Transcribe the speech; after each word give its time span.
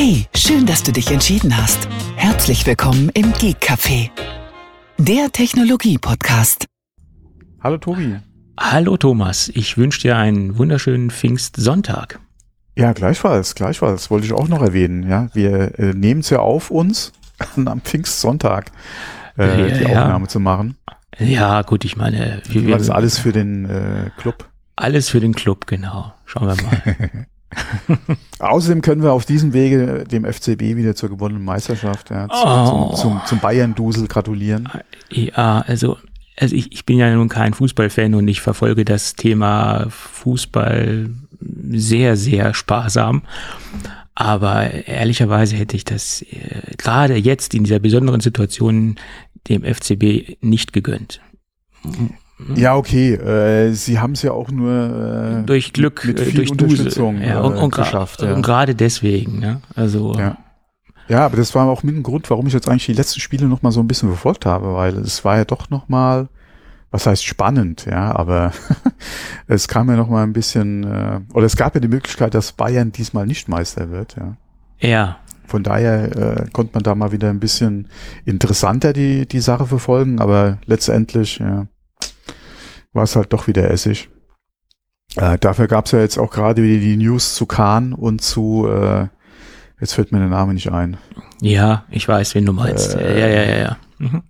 Hey, 0.00 0.26
schön, 0.32 0.64
dass 0.64 0.84
du 0.84 0.92
dich 0.92 1.10
entschieden 1.10 1.56
hast. 1.56 1.88
Herzlich 2.14 2.64
willkommen 2.64 3.08
im 3.14 3.32
Geek 3.32 3.56
Café, 3.60 4.10
der 4.96 5.32
Technologie-Podcast. 5.32 6.66
Hallo 7.60 7.78
Tobi. 7.78 8.14
Hallo 8.60 8.96
Thomas, 8.96 9.48
ich 9.48 9.76
wünsche 9.76 10.02
dir 10.02 10.16
einen 10.16 10.56
wunderschönen 10.56 11.10
Pfingstsonntag. 11.10 12.20
Ja, 12.76 12.92
gleichfalls, 12.92 13.56
gleichfalls. 13.56 14.08
Wollte 14.08 14.26
ich 14.26 14.32
auch 14.34 14.46
noch 14.46 14.62
erwähnen. 14.62 15.02
Ja, 15.10 15.30
wir 15.34 15.76
äh, 15.80 15.94
nehmen 15.94 16.20
es 16.20 16.30
ja 16.30 16.38
auf 16.38 16.70
uns, 16.70 17.12
am 17.56 17.80
Pfingstsonntag 17.80 18.70
äh, 19.36 19.68
Ja, 19.68 19.78
die 19.78 19.82
ja. 19.82 20.02
Aufnahme 20.02 20.28
zu 20.28 20.38
machen. 20.38 20.76
Ja, 21.18 21.62
gut, 21.62 21.84
ich 21.84 21.96
meine, 21.96 22.40
wir, 22.48 22.78
Das 22.78 22.88
alles 22.88 23.18
für 23.18 23.32
den 23.32 23.64
äh, 23.64 24.10
Club. 24.16 24.48
alles 24.76 25.08
für 25.08 25.18
den 25.18 25.34
Club, 25.34 25.66
genau. 25.66 26.14
Schauen 26.24 26.46
wir 26.46 26.62
mal. 26.62 27.26
Außerdem 28.38 28.82
können 28.82 29.02
wir 29.02 29.12
auf 29.12 29.24
diesem 29.24 29.52
Wege 29.52 30.04
dem 30.04 30.24
FCB 30.24 30.76
wieder 30.76 30.94
zur 30.94 31.08
gewonnenen 31.08 31.44
Meisterschaft, 31.44 32.10
ja, 32.10 32.26
Oh. 32.30 32.94
zum, 32.94 32.96
zum, 32.96 33.20
zum 33.26 33.38
Bayern-Dusel 33.40 34.06
gratulieren. 34.08 34.68
ja, 35.10 35.64
also, 35.66 35.96
also 36.38 36.54
ich, 36.54 36.72
ich 36.72 36.84
bin 36.84 36.98
ja 36.98 37.12
nun 37.14 37.28
kein 37.28 37.54
Fußballfan 37.54 38.14
und 38.14 38.28
ich 38.28 38.40
verfolge 38.40 38.84
das 38.84 39.14
Thema 39.14 39.86
Fußball 39.88 41.10
sehr, 41.40 42.16
sehr 42.16 42.54
sparsam. 42.54 43.22
Aber 44.14 44.70
ehrlicherweise 44.88 45.56
hätte 45.56 45.76
ich 45.76 45.84
das 45.84 46.22
äh, 46.22 46.74
gerade 46.76 47.14
jetzt 47.16 47.54
in 47.54 47.64
dieser 47.64 47.78
besonderen 47.78 48.20
Situation 48.20 48.96
dem 49.48 49.62
FCB 49.62 50.36
nicht 50.42 50.72
gegönnt. 50.72 51.20
Ja, 52.54 52.76
okay. 52.76 53.14
Äh, 53.14 53.72
sie 53.72 53.98
haben 53.98 54.12
es 54.12 54.22
ja 54.22 54.32
auch 54.32 54.50
nur 54.50 55.40
äh, 55.40 55.46
durch 55.46 55.72
Glück, 55.72 56.04
mit 56.04 56.20
äh, 56.20 56.24
viel 56.24 56.34
durch 56.36 56.50
Unterstützung 56.52 57.16
Dusel. 57.16 57.28
Ja, 57.28 57.40
äh, 57.40 57.42
und, 57.46 57.56
und, 57.56 57.74
gra- 57.74 57.78
geschafft. 57.78 58.22
Ja. 58.22 58.34
und 58.34 58.42
gerade 58.42 58.74
deswegen, 58.74 59.40
ne? 59.40 59.60
Also 59.74 60.14
Ja. 60.18 60.36
Ja, 61.08 61.24
aber 61.24 61.38
das 61.38 61.54
war 61.54 61.66
auch 61.66 61.82
mit 61.82 61.96
ein 61.96 62.02
Grund, 62.02 62.28
warum 62.28 62.46
ich 62.46 62.52
jetzt 62.52 62.68
eigentlich 62.68 62.84
die 62.84 62.92
letzten 62.92 63.20
Spiele 63.20 63.46
noch 63.46 63.62
mal 63.62 63.72
so 63.72 63.80
ein 63.80 63.88
bisschen 63.88 64.10
verfolgt 64.10 64.44
habe, 64.44 64.74
weil 64.74 64.94
es 64.98 65.24
war 65.24 65.38
ja 65.38 65.46
doch 65.46 65.70
noch 65.70 65.88
mal, 65.88 66.28
was 66.90 67.06
heißt 67.06 67.24
spannend, 67.24 67.86
ja, 67.90 68.14
aber 68.14 68.52
es 69.46 69.68
kam 69.68 69.88
ja 69.88 69.96
noch 69.96 70.10
mal 70.10 70.22
ein 70.22 70.34
bisschen, 70.34 70.84
äh, 70.84 71.20
oder 71.32 71.46
es 71.46 71.56
gab 71.56 71.74
ja 71.74 71.80
die 71.80 71.88
Möglichkeit, 71.88 72.34
dass 72.34 72.52
Bayern 72.52 72.92
diesmal 72.92 73.26
nicht 73.26 73.48
Meister 73.48 73.90
wird, 73.90 74.16
ja. 74.16 74.36
ja, 74.80 75.16
Von 75.46 75.62
daher 75.62 76.14
äh, 76.44 76.46
konnte 76.52 76.72
man 76.74 76.82
da 76.82 76.94
mal 76.94 77.10
wieder 77.10 77.30
ein 77.30 77.40
bisschen 77.40 77.88
interessanter 78.26 78.92
die, 78.92 79.26
die 79.26 79.40
Sache 79.40 79.64
verfolgen, 79.64 80.20
aber 80.20 80.58
letztendlich 80.66 81.38
ja, 81.38 81.66
war 82.98 83.04
es 83.04 83.14
halt 83.14 83.32
doch 83.32 83.46
wieder 83.46 83.70
Essig. 83.70 84.10
Äh, 85.14 85.38
dafür 85.38 85.68
gab 85.68 85.86
es 85.86 85.92
ja 85.92 86.00
jetzt 86.00 86.18
auch 86.18 86.32
gerade 86.32 86.64
wieder 86.64 86.80
die 86.80 86.96
News 86.96 87.36
zu 87.36 87.46
Kahn 87.46 87.92
und 87.92 88.22
zu, 88.22 88.66
äh, 88.68 89.06
jetzt 89.80 89.94
fällt 89.94 90.10
mir 90.10 90.18
der 90.18 90.28
Name 90.28 90.52
nicht 90.52 90.72
ein. 90.72 90.96
ja, 91.40 91.84
ich 91.90 92.08
weiß, 92.08 92.34
wen 92.34 92.44
du 92.44 92.52
meinst. 92.52 92.96
Äh. 92.96 93.20
ja, 93.20 93.26
ja, 93.28 93.42
ja, 93.44 93.58
ja. 93.58 93.76
Mhm. 93.98 94.22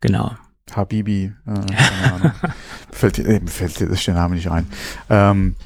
Genau. 0.00 0.36
Habibi, 0.70 1.32
äh, 1.44 1.54
keine 1.54 2.14
Ahnung. 2.14 2.32
fällt, 2.92 3.18
äh, 3.18 3.40
fällt 3.44 3.80
jetzt 3.80 4.06
der 4.06 4.14
Name 4.14 4.36
nicht 4.36 4.48
ein. 4.48 4.68
Ähm, 5.08 5.56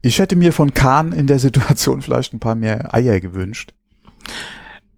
ich 0.00 0.18
hätte 0.18 0.34
mir 0.34 0.54
von 0.54 0.72
Kahn 0.72 1.12
in 1.12 1.26
der 1.26 1.38
Situation 1.38 2.00
vielleicht 2.02 2.32
ein 2.32 2.40
paar 2.40 2.54
mehr 2.54 2.94
Eier 2.94 3.20
gewünscht. 3.20 3.74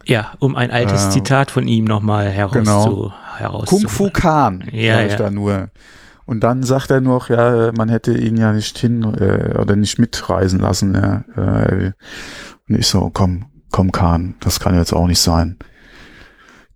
Ja, 0.06 0.32
um 0.38 0.56
ein 0.56 0.70
altes 0.70 1.06
Äh, 1.06 1.10
Zitat 1.10 1.50
von 1.50 1.68
ihm 1.68 1.84
nochmal 1.84 2.28
heraus 2.30 2.52
genau. 2.52 2.84
zu, 2.84 3.12
heraus 3.36 3.66
Kung 3.68 3.88
Fu 3.88 4.10
Kahn, 4.10 4.64
Ja, 4.72 5.00
ja. 5.02 5.16
da 5.16 5.30
nur. 5.30 5.70
Und 6.26 6.40
dann 6.40 6.62
sagt 6.62 6.90
er 6.90 7.00
noch, 7.00 7.28
ja, 7.28 7.72
man 7.76 7.88
hätte 7.88 8.16
ihn 8.16 8.36
ja 8.36 8.52
nicht 8.52 8.78
hin 8.78 9.02
äh, 9.02 9.58
oder 9.58 9.76
nicht 9.76 9.98
mitreisen 9.98 10.60
lassen. 10.60 10.94
Ja. 10.94 11.24
Äh, 11.36 11.92
und 12.68 12.74
ich 12.78 12.86
so, 12.86 13.10
komm, 13.12 13.46
komm 13.72 13.90
Kahn, 13.92 14.36
das 14.40 14.60
kann 14.60 14.76
jetzt 14.76 14.92
auch 14.92 15.06
nicht 15.08 15.20
sein. 15.20 15.58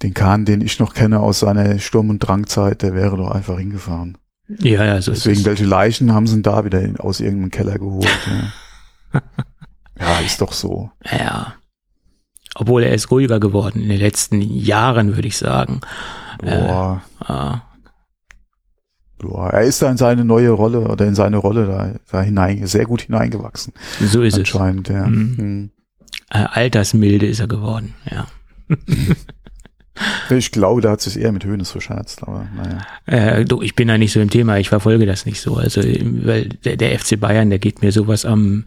Den 0.03 0.13
Kahn, 0.13 0.45
den 0.45 0.61
ich 0.61 0.79
noch 0.81 0.93
kenne 0.93 1.21
aus 1.21 1.41
seiner 1.41 1.79
Sturm- 1.79 2.11
und 2.11 2.19
Drangzeit, 2.19 2.83
der 2.83 2.95
wäre 2.95 3.17
doch 3.17 3.31
einfach 3.31 3.59
hingefahren. 3.59 4.19
Ja, 4.59 4.85
ja, 4.85 5.01
so 5.01 5.13
ist 5.13 5.25
Deswegen, 5.25 5.41
es. 5.41 5.47
welche 5.47 5.65
Leichen 5.65 6.13
haben 6.13 6.27
sie 6.27 6.35
denn 6.35 6.43
da 6.43 6.65
wieder 6.65 6.83
aus 6.99 7.21
irgendeinem 7.21 7.51
Keller 7.51 7.79
geholt? 7.79 8.09
Ja. 9.15 9.21
ja, 10.01 10.19
ist 10.27 10.41
doch 10.41 10.53
so. 10.53 10.91
Ja. 11.11 11.55
Obwohl 12.55 12.83
er 12.85 12.95
ist 12.95 13.11
ruhiger 13.11 13.41
geworden 13.41 13.83
in 13.83 13.89
den 13.89 13.99
letzten 13.99 14.41
Jahren, 14.41 15.17
würde 15.17 15.29
ich 15.29 15.37
sagen. 15.37 15.81
Boah, 16.41 17.03
Ah, 17.21 17.63
boah. 19.19 19.51
Er 19.51 19.63
ist 19.63 19.81
da 19.83 19.91
in 19.91 19.97
seine 19.97 20.25
neue 20.25 20.51
Rolle 20.51 20.81
oder 20.81 21.07
in 21.07 21.15
seine 21.15 21.39
Rolle 21.39 21.67
da, 21.67 21.95
da 22.11 22.23
hinein, 22.23 22.67
sehr 22.67 22.85
gut 22.85 23.03
hineingewachsen. 23.03 23.73
so 24.01 24.23
ist 24.23 24.35
es. 24.35 24.41
anscheinend, 24.41 24.89
ja. 24.89 25.07
Mhm. 25.07 25.37
Hm. 25.37 25.71
Äh, 26.31 26.45
altersmilde 26.51 27.27
ist 27.27 27.41
er 27.41 27.49
geworden, 27.49 27.95
ja. 28.11 28.27
Ich 30.29 30.51
glaube, 30.51 30.81
da 30.81 30.91
hat 30.91 31.01
sich 31.01 31.17
eher 31.21 31.31
mit 31.31 31.45
Hönes 31.45 31.71
verscherzt, 31.71 32.23
aber 32.25 32.49
naja. 32.57 32.79
Äh, 33.07 33.45
du, 33.45 33.63
ich 33.63 33.77
bin 33.77 33.87
da 33.87 33.97
nicht 33.97 34.13
so 34.13 34.19
im 34.21 34.29
Thema, 34.29 34.59
ich 34.59 34.69
verfolge 34.69 35.07
das 35.07 35.25
nicht 35.25 35.41
so. 35.41 35.55
Also, 35.57 35.83
weil 35.83 36.49
der, 36.65 36.77
der 36.77 36.99
FC 36.99 37.19
Bayern, 37.21 37.49
der 37.49 37.61
geht 37.61 37.81
mir 37.81 37.93
sowas 37.93 38.25
am, 38.25 38.65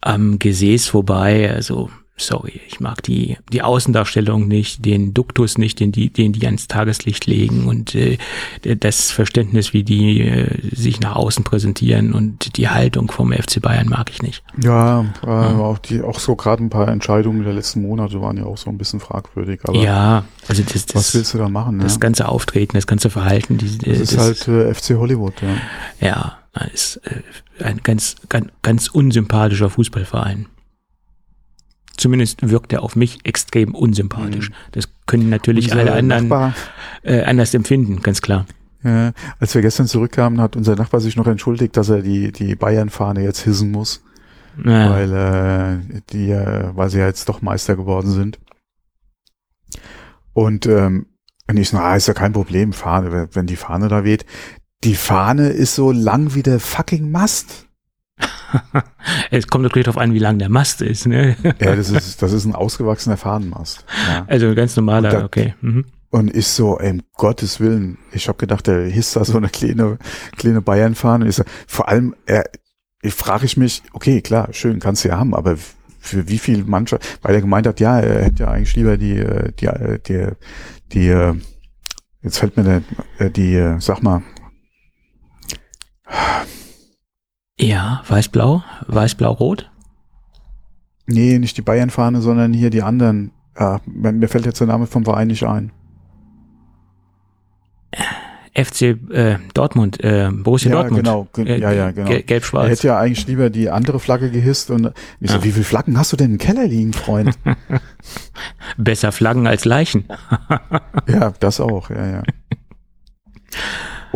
am 0.00 0.40
Gesäß 0.40 0.88
vorbei. 0.88 1.48
Also, 1.54 1.90
sorry, 2.16 2.60
ich 2.66 2.80
mag 2.80 3.02
die, 3.02 3.36
die 3.52 3.62
Außendarstellung 3.62 4.48
nicht, 4.48 4.84
den 4.84 5.12
Duktus 5.12 5.58
nicht, 5.58 5.80
den 5.80 5.92
die, 5.92 6.10
den 6.10 6.32
die 6.32 6.46
ans 6.46 6.66
Tageslicht 6.66 7.26
legen 7.26 7.66
und 7.66 7.94
äh, 7.94 8.16
das 8.62 9.10
Verständnis, 9.10 9.74
wie 9.74 9.84
die 9.84 10.22
äh, 10.22 10.74
sich 10.74 11.00
nach 11.00 11.16
außen 11.16 11.44
präsentieren 11.44 12.14
und 12.14 12.56
die 12.56 12.68
Haltung 12.68 13.10
vom 13.10 13.32
FC 13.32 13.60
Bayern 13.60 13.88
mag 13.88 14.10
ich 14.10 14.22
nicht. 14.22 14.42
Ja, 14.62 15.04
äh, 15.22 15.26
auch 15.26 15.78
die, 15.78 16.00
auch 16.00 16.18
so 16.18 16.36
gerade 16.36 16.64
ein 16.64 16.70
paar 16.70 16.88
Entscheidungen 16.88 17.44
der 17.44 17.52
letzten 17.52 17.82
Monate 17.82 18.20
waren 18.22 18.38
ja 18.38 18.44
auch 18.44 18.56
so 18.56 18.70
ein 18.70 18.78
bisschen 18.78 19.00
fragwürdig. 19.00 19.60
Aber 19.64 19.78
ja, 19.78 20.24
also 20.48 20.62
das, 20.62 20.86
das, 20.86 20.94
was 20.94 21.14
willst 21.14 21.34
du 21.34 21.38
da 21.38 21.48
machen? 21.50 21.80
das 21.80 21.94
ja? 21.94 21.98
ganze 21.98 22.28
Auftreten, 22.28 22.76
das 22.76 22.86
ganze 22.86 23.10
Verhalten, 23.10 23.58
die, 23.58 23.76
Das 23.78 24.00
ist 24.00 24.18
halt 24.18 24.48
äh, 24.48 24.72
FC 24.72 24.96
Hollywood, 24.96 25.34
ja. 25.42 26.08
Ja, 26.08 26.38
das 26.54 26.72
ist 26.72 26.96
äh, 27.04 27.64
ein 27.64 27.80
ganz, 27.82 28.16
ganz, 28.30 28.48
ganz 28.62 28.88
unsympathischer 28.88 29.68
Fußballverein. 29.68 30.46
Zumindest 31.96 32.48
wirkt 32.48 32.72
er 32.72 32.82
auf 32.82 32.96
mich 32.96 33.20
extrem 33.24 33.74
unsympathisch. 33.74 34.50
Das 34.72 34.88
können 35.06 35.30
natürlich 35.30 35.66
Unser 35.66 35.78
alle 35.80 35.92
anderen 35.94 36.28
Nachbar, 36.28 36.54
äh, 37.02 37.22
anders 37.22 37.54
empfinden, 37.54 38.02
ganz 38.02 38.20
klar. 38.20 38.46
ja, 38.84 39.12
als 39.38 39.54
wir 39.54 39.62
gestern 39.62 39.86
zurückkamen, 39.86 40.40
hat 40.40 40.56
unser 40.56 40.76
Nachbar 40.76 41.00
sich 41.00 41.16
noch 41.16 41.26
entschuldigt, 41.26 41.76
dass 41.76 41.88
er 41.88 42.02
die, 42.02 42.32
die 42.32 42.54
Bayern-Fahne 42.54 43.22
jetzt 43.22 43.40
hissen 43.40 43.70
muss, 43.70 44.02
Ja, 44.62 44.90
weil, 44.90 45.12
äh, 45.12 46.00
die, 46.10 46.30
äh, 46.30 46.70
weil 46.74 46.90
sie 46.90 46.98
ja 46.98 47.06
jetzt 47.06 47.28
doch 47.28 47.40
Meister 47.42 47.76
geworden 47.76 48.10
sind. 48.10 48.38
Und, 50.32 50.66
ähm, 50.66 51.06
und 51.48 51.56
ich 51.56 51.70
so, 51.70 51.78
ah, 51.78 51.96
ist 51.96 52.08
ja 52.08 52.14
kein 52.14 52.32
Problem, 52.32 52.72
Fahne, 52.72 53.28
wenn 53.32 53.46
die 53.46 53.56
Fahne 53.56 53.88
da 53.88 54.04
weht. 54.04 54.26
Die 54.84 54.94
Fahne 54.96 55.48
ist 55.48 55.74
so 55.74 55.92
lang 55.92 56.34
wie 56.34 56.42
der 56.42 56.60
fucking 56.60 57.10
Mast. 57.10 57.65
es 59.30 59.46
kommt 59.46 59.64
natürlich 59.64 59.84
darauf 59.86 60.00
an, 60.00 60.12
wie 60.14 60.18
lang 60.18 60.38
der 60.38 60.48
Mast 60.48 60.82
ist. 60.82 61.06
Ne? 61.06 61.36
Ja, 61.60 61.74
das 61.76 61.90
ist, 61.90 62.22
das 62.22 62.32
ist 62.32 62.44
ein 62.44 62.54
ausgewachsener 62.54 63.16
Fahnenmast. 63.16 63.84
Ja. 64.08 64.24
Also 64.28 64.48
ein 64.48 64.54
ganz 64.54 64.76
normaler, 64.76 65.10
Und 65.10 65.14
da- 65.20 65.24
okay. 65.24 65.54
Mhm. 65.60 65.84
Und 66.10 66.34
ich 66.34 66.46
so, 66.46 66.78
ey, 66.78 66.92
um 66.92 67.02
Gottes 67.16 67.60
Willen, 67.60 67.98
ich 68.12 68.28
habe 68.28 68.38
gedacht, 68.38 68.66
der 68.68 68.86
hisst 68.86 69.16
da 69.16 69.24
so 69.24 69.36
eine 69.36 69.48
kleine, 69.48 69.98
kleine 70.36 70.62
Bayern-Fahne. 70.62 71.30
So, 71.32 71.42
vor 71.66 71.88
allem, 71.88 72.14
er, 72.26 72.44
ich 73.02 73.12
frage 73.12 73.44
ich 73.44 73.56
mich, 73.56 73.82
okay, 73.92 74.22
klar, 74.22 74.48
schön, 74.52 74.78
kannst 74.78 75.04
du 75.04 75.08
ja 75.08 75.18
haben, 75.18 75.34
aber 75.34 75.56
für 75.98 76.28
wie 76.28 76.38
viel 76.38 76.64
Mannschaft, 76.64 77.18
weil 77.22 77.34
er 77.34 77.40
gemeint 77.40 77.66
hat, 77.66 77.80
ja, 77.80 77.98
er 77.98 78.24
hätte 78.24 78.44
ja 78.44 78.50
eigentlich 78.50 78.76
lieber 78.76 78.96
die, 78.96 79.18
äh, 79.18 79.52
die, 79.58 79.66
äh, 79.66 79.98
die, 80.06 80.28
die, 80.92 81.08
äh, 81.08 81.34
jetzt 82.22 82.38
fällt 82.38 82.56
mir 82.56 82.62
der, 82.62 82.82
äh, 83.18 83.30
die, 83.30 83.54
äh, 83.56 83.76
sag 83.80 84.02
mal, 84.02 84.22
Ja, 87.58 88.02
weiß-blau, 88.08 88.62
weiß-blau-rot. 88.86 89.70
nee, 91.06 91.38
nicht 91.38 91.56
die 91.56 91.62
Bayern-Fahne, 91.62 92.20
sondern 92.20 92.52
hier 92.52 92.68
die 92.70 92.82
anderen. 92.82 93.30
Ah, 93.54 93.78
mir 93.86 94.28
fällt 94.28 94.44
jetzt 94.44 94.60
der 94.60 94.66
Name 94.66 94.86
vom 94.86 95.04
Verein 95.04 95.28
nicht 95.28 95.44
ein. 95.44 95.72
FC 98.54 98.96
äh, 99.10 99.38
Dortmund, 99.54 100.02
äh, 100.02 100.30
Borussia 100.32 100.70
Ja, 100.70 100.80
Dortmund. 100.82 101.04
genau, 101.04 101.28
ge- 101.32 101.46
Äh, 101.46 101.58
ja, 101.60 101.72
ja, 101.72 101.90
genau. 101.92 102.08
Gel- 102.08 102.16
Er 102.18 102.22
Gelb-schwarz. 102.22 102.68
hätte 102.68 102.86
ja 102.88 102.98
eigentlich 102.98 103.26
lieber 103.26 103.48
die 103.50 103.70
andere 103.70 104.00
Flagge 104.00 104.30
gehisst 104.30 104.70
und 104.70 104.92
ich 105.20 105.30
so, 105.30 105.38
Ja. 105.38 105.44
wie 105.44 105.52
viele 105.52 105.64
Flaggen 105.64 105.98
hast 105.98 106.12
du 106.12 106.16
denn 106.16 106.32
im 106.32 106.38
Keller 106.38 106.66
liegen, 106.66 106.92
Freund? 106.94 107.38
Besser 108.78 109.12
Flaggen 109.12 109.46
als 109.46 109.64
Leichen. 109.66 110.04
ja, 111.08 111.32
das 111.40 111.60
auch, 111.60 111.88
ja, 111.90 112.06
ja. 112.06 112.22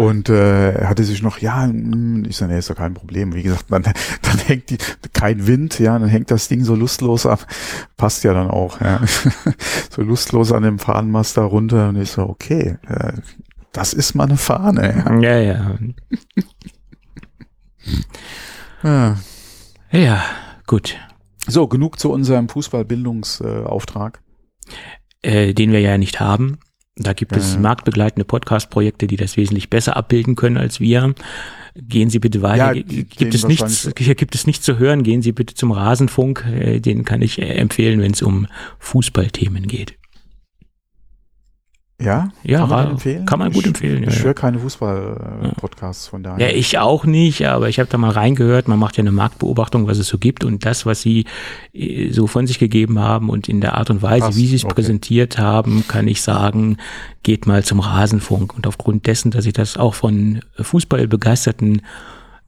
Und 0.01 0.31
äh, 0.31 0.73
er 0.73 0.89
hatte 0.89 1.05
sich 1.05 1.23
noch, 1.23 1.41
ja, 1.41 1.67
mm, 1.67 2.25
ich 2.27 2.39
so, 2.39 2.47
nee, 2.47 2.59
ist 2.59 2.71
doch 2.71 2.75
kein 2.75 2.95
Problem. 2.95 3.35
Wie 3.35 3.43
gesagt, 3.43 3.67
dann, 3.69 3.83
dann 3.83 4.39
hängt 4.47 4.71
die, 4.71 4.79
kein 5.13 5.47
Wind, 5.47 5.79
ja, 5.79 5.99
dann 5.99 6.09
hängt 6.09 6.31
das 6.31 6.49
Ding 6.49 6.65
so 6.65 6.75
lustlos 6.75 7.27
ab. 7.27 7.47
Passt 7.99 8.25
ja 8.25 8.33
dann 8.33 8.49
auch, 8.49 8.81
ja. 8.81 9.03
so 9.91 10.01
lustlos 10.01 10.53
an 10.53 10.63
dem 10.63 10.79
Fahnenmast 10.79 11.37
da 11.37 11.43
runter. 11.43 11.91
Und 11.91 11.97
ich 11.97 12.13
so, 12.13 12.23
okay, 12.23 12.79
äh, 12.89 13.13
das 13.73 13.93
ist 13.93 14.15
mal 14.15 14.25
eine 14.25 14.39
Fahne, 14.39 15.05
Ja, 15.21 15.39
ja. 15.39 15.77
ja. 18.83 18.83
ja. 18.83 19.17
Ja, 19.93 20.25
gut. 20.67 20.97
So, 21.47 21.69
genug 21.69 22.01
zu 22.01 22.11
unserem 22.11 22.49
Fußballbildungsauftrag. 22.49 24.23
Äh, 25.21 25.53
den 25.53 25.73
wir 25.73 25.81
ja 25.81 25.99
nicht 25.99 26.21
haben. 26.21 26.59
Da 26.97 27.13
gibt 27.13 27.37
es 27.37 27.55
Ja. 27.55 27.61
marktbegleitende 27.61 28.25
Podcast-Projekte, 28.25 29.07
die 29.07 29.17
das 29.17 29.37
wesentlich 29.37 29.71
besser 29.71 29.97
abbilden 29.97 30.37
können 30.37 30.57
als 30.57 30.81
wir. 30.81 31.15
Gehen 31.77 32.11
Sie 32.11 32.19
bitte 32.19 32.43
weiter. 32.43 32.75
Ja, 32.75 32.83
gibt 32.83 33.35
es 33.35 33.47
nichts, 33.47 33.89
hier 33.97 34.15
gibt 34.17 34.35
es 34.35 34.47
nichts 34.47 34.65
zu 34.65 34.79
hören. 34.79 35.03
Gehen 35.05 35.23
Sie 35.23 35.33
bitte 35.33 35.55
zum 35.55 35.71
Rasenfunk. 35.73 36.45
Äh, 36.47 36.81
Den 36.81 37.05
kann 37.05 37.23
ich 37.23 37.41
äh, 37.41 37.47
empfehlen, 37.55 38.01
wenn 38.01 38.13
es 38.13 38.23
um 38.23 38.49
Fußballthemen 38.81 39.67
geht. 39.69 39.95
Ja? 42.01 42.29
Ja, 42.43 42.61
kann 42.61 42.69
man 42.69 42.91
empfehlen? 42.91 43.27
kann 43.27 43.39
man 43.39 43.53
gut 43.53 43.67
empfehlen, 43.67 44.05
Ich 44.09 44.19
ja, 44.19 44.25
höre 44.25 44.35
keine 44.35 44.59
Fußball-Podcasts 44.59 46.09
von 46.09 46.23
daher. 46.23 46.49
Ja, 46.49 46.55
ich 46.55 46.79
auch 46.79 47.05
nicht, 47.05 47.47
aber 47.47 47.69
ich 47.69 47.79
habe 47.79 47.91
da 47.91 47.99
mal 47.99 48.11
reingehört. 48.11 48.69
Man 48.69 48.79
macht 48.79 48.97
ja 48.97 49.03
eine 49.03 49.13
Marktbeobachtung, 49.13 49.87
was 49.87 49.99
es 49.99 50.09
so 50.09 50.19
gibt 50.19 50.45
und 50.45 50.65
das, 50.65 50.87
was 50.87 51.03
sie 51.03 51.27
äh, 51.73 52.11
so 52.11 52.27
von 52.27 52.47
sich 52.47 52.59
gegeben 52.59 52.99
haben 52.99 53.29
und 53.29 53.49
in 53.49 53.61
der 53.61 53.77
Art 53.77 53.91
und 53.91 54.03
Weise, 54.03 54.27
Passt, 54.27 54.39
wie 54.39 54.47
sie 54.47 54.57
es 54.57 54.65
okay. 54.65 54.75
präsentiert 54.75 55.39
haben, 55.39 55.85
kann 55.87 56.09
ich 56.09 56.23
sagen, 56.23 56.79
geht 57.23 57.47
mal 57.47 57.63
zum 57.65 57.81
Rasenfunk. 57.81 58.55
Und 58.55 58.67
aufgrund 58.67 59.07
dessen, 59.07 59.31
dass 59.31 59.47
ich 59.47 59.53
das 59.53 59.77
auch 59.77 59.95
von 59.95 60.41
Fußballbegeisterten 60.59 61.83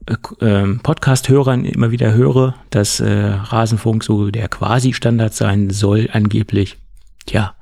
äh, 0.07 0.17
ähm, 0.41 0.81
Podcast-Hörern 0.83 1.65
immer 1.65 1.91
wieder 1.91 2.15
höre, 2.15 2.55
dass 2.71 3.01
äh, 3.01 3.11
Rasenfunk 3.11 4.03
so 4.03 4.31
der 4.31 4.49
Quasi-Standard 4.49 5.35
sein 5.35 5.71
soll, 5.71 6.09
angeblich. 6.13 6.79
Tja, 7.27 7.55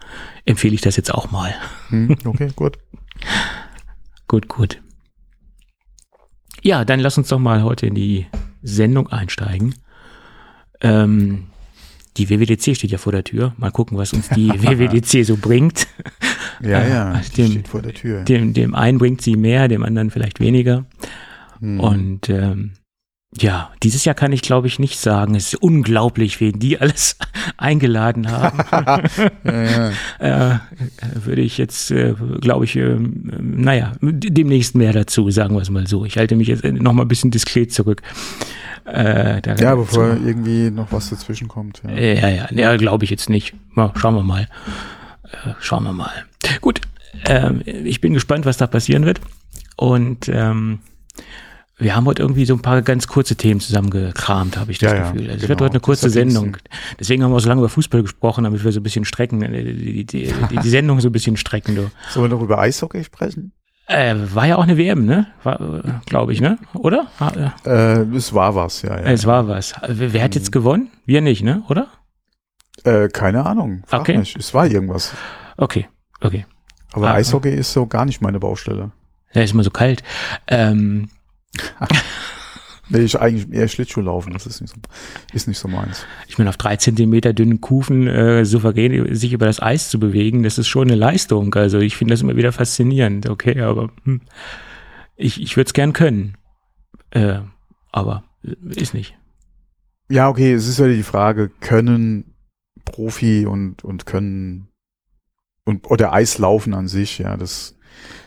empfehle 0.44 0.74
ich 0.74 0.80
das 0.80 0.96
jetzt 0.96 1.12
auch 1.12 1.30
mal. 1.30 1.54
Hm, 1.88 2.16
okay, 2.24 2.50
gut. 2.56 2.78
Gut, 4.28 4.48
gut. 4.48 4.80
Ja, 6.62 6.84
dann 6.84 7.00
lass 7.00 7.18
uns 7.18 7.28
doch 7.28 7.38
mal 7.38 7.62
heute 7.62 7.86
in 7.86 7.94
die 7.94 8.26
Sendung 8.62 9.08
einsteigen. 9.08 9.74
Ähm, 10.82 11.46
die 12.16 12.28
WWDC 12.28 12.76
steht 12.76 12.90
ja 12.90 12.98
vor 12.98 13.12
der 13.12 13.24
Tür. 13.24 13.54
Mal 13.56 13.70
gucken, 13.70 13.96
was 13.96 14.12
uns 14.12 14.28
die 14.28 14.48
WWDC 14.50 15.24
so 15.24 15.36
bringt. 15.36 15.86
Ja, 16.60 16.86
ja, 16.86 17.20
die 17.34 17.42
dem- 17.42 17.50
steht 17.52 17.68
vor 17.68 17.82
der 17.82 17.94
Tür. 17.94 18.22
Dem, 18.24 18.52
dem 18.52 18.74
einen 18.74 18.98
bringt 18.98 19.22
sie 19.22 19.36
mehr, 19.36 19.68
dem 19.68 19.82
anderen 19.82 20.10
vielleicht 20.10 20.40
weniger. 20.40 20.84
Hm. 21.60 21.80
Und 21.80 22.28
ähm, 22.28 22.72
ja, 23.38 23.70
dieses 23.82 24.04
Jahr 24.04 24.16
kann 24.16 24.32
ich 24.32 24.42
glaube 24.42 24.66
ich 24.66 24.78
nicht 24.78 24.98
sagen. 24.98 25.34
Es 25.36 25.52
ist 25.52 25.62
unglaublich, 25.62 26.40
wen 26.40 26.58
die 26.58 26.78
alles 26.78 27.16
eingeladen 27.56 28.30
haben. 28.30 28.58
ja, 29.44 29.92
ja. 30.20 30.60
äh, 31.00 31.24
würde 31.24 31.42
ich 31.42 31.56
jetzt, 31.56 31.90
äh, 31.90 32.14
glaube 32.40 32.64
ich, 32.64 32.76
ähm, 32.76 33.30
naja, 33.40 33.92
demnächst 34.00 34.74
mehr 34.74 34.92
dazu, 34.92 35.30
sagen 35.30 35.54
wir 35.54 35.62
es 35.62 35.70
mal 35.70 35.86
so. 35.86 36.04
Ich 36.04 36.16
halte 36.16 36.34
mich 36.34 36.48
jetzt 36.48 36.64
noch 36.64 36.92
mal 36.92 37.02
ein 37.02 37.08
bisschen 37.08 37.30
diskret 37.30 37.72
zurück. 37.72 38.02
Äh, 38.84 39.40
ja, 39.60 39.74
bevor 39.76 40.16
irgendwie 40.24 40.70
noch 40.70 40.90
was 40.90 41.10
dazwischen 41.10 41.46
kommt. 41.46 41.82
Ja. 41.84 41.94
ja, 41.94 42.28
ja, 42.28 42.48
ja 42.50 42.76
glaube 42.76 43.04
ich 43.04 43.10
jetzt 43.10 43.30
nicht. 43.30 43.54
Ja, 43.76 43.92
schauen 43.96 44.16
wir 44.16 44.24
mal. 44.24 44.48
Äh, 45.24 45.52
schauen 45.60 45.84
wir 45.84 45.92
mal. 45.92 46.24
Gut, 46.60 46.80
ähm, 47.26 47.62
ich 47.64 48.00
bin 48.00 48.14
gespannt, 48.14 48.44
was 48.44 48.56
da 48.56 48.66
passieren 48.66 49.04
wird. 49.04 49.20
Und 49.76 50.28
ähm, 50.28 50.80
wir 51.80 51.96
haben 51.96 52.04
heute 52.06 52.22
irgendwie 52.22 52.44
so 52.44 52.54
ein 52.54 52.60
paar 52.62 52.82
ganz 52.82 53.08
kurze 53.08 53.34
Themen 53.36 53.60
zusammengekramt, 53.60 54.56
habe 54.56 54.70
ich 54.70 54.78
das 54.78 54.92
Ja, 54.92 54.98
ja, 54.98 55.10
Gefühl. 55.10 55.22
Also 55.30 55.34
es 55.34 55.40
genau. 55.40 55.48
wird 55.48 55.60
heute 55.62 55.72
eine 55.72 55.80
kurze 55.80 56.10
Sendung. 56.10 56.56
Deswegen 56.98 57.24
haben 57.24 57.32
wir 57.32 57.36
auch 57.36 57.40
so 57.40 57.48
lange 57.48 57.60
über 57.60 57.68
Fußball 57.68 58.02
gesprochen, 58.02 58.44
damit 58.44 58.62
wir 58.62 58.70
so 58.72 58.80
ein 58.80 58.82
bisschen 58.82 59.04
strecken, 59.04 59.42
äh, 59.42 59.74
die, 59.74 60.04
die, 60.06 60.32
die, 60.50 60.56
die 60.62 60.68
Sendung 60.68 61.00
so 61.00 61.08
ein 61.08 61.12
bisschen 61.12 61.36
strecken. 61.36 61.74
Du. 61.74 61.90
Sollen 62.10 62.30
wir 62.30 62.36
noch 62.36 62.42
über 62.42 62.58
Eishockey 62.58 63.02
sprechen? 63.02 63.52
Äh, 63.86 64.14
war 64.34 64.46
ja 64.46 64.56
auch 64.56 64.62
eine 64.62 64.76
WM, 64.76 65.04
ne? 65.04 65.26
Glaube 66.06 66.32
ich, 66.32 66.40
ne? 66.40 66.58
Oder? 66.74 67.08
Ah, 67.18 67.32
Äh, 67.66 68.02
es 68.14 68.32
war 68.32 68.54
was, 68.54 68.82
ja. 68.82 68.94
äh, 68.96 69.04
ja. 69.04 69.10
Es 69.10 69.26
war 69.26 69.48
was. 69.48 69.74
Wer, 69.88 70.22
hat 70.22 70.36
jetzt 70.36 70.52
gewonnen? 70.52 70.90
Wir 71.06 71.20
nicht, 71.22 71.42
ne? 71.42 71.64
Oder? 71.68 71.88
Äh, 72.84 73.08
keine 73.08 73.44
Ahnung. 73.46 73.82
Frag 73.86 74.02
Okay. 74.02 74.18
mich. 74.18 74.36
Es 74.36 74.54
war 74.54 74.66
irgendwas. 74.66 75.12
Okay, 75.56 75.88
okay. 76.20 76.46
Aber 76.92 77.10
Ah, 77.10 77.14
Eishockey 77.14 77.50
ist 77.52 77.72
so 77.72 77.86
gar 77.86 78.04
nicht 78.04 78.20
meine 78.20 78.38
Baustelle. 78.38 78.92
Ja, 79.32 79.42
ist 79.42 79.52
immer 79.54 79.64
so 79.64 79.70
kalt. 79.70 80.02
Ähm, 80.46 81.08
Will 82.88 83.04
ich 83.04 83.20
eigentlich 83.20 83.52
eher 83.52 83.68
Schlittschuh 83.68 84.00
laufen. 84.00 84.32
Das 84.32 84.46
ist 84.46 84.60
nicht 84.60 84.74
so, 84.74 84.80
ist 85.32 85.46
nicht 85.46 85.58
so 85.58 85.68
meins. 85.68 86.04
ich 86.26 86.38
meine, 86.38 86.50
auf 86.50 86.56
drei 86.56 86.76
Zentimeter 86.76 87.32
dünnen 87.32 87.60
Kufen 87.60 88.08
äh, 88.08 88.44
souverän 88.44 89.14
sich 89.14 89.32
über 89.32 89.46
das 89.46 89.62
Eis 89.62 89.90
zu 89.90 90.00
bewegen, 90.00 90.42
das 90.42 90.58
ist 90.58 90.66
schon 90.66 90.88
eine 90.88 90.96
Leistung. 90.96 91.54
Also 91.54 91.78
ich 91.78 91.96
finde 91.96 92.14
das 92.14 92.22
immer 92.22 92.36
wieder 92.36 92.50
faszinierend. 92.50 93.28
Okay, 93.28 93.60
aber 93.60 93.90
hm, 94.04 94.22
ich, 95.14 95.40
ich 95.40 95.56
würde 95.56 95.68
es 95.68 95.72
gern 95.72 95.92
können. 95.92 96.36
Äh, 97.10 97.38
aber 97.92 98.24
äh, 98.42 98.54
ist 98.74 98.94
nicht. 98.94 99.16
Ja, 100.08 100.28
okay, 100.28 100.52
es 100.52 100.66
ist 100.66 100.80
ja 100.80 100.88
die 100.88 101.04
Frage, 101.04 101.48
können 101.60 102.34
Profi 102.84 103.46
und, 103.46 103.84
und 103.84 104.06
können 104.06 104.66
und 105.64 105.88
oder 105.88 106.12
Eislaufen 106.12 106.74
an 106.74 106.88
sich, 106.88 107.18
ja, 107.18 107.36
das 107.36 107.76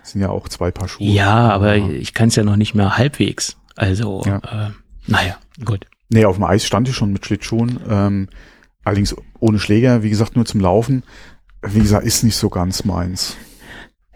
sind 0.03 0.21
ja 0.21 0.29
auch 0.29 0.47
zwei 0.49 0.71
Paar 0.71 0.87
Schuhe. 0.87 1.07
Ja, 1.07 1.49
aber 1.49 1.75
Ja. 1.75 1.89
ich 1.89 2.13
kann 2.13 2.27
es 2.29 2.35
ja 2.35 2.43
noch 2.43 2.55
nicht 2.57 2.75
mehr 2.75 2.97
halbwegs. 2.97 3.57
Also, 3.75 4.23
Ja. 4.25 4.37
äh, 4.67 4.71
naja, 5.07 5.37
gut. 5.65 5.85
Nee, 6.09 6.25
auf 6.25 6.35
dem 6.35 6.43
Eis 6.43 6.65
stand 6.65 6.87
ich 6.87 6.95
schon 6.95 7.11
mit 7.13 7.25
Schlittschuhen, 7.25 7.79
ähm, 7.89 8.29
allerdings 8.83 9.15
ohne 9.39 9.59
Schläger, 9.59 10.03
wie 10.03 10.09
gesagt, 10.09 10.35
nur 10.35 10.45
zum 10.45 10.59
Laufen. 10.61 11.03
Wie 11.65 11.79
gesagt, 11.79 12.05
ist 12.05 12.23
nicht 12.23 12.35
so 12.35 12.49
ganz 12.49 12.83
meins. 12.85 13.35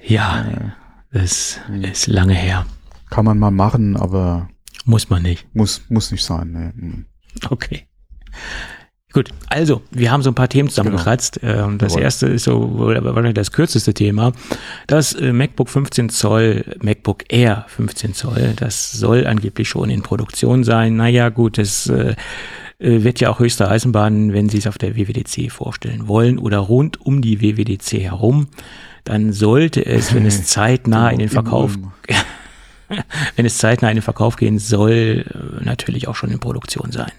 Ja, 0.01 0.45
Äh, 0.45 0.71
das 1.11 1.59
Hm. 1.67 1.83
ist 1.83 2.07
lange 2.07 2.33
her. 2.33 2.65
kann 3.09 3.25
man 3.25 3.39
mal 3.39 3.51
machen, 3.51 3.95
aber 3.97 4.49
Muss 4.85 5.09
man 5.09 5.23
nicht. 5.23 5.47
muss, 5.55 5.81
muss 5.89 6.11
nicht 6.11 6.23
sein. 6.25 6.51
Nee. 6.75 6.81
Hm. 6.81 7.05
Okay. 7.49 7.87
Gut, 9.17 9.31
also, 9.49 9.81
wir 9.89 10.11
haben 10.11 10.21
so 10.21 10.29
ein 10.29 10.35
paar 10.35 10.47
Themen 10.47 10.69
zusammengekratzt. 10.69 11.39
Ähm, 11.41 11.79
Das 11.79 11.93
Jawohl. 11.93 12.03
erste 12.03 12.27
ist 12.27 12.43
so 12.43 12.69
wahrscheinlich 12.77 13.33
das 13.33 13.51
kürzeste 13.51 13.95
Thema. 13.95 14.31
Das 14.85 15.13
äh, 15.13 15.33
MacBook 15.33 15.69
15 15.69 16.09
Zoll, 16.09 16.63
MacBook 16.83 17.23
Air 17.29 17.65
15 17.67 18.13
Zoll, 18.13 18.53
das 18.57 18.91
soll 18.91 19.25
angeblich 19.25 19.69
schon 19.69 19.89
in 19.89 20.03
Produktion 20.03 20.63
sein. 20.63 20.97
Naja, 20.97 21.29
gut, 21.29 21.57
das 21.57 21.87
äh, 21.87 22.13
äh, 22.77 23.03
wird 23.03 23.19
ja 23.19 23.31
auch 23.31 23.39
höchste 23.39 23.67
Eisenbahn, 23.67 24.33
wenn 24.33 24.49
Sie 24.49 24.59
es 24.59 24.67
auf 24.67 24.77
der 24.77 24.95
WWDC 24.95 25.51
vorstellen 25.51 26.07
wollen 26.07 26.37
oder 26.37 26.59
rund 26.59 27.01
um 27.01 27.23
die 27.23 27.41
WWDC 27.41 27.93
herum. 27.93 28.49
Dann 29.03 29.33
sollte 29.33 29.83
es, 29.83 30.13
wenn 30.13 30.27
es 30.27 30.43
zeitnah 30.45 31.09
in 31.09 31.17
den 31.17 31.29
Verkauf 31.29 31.75
wenn 33.35 33.47
es 33.47 33.57
zeitnah 33.57 33.89
in 33.89 33.95
den 33.95 34.03
Verkauf 34.03 34.35
gehen 34.35 34.59
soll, 34.59 35.25
natürlich 35.59 36.07
auch 36.07 36.15
schon 36.15 36.29
in 36.29 36.39
Produktion 36.39 36.91
sein. 36.91 37.11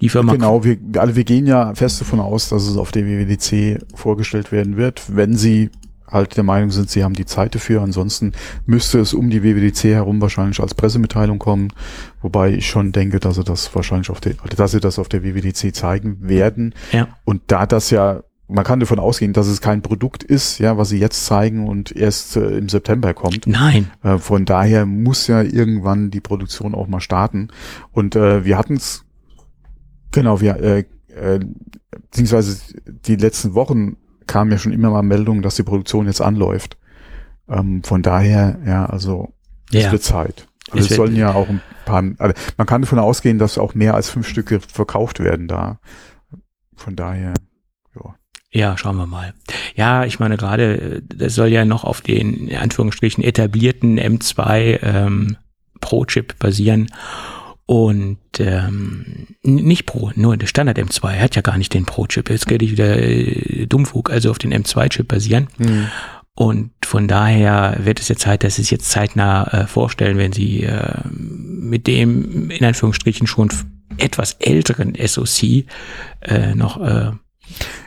Die 0.00 0.08
Firma. 0.08 0.32
Genau, 0.32 0.64
wir, 0.64 0.78
alle, 0.96 1.16
wir 1.16 1.24
gehen 1.24 1.46
ja 1.46 1.74
fest 1.74 2.00
davon 2.00 2.20
aus, 2.20 2.48
dass 2.48 2.66
es 2.66 2.76
auf 2.76 2.92
der 2.92 3.06
WWDC 3.06 3.80
vorgestellt 3.94 4.52
werden 4.52 4.76
wird, 4.76 5.02
wenn 5.14 5.36
sie 5.36 5.70
halt 6.06 6.36
der 6.36 6.44
Meinung 6.44 6.70
sind, 6.70 6.90
sie 6.90 7.02
haben 7.02 7.14
die 7.14 7.26
Zeit 7.26 7.54
dafür. 7.54 7.82
Ansonsten 7.82 8.32
müsste 8.66 9.00
es 9.00 9.14
um 9.14 9.30
die 9.30 9.42
WWDC 9.42 9.84
herum 9.84 10.20
wahrscheinlich 10.20 10.60
als 10.60 10.74
Pressemitteilung 10.74 11.38
kommen, 11.38 11.72
wobei 12.22 12.52
ich 12.52 12.68
schon 12.68 12.92
denke, 12.92 13.20
dass 13.20 13.34
sie 13.36 13.44
das 13.44 13.74
wahrscheinlich 13.74 14.10
auf 14.10 14.20
der, 14.20 14.34
dass 14.56 14.70
sie 14.70 14.80
das 14.80 14.98
auf 14.98 15.08
der 15.08 15.24
WWDC 15.24 15.74
zeigen 15.74 16.18
werden. 16.20 16.74
Ja, 16.92 17.08
Und 17.24 17.42
da 17.48 17.66
das 17.66 17.90
ja, 17.90 18.22
man 18.46 18.64
kann 18.64 18.80
davon 18.80 18.98
ausgehen, 18.98 19.32
dass 19.32 19.46
es 19.46 19.60
kein 19.60 19.82
Produkt 19.82 20.22
ist, 20.22 20.58
ja, 20.58 20.76
was 20.76 20.90
sie 20.90 20.98
jetzt 20.98 21.24
zeigen 21.24 21.66
und 21.66 21.96
erst 21.96 22.36
äh, 22.36 22.58
im 22.58 22.68
September 22.68 23.14
kommt. 23.14 23.46
nein, 23.46 23.90
Äh, 24.02 24.18
von 24.18 24.44
daher 24.44 24.86
muss 24.86 25.26
ja 25.26 25.42
irgendwann 25.42 26.10
die 26.10 26.20
Produktion 26.20 26.74
auch 26.74 26.86
mal 26.86 27.00
starten. 27.00 27.48
Und 27.90 28.16
äh, 28.16 28.44
wir 28.44 28.58
hatten 28.58 28.74
es, 28.74 29.03
genau, 30.14 30.40
wir, 30.40 30.56
äh, 30.56 30.84
äh, 31.14 31.40
beziehungsweise 31.90 32.56
die 32.86 33.16
letzten 33.16 33.54
Wochen 33.54 33.96
kamen 34.26 34.50
ja 34.50 34.58
schon 34.58 34.72
immer 34.72 34.90
mal 34.90 35.02
Meldungen, 35.02 35.42
dass 35.42 35.56
die 35.56 35.62
Produktion 35.62 36.06
jetzt 36.06 36.20
anläuft. 36.20 36.78
Ähm, 37.48 37.82
von 37.82 38.02
daher, 38.02 38.58
ja, 38.66 38.86
also 38.86 39.34
es 39.72 39.84
ja, 39.84 39.92
wird 39.92 40.02
Zeit. 40.02 40.46
Es 40.68 40.72
Also 40.72 40.88
es 40.88 40.96
sollen 40.96 41.16
ja 41.16 41.34
auch 41.34 41.48
ein 41.48 41.60
paar, 41.84 42.02
also 42.18 42.34
man 42.56 42.66
kann 42.66 42.82
davon 42.82 42.98
ausgehen, 42.98 43.38
dass 43.38 43.58
auch 43.58 43.74
mehr 43.74 43.94
als 43.94 44.08
fünf 44.08 44.26
Stücke 44.26 44.60
verkauft 44.60 45.20
werden 45.20 45.46
da. 45.46 45.78
Von 46.74 46.96
daher, 46.96 47.34
ja. 47.94 48.14
ja, 48.50 48.78
schauen 48.78 48.96
wir 48.96 49.06
mal. 49.06 49.34
Ja, 49.74 50.04
ich 50.04 50.18
meine 50.18 50.36
gerade, 50.36 50.80
äh, 50.80 51.02
das 51.04 51.34
soll 51.34 51.48
ja 51.48 51.64
noch 51.64 51.84
auf 51.84 52.00
den 52.00 52.48
in 52.48 52.56
Anführungsstrichen 52.56 53.22
etablierten 53.22 53.98
M2 53.98 54.78
ähm, 54.82 55.36
Pro-Chip 55.80 56.38
basieren. 56.38 56.88
Und 57.66 58.18
ähm, 58.40 59.28
nicht 59.42 59.86
Pro, 59.86 60.10
nur 60.16 60.36
der 60.36 60.46
Standard 60.46 60.78
M2 60.78 61.12
er 61.14 61.22
hat 61.22 61.34
ja 61.36 61.40
gar 61.42 61.56
nicht 61.56 61.72
den 61.72 61.86
Pro-Chip. 61.86 62.28
Jetzt 62.28 62.46
geht 62.46 62.60
ich 62.62 62.72
wieder 62.72 62.98
äh, 62.98 63.66
Dummfug, 63.66 64.10
also 64.10 64.30
auf 64.30 64.38
den 64.38 64.52
M2-Chip 64.52 65.08
basieren. 65.08 65.48
Und 66.34 66.72
von 66.84 67.08
daher 67.08 67.78
wird 67.80 68.00
es 68.00 68.08
jetzt 68.08 68.20
Zeit, 68.22 68.44
dass 68.44 68.56
Sie 68.56 68.62
es 68.62 68.70
jetzt 68.70 68.90
zeitnah 68.90 69.46
äh, 69.46 69.66
vorstellen, 69.66 70.18
wenn 70.18 70.32
Sie 70.32 70.64
äh, 70.64 71.00
mit 71.10 71.86
dem 71.86 72.50
in 72.50 72.64
Anführungsstrichen 72.64 73.26
schon 73.26 73.50
etwas 73.96 74.32
älteren 74.40 74.94
SoC 75.02 75.64
äh, 76.20 76.54
noch 76.54 76.80
äh, 76.82 77.12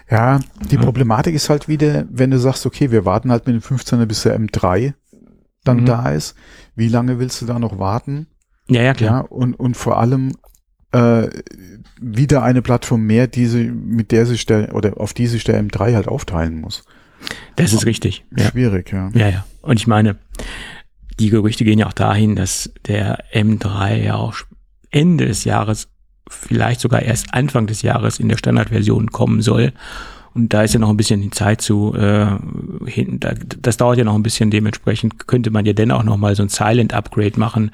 Ja, 0.10 0.40
die. 0.72 0.78
Problematik 0.78 1.36
ist 1.36 1.50
halt 1.50 1.68
wieder, 1.68 2.06
wenn 2.10 2.32
du 2.32 2.40
sagst, 2.40 2.66
okay, 2.66 2.90
wir 2.92 3.06
warten 3.06 3.30
halt 3.32 3.46
mit 3.46 3.56
dem 3.56 3.62
15er 3.78 4.06
bis 4.06 4.24
der 4.24 4.40
M3 4.40 4.94
dann 5.66 5.82
Mhm. 5.82 5.86
da 5.86 6.10
ist. 6.12 6.34
Wie 6.76 6.88
lange 6.88 7.20
willst 7.20 7.42
du 7.42 7.46
da 7.46 7.60
noch 7.60 7.78
warten? 7.78 8.28
Ja 8.70 8.82
ja 8.82 8.94
klar 8.94 9.12
Ja, 9.12 9.20
und, 9.30 9.54
und 9.54 9.76
vor 9.76 9.98
allem, 9.98 10.34
äh, 10.92 11.30
wieder 12.00 12.44
eine 12.44 12.62
Plattform 12.62 13.02
mehr, 13.02 13.28
die 13.28 13.46
sie, 13.48 13.66
mit 13.66 14.12
der 14.12 14.26
sich 14.26 14.46
der, 14.46 14.76
oder 14.76 15.00
auf 15.00 15.14
die 15.14 15.28
sich 15.28 15.44
der 15.44 15.62
M3 15.62 15.96
halt 15.96 16.08
aufteilen 16.08 16.62
muss. 16.62 16.84
Das 17.56 17.74
ist 17.74 17.86
richtig. 17.86 18.24
Ja. 18.38 18.46
Schwierig, 18.46 18.92
ja. 18.92 19.10
Ja, 19.14 19.30
ja. 19.30 19.46
Und 19.62 19.80
ich 19.80 19.88
meine, 19.88 20.18
die 21.20 21.30
Gerüchte 21.30 21.66
gehen 21.66 21.80
ja 21.80 21.88
auch 21.88 21.94
dahin, 21.94 22.36
dass 22.36 22.72
der 22.86 23.24
M3 23.34 23.96
ja 23.96 24.16
auch 24.16 24.36
Ende 24.92 25.26
des 25.26 25.44
Jahres, 25.44 25.88
vielleicht 26.30 26.80
sogar 26.80 27.02
erst 27.02 27.34
Anfang 27.34 27.68
des 27.68 27.82
Jahres 27.82 28.20
in 28.20 28.30
der 28.30 28.38
Standardversion 28.38 29.12
kommen 29.12 29.42
soll. 29.42 29.74
Und 30.34 30.54
da 30.54 30.62
ist 30.62 30.76
ja 30.76 30.80
noch 30.80 30.90
ein 30.90 30.98
bisschen 30.98 31.22
die 31.22 31.32
Zeit 31.32 31.62
zu 31.62 31.96
äh, 31.96 32.38
hin. 32.86 33.20
Das 33.60 33.78
dauert 33.78 33.98
ja 33.98 34.04
noch 34.04 34.14
ein 34.14 34.22
bisschen. 34.22 34.52
Dementsprechend 34.52 35.28
könnte 35.28 35.50
man 35.50 35.66
ja 35.66 35.74
dann 35.74 35.90
auch 35.90 36.04
noch 36.04 36.18
mal 36.18 36.36
so 36.36 36.44
ein 36.44 36.50
Silent 36.50 36.94
Upgrade 36.94 37.40
machen 37.40 37.72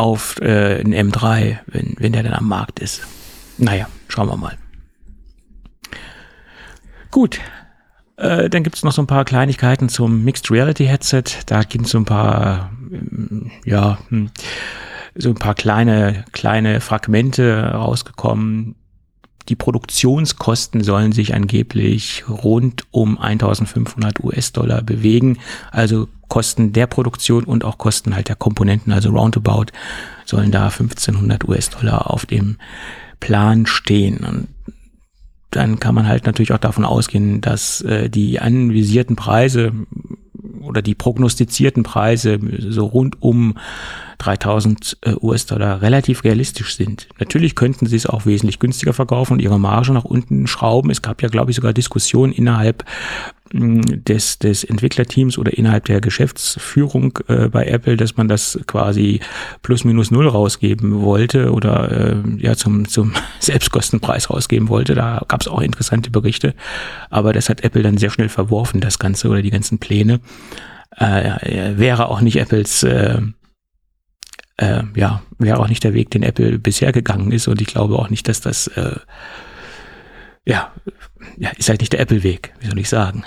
auf 0.00 0.40
äh, 0.40 0.80
ein 0.80 0.94
M3, 0.94 1.58
wenn, 1.66 1.94
wenn 1.98 2.12
der 2.12 2.22
dann 2.22 2.32
am 2.32 2.48
Markt 2.48 2.80
ist. 2.80 3.02
Naja, 3.58 3.86
schauen 4.08 4.28
wir 4.28 4.36
mal. 4.36 4.56
Gut, 7.10 7.38
äh, 8.16 8.48
dann 8.48 8.62
gibt 8.62 8.76
es 8.76 8.82
noch 8.82 8.92
so 8.92 9.02
ein 9.02 9.06
paar 9.06 9.26
Kleinigkeiten 9.26 9.90
zum 9.90 10.24
Mixed 10.24 10.50
Reality 10.50 10.86
Headset. 10.86 11.24
Da 11.44 11.62
gibt 11.64 11.84
es 11.84 11.90
so 11.90 11.98
ein 11.98 12.06
paar, 12.06 12.70
ähm, 12.90 13.50
ja, 13.66 13.98
hm, 14.08 14.30
so 15.16 15.28
ein 15.28 15.34
paar 15.34 15.54
kleine, 15.54 16.24
kleine 16.32 16.80
Fragmente 16.80 17.72
rausgekommen. 17.74 18.76
Die 19.50 19.56
Produktionskosten 19.56 20.82
sollen 20.82 21.12
sich 21.12 21.34
angeblich 21.34 22.24
rund 22.26 22.84
um 22.90 23.18
1500 23.18 24.20
US-Dollar 24.20 24.80
bewegen. 24.80 25.38
Also 25.72 26.08
Kosten 26.30 26.72
der 26.72 26.86
Produktion 26.86 27.44
und 27.44 27.64
auch 27.64 27.76
Kosten 27.76 28.14
halt 28.14 28.28
der 28.28 28.36
Komponenten, 28.36 28.94
also 28.94 29.10
roundabout, 29.10 29.66
sollen 30.24 30.50
da 30.50 30.68
1500 30.68 31.46
US-Dollar 31.46 32.10
auf 32.10 32.24
dem 32.24 32.56
Plan 33.18 33.66
stehen. 33.66 34.18
Und 34.18 34.48
dann 35.50 35.78
kann 35.78 35.94
man 35.94 36.08
halt 36.08 36.24
natürlich 36.24 36.52
auch 36.52 36.58
davon 36.58 36.86
ausgehen, 36.86 37.42
dass 37.42 37.82
äh, 37.82 38.08
die 38.08 38.40
anvisierten 38.40 39.16
Preise 39.16 39.72
oder 40.62 40.82
die 40.82 40.94
prognostizierten 40.94 41.82
Preise 41.82 42.38
so 42.58 42.86
rund 42.86 43.20
um 43.22 43.56
3000 44.18 44.98
äh, 45.00 45.14
US-Dollar 45.20 45.82
relativ 45.82 46.24
realistisch 46.24 46.76
sind. 46.76 47.08
Natürlich 47.18 47.54
könnten 47.54 47.86
sie 47.86 47.96
es 47.96 48.06
auch 48.06 48.26
wesentlich 48.26 48.58
günstiger 48.58 48.92
verkaufen 48.92 49.34
und 49.34 49.40
ihre 49.40 49.58
Marge 49.58 49.92
nach 49.92 50.04
unten 50.04 50.46
schrauben. 50.46 50.90
Es 50.90 51.02
gab 51.02 51.22
ja, 51.22 51.28
glaube 51.28 51.50
ich, 51.50 51.56
sogar 51.56 51.72
Diskussionen 51.72 52.32
innerhalb 52.32 52.84
des, 53.52 54.38
des 54.38 54.64
Entwicklerteams 54.64 55.36
oder 55.36 55.52
innerhalb 55.56 55.84
der 55.86 56.00
Geschäftsführung 56.00 57.18
äh, 57.26 57.48
bei 57.48 57.66
Apple, 57.66 57.96
dass 57.96 58.16
man 58.16 58.28
das 58.28 58.58
quasi 58.66 59.20
plus 59.62 59.84
minus 59.84 60.10
null 60.10 60.28
rausgeben 60.28 61.02
wollte 61.02 61.52
oder 61.52 61.90
äh, 61.90 62.16
ja 62.38 62.54
zum, 62.54 62.86
zum 62.86 63.12
Selbstkostenpreis 63.40 64.30
rausgeben 64.30 64.68
wollte. 64.68 64.94
Da 64.94 65.24
gab 65.26 65.40
es 65.40 65.48
auch 65.48 65.60
interessante 65.60 66.10
Berichte. 66.10 66.54
Aber 67.10 67.32
das 67.32 67.48
hat 67.48 67.64
Apple 67.64 67.82
dann 67.82 67.98
sehr 67.98 68.10
schnell 68.10 68.28
verworfen, 68.28 68.80
das 68.80 68.98
Ganze 68.98 69.28
oder 69.28 69.42
die 69.42 69.50
ganzen 69.50 69.78
Pläne. 69.78 70.20
Äh, 70.96 71.76
wäre 71.78 72.08
auch 72.08 72.20
nicht 72.20 72.36
Apples 72.36 72.82
äh, 72.82 73.20
äh, 74.60 74.82
ja, 74.94 75.22
wäre 75.38 75.58
auch 75.58 75.68
nicht 75.68 75.84
der 75.84 75.94
Weg, 75.94 76.10
den 76.10 76.22
Apple 76.22 76.58
bisher 76.58 76.92
gegangen 76.92 77.32
ist. 77.32 77.48
Und 77.48 77.60
ich 77.60 77.66
glaube 77.66 77.98
auch 77.98 78.10
nicht, 78.10 78.28
dass 78.28 78.40
das 78.40 78.66
äh, 78.68 78.96
ja, 80.44 80.72
ja, 81.36 81.50
ist 81.50 81.68
halt 81.68 81.80
nicht 81.80 81.92
der 81.92 82.00
Apple-Weg, 82.00 82.54
wie 82.60 82.68
soll 82.68 82.78
ich 82.78 82.88
sagen. 82.88 83.24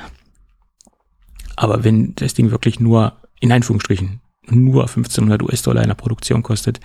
Aber 1.56 1.84
wenn 1.84 2.16
das 2.16 2.34
Ding 2.34 2.52
wirklich 2.52 2.80
nur, 2.80 3.22
in 3.40 3.52
Anführungsstrichen, 3.52 4.22
nur 4.50 4.84
1500 4.84 5.42
US-Dollar 5.44 5.84
in 5.84 5.90
der 5.90 5.96
Produktion 5.96 6.44
kostet, 6.44 6.80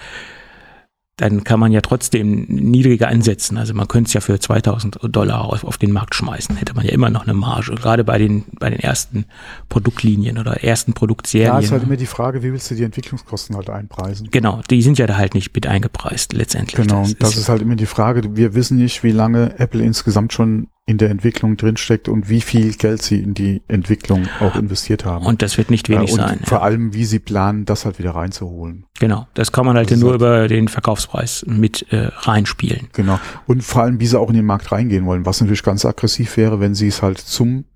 dann 1.18 1.42
kann 1.42 1.58
man 1.58 1.72
ja 1.72 1.80
trotzdem 1.80 2.44
niedriger 2.48 3.08
ansetzen. 3.08 3.58
Also 3.58 3.75
man 3.75 3.88
könnte 3.88 4.08
es 4.08 4.14
ja 4.14 4.20
für 4.20 4.38
2000 4.38 5.00
Dollar 5.02 5.44
auf, 5.44 5.64
auf, 5.64 5.76
den 5.76 5.90
Markt 5.90 6.14
schmeißen. 6.14 6.56
Hätte 6.56 6.75
man 6.75 6.87
ja 6.87 6.92
immer 6.92 7.10
noch 7.10 7.25
eine 7.25 7.34
Marge. 7.34 7.75
Gerade 7.75 8.04
bei 8.04 8.18
den, 8.18 8.44
bei 8.58 8.70
den 8.70 8.78
ersten 8.78 9.25
Produktlinien 9.68 10.38
oder 10.38 10.62
ersten 10.62 10.92
Produktserien. 10.92 11.52
Ja, 11.52 11.58
ist 11.58 11.72
halt 11.72 11.82
immer 11.82 11.96
die 11.96 12.06
Frage, 12.06 12.44
wie 12.44 12.52
willst 12.52 12.70
du 12.70 12.76
die 12.76 12.84
Entwicklungskosten 12.84 13.56
halt 13.56 13.68
einpreisen? 13.68 14.28
Genau, 14.30 14.60
die 14.70 14.80
sind 14.80 14.96
ja 14.98 15.08
da 15.08 15.16
halt 15.16 15.34
nicht 15.34 15.52
mit 15.52 15.66
eingepreist 15.66 16.32
letztendlich. 16.32 16.87
Genau, 16.87 17.02
das, 17.02 17.16
das 17.16 17.30
ist, 17.30 17.37
ist 17.38 17.48
halt 17.48 17.62
immer 17.62 17.76
die 17.76 17.87
Frage. 17.87 18.37
Wir 18.37 18.54
wissen 18.54 18.78
nicht, 18.78 19.02
wie 19.02 19.10
lange 19.10 19.58
Apple 19.58 19.82
insgesamt 19.82 20.32
schon 20.32 20.68
in 20.88 20.97
der 20.97 21.11
Entwicklung 21.11 21.59
drinsteckt 21.59 22.09
und 22.09 22.30
wie 22.30 22.40
viel 22.40 22.73
Geld 22.73 23.02
sie 23.02 23.21
in 23.21 23.35
die 23.35 23.61
Entwicklung 23.68 24.26
auch 24.40 24.57
investiert 24.57 25.04
haben. 25.04 25.26
Und 25.26 25.42
das 25.42 25.59
wird 25.59 25.71
nicht 25.71 25.90
wenig 25.90 26.12
und 26.12 26.16
sein. 26.16 26.40
Vor 26.45 26.59
ja. 26.59 26.64
allem, 26.64 26.95
wie 26.95 27.04
sie 27.04 27.18
planen, 27.18 27.66
das 27.66 27.85
halt 27.85 27.99
wieder 27.99 28.12
reinzuholen. 28.12 28.87
Genau, 28.99 29.26
das 29.35 29.52
kann 29.52 29.66
man 29.66 29.76
halt 29.76 29.90
nur 29.90 30.12
halt 30.12 30.21
über 30.21 30.49
den 30.49 30.66
Verkaufspreis 30.68 31.45
mit 31.47 31.92
äh, 31.92 32.09
reinspielen. 32.21 32.88
Genau. 32.95 33.21
Und 33.47 33.62
vor 33.64 33.83
allem, 33.83 34.00
wie 34.00 34.07
sie 34.07 34.18
auch 34.18 34.30
in 34.30 34.37
den 34.37 34.47
Markt 34.47 34.73
reingehen 34.73 35.04
wollen, 35.04 35.26
was 35.26 35.42
natürlich 35.42 35.62
ganz 35.62 35.85
aggressiv 35.85 36.38
wäre, 36.38 36.59
wenn 36.59 36.75
sie 36.75 36.88
es 36.88 37.02
halt 37.02 37.18
zum 37.18 37.66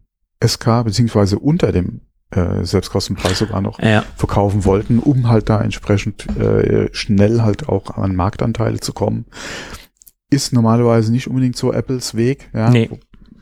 SK 0.43 0.85
beziehungsweise 0.85 1.39
unter 1.39 1.71
dem 1.71 2.01
äh, 2.31 2.65
Selbstkostenpreis 2.65 3.41
sogar 3.41 3.61
noch 3.61 3.79
ja. 3.79 4.05
verkaufen 4.17 4.65
wollten, 4.65 4.99
um 4.99 5.29
halt 5.29 5.51
da 5.51 5.61
entsprechend 5.61 6.35
äh, 6.39 6.89
schnell 6.93 7.43
halt 7.43 7.69
auch 7.69 7.91
an 7.91 8.17
Marktanteile 8.17 8.81
zu 8.81 8.95
kommen 8.95 9.27
ist 10.33 10.53
normalerweise 10.53 11.13
nicht 11.13 11.29
unbedingt 11.29 11.57
so 11.57 11.73
Apples 11.73 12.15
Weg. 12.15 12.49
Ja. 12.53 12.71
Nee. 12.71 12.91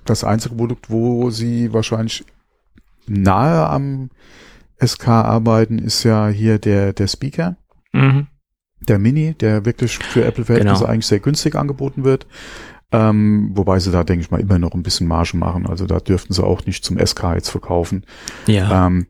Das 0.05 0.25
einzige 0.25 0.57
Produkt, 0.57 0.91
wo 0.91 1.31
sie 1.31 1.73
wahrscheinlich 1.73 2.25
nahe 3.07 3.69
am 3.69 4.11
SK 4.85 5.09
arbeiten, 5.09 5.79
ist 5.79 6.05
ja 6.05 6.29
hier 6.29 6.59
der, 6.59 6.93
der 6.93 7.07
Speaker. 7.07 7.57
Mhm. 7.93 8.27
Der 8.89 8.99
Mini, 8.99 9.35
der 9.35 9.67
wirklich 9.67 9.99
für 9.99 10.25
Apple-Verhältnisse 10.25 10.81
genau. 10.81 10.91
eigentlich 10.91 11.07
sehr 11.07 11.21
günstig 11.21 11.55
angeboten 11.55 12.03
wird. 12.05 12.27
Ähm, 12.93 13.51
wobei 13.55 13.79
sie 13.79 13.93
da, 13.93 14.03
denke 14.05 14.25
ich 14.25 14.31
mal, 14.31 14.41
immer 14.41 14.59
noch 14.59 14.73
ein 14.73 14.83
bisschen 14.83 15.07
Marge 15.07 15.37
machen. 15.37 15.67
Also 15.67 15.87
da 15.87 16.01
dürften 16.01 16.33
sie 16.33 16.43
auch 16.43 16.65
nicht 16.67 16.85
zum 16.85 16.99
SK 16.99 17.35
jetzt 17.35 17.51
verkaufen. 17.51 18.05
Ja. 18.47 18.87
Ähm, 18.87 19.07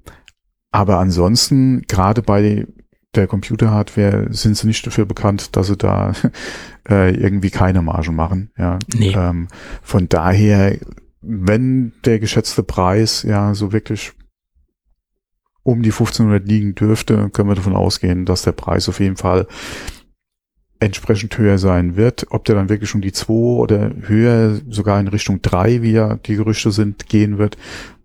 aber 0.70 0.98
ansonsten, 0.98 1.82
gerade 1.82 2.22
bei 2.22 2.66
der 3.14 3.26
Computerhardware 3.26 4.28
sind 4.30 4.56
sie 4.56 4.66
nicht 4.66 4.86
dafür 4.86 5.04
bekannt, 5.04 5.56
dass 5.56 5.66
sie 5.66 5.76
da 5.76 6.12
äh, 6.88 7.14
irgendwie 7.14 7.50
keine 7.50 7.82
Marge 7.82 8.12
machen. 8.12 8.50
Ja. 8.56 8.78
Nee. 8.94 9.14
Ähm, 9.16 9.48
von 9.82 10.08
daher, 10.08 10.78
wenn 11.20 11.92
der 12.04 12.18
geschätzte 12.18 12.62
Preis 12.62 13.22
ja 13.22 13.54
so 13.54 13.72
wirklich 13.72 14.12
um 15.62 15.82
die 15.82 15.90
1500 15.90 16.46
liegen 16.46 16.74
dürfte, 16.74 17.30
können 17.30 17.48
wir 17.48 17.54
davon 17.54 17.76
ausgehen, 17.76 18.24
dass 18.24 18.42
der 18.42 18.52
Preis 18.52 18.88
auf 18.88 19.00
jeden 19.00 19.16
Fall 19.16 19.46
entsprechend 20.78 21.36
höher 21.36 21.58
sein 21.58 21.96
wird. 21.96 22.26
Ob 22.30 22.44
der 22.46 22.54
dann 22.54 22.70
wirklich 22.70 22.94
um 22.94 23.02
die 23.02 23.12
2 23.12 23.32
oder 23.32 23.92
höher, 24.00 24.60
sogar 24.68 24.98
in 24.98 25.08
Richtung 25.08 25.42
3, 25.42 25.82
wie 25.82 25.92
ja 25.92 26.16
die 26.16 26.36
Gerüchte 26.36 26.70
sind, 26.70 27.06
gehen 27.08 27.36
wird, 27.38 27.58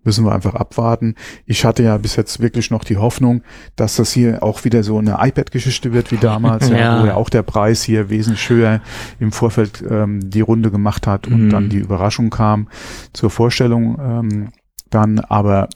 müssen 0.06 0.24
wir 0.24 0.32
einfach 0.32 0.54
abwarten. 0.54 1.14
Ich 1.44 1.64
hatte 1.64 1.82
ja 1.82 1.98
bis 1.98 2.16
jetzt 2.16 2.40
wirklich 2.40 2.70
noch 2.70 2.84
die 2.84 2.96
Hoffnung, 2.96 3.42
dass 3.74 3.96
das 3.96 4.12
hier 4.12 4.42
auch 4.42 4.64
wieder 4.64 4.82
so 4.82 4.98
eine 4.98 5.18
iPad-Geschichte 5.20 5.92
wird 5.92 6.12
wie 6.12 6.16
damals, 6.16 6.68
ja. 6.68 6.76
Ja, 6.86 7.02
wo 7.02 7.06
ja 7.06 7.14
auch 7.14 7.30
der 7.30 7.42
Preis 7.42 7.82
hier 7.82 8.10
wesentlich 8.10 8.48
höher 8.48 8.80
im 9.18 9.32
Vorfeld 9.32 9.82
ähm, 9.88 10.30
die 10.30 10.42
Runde 10.42 10.70
gemacht 10.70 11.06
hat 11.06 11.26
und 11.26 11.46
mhm. 11.46 11.50
dann 11.50 11.68
die 11.68 11.78
Überraschung 11.78 12.30
kam 12.30 12.68
zur 13.12 13.30
Vorstellung 13.30 13.98
ähm, 13.98 14.48
dann, 14.90 15.18
aber 15.20 15.68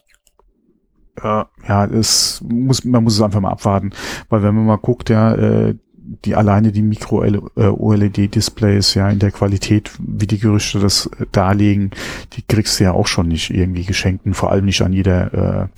äh, 1.16 1.44
ja, 1.68 1.84
es 1.86 2.42
muss, 2.46 2.84
man 2.84 3.04
muss 3.04 3.14
es 3.14 3.22
einfach 3.22 3.40
mal 3.40 3.50
abwarten, 3.50 3.90
weil 4.28 4.42
wenn 4.42 4.54
man 4.54 4.66
mal 4.66 4.76
guckt, 4.76 5.10
ja, 5.10 5.34
äh, 5.34 5.74
die 6.24 6.34
alleine 6.34 6.72
die 6.72 6.82
Micro-OLED-Displays 6.82 8.94
ja 8.94 9.08
in 9.10 9.20
der 9.20 9.30
Qualität, 9.30 9.92
wie 10.00 10.26
die 10.26 10.40
Gerüchte 10.40 10.80
das 10.80 11.06
äh, 11.06 11.26
darlegen, 11.30 11.92
die 12.32 12.42
kriegst 12.42 12.80
du 12.80 12.84
ja 12.84 12.92
auch 12.92 13.06
schon 13.06 13.28
nicht 13.28 13.50
irgendwie 13.50 13.84
geschenkt 13.84 14.26
und 14.26 14.34
vor 14.34 14.50
allem 14.50 14.64
nicht 14.64 14.82
an 14.82 14.92
jeder, 14.92 15.70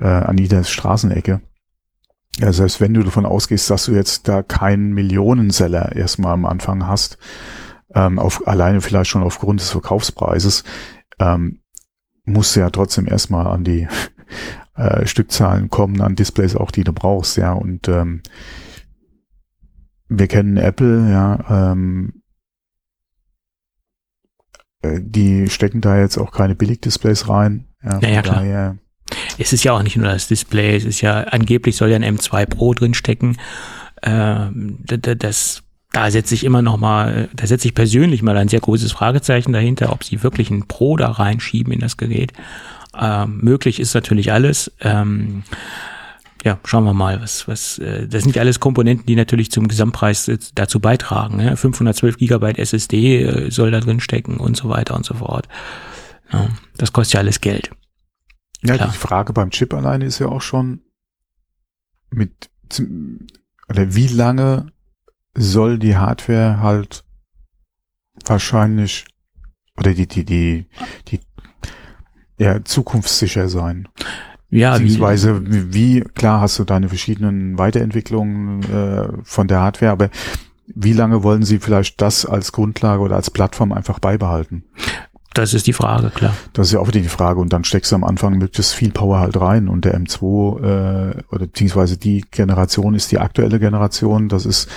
äh, 0.00 0.04
äh, 0.04 0.06
an 0.06 0.38
jeder 0.38 0.62
Straßenecke. 0.62 1.40
Ja, 2.38 2.52
selbst 2.52 2.80
wenn 2.80 2.94
du 2.94 3.02
davon 3.02 3.26
ausgehst, 3.26 3.68
dass 3.70 3.86
du 3.86 3.92
jetzt 3.92 4.28
da 4.28 4.42
keinen 4.42 4.92
Millionenseller 4.92 5.96
erstmal 5.96 6.32
am 6.32 6.46
Anfang 6.46 6.86
hast, 6.86 7.18
ähm, 7.94 8.20
auf, 8.20 8.46
alleine 8.46 8.80
vielleicht 8.80 9.10
schon 9.10 9.24
aufgrund 9.24 9.60
des 9.60 9.70
Verkaufspreises, 9.70 10.62
ähm, 11.18 11.58
musst 12.24 12.54
du 12.54 12.60
ja 12.60 12.70
trotzdem 12.70 13.08
erstmal 13.08 13.48
an 13.48 13.64
die 13.64 13.88
äh, 14.76 15.06
Stückzahlen 15.06 15.70
kommen, 15.70 16.00
an 16.00 16.14
Displays 16.14 16.54
auch, 16.54 16.70
die 16.70 16.84
du 16.84 16.92
brauchst, 16.92 17.36
ja, 17.36 17.52
und 17.52 17.88
ähm, 17.88 18.22
wir 20.18 20.28
kennen 20.28 20.56
Apple, 20.56 21.10
ja, 21.10 21.72
ähm, 21.72 22.22
äh, 24.82 25.00
die 25.00 25.48
stecken 25.48 25.80
da 25.80 25.98
jetzt 25.98 26.18
auch 26.18 26.32
keine 26.32 26.54
Billigdisplays 26.54 27.28
rein. 27.28 27.66
Ja, 27.82 27.98
naja, 28.00 28.22
klar. 28.22 28.36
Daher, 28.36 28.78
es 29.38 29.52
ist 29.52 29.64
ja 29.64 29.72
auch 29.72 29.82
nicht 29.82 29.96
nur 29.96 30.08
das 30.08 30.28
Display, 30.28 30.76
es 30.76 30.84
ist 30.84 31.00
ja, 31.00 31.22
angeblich 31.24 31.76
soll 31.76 31.90
ja 31.90 31.96
ein 31.96 32.18
M2 32.18 32.46
Pro 32.46 32.74
drin 32.74 32.94
stecken. 32.94 33.36
Ähm, 34.02 34.78
das, 34.84 35.62
da 35.92 36.10
setze 36.10 36.34
ich 36.34 36.44
immer 36.44 36.62
noch 36.62 36.78
mal, 36.78 37.28
da 37.34 37.46
setze 37.46 37.68
ich 37.68 37.74
persönlich 37.74 38.22
mal 38.22 38.36
ein 38.36 38.48
sehr 38.48 38.60
großes 38.60 38.92
Fragezeichen 38.92 39.52
dahinter, 39.52 39.92
ob 39.92 40.04
sie 40.04 40.22
wirklich 40.22 40.50
ein 40.50 40.66
Pro 40.66 40.96
da 40.96 41.10
reinschieben 41.10 41.72
in 41.72 41.80
das 41.80 41.96
Gerät. 41.96 42.32
Ähm, 42.98 43.38
möglich 43.42 43.80
ist 43.80 43.94
natürlich 43.94 44.32
alles. 44.32 44.72
Ähm, 44.80 45.44
ja, 46.44 46.58
schauen 46.64 46.84
wir 46.84 46.92
mal, 46.92 47.20
was, 47.20 47.46
was, 47.46 47.78
äh, 47.78 48.08
das 48.08 48.24
sind 48.24 48.34
ja 48.34 48.42
alles 48.42 48.58
Komponenten, 48.58 49.06
die 49.06 49.14
natürlich 49.14 49.50
zum 49.52 49.68
Gesamtpreis 49.68 50.26
äh, 50.26 50.38
dazu 50.54 50.80
beitragen. 50.80 51.36
Ne? 51.36 51.56
512 51.56 52.16
Gigabyte 52.16 52.58
SSD 52.58 53.22
äh, 53.22 53.50
soll 53.50 53.70
da 53.70 53.80
drin 53.80 54.00
stecken 54.00 54.38
und 54.38 54.56
so 54.56 54.68
weiter 54.68 54.96
und 54.96 55.04
so 55.04 55.14
fort. 55.14 55.48
Ja, 56.32 56.48
das 56.76 56.92
kostet 56.92 57.14
ja 57.14 57.20
alles 57.20 57.40
Geld. 57.40 57.70
Ja, 58.62 58.76
Klar. 58.76 58.90
die 58.90 58.96
Frage 58.98 59.32
beim 59.32 59.50
Chip 59.50 59.72
alleine 59.72 60.04
ist 60.04 60.18
ja 60.18 60.26
auch 60.26 60.40
schon 60.40 60.80
mit, 62.10 62.50
oder 63.68 63.94
wie 63.94 64.08
lange 64.08 64.66
soll 65.34 65.78
die 65.78 65.96
Hardware 65.96 66.60
halt 66.60 67.04
wahrscheinlich, 68.24 69.04
oder 69.76 69.94
die, 69.94 70.06
die, 70.06 70.24
die, 70.24 70.66
die, 71.08 71.20
ja, 72.38 72.64
zukunftssicher 72.64 73.48
sein. 73.48 73.88
Ja, 74.52 74.76
Beziehungsweise, 74.76 75.42
wie, 75.50 75.72
wie, 75.72 76.00
klar 76.02 76.42
hast 76.42 76.58
du 76.58 76.64
deine 76.64 76.88
verschiedenen 76.88 77.58
Weiterentwicklungen 77.58 78.62
äh, 78.64 79.08
von 79.24 79.48
der 79.48 79.60
Hardware, 79.60 79.92
aber 79.92 80.10
wie 80.66 80.92
lange 80.92 81.22
wollen 81.22 81.42
sie 81.42 81.58
vielleicht 81.58 82.00
das 82.02 82.26
als 82.26 82.52
Grundlage 82.52 83.00
oder 83.00 83.16
als 83.16 83.30
Plattform 83.30 83.72
einfach 83.72 83.98
beibehalten? 83.98 84.64
das 85.34 85.54
ist 85.54 85.66
die 85.66 85.72
Frage, 85.72 86.10
klar. 86.10 86.34
Das 86.52 86.66
ist 86.66 86.72
ja 86.74 86.80
auch 86.80 86.88
wieder 86.88 87.00
die 87.00 87.08
Frage. 87.08 87.40
Und 87.40 87.52
dann 87.52 87.64
steckst 87.64 87.90
du 87.90 87.96
am 87.96 88.04
Anfang 88.04 88.36
möglichst 88.36 88.74
viel 88.74 88.92
Power 88.92 89.18
halt 89.18 89.40
rein. 89.40 89.68
Und 89.68 89.84
der 89.84 89.98
M2 89.98 90.58
äh, 90.58 91.22
oder 91.30 91.46
beziehungsweise 91.46 91.96
die 91.96 92.24
Generation 92.30 92.94
ist 92.94 93.10
die 93.12 93.18
aktuelle 93.18 93.58
Generation. 93.58 94.28
Das 94.28 94.44
ist 94.44 94.68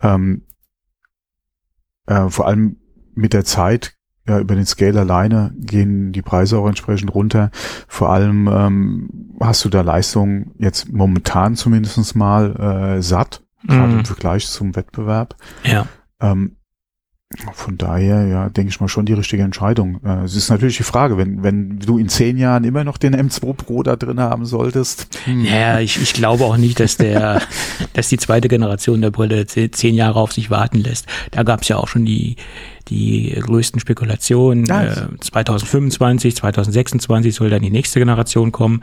ähm, 0.00 0.42
äh, 2.06 2.28
vor 2.28 2.46
allem 2.46 2.76
mit 3.14 3.32
der 3.32 3.44
Zeit, 3.44 3.97
ja, 4.28 4.38
über 4.38 4.54
den 4.54 4.66
Scale 4.66 5.00
alleine 5.00 5.52
gehen 5.56 6.12
die 6.12 6.22
Preise 6.22 6.58
auch 6.58 6.68
entsprechend 6.68 7.14
runter. 7.14 7.50
Vor 7.88 8.10
allem 8.10 8.48
ähm, 8.52 9.08
hast 9.40 9.64
du 9.64 9.68
da 9.70 9.80
Leistung 9.80 10.52
jetzt 10.58 10.92
momentan 10.92 11.56
zumindestens 11.56 12.14
mal 12.14 12.96
äh, 12.98 13.02
satt, 13.02 13.42
gerade 13.66 13.92
Mhm. 13.94 13.98
im 14.00 14.04
Vergleich 14.04 14.46
zum 14.46 14.76
Wettbewerb. 14.76 15.34
Ja. 15.64 15.86
Ähm, 16.20 16.56
von 17.52 17.76
daher, 17.76 18.26
ja, 18.26 18.48
denke 18.48 18.70
ich 18.70 18.80
mal 18.80 18.88
schon 18.88 19.04
die 19.04 19.12
richtige 19.12 19.42
Entscheidung. 19.42 20.00
Äh, 20.02 20.24
es 20.24 20.34
ist 20.34 20.48
natürlich 20.48 20.78
die 20.78 20.82
Frage, 20.82 21.18
wenn, 21.18 21.42
wenn 21.42 21.78
du 21.78 21.98
in 21.98 22.08
zehn 22.08 22.38
Jahren 22.38 22.64
immer 22.64 22.84
noch 22.84 22.96
den 22.96 23.14
M2 23.14 23.52
Pro 23.52 23.82
da 23.82 23.96
drin 23.96 24.18
haben 24.18 24.46
solltest. 24.46 25.08
hm, 25.24 25.44
Ja, 25.44 25.78
ich, 25.78 26.00
ich 26.00 26.14
glaube 26.14 26.44
auch 26.46 26.56
nicht, 26.56 26.80
dass 26.80 26.96
der, 26.96 27.42
dass 27.92 28.08
die 28.08 28.16
zweite 28.16 28.48
Generation 28.48 29.02
der 29.02 29.10
Brille 29.10 29.44
ze- 29.46 29.70
zehn 29.70 29.94
Jahre 29.94 30.18
auf 30.20 30.32
sich 30.32 30.50
warten 30.50 30.78
lässt. 30.78 31.06
Da 31.30 31.42
gab 31.42 31.60
es 31.60 31.68
ja 31.68 31.76
auch 31.76 31.86
schon 31.88 32.06
die, 32.06 32.36
die 32.88 33.36
größten 33.38 33.78
Spekulationen. 33.78 34.64
Ja, 34.64 34.84
Äh, 34.84 35.08
2025, 35.20 36.34
2026 36.34 37.34
soll 37.34 37.50
dann 37.50 37.60
die 37.62 37.70
nächste 37.70 37.98
Generation 37.98 38.52
kommen 38.52 38.82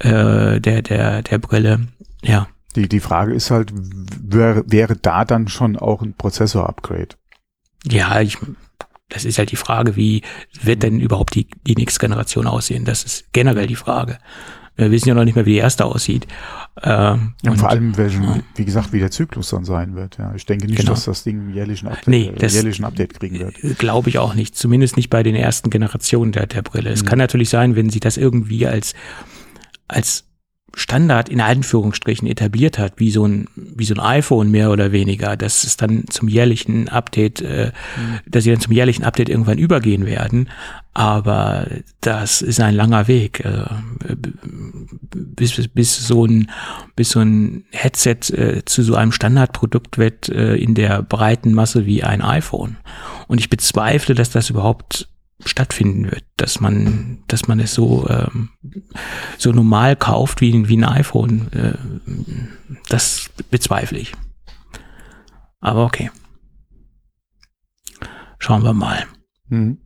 äh, 0.00 0.60
der, 0.60 0.82
der, 0.82 1.22
der 1.22 1.38
Brille. 1.38 1.86
Ja, 2.24 2.48
Die, 2.74 2.88
die 2.88 3.00
Frage 3.00 3.32
ist 3.32 3.52
halt, 3.52 3.72
wäre, 4.20 4.64
wäre 4.66 4.96
da 4.96 5.24
dann 5.24 5.46
schon 5.46 5.76
auch 5.76 6.02
ein 6.02 6.14
Prozessor-Upgrade? 6.14 7.14
Ja, 7.90 8.20
ich, 8.20 8.36
das 9.08 9.24
ist 9.24 9.38
halt 9.38 9.50
die 9.52 9.56
Frage, 9.56 9.96
wie 9.96 10.22
wird 10.62 10.82
denn 10.82 11.00
überhaupt 11.00 11.34
die, 11.34 11.46
die 11.66 11.74
nächste 11.74 12.00
Generation 12.00 12.46
aussehen? 12.46 12.84
Das 12.84 13.04
ist 13.04 13.32
generell 13.32 13.66
die 13.66 13.76
Frage. 13.76 14.18
Wir 14.78 14.90
wissen 14.90 15.08
ja 15.08 15.14
noch 15.14 15.24
nicht 15.24 15.36
mehr, 15.36 15.46
wie 15.46 15.52
die 15.52 15.58
erste 15.58 15.86
aussieht. 15.86 16.26
Ähm, 16.82 17.32
Ja, 17.42 17.52
und- 17.52 17.56
vor 17.58 17.70
allem, 17.70 17.96
welchen, 17.96 18.24
ja. 18.24 18.40
wie 18.56 18.64
gesagt, 18.66 18.92
wie 18.92 18.98
der 18.98 19.10
Zyklus 19.10 19.48
dann 19.48 19.64
sein 19.64 19.94
wird. 19.96 20.18
Ja, 20.18 20.34
ich 20.34 20.44
denke 20.44 20.66
nicht, 20.66 20.76
Genau. 20.78 20.90
dass 20.90 21.06
das 21.06 21.24
Ding 21.24 21.48
jährlichen 21.54 21.86
Update, 21.88 22.08
Nee, 22.08 22.26
äh, 22.26 22.34
das- 22.34 22.52
jährlichen 22.52 22.84
Update 22.84 23.14
kriegen 23.18 23.38
wird. 23.38 23.78
Glaube 23.78 24.10
ich 24.10 24.18
auch 24.18 24.34
nicht. 24.34 24.54
Zumindest 24.54 24.98
nicht 24.98 25.08
bei 25.08 25.22
den 25.22 25.34
ersten 25.34 25.70
Generationen 25.70 26.32
der, 26.32 26.46
der 26.46 26.60
Brille. 26.60 26.90
Es 26.90 27.02
Mhm. 27.02 27.06
kann 27.06 27.18
natürlich 27.18 27.48
sein, 27.48 27.74
wenn 27.74 27.88
sie 27.88 28.00
das 28.00 28.18
irgendwie 28.18 28.66
als, 28.66 28.92
als 29.88 30.24
Standard 30.74 31.30
in 31.30 31.40
Anführungsstrichen 31.40 32.28
etabliert 32.28 32.78
hat, 32.78 32.94
wie 32.96 33.10
so 33.10 33.26
ein, 33.26 33.48
wie 33.54 33.86
so 33.86 33.94
ein 33.94 34.00
iPhone 34.00 34.50
mehr 34.50 34.70
oder 34.70 34.92
weniger, 34.92 35.36
dass 35.36 35.64
es 35.64 35.78
dann 35.78 36.04
zum 36.10 36.28
jährlichen 36.28 36.88
Update, 36.88 37.40
äh, 37.40 37.72
dass 38.26 38.44
sie 38.44 38.50
dann 38.50 38.60
zum 38.60 38.74
jährlichen 38.74 39.02
Update 39.02 39.30
irgendwann 39.30 39.58
übergehen 39.58 40.04
werden. 40.04 40.50
Aber 40.92 41.66
das 42.02 42.42
ist 42.42 42.60
ein 42.60 42.74
langer 42.74 43.08
Weg, 43.08 43.40
äh, 43.40 43.64
bis, 45.14 45.54
bis, 45.54 45.68
bis 45.68 46.06
so 46.06 46.26
ein, 46.26 46.50
bis 46.94 47.10
so 47.10 47.20
ein 47.20 47.64
Headset 47.70 48.32
äh, 48.32 48.64
zu 48.66 48.82
so 48.82 48.96
einem 48.96 49.12
Standardprodukt 49.12 49.96
wird 49.96 50.28
äh, 50.28 50.56
in 50.56 50.74
der 50.74 51.02
breiten 51.02 51.54
Masse 51.54 51.86
wie 51.86 52.04
ein 52.04 52.20
iPhone. 52.20 52.76
Und 53.28 53.40
ich 53.40 53.48
bezweifle, 53.48 54.14
dass 54.14 54.30
das 54.30 54.50
überhaupt 54.50 55.08
stattfinden 55.44 56.10
wird, 56.10 56.24
dass 56.36 56.60
man, 56.60 57.22
dass 57.28 57.46
man 57.46 57.60
es 57.60 57.74
so 57.74 58.08
ähm, 58.08 58.50
so 59.38 59.52
normal 59.52 59.94
kauft 59.96 60.40
wie, 60.40 60.68
wie 60.68 60.76
ein 60.76 60.84
iPhone. 60.84 61.52
Äh, 61.52 61.74
das 62.88 63.30
bezweifle 63.50 63.98
ich. 63.98 64.12
Aber 65.60 65.84
okay. 65.84 66.10
Schauen 68.38 68.62
wir 68.64 68.72
mal, 68.74 69.06
Mhm. 69.48 69.78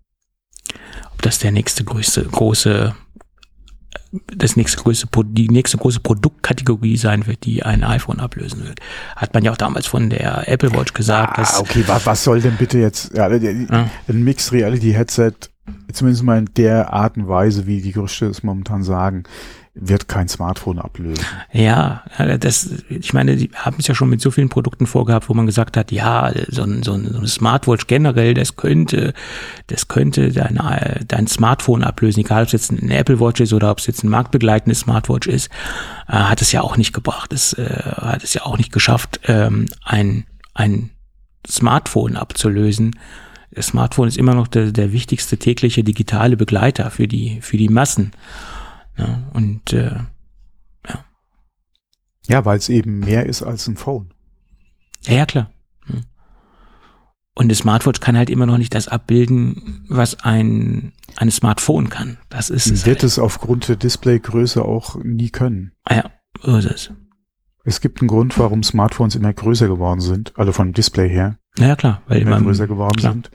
ob 1.13 1.23
das 1.23 1.39
der 1.39 1.53
nächste 1.53 1.85
größte, 1.85 2.25
große, 2.25 2.95
das 4.27 4.57
nächste 4.57 4.83
größte, 4.83 5.07
die 5.27 5.49
nächste 5.49 5.77
große 5.79 6.01
Produktkategorie 6.01 6.96
sein 6.96 7.27
wird, 7.27 7.44
die 7.44 7.62
ein 7.62 7.85
iPhone 7.85 8.18
ablösen 8.20 8.64
wird. 8.64 8.81
Hat 9.16 9.35
man 9.35 9.44
ja 9.44 9.53
auch 9.53 9.57
damals 9.57 9.87
von 9.87 10.11
der 10.11 10.49
Apple 10.49 10.73
Watch 10.73 10.94
gesagt, 10.94 11.35
Ah, 11.38 11.42
dass, 11.42 11.61
okay, 11.61 11.85
was, 11.87 12.07
was 12.07 12.25
soll 12.25 12.40
denn 12.40 12.57
bitte 12.57 12.79
jetzt, 12.79 13.14
ja, 13.16 13.29
die- 13.29 13.66
Ja. 13.70 13.88
ein 14.09 14.25
Mixed 14.25 14.53
Reality 14.53 14.92
Headset, 14.92 15.33
zumindest 15.92 16.25
mal 16.25 16.38
in 16.38 16.51
der 16.57 16.92
Art 16.92 17.16
und 17.16 17.29
Weise, 17.29 17.66
wie 17.66 17.81
die 17.81 17.92
Gerüchte 17.92 18.27
es 18.27 18.42
momentan 18.42 18.83
sagen, 18.83 19.23
wird 19.81 20.09
kein 20.09 20.29
Smartphone 20.29 20.79
ablösen. 20.79 21.25
Ja, 21.53 22.05
das, 22.38 22.69
ich 22.88 23.12
meine, 23.12 23.37
die 23.37 23.51
haben 23.55 23.77
es 23.79 23.87
ja 23.87 23.95
schon 23.95 24.11
mit 24.11 24.21
so 24.21 24.31
vielen 24.31 24.49
Produkten 24.49 24.87
vorgehabt, 24.87 25.29
wo 25.29 25.35
man 25.35 25.47
gesagt 25.47 25.77
hat, 25.77 25.90
ja, 25.90 26.33
so 26.49 26.62
ein, 26.62 26.83
so 26.83 26.93
ein, 26.93 27.27
Smartwatch 27.27 27.87
generell, 27.87 28.35
das 28.35 28.57
könnte, 28.57 29.14
das 29.69 29.88
könnte 29.88 30.31
dein, 30.31 30.61
dein 31.09 31.27
Smartphone 31.27 31.83
ablösen, 31.83 32.21
egal 32.21 32.43
ob 32.43 32.47
es 32.47 32.53
jetzt 32.53 32.71
ein 32.71 32.90
Apple 32.90 33.21
Watch 33.21 33.40
ist 33.40 33.53
oder 33.53 33.71
ob 33.71 33.79
es 33.79 33.87
jetzt 33.87 34.05
ein 34.05 34.09
marktbegleitendes 34.09 34.81
Smartwatch 34.81 35.27
ist, 35.27 35.51
äh, 36.09 36.12
hat 36.12 36.43
es 36.43 36.53
ja 36.53 36.61
auch 36.61 36.77
nicht 36.77 36.93
gebracht. 36.93 37.33
Es 37.33 37.55
äh, 37.55 37.64
hat 37.64 38.23
es 38.23 38.35
ja 38.35 38.43
auch 38.43 38.59
nicht 38.59 38.73
geschafft, 38.73 39.21
ähm, 39.25 39.66
ein, 39.83 40.27
ein 40.55 40.90
Smartphone 41.49 42.16
abzulösen. 42.16 42.99
Das 43.53 43.69
Smartphone 43.69 44.09
ist 44.09 44.19
immer 44.19 44.35
noch 44.35 44.47
der, 44.47 44.73
der 44.73 44.93
wichtigste 44.93 45.38
tägliche 45.38 45.83
digitale 45.83 46.37
Begleiter 46.37 46.90
für 46.90 47.09
die, 47.09 47.40
für 47.40 47.57
die 47.57 47.69
Massen. 47.69 48.12
Ja, 49.01 49.31
und 49.33 49.73
äh, 49.73 49.97
Ja, 52.27 52.45
weil 52.45 52.59
es 52.59 52.69
eben 52.69 53.01
mehr 53.01 53.27
ist 53.27 53.43
als 53.43 53.67
ein 53.67 53.77
Phone. 53.77 54.13
Ja, 55.03 55.15
ja, 55.15 55.27
klar. 55.27 55.51
Hm. 55.87 56.05
Und 57.35 57.49
das 57.49 57.59
Smartwatch 57.59 58.01
kann 58.01 58.17
halt 58.17 58.29
immer 58.31 58.47
noch 58.47 58.59
nicht 58.59 58.75
das 58.75 58.89
abbilden, 58.89 59.87
was 59.89 60.21
ein, 60.21 60.93
ein 61.17 61.31
Smartphone 61.31 61.89
kann. 61.89 62.19
Das 62.29 62.51
ist 62.51 62.67
es. 62.67 62.87
Wird 62.87 62.99
Halt. 62.99 63.05
es 63.05 63.19
aufgrund 63.19 63.69
der 63.69 63.77
Displaygröße 63.77 64.63
auch 64.65 64.97
nie 65.03 65.31
können. 65.31 65.73
Ah 65.85 65.97
ja, 65.97 66.11
so 66.43 66.57
ist 66.59 66.67
es. 66.71 66.93
Es 67.65 67.81
gibt 67.81 68.01
einen 68.01 68.09
Grund, 68.09 68.39
warum 68.39 68.63
Smartphones 68.63 69.15
immer 69.15 69.33
größer 69.33 69.69
geworden 69.69 70.01
sind, 70.01 70.33
also 70.39 70.53
vom 70.53 70.73
Display 70.73 71.09
her 71.09 71.39
Ja, 71.59 71.69
ja, 71.69 71.77
klar, 71.77 72.03
weil 72.07 72.21
immer 72.21 72.37
immer 72.37 72.47
größer 72.47 72.67
geworden 72.67 72.97
klar. 72.99 73.13
sind. 73.13 73.31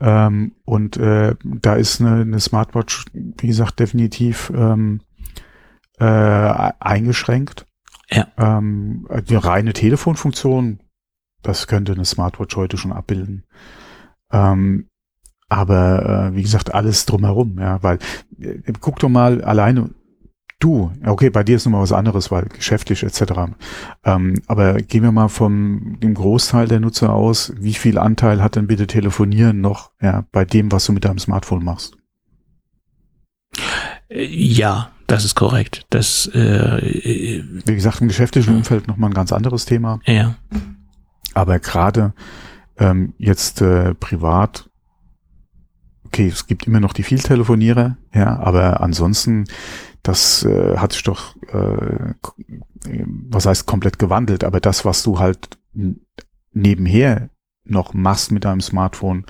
Ähm, 0.00 0.52
und 0.64 0.96
äh, 0.96 1.36
da 1.42 1.74
ist 1.74 2.00
eine, 2.00 2.20
eine 2.22 2.40
Smartwatch, 2.40 3.06
wie 3.12 3.46
gesagt, 3.46 3.80
definitiv 3.80 4.52
ähm, 4.54 5.00
äh, 5.98 6.04
eingeschränkt. 6.04 7.66
Ja. 8.10 8.28
Ähm, 8.36 9.08
die 9.28 9.36
reine 9.36 9.72
Telefonfunktion, 9.72 10.80
das 11.42 11.66
könnte 11.66 11.92
eine 11.92 12.04
Smartwatch 12.04 12.56
heute 12.56 12.76
schon 12.76 12.92
abbilden. 12.92 13.44
Ähm, 14.30 14.88
aber 15.48 16.30
äh, 16.32 16.36
wie 16.36 16.42
gesagt, 16.42 16.74
alles 16.74 17.06
drumherum, 17.06 17.58
ja, 17.58 17.82
weil 17.82 17.98
äh, 18.40 18.72
guck 18.80 18.98
doch 18.98 19.08
mal 19.08 19.42
alleine 19.42 19.90
du, 20.58 20.90
okay, 21.04 21.30
bei 21.30 21.42
dir 21.44 21.56
ist 21.56 21.64
nochmal 21.66 21.82
was 21.82 21.92
anderes, 21.92 22.30
weil 22.30 22.44
geschäftlich 22.46 23.02
etc. 23.02 23.22
Ähm, 24.04 24.40
aber 24.46 24.74
gehen 24.74 25.02
wir 25.02 25.12
mal 25.12 25.28
vom 25.28 25.98
dem 26.00 26.14
Großteil 26.14 26.66
der 26.68 26.80
Nutzer 26.80 27.12
aus, 27.12 27.52
wie 27.58 27.74
viel 27.74 27.98
Anteil 27.98 28.42
hat 28.42 28.56
denn 28.56 28.66
bitte 28.66 28.86
Telefonieren 28.86 29.60
noch, 29.60 29.90
ja, 30.00 30.24
bei 30.32 30.44
dem, 30.44 30.72
was 30.72 30.86
du 30.86 30.92
mit 30.92 31.04
deinem 31.04 31.18
Smartphone 31.18 31.64
machst? 31.64 31.96
Äh, 34.08 34.24
Ja, 34.26 34.90
das 35.06 35.24
ist 35.24 35.34
korrekt. 35.36 35.84
Das, 35.90 36.28
äh, 36.34 36.38
äh, 36.40 37.44
Wie 37.64 37.74
gesagt, 37.74 38.00
im 38.00 38.08
geschäftlichen 38.08 38.52
Mhm. 38.52 38.58
Umfeld 38.58 38.88
nochmal 38.88 39.10
ein 39.10 39.14
ganz 39.14 39.32
anderes 39.32 39.64
Thema. 39.66 40.00
ja, 40.04 40.34
Aber 41.34 41.58
gerade 41.58 42.12
ähm, 42.78 43.14
jetzt 43.18 43.60
äh, 43.62 43.94
privat, 43.94 44.68
okay, 46.16 46.28
es 46.28 46.46
gibt 46.46 46.66
immer 46.66 46.80
noch 46.80 46.94
die 46.94 47.02
Vieltelefonierer, 47.02 47.98
ja, 48.14 48.38
aber 48.38 48.80
ansonsten, 48.80 49.44
das 50.02 50.44
äh, 50.44 50.78
hat 50.78 50.92
sich 50.92 51.02
doch, 51.02 51.36
äh, 51.52 52.14
was 53.28 53.44
heißt 53.44 53.66
komplett 53.66 53.98
gewandelt, 53.98 54.42
aber 54.42 54.60
das, 54.60 54.86
was 54.86 55.02
du 55.02 55.18
halt 55.18 55.58
nebenher 56.52 57.28
noch 57.64 57.92
machst 57.92 58.32
mit 58.32 58.46
deinem 58.46 58.62
Smartphone 58.62 59.26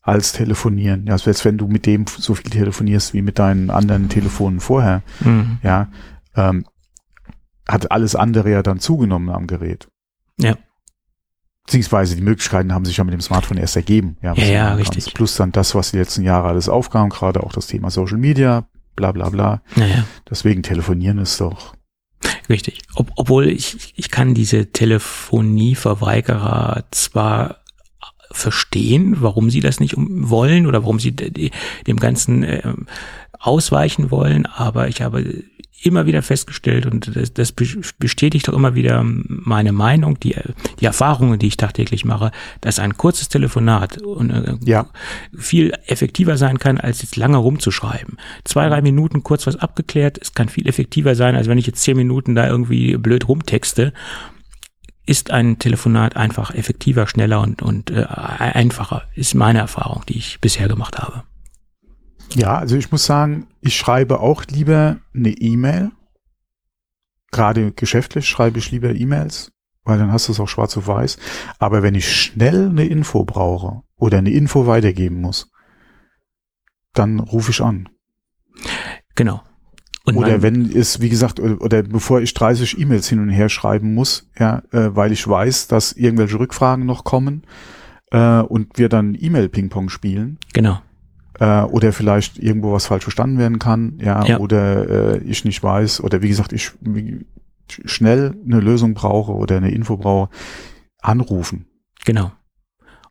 als 0.00 0.32
telefonieren, 0.32 1.06
ja, 1.06 1.18
selbst 1.18 1.44
wenn 1.44 1.58
du 1.58 1.68
mit 1.68 1.84
dem 1.84 2.06
so 2.06 2.34
viel 2.34 2.50
telefonierst 2.50 3.12
wie 3.12 3.22
mit 3.22 3.38
deinen 3.38 3.68
anderen 3.68 4.08
Telefonen 4.08 4.60
vorher, 4.60 5.02
mhm. 5.20 5.58
ja, 5.62 5.88
ähm, 6.34 6.64
hat 7.68 7.90
alles 7.92 8.16
andere 8.16 8.50
ja 8.50 8.62
dann 8.62 8.80
zugenommen 8.80 9.28
am 9.28 9.46
Gerät. 9.46 9.88
Ja. 10.38 10.56
Beziehungsweise 11.64 12.16
die 12.16 12.22
Möglichkeiten 12.22 12.72
haben 12.72 12.84
sich 12.84 12.96
ja 12.96 13.04
mit 13.04 13.14
dem 13.14 13.20
Smartphone 13.20 13.58
erst 13.58 13.76
ergeben. 13.76 14.16
Ja, 14.22 14.34
ja, 14.34 14.44
ja 14.44 14.74
richtig. 14.74 15.14
Plus 15.14 15.36
dann 15.36 15.52
das, 15.52 15.74
was 15.74 15.92
die 15.92 15.98
letzten 15.98 16.22
Jahre 16.22 16.48
alles 16.48 16.68
aufkam, 16.68 17.08
gerade 17.08 17.42
auch 17.42 17.52
das 17.52 17.68
Thema 17.68 17.90
Social 17.90 18.18
Media, 18.18 18.66
bla 18.96 19.12
bla 19.12 19.30
bla. 19.30 19.62
Naja, 19.76 20.04
Deswegen 20.28 20.62
telefonieren 20.64 21.18
ist 21.18 21.40
doch. 21.40 21.74
richtig. 22.48 22.80
Ob, 22.96 23.12
obwohl 23.16 23.46
ich, 23.48 23.92
ich 23.96 24.10
kann 24.10 24.34
diese 24.34 24.72
Telefonieverweigerer 24.72 26.84
zwar 26.90 27.58
verstehen, 28.30 29.16
warum 29.20 29.50
sie 29.50 29.60
das 29.60 29.78
nicht 29.78 29.94
wollen 29.98 30.66
oder 30.66 30.82
warum 30.82 30.98
sie 30.98 31.12
de- 31.12 31.30
de- 31.30 31.50
dem 31.86 31.98
Ganzen 31.98 32.42
äh, 32.44 32.72
ausweichen 33.38 34.10
wollen, 34.10 34.46
aber 34.46 34.88
ich 34.88 35.02
habe 35.02 35.44
immer 35.82 36.06
wieder 36.06 36.22
festgestellt 36.22 36.86
und 36.86 37.16
das, 37.16 37.32
das 37.34 37.52
be- 37.52 37.66
bestätigt 37.98 38.48
doch 38.48 38.54
immer 38.54 38.74
wieder 38.74 39.02
meine 39.04 39.72
Meinung, 39.72 40.18
die, 40.20 40.36
die 40.80 40.84
Erfahrungen, 40.84 41.38
die 41.38 41.48
ich 41.48 41.56
tagtäglich 41.56 42.04
mache, 42.04 42.30
dass 42.60 42.78
ein 42.78 42.96
kurzes 42.96 43.28
Telefonat 43.28 43.98
und, 44.02 44.30
äh, 44.30 44.54
Ja. 44.64 44.86
viel 45.36 45.72
effektiver 45.86 46.36
sein 46.36 46.58
kann, 46.58 46.78
als 46.78 47.02
jetzt 47.02 47.16
lange 47.16 47.36
rumzuschreiben. 47.38 48.16
Zwei, 48.44 48.68
drei 48.68 48.80
Minuten 48.82 49.22
kurz 49.22 49.46
was 49.46 49.56
abgeklärt, 49.56 50.18
es 50.22 50.34
kann 50.34 50.48
viel 50.48 50.68
effektiver 50.68 51.14
sein, 51.14 51.34
als 51.36 51.48
wenn 51.48 51.58
ich 51.58 51.66
jetzt 51.66 51.82
zehn 51.82 51.96
Minuten 51.96 52.34
da 52.34 52.46
irgendwie 52.46 52.96
blöd 52.96 53.26
rumtexte. 53.28 53.92
Ist 55.04 55.32
ein 55.32 55.58
Telefonat 55.58 56.16
einfach 56.16 56.54
effektiver, 56.54 57.08
schneller 57.08 57.40
und, 57.40 57.60
und 57.60 57.90
äh, 57.90 58.04
einfacher, 58.08 59.02
ist 59.16 59.34
meine 59.34 59.58
Erfahrung, 59.58 60.04
die 60.08 60.16
ich 60.16 60.40
bisher 60.40 60.68
gemacht 60.68 60.98
habe. 60.98 61.24
Ja, 62.34 62.56
also 62.58 62.76
ich 62.76 62.90
muss 62.90 63.04
sagen, 63.04 63.46
ich 63.60 63.76
schreibe 63.76 64.20
auch 64.20 64.44
lieber 64.46 64.98
eine 65.14 65.30
E-Mail. 65.30 65.90
Gerade 67.30 67.72
geschäftlich 67.72 68.28
schreibe 68.28 68.58
ich 68.58 68.70
lieber 68.70 68.90
E-Mails, 68.90 69.52
weil 69.84 69.98
dann 69.98 70.12
hast 70.12 70.28
du 70.28 70.32
es 70.32 70.40
auch 70.40 70.48
schwarz 70.48 70.76
auf 70.76 70.86
weiß. 70.86 71.18
Aber 71.58 71.82
wenn 71.82 71.94
ich 71.94 72.10
schnell 72.10 72.68
eine 72.68 72.86
Info 72.86 73.24
brauche 73.24 73.82
oder 73.96 74.18
eine 74.18 74.30
Info 74.30 74.66
weitergeben 74.66 75.20
muss, 75.20 75.50
dann 76.94 77.20
rufe 77.20 77.50
ich 77.50 77.62
an. 77.62 77.88
Genau. 79.14 79.42
Und 80.04 80.16
oder 80.16 80.42
wenn 80.42 80.70
es, 80.70 81.00
wie 81.00 81.08
gesagt, 81.08 81.38
oder, 81.38 81.60
oder 81.60 81.82
bevor 81.82 82.20
ich 82.20 82.34
30 82.34 82.78
E-Mails 82.78 83.08
hin 83.08 83.20
und 83.20 83.28
her 83.28 83.48
schreiben 83.48 83.94
muss, 83.94 84.28
ja, 84.38 84.62
äh, 84.72 84.94
weil 84.96 85.12
ich 85.12 85.26
weiß, 85.26 85.68
dass 85.68 85.92
irgendwelche 85.92 86.40
Rückfragen 86.40 86.84
noch 86.84 87.04
kommen 87.04 87.44
äh, 88.10 88.40
und 88.40 88.78
wir 88.78 88.88
dann 88.88 89.16
E-Mail-Ping-Pong 89.18 89.90
spielen, 89.90 90.38
Genau. 90.52 90.80
Äh, 91.42 91.62
oder 91.62 91.92
vielleicht 91.92 92.38
irgendwo 92.38 92.72
was 92.72 92.86
falsch 92.86 93.02
verstanden 93.02 93.38
werden 93.38 93.58
kann, 93.58 93.98
ja, 94.00 94.24
Ja. 94.24 94.38
oder 94.38 95.14
äh, 95.16 95.18
ich 95.24 95.44
nicht 95.44 95.62
weiß, 95.62 96.02
oder 96.04 96.22
wie 96.22 96.28
gesagt, 96.28 96.52
ich 96.52 96.70
wie, 96.80 97.26
schnell 97.84 98.34
eine 98.46 98.60
Lösung 98.60 98.94
brauche 98.94 99.32
oder 99.32 99.56
eine 99.56 99.70
Info 99.72 99.96
brauche, 99.96 100.28
anrufen. 101.00 101.66
Genau. 102.04 102.30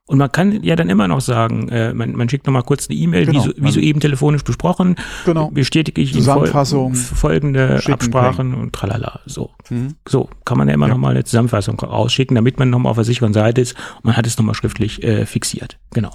Und 0.06 0.18
man 0.18 0.32
kann 0.32 0.62
ja 0.64 0.76
dann 0.76 0.90
immer 0.90 1.08
noch 1.08 1.22
sagen, 1.22 1.70
äh, 1.70 1.94
man, 1.94 2.14
man 2.16 2.28
schickt 2.28 2.46
noch 2.46 2.54
mal 2.54 2.64
kurz 2.64 2.90
eine 2.90 2.98
E-Mail, 2.98 3.26
Genau, 3.26 3.44
wie, 3.46 3.48
so, 3.48 3.54
wie 3.58 3.72
soeben 3.72 4.00
telefonisch 4.02 4.44
besprochen, 4.44 4.96
Genau. 5.26 5.52
bestätige 5.52 6.02
ich 6.02 6.14
Ihnen 6.14 6.24
fol 6.24 6.34
Zusammenfassung, 6.34 6.96
folgende 6.96 7.80
schicken, 7.80 7.94
Absprachen 7.94 8.54
und 8.54 8.74
tralala. 8.74 9.22
So. 9.26 9.52
Mhm. 9.70 9.96
So, 10.08 10.30
kann 10.46 10.58
man 10.58 10.68
ja 10.68 10.74
immer 10.74 10.88
Ja. 10.88 10.94
noch 10.94 11.00
mal 11.00 11.12
eine 11.12 11.24
Zusammenfassung 11.24 11.80
rausschicken, 11.80 12.36
damit 12.36 12.60
man 12.60 12.70
noch 12.70 12.80
mal 12.80 12.90
auf 12.90 12.98
der 12.98 13.06
sicheren 13.06 13.34
Seite 13.34 13.62
ist 13.62 13.76
und 13.98 14.06
man 14.06 14.18
hat 14.18 14.28
es 14.28 14.38
noch 14.38 14.46
mal 14.46 14.54
schriftlich 14.54 15.02
äh, 15.04 15.26
fixiert. 15.26 15.80
Genau. 15.94 16.12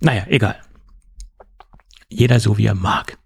Naja, 0.00 0.22
egal. 0.28 0.56
Jeder 2.08 2.40
so, 2.40 2.56
wie 2.58 2.66
er 2.66 2.74
mag. 2.74 3.18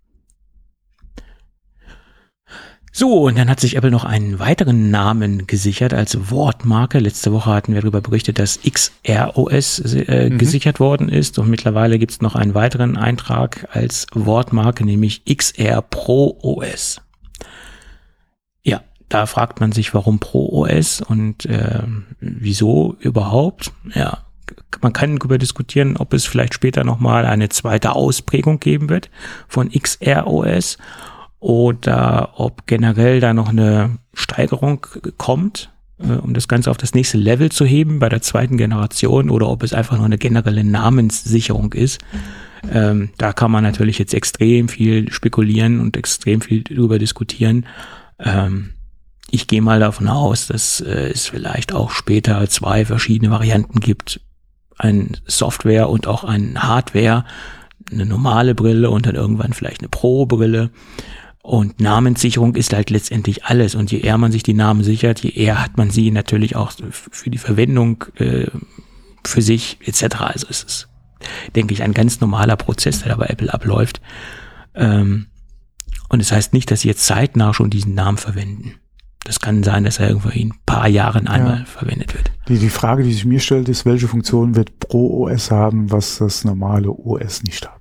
So, 2.92 3.22
und 3.22 3.38
dann 3.38 3.48
hat 3.48 3.60
sich 3.60 3.76
Apple 3.76 3.92
noch 3.92 4.04
einen 4.04 4.40
weiteren 4.40 4.90
Namen 4.90 5.46
gesichert 5.46 5.94
als 5.94 6.30
Wortmarke. 6.30 6.98
Letzte 6.98 7.32
Woche 7.32 7.50
hatten 7.50 7.72
wir 7.72 7.82
darüber 7.82 8.00
berichtet, 8.00 8.40
dass 8.40 8.58
XROS 8.68 9.78
äh, 9.94 10.28
Mhm. 10.30 10.38
gesichert 10.38 10.80
worden 10.80 11.08
ist. 11.08 11.38
Und 11.38 11.48
mittlerweile 11.48 12.00
gibt 12.00 12.10
es 12.10 12.20
noch 12.20 12.34
einen 12.34 12.54
weiteren 12.54 12.96
Eintrag 12.96 13.68
als 13.70 14.06
Wortmarke, 14.12 14.84
nämlich 14.84 15.22
XR 15.24 15.82
Pro 15.82 16.36
OS. 16.42 17.00
Ja, 18.64 18.82
da 19.08 19.26
fragt 19.26 19.60
man 19.60 19.70
sich, 19.70 19.94
warum 19.94 20.18
Pro 20.18 20.48
OS 20.64 21.00
und 21.00 21.46
äh, 21.46 21.82
wieso 22.18 22.96
überhaupt. 22.98 23.70
Ja, 23.94 24.26
man 24.80 24.92
kann 24.92 25.16
darüber 25.16 25.38
diskutieren, 25.38 25.96
ob 25.96 26.12
es 26.12 26.26
vielleicht 26.26 26.54
später 26.54 26.84
nochmal 26.84 27.26
eine 27.26 27.48
zweite 27.48 27.92
Ausprägung 27.92 28.60
geben 28.60 28.88
wird 28.88 29.10
von 29.48 29.70
XROS 29.70 30.78
oder 31.38 32.34
ob 32.36 32.66
generell 32.66 33.20
da 33.20 33.32
noch 33.32 33.48
eine 33.48 33.98
Steigerung 34.12 34.86
kommt, 35.16 35.70
äh, 35.98 36.12
um 36.12 36.34
das 36.34 36.48
Ganze 36.48 36.70
auf 36.70 36.76
das 36.76 36.94
nächste 36.94 37.18
Level 37.18 37.50
zu 37.50 37.64
heben 37.64 37.98
bei 37.98 38.08
der 38.08 38.22
zweiten 38.22 38.56
Generation 38.56 39.30
oder 39.30 39.48
ob 39.48 39.62
es 39.62 39.72
einfach 39.72 39.96
nur 39.96 40.06
eine 40.06 40.18
generelle 40.18 40.64
Namenssicherung 40.64 41.72
ist. 41.72 42.00
Ähm, 42.70 43.10
da 43.16 43.32
kann 43.32 43.50
man 43.50 43.64
natürlich 43.64 43.98
jetzt 43.98 44.12
extrem 44.12 44.68
viel 44.68 45.10
spekulieren 45.10 45.80
und 45.80 45.96
extrem 45.96 46.42
viel 46.42 46.62
darüber 46.62 46.98
diskutieren. 46.98 47.66
Ähm, 48.18 48.74
ich 49.30 49.46
gehe 49.46 49.62
mal 49.62 49.80
davon 49.80 50.08
aus, 50.08 50.48
dass 50.48 50.80
äh, 50.80 51.10
es 51.10 51.26
vielleicht 51.26 51.72
auch 51.72 51.90
später 51.90 52.46
zwei 52.48 52.84
verschiedene 52.84 53.30
Varianten 53.30 53.80
gibt. 53.80 54.20
Ein 54.80 55.18
Software 55.26 55.90
und 55.90 56.06
auch 56.06 56.24
ein 56.24 56.62
Hardware, 56.62 57.24
eine 57.90 58.06
normale 58.06 58.54
Brille 58.54 58.90
und 58.90 59.04
dann 59.06 59.14
irgendwann 59.14 59.52
vielleicht 59.52 59.80
eine 59.80 59.88
Pro-Brille. 59.88 60.70
Und 61.42 61.80
Namenssicherung 61.80 62.54
ist 62.54 62.72
halt 62.72 62.90
letztendlich 62.90 63.44
alles. 63.44 63.74
Und 63.74 63.90
je 63.90 64.00
eher 64.00 64.18
man 64.18 64.32
sich 64.32 64.42
die 64.42 64.54
Namen 64.54 64.82
sichert, 64.82 65.20
je 65.20 65.30
eher 65.30 65.62
hat 65.62 65.76
man 65.76 65.90
sie 65.90 66.10
natürlich 66.10 66.56
auch 66.56 66.72
für 66.88 67.30
die 67.30 67.38
Verwendung 67.38 68.04
äh, 68.16 68.46
für 69.24 69.42
sich 69.42 69.78
etc. 69.84 70.16
Also 70.20 70.46
es 70.48 70.62
ist, 70.62 70.88
denke 71.54 71.74
ich, 71.74 71.82
ein 71.82 71.94
ganz 71.94 72.20
normaler 72.20 72.56
Prozess, 72.56 73.00
der 73.00 73.10
da 73.10 73.16
bei 73.16 73.26
Apple 73.26 73.52
abläuft. 73.52 74.00
Ähm, 74.74 75.26
und 76.08 76.20
es 76.20 76.28
das 76.28 76.36
heißt 76.36 76.52
nicht, 76.52 76.70
dass 76.70 76.80
sie 76.80 76.88
jetzt 76.88 77.04
zeitnah 77.04 77.54
schon 77.54 77.70
diesen 77.70 77.94
Namen 77.94 78.18
verwenden. 78.18 78.74
Das 79.24 79.38
kann 79.40 79.62
sein, 79.62 79.84
dass 79.84 79.98
er 79.98 80.08
irgendwo 80.08 80.30
in 80.30 80.48
ein 80.48 80.54
paar 80.66 80.88
Jahren 80.88 81.28
einmal 81.28 81.58
Ja. 81.60 81.64
verwendet 81.66 82.14
wird. 82.14 82.30
Die, 82.48 82.58
die 82.58 82.70
Frage, 82.70 83.02
die 83.02 83.12
sich 83.12 83.24
mir 83.26 83.40
stellt, 83.40 83.68
ist, 83.68 83.84
welche 83.84 84.08
Funktion 84.08 84.56
wird 84.56 84.78
Pro 84.80 85.26
OS 85.28 85.50
haben, 85.50 85.90
was 85.92 86.18
das 86.18 86.44
normale 86.44 86.90
OS 86.90 87.42
nicht 87.42 87.66
hat? 87.68 87.76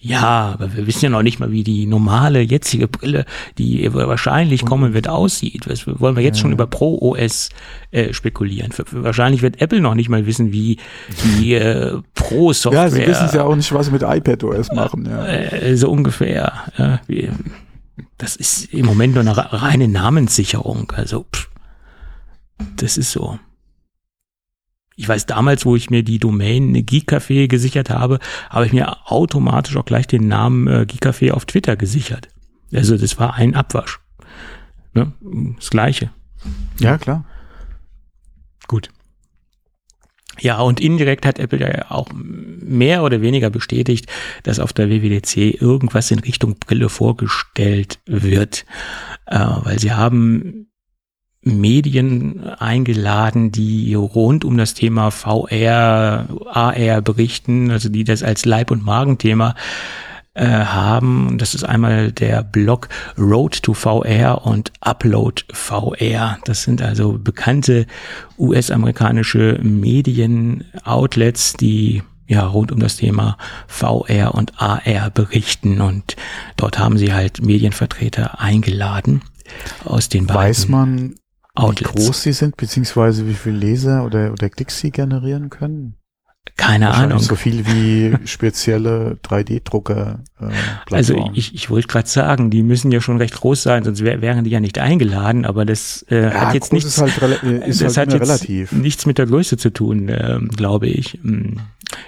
Ja, 0.00 0.52
aber 0.52 0.76
wir 0.76 0.86
wissen 0.86 1.04
ja 1.06 1.10
noch 1.10 1.22
nicht 1.22 1.40
mal, 1.40 1.50
wie 1.50 1.64
die 1.64 1.86
normale 1.86 2.40
jetzige 2.42 2.88
Brille, 2.88 3.24
die 3.56 3.88
wahrscheinlich 3.92 4.64
kommen 4.66 4.92
wird, 4.92 5.08
aussieht. 5.08 5.66
Was 5.66 5.86
wollen 5.86 6.14
wir 6.16 6.22
jetzt 6.22 6.38
schon 6.40 6.52
über 6.52 6.66
Pro 6.66 6.98
OS 7.00 7.48
äh, 7.90 8.12
spekulieren? 8.12 8.72
Für, 8.72 8.84
für, 8.84 9.02
wahrscheinlich 9.02 9.40
wird 9.40 9.62
Apple 9.62 9.80
noch 9.80 9.94
nicht 9.94 10.10
mal 10.10 10.26
wissen, 10.26 10.52
wie 10.52 10.76
die 11.24 11.54
äh, 11.54 12.00
Pro 12.14 12.52
Software. 12.52 12.84
Ja, 12.84 12.90
sie 12.90 13.06
wissen 13.06 13.26
es 13.26 13.32
ja 13.32 13.44
auch 13.44 13.56
nicht, 13.56 13.72
was 13.72 13.86
sie 13.86 13.92
mit 13.92 14.02
iPad 14.02 14.44
OS 14.44 14.70
machen. 14.72 15.06
Ja. 15.08 15.24
Äh, 15.26 15.76
so 15.76 15.90
ungefähr. 15.90 16.52
Ja, 16.76 17.00
wie, 17.06 17.30
das 18.18 18.36
ist 18.36 18.72
im 18.72 18.86
Moment 18.86 19.14
nur 19.14 19.22
eine 19.22 19.36
reine 19.36 19.88
Namenssicherung. 19.88 20.92
Also, 20.92 21.26
pff, 21.32 21.50
das 22.76 22.96
ist 22.96 23.12
so. 23.12 23.38
Ich 24.96 25.08
weiß, 25.08 25.26
damals, 25.26 25.66
wo 25.66 25.74
ich 25.74 25.90
mir 25.90 26.04
die 26.04 26.20
Domain 26.20 26.72
Geekcafé 26.74 27.48
gesichert 27.48 27.90
habe, 27.90 28.20
habe 28.48 28.66
ich 28.66 28.72
mir 28.72 29.10
automatisch 29.10 29.76
auch 29.76 29.84
gleich 29.84 30.06
den 30.06 30.28
Namen 30.28 30.68
äh, 30.68 30.86
Geekcafé 30.88 31.32
auf 31.32 31.46
Twitter 31.46 31.76
gesichert. 31.76 32.28
Also 32.72 32.96
das 32.96 33.18
war 33.18 33.34
ein 33.34 33.54
Abwasch. 33.56 34.00
Ne? 34.92 35.12
Das 35.56 35.70
gleiche. 35.70 36.10
ja, 36.78 36.98
klar. 36.98 37.24
Gut. 38.68 38.90
Ja, 40.40 40.60
und 40.60 40.80
indirekt 40.80 41.26
hat 41.26 41.38
Apple 41.38 41.60
ja 41.60 41.90
auch 41.90 42.08
mehr 42.12 43.02
oder 43.02 43.20
weniger 43.20 43.50
bestätigt, 43.50 44.06
dass 44.42 44.58
auf 44.58 44.72
der 44.72 44.90
WWDC 44.90 45.60
irgendwas 45.60 46.10
in 46.10 46.18
Richtung 46.18 46.56
Brille 46.58 46.88
vorgestellt 46.88 48.00
wird, 48.06 48.64
äh, 49.26 49.38
weil 49.38 49.78
sie 49.78 49.92
haben 49.92 50.66
Medien 51.42 52.42
eingeladen, 52.42 53.52
die 53.52 53.94
rund 53.94 54.44
um 54.44 54.56
das 54.56 54.74
Thema 54.74 55.10
VR, 55.10 56.26
AR 56.46 57.02
berichten, 57.02 57.70
also 57.70 57.88
die 57.90 58.04
das 58.04 58.22
als 58.22 58.46
Leib- 58.46 58.70
und 58.70 58.84
Magenthema 58.84 59.54
äh, 60.34 60.46
haben. 60.46 61.28
Und 61.28 61.40
das 61.40 61.54
ist 61.54 61.64
einmal 61.64 62.12
der 62.12 62.42
Blog 62.42 62.88
Road 63.16 63.62
to 63.62 63.72
VR 63.72 64.44
und 64.44 64.72
Upload 64.80 65.44
VR. 65.52 66.38
Das 66.44 66.64
sind 66.64 66.82
also 66.82 67.18
bekannte 67.18 67.86
US-amerikanische 68.38 69.60
Medien-Outlets, 69.62 71.54
die 71.54 72.02
ja 72.26 72.46
rund 72.46 72.72
um 72.72 72.80
das 72.80 72.96
Thema 72.96 73.36
VR 73.68 74.34
und 74.34 74.60
AR 74.60 75.10
berichten. 75.10 75.80
Und 75.80 76.16
dort 76.56 76.78
haben 76.78 76.98
sie 76.98 77.12
halt 77.12 77.42
Medienvertreter 77.42 78.40
eingeladen 78.40 79.22
aus 79.84 80.08
den 80.08 80.26
beiden 80.26 80.40
Weiß 80.40 80.68
man, 80.68 81.10
wie 81.10 81.16
Outlets. 81.54 81.94
groß 81.94 82.22
sie 82.22 82.32
sind, 82.32 82.56
beziehungsweise 82.56 83.28
wie 83.28 83.34
viele 83.34 83.58
Leser 83.58 84.04
oder, 84.04 84.32
oder 84.32 84.48
Klicks 84.50 84.80
sie 84.80 84.90
generieren 84.90 85.50
können? 85.50 85.94
Keine 86.56 86.92
Ahnung. 86.92 87.18
So 87.18 87.34
viel 87.34 87.66
wie 87.66 88.16
spezielle 88.26 89.18
3D-Drucker. 89.24 90.20
Äh, 90.40 90.94
also 90.94 91.30
ich, 91.34 91.54
ich 91.54 91.68
wollte 91.68 91.88
gerade 91.88 92.08
sagen, 92.08 92.50
die 92.50 92.62
müssen 92.62 92.92
ja 92.92 93.00
schon 93.00 93.16
recht 93.16 93.34
groß 93.34 93.62
sein, 93.62 93.82
sonst 93.82 94.04
wär, 94.04 94.20
wären 94.20 94.44
die 94.44 94.50
ja 94.50 94.60
nicht 94.60 94.78
eingeladen. 94.78 95.46
Aber 95.46 95.64
das 95.64 96.04
äh, 96.10 96.22
ja, 96.22 96.32
hat 96.32 96.54
jetzt 96.54 96.72
nichts. 96.72 97.00
Halt 97.00 97.42
äh, 97.42 97.58
ist 97.66 97.82
das 97.82 97.96
halt 97.96 98.12
hat 98.12 98.20
jetzt 98.20 98.28
relativ. 98.28 98.72
nichts 98.72 99.04
mit 99.04 99.18
der 99.18 99.26
Größe 99.26 99.56
zu 99.56 99.70
tun, 99.70 100.08
äh, 100.08 100.38
glaube 100.56 100.86
ich. 100.86 101.18
Hm. 101.22 101.60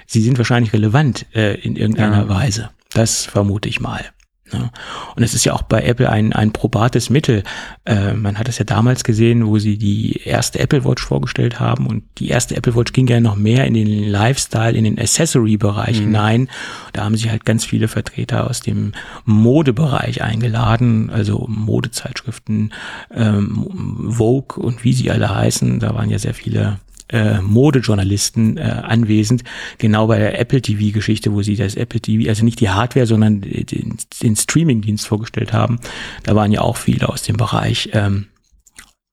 Sie 0.05 0.21
sind 0.21 0.37
wahrscheinlich 0.37 0.71
relevant 0.71 1.25
äh, 1.33 1.55
in 1.59 1.75
irgendeiner 1.75 2.23
ja. 2.23 2.29
Weise. 2.29 2.69
Das 2.91 3.25
vermute 3.25 3.67
ich 3.67 3.81
mal. 3.81 4.05
Ja. 4.51 4.71
Und 5.15 5.23
es 5.23 5.33
ist 5.33 5.43
ja 5.45 5.53
auch 5.53 5.63
bei 5.63 5.81
Apple 5.83 6.09
ein, 6.09 6.31
ein 6.31 6.51
probates 6.51 7.09
Mittel. 7.09 7.43
Äh, 7.85 8.13
man 8.13 8.37
hat 8.37 8.47
es 8.47 8.57
ja 8.57 8.65
damals 8.65 9.03
gesehen, 9.03 9.45
wo 9.45 9.59
sie 9.59 9.77
die 9.77 10.21
erste 10.23 10.59
Apple 10.59 10.85
Watch 10.85 11.03
vorgestellt 11.05 11.59
haben 11.59 11.87
und 11.87 12.03
die 12.17 12.29
erste 12.29 12.55
Apple 12.55 12.75
Watch 12.75 12.93
ging 12.93 13.07
ja 13.07 13.19
noch 13.19 13.35
mehr 13.35 13.65
in 13.65 13.73
den 13.73 13.87
Lifestyle, 14.09 14.77
in 14.77 14.85
den 14.85 14.97
Accessory-Bereich 14.97 15.99
mhm. 15.99 16.03
hinein. 16.03 16.49
Da 16.93 17.03
haben 17.03 17.17
sie 17.17 17.29
halt 17.29 17.45
ganz 17.45 17.65
viele 17.65 17.87
Vertreter 17.87 18.49
aus 18.49 18.61
dem 18.61 18.93
Modebereich 19.25 20.21
eingeladen, 20.21 21.09
also 21.09 21.45
Modezeitschriften, 21.49 22.73
ähm, 23.13 24.09
Vogue 24.09 24.63
und 24.63 24.83
wie 24.83 24.93
sie 24.93 25.11
alle 25.11 25.33
heißen. 25.33 25.79
Da 25.79 25.93
waren 25.93 26.09
ja 26.09 26.19
sehr 26.19 26.33
viele 26.33 26.79
äh, 27.09 27.41
Modejournalisten 27.41 28.57
äh, 28.57 28.61
anwesend, 28.61 29.43
genau 29.77 30.07
bei 30.07 30.19
der 30.19 30.39
Apple 30.39 30.61
TV-Geschichte, 30.61 31.33
wo 31.33 31.41
sie 31.41 31.55
das 31.55 31.75
Apple 31.75 32.01
TV, 32.01 32.29
also 32.29 32.43
nicht 32.43 32.59
die 32.59 32.69
Hardware, 32.69 33.05
sondern 33.05 33.41
den, 33.41 33.97
den 34.21 34.35
Streaming-Dienst 34.35 35.07
vorgestellt 35.07 35.53
haben. 35.53 35.79
Da 36.23 36.35
waren 36.35 36.51
ja 36.51 36.61
auch 36.61 36.77
viele 36.77 37.07
aus 37.09 37.23
dem 37.23 37.37
Bereich 37.37 37.89
ähm, 37.93 38.27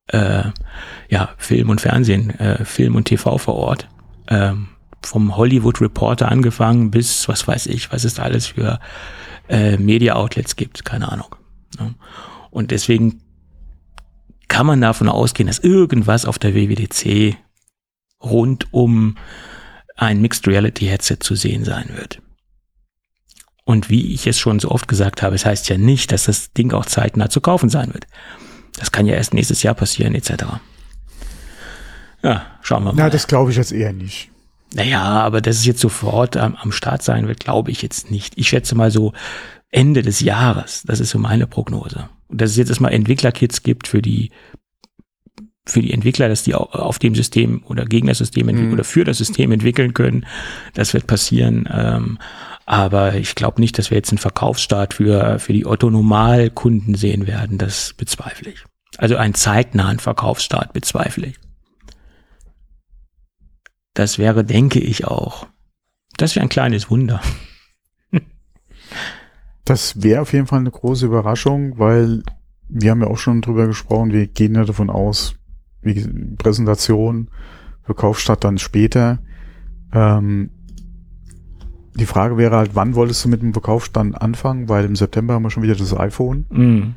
äh, 0.07 0.43
ja, 1.09 1.29
Film 1.37 1.69
und 1.69 1.81
Fernsehen, 1.81 2.31
äh, 2.39 2.65
Film 2.65 2.95
und 2.95 3.05
TV 3.05 3.37
vor 3.37 3.55
Ort. 3.55 3.87
Ähm, 4.27 4.69
vom 5.03 5.37
Hollywood 5.37 5.81
Reporter 5.81 6.29
angefangen 6.29 6.91
bis, 6.91 7.27
was 7.27 7.47
weiß 7.47 7.67
ich, 7.67 7.91
was 7.91 8.03
es 8.03 8.15
da 8.15 8.23
alles 8.23 8.47
für 8.47 8.79
äh, 9.47 9.77
Media-Outlets 9.77 10.55
gibt, 10.55 10.83
keine 10.83 11.11
Ahnung. 11.11 11.35
Ne? 11.79 11.93
Und 12.49 12.71
deswegen 12.71 13.21
kann 14.47 14.65
man 14.65 14.81
davon 14.81 15.09
ausgehen, 15.09 15.47
dass 15.47 15.59
irgendwas 15.59 16.25
auf 16.25 16.39
der 16.39 16.55
WWDC 16.55 17.37
rund 18.25 18.73
um 18.73 19.17
ein 19.95 20.21
Mixed 20.21 20.47
Reality 20.47 20.85
Headset 20.85 21.17
zu 21.21 21.35
sehen 21.35 21.63
sein 21.63 21.89
wird. 21.95 22.21
Und 23.63 23.89
wie 23.89 24.13
ich 24.13 24.27
es 24.27 24.37
schon 24.37 24.59
so 24.59 24.69
oft 24.69 24.87
gesagt 24.87 25.21
habe, 25.21 25.35
es 25.35 25.45
heißt 25.45 25.69
ja 25.69 25.77
nicht, 25.77 26.11
dass 26.11 26.25
das 26.25 26.53
Ding 26.53 26.71
auch 26.71 26.85
zeitnah 26.85 27.29
zu 27.29 27.41
kaufen 27.41 27.69
sein 27.69 27.93
wird. 27.93 28.05
Das 28.77 28.91
kann 28.91 29.07
ja 29.07 29.15
erst 29.15 29.33
nächstes 29.33 29.63
Jahr 29.63 29.73
passieren, 29.73 30.13
etc. 30.13 30.45
Ja, 32.21 32.45
schauen 32.61 32.83
wir 32.83 32.93
mal. 32.93 33.03
Na, 33.03 33.09
das 33.09 33.27
glaube 33.27 33.51
ich 33.51 33.57
jetzt 33.57 33.71
eher 33.71 33.93
nicht. 33.93 34.29
Naja, 34.73 35.01
aber 35.01 35.41
dass 35.41 35.57
es 35.57 35.65
jetzt 35.65 35.79
sofort 35.79 36.37
am, 36.37 36.55
am 36.55 36.71
Start 36.71 37.01
sein 37.01 37.27
wird, 37.27 37.39
glaube 37.39 37.71
ich 37.71 37.81
jetzt 37.81 38.11
nicht. 38.11 38.37
Ich 38.37 38.49
schätze 38.49 38.75
mal 38.75 38.91
so 38.91 39.13
Ende 39.71 40.01
des 40.01 40.19
Jahres. 40.19 40.83
Das 40.85 40.99
ist 40.99 41.09
so 41.09 41.17
meine 41.17 41.47
Prognose. 41.47 42.09
Und 42.27 42.41
dass 42.41 42.51
es 42.51 42.57
jetzt 42.57 42.69
erstmal 42.69 42.93
Entwicklerkits 42.93 43.63
gibt 43.63 43.87
für 43.87 44.01
die 44.01 44.31
für 45.67 45.81
die 45.81 45.93
Entwickler, 45.93 46.29
dass 46.29 46.43
die 46.43 46.53
auf 46.53 46.99
dem 46.99 47.15
System 47.15 47.63
oder 47.65 47.85
gegen 47.85 48.07
das 48.07 48.19
System 48.19 48.47
mhm. 48.47 48.73
oder 48.73 48.83
für 48.83 49.03
das 49.03 49.17
System 49.17 49.51
entwickeln 49.51 49.93
können. 49.93 50.25
Das 50.73 50.93
wird 50.93 51.07
passieren. 51.07 51.67
Ähm, 51.71 52.19
aber 52.65 53.15
ich 53.15 53.35
glaube 53.35 53.61
nicht, 53.61 53.77
dass 53.77 53.89
wir 53.89 53.97
jetzt 53.97 54.11
einen 54.11 54.17
Verkaufsstart 54.17 54.95
für, 54.95 55.39
für 55.39 55.53
die 55.53 55.65
Otto-Normal-Kunden 55.65 56.95
sehen 56.95 57.27
werden. 57.27 57.57
Das 57.57 57.93
bezweifle 57.93 58.51
ich. 58.51 58.63
Also 58.97 59.17
einen 59.17 59.33
zeitnahen 59.33 59.99
Verkaufsstart 59.99 60.73
bezweifle 60.73 61.27
ich. 61.27 61.39
Das 63.93 64.19
wäre, 64.19 64.43
denke 64.43 64.79
ich, 64.79 65.05
auch. 65.05 65.47
Das 66.17 66.35
wäre 66.35 66.45
ein 66.45 66.49
kleines 66.49 66.89
Wunder. 66.89 67.21
das 69.65 70.01
wäre 70.01 70.21
auf 70.21 70.33
jeden 70.33 70.47
Fall 70.47 70.59
eine 70.59 70.71
große 70.71 71.05
Überraschung, 71.05 71.77
weil 71.79 72.23
wir 72.67 72.91
haben 72.91 73.01
ja 73.01 73.07
auch 73.07 73.17
schon 73.17 73.41
drüber 73.41 73.67
gesprochen, 73.67 74.11
wir 74.11 74.27
gehen 74.27 74.55
ja 74.55 74.65
davon 74.65 74.89
aus, 74.89 75.35
wie 75.85 76.35
Präsentation, 76.37 77.29
Verkaufsstart 77.83 78.43
dann 78.43 78.57
später. 78.57 79.19
Ähm, 79.93 80.49
die 81.95 82.05
Frage 82.05 82.37
wäre 82.37 82.57
halt, 82.57 82.71
wann 82.73 82.95
wolltest 82.95 83.23
du 83.23 83.29
mit 83.29 83.41
dem 83.41 83.53
Verkaufsstand 83.53 84.21
anfangen? 84.21 84.67
Weil 84.67 84.85
im 84.85 84.95
September 84.95 85.35
haben 85.35 85.43
wir 85.43 85.49
schon 85.49 85.63
wieder 85.63 85.75
das 85.75 85.95
iPhone. 85.97 86.45
Mhm. 86.49 86.95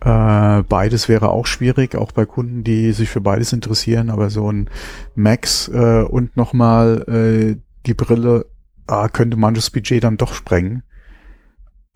Äh, 0.00 0.62
beides 0.62 1.10
wäre 1.10 1.28
auch 1.28 1.46
schwierig, 1.46 1.94
auch 1.94 2.12
bei 2.12 2.24
Kunden, 2.24 2.64
die 2.64 2.92
sich 2.92 3.10
für 3.10 3.20
beides 3.20 3.52
interessieren, 3.52 4.08
aber 4.08 4.30
so 4.30 4.50
ein 4.50 4.70
Max 5.14 5.68
äh, 5.68 6.02
und 6.02 6.38
nochmal 6.38 7.04
äh, 7.06 7.60
die 7.84 7.94
Brille 7.94 8.46
ah, 8.86 9.08
könnte 9.08 9.36
manches 9.36 9.70
Budget 9.70 10.02
dann 10.02 10.16
doch 10.16 10.32
sprengen. 10.32 10.84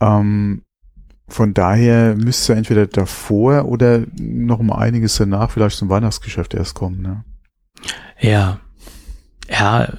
Ähm, 0.00 0.63
von 1.34 1.52
daher 1.52 2.14
müsste 2.14 2.54
entweder 2.54 2.86
davor 2.86 3.64
oder 3.64 4.04
noch 4.16 4.62
mal 4.62 4.76
einiges 4.76 5.16
danach 5.16 5.50
vielleicht 5.50 5.76
zum 5.76 5.88
Weihnachtsgeschäft 5.88 6.54
erst 6.54 6.76
kommen. 6.76 7.02
Ne? 7.02 7.24
Ja, 8.20 8.60
ja, 9.50 9.92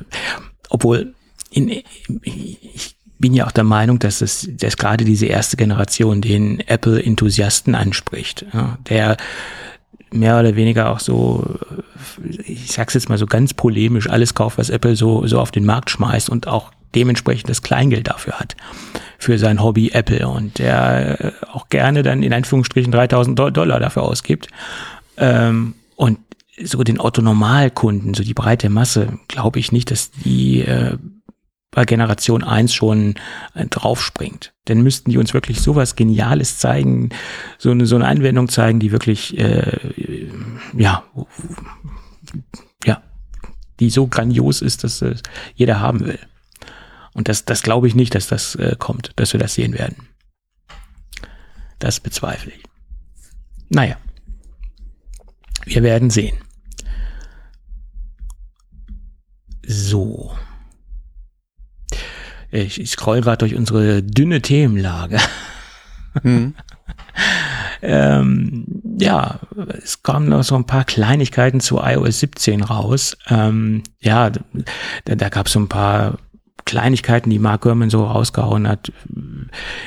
obwohl 0.69 1.13
in, 1.52 1.84
ich 2.24 2.95
bin 3.19 3.34
ja 3.34 3.48
auch 3.48 3.52
der 3.52 3.65
Meinung, 3.65 4.00
dass 4.00 4.21
es, 4.21 4.50
dass 4.50 4.78
gerade 4.78 5.04
diese 5.04 5.26
erste 5.26 5.58
Generation 5.58 6.21
den 6.21 6.62
Apple-Enthusiasten 6.62 7.76
anspricht, 7.76 8.45
ja, 8.54 8.78
der 8.88 9.17
mehr 10.12 10.39
oder 10.39 10.56
weniger 10.56 10.89
auch 10.89 11.02
so, 11.02 11.60
ich 12.45 12.71
sag's 12.71 12.93
jetzt 12.93 13.10
mal 13.10 13.17
so 13.17 13.26
ganz 13.26 13.54
polemisch, 13.54 14.10
alles 14.10 14.36
kauft, 14.36 14.58
was 14.58 14.69
Apple 14.69 14.95
so, 14.95 15.28
so 15.28 15.41
auf 15.41 15.52
den 15.52 15.65
Markt 15.65 15.89
schmeißt 15.89 16.30
und 16.30 16.48
auch 16.48 16.71
dementsprechend 16.95 17.49
das 17.49 17.62
Kleingeld 17.62 18.08
dafür 18.08 18.39
hat 18.39 18.55
für 19.17 19.38
sein 19.38 19.62
Hobby 19.62 19.91
Apple 19.93 20.27
und 20.27 20.60
der 20.60 21.19
äh, 21.19 21.31
auch 21.51 21.69
gerne 21.69 22.03
dann 22.03 22.23
in 22.23 22.34
Anführungsstrichen 22.34 22.91
3000 22.91 23.38
Dollar 23.38 23.79
dafür 23.79 24.03
ausgibt. 24.03 24.47
Ähm, 25.17 25.75
und 25.95 26.19
so 26.63 26.84
den 26.84 26.99
Otto-Normalkunden, 26.99 28.13
so 28.13 28.23
die 28.23 28.34
breite 28.34 28.69
Masse, 28.69 29.19
glaube 29.27 29.60
ich 29.60 29.71
nicht, 29.71 29.91
dass 29.91 30.12
die 30.12 30.62
äh, 30.62 30.97
bei 31.71 31.86
Generation 31.86 32.43
1 32.43 32.73
schon 32.73 33.15
äh, 33.53 33.65
draufspringt. 33.67 34.53
Denn 34.67 34.81
müssten 34.81 35.12
die 35.12 35.17
uns 35.17 35.34
wirklich 35.34 35.62
sowas 35.62 35.95
Geniales 35.95 36.58
zeigen, 36.58 37.10
so 37.58 37.71
eine, 37.71 37.86
so 37.86 37.95
eine 37.95 38.08
Anwendung 38.08 38.47
zeigen, 38.47 38.79
die 38.79 38.91
wirklich, 38.91 39.38
äh, 39.38 40.29
ja, 40.75 41.03
ja, 42.86 43.03
die 43.79 43.89
so 43.89 44.08
grandios 44.08 44.62
ist, 44.62 44.84
dass 44.86 45.01
äh, 45.01 45.15
jeder 45.55 45.81
haben 45.81 45.99
will. 46.05 46.19
Und 47.15 47.30
das, 47.30 47.45
das 47.45 47.63
glaube 47.63 47.88
ich 47.88 47.95
nicht, 47.95 48.13
dass 48.13 48.28
das 48.28 48.56
äh, 48.56 48.75
kommt, 48.78 49.13
dass 49.15 49.32
wir 49.32 49.39
das 49.39 49.54
sehen 49.54 49.73
werden. 49.73 50.10
Das 51.80 52.01
bezweifle 52.01 52.51
ich. 52.51 52.63
Naja, 53.69 53.97
wir 55.65 55.82
werden 55.82 56.10
sehen. 56.10 56.38
So. 59.65 60.36
Ich, 62.51 62.80
ich 62.80 62.91
scroll 62.91 63.21
gerade 63.21 63.39
durch 63.39 63.56
unsere 63.56 64.04
dünne 64.04 64.41
Themenlage. 64.41 65.19
Hm. 66.21 66.54
ähm, 67.82 68.65
ja, 68.99 69.39
es 69.82 70.04
kamen 70.04 70.30
noch 70.30 70.43
so 70.43 70.56
ein 70.56 70.65
paar 70.65 70.84
Kleinigkeiten 70.84 71.62
zu 71.62 71.80
iOS 71.82 72.19
17 72.19 72.62
raus. 72.62 73.17
Ähm, 73.30 73.84
ja, 73.99 74.30
da, 74.30 74.41
da 75.15 75.30
gab 75.30 75.47
es 75.47 75.54
so 75.54 75.60
ein 75.60 75.69
paar 75.69 76.17
Kleinigkeiten, 76.65 77.30
die 77.30 77.39
Mark 77.39 77.62
Gurman 77.62 77.89
so 77.89 78.04
rausgehauen 78.04 78.67
hat. 78.67 78.91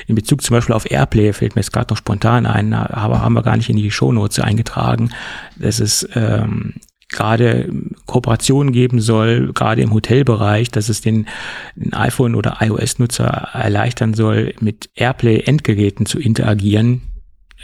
In 0.06 0.14
Bezug 0.14 0.42
zum 0.42 0.54
Beispiel 0.54 0.74
auf 0.74 0.90
Airplay 0.90 1.32
fällt 1.32 1.56
mir 1.56 1.60
jetzt 1.60 1.72
gerade 1.72 1.92
noch 1.92 1.98
spontan 1.98 2.46
ein, 2.46 2.72
aber 2.72 3.20
haben 3.20 3.34
wir 3.34 3.42
gar 3.42 3.56
nicht 3.56 3.68
in 3.68 3.76
die 3.76 3.90
Shownotes 3.90 4.38
eingetragen, 4.38 5.10
dass 5.56 5.80
es 5.80 6.08
ähm, 6.14 6.74
gerade 7.10 7.72
Kooperationen 8.06 8.72
geben 8.72 9.00
soll, 9.00 9.52
gerade 9.52 9.82
im 9.82 9.92
Hotelbereich, 9.92 10.70
dass 10.70 10.88
es 10.88 11.00
den, 11.00 11.26
den 11.74 11.94
iPhone- 11.94 12.34
oder 12.34 12.58
iOS-Nutzer 12.60 13.48
erleichtern 13.52 14.14
soll, 14.14 14.54
mit 14.60 14.90
Airplay-Endgeräten 14.94 16.06
zu 16.06 16.20
interagieren, 16.20 17.02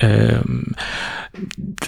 ähm, 0.01 0.75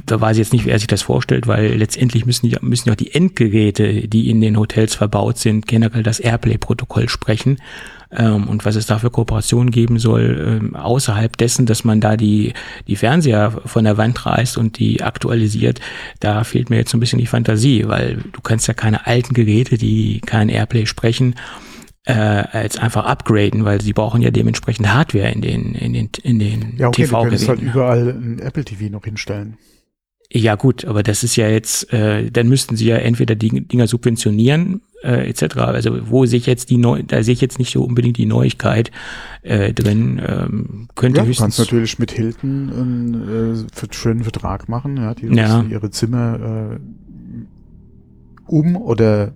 da 0.06 0.20
weiß 0.20 0.36
ich 0.36 0.40
jetzt 0.40 0.52
nicht, 0.52 0.66
wer 0.66 0.78
sich 0.78 0.86
das 0.86 1.02
vorstellt, 1.02 1.46
weil 1.46 1.74
letztendlich 1.74 2.26
müssen, 2.26 2.48
die, 2.48 2.56
müssen 2.60 2.88
ja 2.88 2.94
die 2.94 3.14
Endgeräte, 3.14 4.08
die 4.08 4.30
in 4.30 4.40
den 4.40 4.58
Hotels 4.58 4.94
verbaut 4.94 5.38
sind, 5.38 5.66
generell 5.66 6.02
das 6.02 6.20
Airplay-Protokoll 6.20 7.08
sprechen. 7.08 7.58
Ähm, 8.12 8.48
und 8.48 8.64
was 8.64 8.76
es 8.76 8.86
da 8.86 8.98
für 8.98 9.10
Kooperationen 9.10 9.72
geben 9.72 9.98
soll, 9.98 10.60
ähm, 10.62 10.76
außerhalb 10.76 11.36
dessen, 11.36 11.66
dass 11.66 11.84
man 11.84 12.00
da 12.00 12.16
die, 12.16 12.52
die 12.86 12.96
Fernseher 12.96 13.50
von 13.64 13.84
der 13.84 13.96
Wand 13.96 14.24
reißt 14.24 14.56
und 14.58 14.78
die 14.78 15.02
aktualisiert, 15.02 15.80
da 16.20 16.44
fehlt 16.44 16.70
mir 16.70 16.76
jetzt 16.76 16.90
so 16.90 16.96
ein 16.96 17.00
bisschen 17.00 17.18
die 17.18 17.26
Fantasie, 17.26 17.88
weil 17.88 18.22
du 18.32 18.40
kannst 18.40 18.68
ja 18.68 18.74
keine 18.74 19.06
alten 19.06 19.34
Geräte, 19.34 19.78
die 19.78 20.20
kein 20.20 20.48
Airplay 20.48 20.86
sprechen, 20.86 21.34
äh, 22.06 22.12
als 22.12 22.78
einfach 22.78 23.04
upgraden, 23.04 23.64
weil 23.64 23.80
sie 23.80 23.92
brauchen 23.92 24.22
ja 24.22 24.30
dementsprechend 24.30 24.92
Hardware 24.92 25.30
in 25.30 25.42
den 25.42 25.74
in 25.74 25.92
den 25.92 26.10
in 26.22 26.38
den 26.38 26.76
ja, 26.78 26.88
okay, 26.88 27.04
TV-Geräten. 27.04 27.10
Du 27.10 27.28
könntest 27.28 27.48
halt 27.48 27.62
überall 27.62 28.08
ein 28.10 28.38
Apple 28.38 28.64
TV 28.64 28.90
noch 28.90 29.04
hinstellen. 29.04 29.58
Ja 30.32 30.56
gut, 30.56 30.84
aber 30.84 31.02
das 31.02 31.22
ist 31.22 31.36
ja 31.36 31.48
jetzt, 31.48 31.92
äh, 31.92 32.30
dann 32.30 32.48
müssten 32.48 32.76
sie 32.76 32.86
ja 32.86 32.96
entweder 32.96 33.36
die 33.36 33.66
Dinger 33.66 33.86
subventionieren 33.86 34.80
äh, 35.02 35.28
etc. 35.28 35.56
Also 35.58 36.10
wo 36.10 36.26
sehe 36.26 36.38
ich 36.38 36.46
jetzt 36.46 36.70
die 36.70 36.78
Neu 36.78 37.02
da 37.04 37.22
sehe 37.22 37.32
ich 37.34 37.40
jetzt 37.40 37.58
nicht 37.58 37.72
so 37.72 37.82
unbedingt 37.84 38.16
die 38.18 38.26
Neuigkeit 38.26 38.90
äh, 39.42 39.72
drin. 39.72 40.20
Ähm, 40.26 40.88
könnte 40.96 41.20
Ja, 41.20 41.26
du 41.26 41.34
kannst 41.34 41.58
natürlich 41.58 41.98
mit 41.98 42.10
Hilton 42.10 42.72
einen 42.72 43.14
äh, 43.14 43.66
für, 43.72 43.86
schönen 43.92 44.24
Vertrag 44.24 44.68
machen, 44.68 44.96
ja, 44.96 45.14
die 45.14 45.26
Ja. 45.26 45.64
ihre 45.68 45.90
Zimmer 45.90 46.74
äh, 46.74 46.78
um 48.46 48.76
oder 48.76 49.32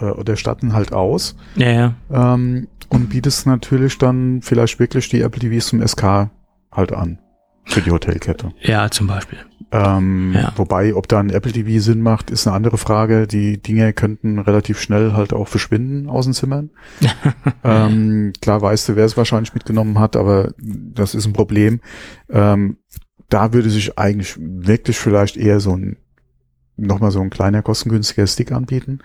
äh, 0.00 0.10
oder 0.10 0.36
statten 0.36 0.72
halt 0.72 0.92
aus 0.92 1.36
ja, 1.56 1.70
ja, 1.70 1.94
ähm, 2.34 2.68
und 2.88 3.08
bietest 3.08 3.46
natürlich 3.46 3.98
dann 3.98 4.40
vielleicht 4.42 4.78
wirklich 4.78 5.08
die 5.08 5.20
Apple 5.20 5.40
TVs 5.40 5.68
zum 5.68 5.86
SK 5.86 6.30
halt 6.72 6.92
an 6.92 7.18
für 7.66 7.80
die 7.80 7.90
Hotelkette. 7.90 8.52
ja, 8.60 8.90
zum 8.90 9.06
Beispiel. 9.06 9.38
Ähm, 9.72 10.32
Ja. 10.34 10.52
Wobei, 10.56 10.94
ob 10.94 11.08
da 11.08 11.18
ein 11.18 11.30
Apple 11.30 11.52
TV 11.52 11.82
Sinn 11.82 12.00
macht, 12.00 12.30
ist 12.30 12.46
eine 12.46 12.54
andere 12.54 12.78
Frage. 12.78 13.26
Die 13.26 13.60
Dinge 13.60 13.92
könnten 13.92 14.38
relativ 14.38 14.80
schnell 14.80 15.14
halt 15.14 15.32
auch 15.32 15.48
verschwinden 15.48 16.08
aus 16.08 16.26
den 16.26 16.34
Zimmern. 16.34 16.70
ähm, 17.64 18.32
klar 18.40 18.62
weißt 18.62 18.88
du, 18.88 18.96
wer 18.96 19.04
es 19.04 19.16
wahrscheinlich 19.16 19.54
mitgenommen 19.54 19.98
hat, 19.98 20.14
aber 20.14 20.52
das 20.58 21.14
ist 21.14 21.26
ein 21.26 21.32
Problem. 21.32 21.80
Ähm, 22.30 22.76
da 23.28 23.52
würde 23.52 23.70
sich 23.70 23.98
eigentlich 23.98 24.36
wirklich 24.38 24.98
vielleicht 24.98 25.36
eher 25.36 25.58
so 25.58 25.76
ein, 25.76 25.96
nochmal 26.76 27.10
so 27.10 27.20
ein 27.20 27.30
kleiner, 27.30 27.62
kostengünstiger 27.62 28.26
Stick 28.26 28.52
anbieten. 28.52 29.00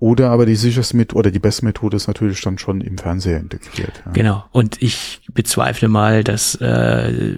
Oder 0.00 0.30
aber 0.30 0.46
die 0.46 0.56
sicherste 0.56 0.96
Methode 0.96 1.18
oder 1.18 1.30
die 1.30 1.38
beste 1.38 1.62
Methode 1.62 1.98
ist 1.98 2.08
natürlich 2.08 2.40
dann 2.40 2.56
schon 2.56 2.80
im 2.80 2.96
Fernseher 2.96 3.38
integriert. 3.38 4.02
Ja. 4.06 4.12
Genau. 4.12 4.44
Und 4.50 4.80
ich 4.80 5.20
bezweifle 5.34 5.88
mal, 5.88 6.24
dass 6.24 6.54
äh, 6.54 7.36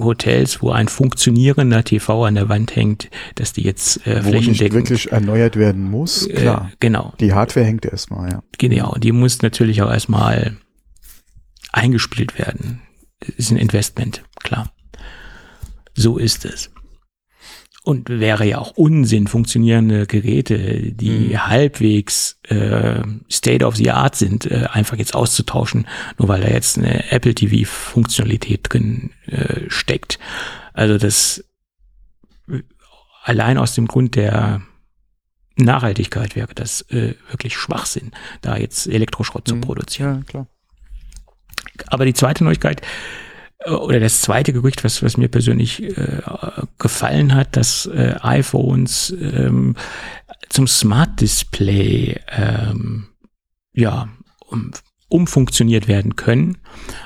Hotels, 0.00 0.60
wo 0.62 0.72
ein 0.72 0.88
funktionierender 0.88 1.84
TV 1.84 2.24
an 2.24 2.34
der 2.34 2.48
Wand 2.48 2.74
hängt, 2.74 3.08
dass 3.36 3.52
die 3.52 3.62
jetzt 3.62 4.04
äh, 4.04 4.24
Wo 4.24 4.30
nicht 4.30 4.60
wirklich 4.72 5.12
erneuert 5.12 5.54
werden 5.54 5.88
muss, 5.88 6.28
klar. 6.28 6.70
Äh, 6.72 6.76
genau. 6.80 7.14
Die 7.20 7.34
Hardware 7.34 7.64
hängt 7.64 7.86
erstmal, 7.86 8.32
ja. 8.32 8.42
Genau, 8.58 8.96
die 8.98 9.12
muss 9.12 9.40
natürlich 9.42 9.80
auch 9.80 9.90
erstmal 9.90 10.56
eingespielt 11.70 12.36
werden. 12.36 12.82
Das 13.20 13.30
ist 13.36 13.52
ein 13.52 13.58
Investment, 13.58 14.24
klar. 14.42 14.72
So 15.94 16.18
ist 16.18 16.44
es. 16.44 16.68
Und 17.84 18.08
wäre 18.08 18.44
ja 18.46 18.58
auch 18.58 18.70
Unsinn, 18.76 19.26
funktionierende 19.26 20.06
Geräte, 20.06 20.92
die 20.92 21.10
Mhm. 21.30 21.46
halbwegs 21.48 22.38
äh, 22.44 23.02
State 23.30 23.64
of 23.66 23.74
the 23.74 23.90
Art 23.90 24.14
sind, 24.14 24.46
äh, 24.46 24.66
einfach 24.70 24.96
jetzt 24.98 25.16
auszutauschen, 25.16 25.88
nur 26.16 26.28
weil 26.28 26.42
da 26.42 26.48
jetzt 26.48 26.78
eine 26.78 27.10
Apple 27.10 27.34
TV-Funktionalität 27.34 28.60
drin 28.68 29.10
äh, 29.26 29.62
steckt. 29.68 30.20
Also 30.74 30.96
das 30.96 31.44
äh, 32.48 32.60
allein 33.24 33.58
aus 33.58 33.74
dem 33.74 33.88
Grund 33.88 34.14
der 34.14 34.62
Nachhaltigkeit 35.56 36.36
wäre 36.36 36.54
das 36.54 36.82
äh, 36.90 37.14
wirklich 37.30 37.56
Schwachsinn, 37.56 38.12
da 38.42 38.56
jetzt 38.56 38.86
Elektroschrott 38.86 39.48
zu 39.48 39.56
Mhm. 39.56 39.60
produzieren. 39.62 40.18
Ja, 40.18 40.22
klar. 40.24 40.46
Aber 41.88 42.04
die 42.04 42.14
zweite 42.14 42.44
Neuigkeit 42.44 42.80
oder 43.66 44.00
das 44.00 44.20
zweite 44.22 44.52
Gerücht, 44.52 44.84
was, 44.84 45.02
was 45.02 45.16
mir 45.16 45.28
persönlich 45.28 45.82
äh, 45.82 46.22
gefallen 46.78 47.34
hat, 47.34 47.56
dass 47.56 47.86
äh, 47.86 48.16
iPhones 48.22 49.14
ähm, 49.20 49.76
zum 50.48 50.66
Smart 50.66 51.20
Display 51.20 52.20
ähm, 52.30 53.08
ja 53.72 54.08
um, 54.46 54.72
umfunktioniert 55.08 55.88
werden 55.88 56.16
können. 56.16 56.58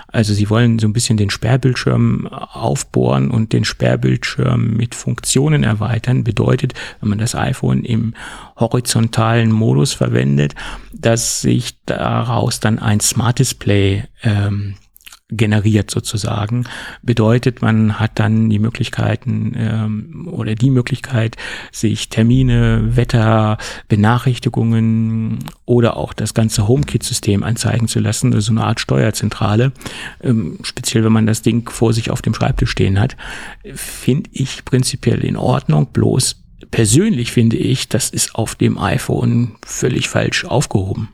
Also 0.09 0.33
sie 0.33 0.49
wollen 0.49 0.79
so 0.79 0.87
ein 0.87 0.93
bisschen 0.93 1.17
den 1.17 1.29
Sperrbildschirm 1.29 2.27
aufbohren 2.29 3.31
und 3.31 3.53
den 3.53 3.65
Sperrbildschirm 3.65 4.77
mit 4.77 4.95
Funktionen 4.95 5.65
erweitern. 5.65 6.25
Bedeutet, 6.25 6.73
wenn 7.01 7.11
man 7.11 7.19
das 7.19 7.35
iPhone 7.35 7.85
im 7.85 8.15
horizontalen 8.57 9.51
Modus 9.51 9.93
verwendet, 9.93 10.55
dass 10.93 11.41
sich 11.41 11.83
daraus 11.85 12.61
dann 12.61 12.79
ein 12.79 13.01
Smart 13.01 13.41
Display 13.41 14.05
ähm, 14.23 14.77
generiert 15.29 15.91
sozusagen. 15.91 16.65
Bedeutet, 17.03 17.61
man 17.61 17.99
hat 17.99 18.13
dann 18.21 18.49
die 18.49 18.61
Möglichkeiten 18.61 19.55
ähm, 19.57 20.29
oder 20.31 20.55
die 20.55 20.71
Möglichkeit, 20.71 21.37
sich 21.73 22.09
Termine, 22.11 22.97
Wetter, 22.97 23.59
Benachrichtigungen 23.89 25.41
oder 25.65 25.97
auch 25.97 26.13
das 26.13 26.33
ganze 26.33 26.69
HomeKit-System 26.69 27.43
anzeigen 27.43 27.89
zu 27.89 27.99
lassen, 27.99 28.33
also 28.33 28.47
so 28.47 28.53
eine 28.53 28.65
Art 28.65 28.79
Steuerzentrale, 28.79 29.73
ähm, 30.23 30.59
speziell 30.63 31.05
wenn 31.05 31.13
man 31.13 31.27
das 31.27 31.43
Ding 31.43 31.69
vor 31.69 31.93
sich 31.93 32.11
auf 32.11 32.23
dem 32.23 32.35
Schreibtisch 32.35 32.71
stehen 32.71 33.01
hat, 33.01 33.17
finde 33.75 34.31
ich 34.33 34.65
prinzipiell 34.65 35.25
in 35.25 35.37
Ordnung, 35.37 35.89
bloß 35.93 36.45
persönlich 36.71 37.33
finde 37.33 37.57
ich, 37.57 37.89
das 37.89 38.11
ist 38.11 38.37
auf 38.37 38.55
dem 38.55 38.79
iPhone 38.79 39.57
völlig 39.65 40.09
falsch 40.09 40.45
aufgehoben. 40.45 41.09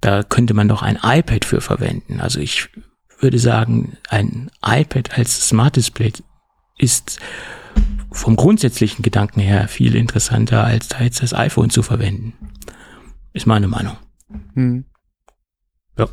Da 0.00 0.22
könnte 0.22 0.54
man 0.54 0.68
doch 0.68 0.82
ein 0.82 0.98
iPad 1.02 1.44
für 1.44 1.60
verwenden. 1.60 2.20
Also 2.20 2.38
ich 2.40 2.68
würde 3.18 3.38
sagen, 3.38 3.96
ein 4.08 4.50
iPad 4.64 5.18
als 5.18 5.48
Smart 5.48 5.76
Display 5.76 6.12
ist 6.78 7.18
vom 8.12 8.36
grundsätzlichen 8.36 9.02
Gedanken 9.02 9.40
her 9.40 9.68
viel 9.68 9.94
interessanter, 9.94 10.64
als 10.64 10.88
da 10.88 11.00
jetzt 11.00 11.22
das 11.22 11.34
iPhone 11.34 11.70
zu 11.70 11.82
verwenden. 11.82 12.32
Ist 13.32 13.46
meine 13.46 13.68
Meinung. 13.68 13.96
Hm. 14.54 14.84
Ja. 15.98 16.08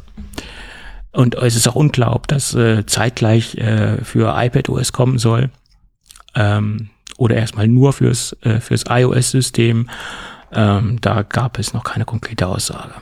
Und 1.11 1.35
es 1.35 1.55
ist 1.55 1.67
auch 1.67 1.75
unklar, 1.75 2.15
ob 2.15 2.27
das 2.27 2.53
äh, 2.55 2.85
zeitgleich 2.85 3.55
äh, 3.55 4.03
für 4.03 4.33
iPad 4.35 4.69
OS 4.69 4.91
kommen 4.91 5.19
soll 5.19 5.51
ähm, 6.35 6.89
oder 7.17 7.35
erstmal 7.35 7.67
nur 7.67 7.93
fürs, 7.93 8.35
äh, 8.41 8.59
fürs 8.59 8.85
iOS-System. 8.89 9.89
Ähm, 10.51 10.97
da 11.01 11.21
gab 11.21 11.59
es 11.59 11.73
noch 11.73 11.83
keine 11.83 12.05
konkrete 12.05 12.47
Aussage. 12.47 12.95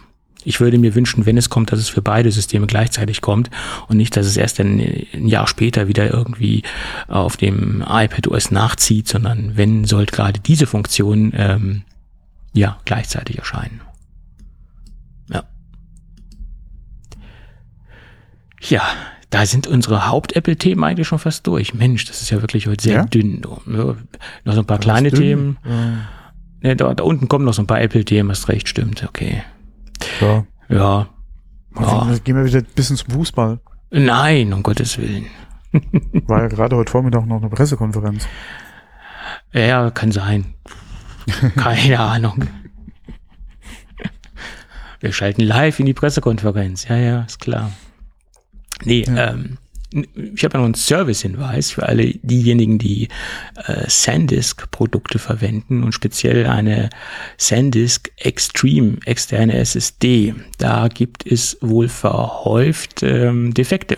Ich 0.44 0.60
würde 0.60 0.78
mir 0.78 0.96
wünschen, 0.96 1.26
wenn 1.26 1.38
es 1.38 1.50
kommt, 1.50 1.72
dass 1.72 1.80
es 1.80 1.90
für 1.90 2.02
beide 2.02 2.32
Systeme 2.32 2.68
gleichzeitig 2.68 3.22
kommt 3.22 3.50
und 3.88 3.98
nicht, 3.98 4.16
dass 4.18 4.26
es 4.26 4.38
erst 4.38 4.60
ein, 4.60 4.80
ein 5.14 5.28
Jahr 5.28 5.48
später 5.48 5.88
wieder 5.88 6.12
irgendwie 6.12 6.64
auf 7.08 7.38
dem 7.38 7.84
iPad 7.88 8.28
OS 8.28 8.52
nachzieht, 8.52 9.08
sondern 9.08 9.58
wenn 9.58 9.86
sollte 9.86 10.16
gerade 10.16 10.40
diese 10.40 10.68
Funktion 10.68 11.34
ähm, 11.36 11.84
ja 12.54 12.80
gleichzeitig 12.86 13.38
erscheinen. 13.38 13.82
Ja. 15.30 15.44
Ja, 18.62 18.84
da 19.30 19.46
sind 19.46 19.66
unsere 19.66 20.08
Haupt-Apple-Themen 20.08 20.84
eigentlich 20.84 21.08
schon 21.08 21.20
fast 21.20 21.48
durch. 21.48 21.74
Mensch, 21.74 22.06
das 22.06 22.22
ist 22.22 22.30
ja 22.32 22.42
wirklich 22.42 22.68
heute 22.68 22.84
sehr 22.84 22.96
Ja? 22.96 23.06
dünn. 23.06 23.42
Ja, 23.66 23.96
noch 24.44 24.54
so 24.54 24.60
ein 24.60 24.66
paar 24.66 24.78
Das 24.78 24.84
kleine. 24.86 25.10
Themen. 25.12 25.58
Ja. 25.66 25.94
Ne, 26.64 26.76
da, 26.76 26.94
da 26.94 27.04
unten 27.04 27.28
kommen 27.28 27.46
noch 27.46 27.54
so 27.54 27.62
ein 27.64 27.68
paar 27.68 27.82
Apple-Themen, 27.82 28.30
hast 28.30 28.50
recht, 28.50 28.68
stimmt, 28.68 29.04
okay. 29.04 29.42
Ja. 30.20 30.46
Ja. 30.70 31.08
Ja. 31.80 32.18
Gehen 32.24 32.36
wir 32.36 32.46
wieder 32.46 32.60
ein 32.60 32.68
bisschen 32.76 32.98
zum 32.98 33.12
Fußball. 33.12 33.60
Nein, 33.92 34.54
um 34.54 34.64
Gottes 34.64 34.98
Willen. 34.98 35.26
War 36.28 36.44
ja 36.44 36.48
gerade 36.48 36.76
heute 36.76 36.92
Vormittag 36.92 37.26
noch 37.26 37.38
eine 37.38 37.50
Pressekonferenz. 37.50 38.28
Ja, 39.54 39.90
kann 39.92 40.12
sein. 40.12 40.54
Keine 41.56 42.00
Ahnung. 42.00 42.48
Wir 45.00 45.14
schalten 45.14 45.42
live 45.42 45.80
in 45.80 45.86
die 45.88 45.94
Pressekonferenz. 45.94 46.88
Ja, 46.88 46.96
ja, 46.96 47.22
ist 47.22 47.40
klar. 47.40 47.72
Nee, 48.84 49.04
ähm, 49.08 49.58
ich 49.94 50.44
habe 50.44 50.58
noch 50.58 50.66
einen 50.66 50.74
Service-Hinweis 50.74 51.72
für 51.72 51.88
alle 51.88 52.14
diejenigen, 52.22 52.78
die 52.78 53.10
äh, 53.68 53.90
SanDisk-Produkte 53.90 55.20
verwenden 55.20 55.84
und 55.84 55.94
speziell 55.94 56.46
eine 56.48 56.90
SanDisk 57.38 58.12
Extreme 58.18 58.98
externe 59.06 59.54
SSD. 59.58 60.34
Da 60.58 60.88
gibt 60.88 61.26
es 61.26 61.58
wohl 61.62 61.90
verhäuft 61.90 63.04
ähm, 63.04 63.54
Defekte. 63.54 63.98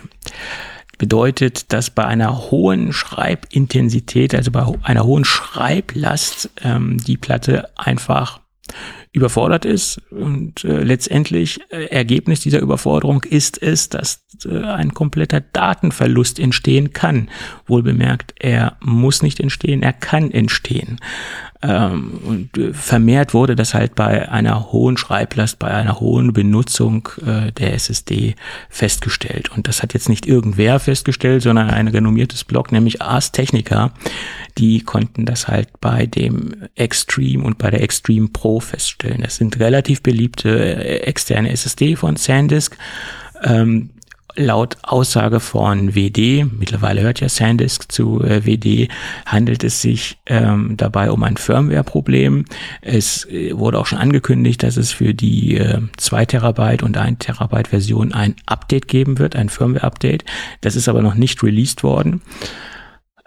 Bedeutet, 0.98 1.72
dass 1.72 1.90
bei 1.90 2.04
einer 2.04 2.50
hohen 2.50 2.92
Schreibintensität, 2.92 4.34
also 4.34 4.50
bei 4.50 4.66
einer 4.82 5.04
hohen 5.04 5.24
Schreiblast, 5.24 6.50
ähm, 6.62 6.98
die 6.98 7.16
Platte 7.16 7.70
einfach 7.76 8.40
überfordert 9.14 9.64
ist 9.64 10.02
und 10.10 10.64
äh, 10.64 10.82
letztendlich 10.82 11.60
äh, 11.70 11.84
Ergebnis 11.84 12.40
dieser 12.40 12.58
Überforderung 12.58 13.22
ist 13.22 13.62
es, 13.62 13.88
dass 13.88 14.26
äh, 14.44 14.58
ein 14.58 14.92
kompletter 14.92 15.40
Datenverlust 15.40 16.40
entstehen 16.40 16.92
kann. 16.92 17.30
Wohlbemerkt, 17.66 18.34
er 18.40 18.76
muss 18.80 19.22
nicht 19.22 19.38
entstehen, 19.38 19.84
er 19.84 19.92
kann 19.92 20.32
entstehen. 20.32 20.98
Ähm, 21.66 22.20
und 22.24 22.58
äh, 22.58 22.74
vermehrt 22.74 23.32
wurde 23.32 23.56
das 23.56 23.72
halt 23.72 23.94
bei 23.94 24.28
einer 24.28 24.70
hohen 24.70 24.98
Schreiblast, 24.98 25.58
bei 25.58 25.68
einer 25.68 25.98
hohen 25.98 26.34
Benutzung 26.34 27.08
äh, 27.24 27.52
der 27.52 27.72
SSD 27.72 28.34
festgestellt. 28.68 29.50
Und 29.50 29.66
das 29.66 29.82
hat 29.82 29.94
jetzt 29.94 30.10
nicht 30.10 30.26
irgendwer 30.26 30.78
festgestellt, 30.78 31.42
sondern 31.42 31.70
ein 31.70 31.88
renommiertes 31.88 32.44
Blog, 32.44 32.70
nämlich 32.70 33.00
Ars 33.00 33.32
Technica. 33.32 33.92
Die 34.58 34.80
konnten 34.80 35.24
das 35.24 35.48
halt 35.48 35.68
bei 35.80 36.04
dem 36.04 36.54
Extreme 36.74 37.42
und 37.42 37.56
bei 37.56 37.70
der 37.70 37.82
Extreme 37.82 38.28
Pro 38.28 38.60
feststellen. 38.60 39.22
Das 39.22 39.36
sind 39.36 39.58
relativ 39.58 40.02
beliebte 40.02 40.50
äh, 40.50 40.98
externe 41.04 41.50
SSD 41.50 41.96
von 41.96 42.16
SanDisk. 42.16 42.76
Ähm, 43.42 43.90
laut 44.36 44.76
Aussage 44.82 45.40
von 45.40 45.94
WD, 45.94 46.46
mittlerweile 46.58 47.02
hört 47.02 47.20
ja 47.20 47.28
SanDisk 47.28 47.90
zu 47.90 48.22
äh, 48.22 48.44
WD, 48.44 48.88
handelt 49.26 49.64
es 49.64 49.80
sich 49.80 50.18
ähm, 50.26 50.76
dabei 50.76 51.10
um 51.10 51.22
ein 51.22 51.36
Firmware-Problem. 51.36 52.44
Es 52.82 53.24
äh, 53.26 53.56
wurde 53.56 53.78
auch 53.78 53.86
schon 53.86 53.98
angekündigt, 53.98 54.62
dass 54.62 54.76
es 54.76 54.92
für 54.92 55.14
die 55.14 55.56
äh, 55.56 55.80
2 55.96 56.26
Terabyte 56.26 56.82
und 56.82 56.96
1 56.96 57.18
Terabyte 57.20 57.68
Version 57.68 58.12
ein 58.12 58.34
Update 58.46 58.88
geben 58.88 59.18
wird, 59.18 59.36
ein 59.36 59.48
Firmware-Update. 59.48 60.24
Das 60.60 60.76
ist 60.76 60.88
aber 60.88 61.02
noch 61.02 61.14
nicht 61.14 61.42
released 61.42 61.82
worden. 61.82 62.22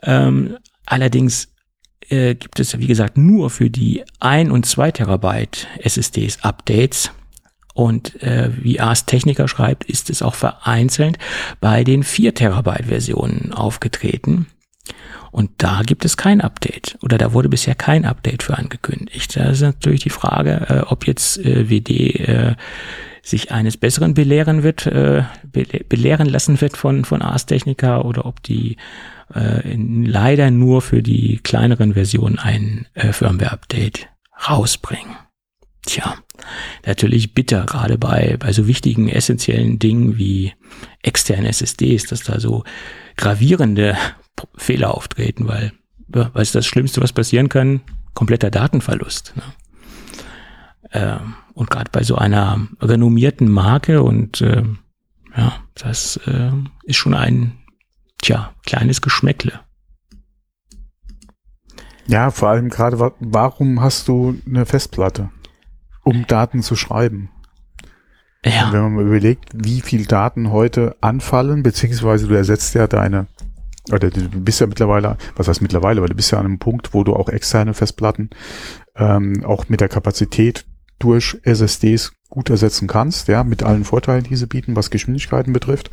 Ähm, 0.03 0.58
allerdings 0.86 1.49
äh, 2.10 2.36
gibt 2.36 2.60
es, 2.60 2.78
wie 2.78 2.88
gesagt, 2.88 3.18
nur 3.18 3.49
für 3.49 3.70
die 3.70 4.03
1 4.20 4.51
und 4.51 4.66
2 4.66 4.91
Terabyte 4.91 5.68
SSDs 5.80 6.43
Updates. 6.43 7.12
Und 7.78 8.23
äh, 8.23 8.49
wie 8.59 8.80
Ars 8.80 9.05
Techniker 9.05 9.47
schreibt, 9.47 9.84
ist 9.84 10.09
es 10.09 10.23
auch 10.23 10.34
vereinzelt 10.34 11.19
bei 11.61 11.84
den 11.84 12.01
4 12.01 12.34
Terabyte 12.34 12.88
Versionen 12.88 13.53
aufgetreten. 13.53 14.47
Und 15.30 15.51
da 15.59 15.84
gibt 15.86 16.03
es 16.03 16.17
kein 16.17 16.41
Update 16.41 16.97
oder 17.03 17.19
da 17.19 17.34
wurde 17.34 17.49
bisher 17.49 17.75
kein 17.75 18.03
Update 18.05 18.41
für 18.41 18.57
angekündigt. 18.57 19.36
Da 19.36 19.49
ist 19.49 19.61
natürlich 19.61 20.01
die 20.01 20.09
Frage, 20.09 20.65
äh, 20.69 20.80
ob 20.88 21.05
jetzt 21.05 21.38
äh, 21.45 21.69
WD 21.69 22.15
äh, 22.15 22.55
sich 23.21 23.51
eines 23.51 23.78
Besseren 23.78 24.15
belehren 24.15 24.63
wird, 24.63 24.88
äh, 24.88 25.25
belehren 25.88 26.28
lassen 26.28 26.59
wird 26.59 26.78
von, 26.78 27.05
von 27.05 27.21
Ars 27.21 27.45
Technica 27.45 28.01
oder 28.01 28.25
ob 28.25 28.41
die 28.41 28.78
äh, 29.36 29.75
leider 29.75 30.49
nur 30.49 30.82
für 30.82 31.03
die 31.03 31.41
kleineren 31.43 31.93
Versionen 31.93 32.39
ein 32.39 32.88
äh, 32.95 33.13
Firmware-Update 33.13 34.07
rausbringen. 34.49 35.26
Tja, 35.88 36.15
natürlich 36.85 37.33
bitter, 37.33 37.65
gerade 37.65 37.97
bei, 37.97 38.35
bei 38.38 38.51
so 38.51 38.67
wichtigen, 38.67 39.07
essentiellen 39.07 39.79
Dingen 39.79 40.17
wie 40.17 40.51
externe 41.01 41.47
SSDs, 41.47 42.07
dass 42.07 42.23
da 42.23 42.41
so 42.41 42.65
gravierende 43.15 43.97
Fehler 44.57 44.93
auftreten, 44.93 45.47
weil 45.47 45.71
was 46.09 46.49
ist 46.49 46.55
das 46.55 46.65
Schlimmste, 46.65 47.01
was 47.01 47.13
passieren 47.13 47.47
kann? 47.47 47.79
Kompletter 48.13 48.51
Datenverlust. 48.51 49.33
Ne? 49.38 49.43
Äh, 50.89 51.19
und 51.53 51.69
gerade 51.69 51.89
bei 51.89 52.03
so 52.03 52.15
einer 52.15 52.67
renommierten 52.81 53.49
Marke 53.49 54.03
und 54.03 54.41
äh, 54.41 54.63
ja, 55.38 55.53
das 55.73 56.17
äh, 56.27 56.51
ist 56.83 56.97
schon 56.97 57.13
ein, 57.13 57.59
tja, 58.21 58.53
kleines 58.65 59.01
Geschmäckle. 59.01 59.61
Ja, 62.07 62.29
vor 62.31 62.49
allem 62.49 62.67
gerade, 62.69 63.13
warum 63.19 63.79
hast 63.79 64.09
du 64.09 64.38
eine 64.45 64.65
Festplatte? 64.65 65.29
Um 66.08 66.26
Daten 66.26 66.62
zu 66.62 66.78
schreiben. 66.78 67.30
Ja. 68.45 68.68
Und 68.68 68.74
wenn 68.74 68.82
man 68.82 68.95
mal 68.95 69.05
überlegt, 69.05 69.49
wie 69.53 69.82
viel 69.82 70.05
Daten 70.05 70.51
heute 70.51 70.95
anfallen, 71.01 71.64
beziehungsweise 71.64 72.28
du 72.28 72.36
ersetzt 72.36 72.74
ja 72.76 72.88
deine, 72.88 73.28
oder 73.91 74.10
du 74.10 74.22
bist 74.41 74.62
ja 74.62 74.68
mittlerweile, 74.68 75.18
was 75.36 75.49
heißt 75.49 75.62
mittlerweile, 75.62 75.99
aber 75.99 76.08
du 76.08 76.16
bist 76.16 76.32
ja 76.32 76.39
an 76.39 76.45
einem 76.45 76.60
Punkt, 76.60 76.93
wo 76.93 77.03
du 77.03 77.14
auch 77.14 77.28
externe 77.28 77.74
Festplatten 77.74 78.30
ähm, 78.95 79.43
auch 79.43 79.68
mit 79.68 79.82
der 79.82 79.89
Kapazität 79.89 80.66
durch 80.97 81.39
SSDs 81.43 82.14
gut 82.30 82.49
ersetzen 82.49 82.88
kannst, 82.88 83.28
ja, 83.28 83.43
mit 83.43 83.64
allen 83.64 83.84
Vorteilen, 83.84 84.24
die 84.24 84.38
sie 84.38 84.47
bieten, 84.47 84.78
was 84.78 84.89
Geschwindigkeiten 84.89 85.51
betrifft 85.51 85.91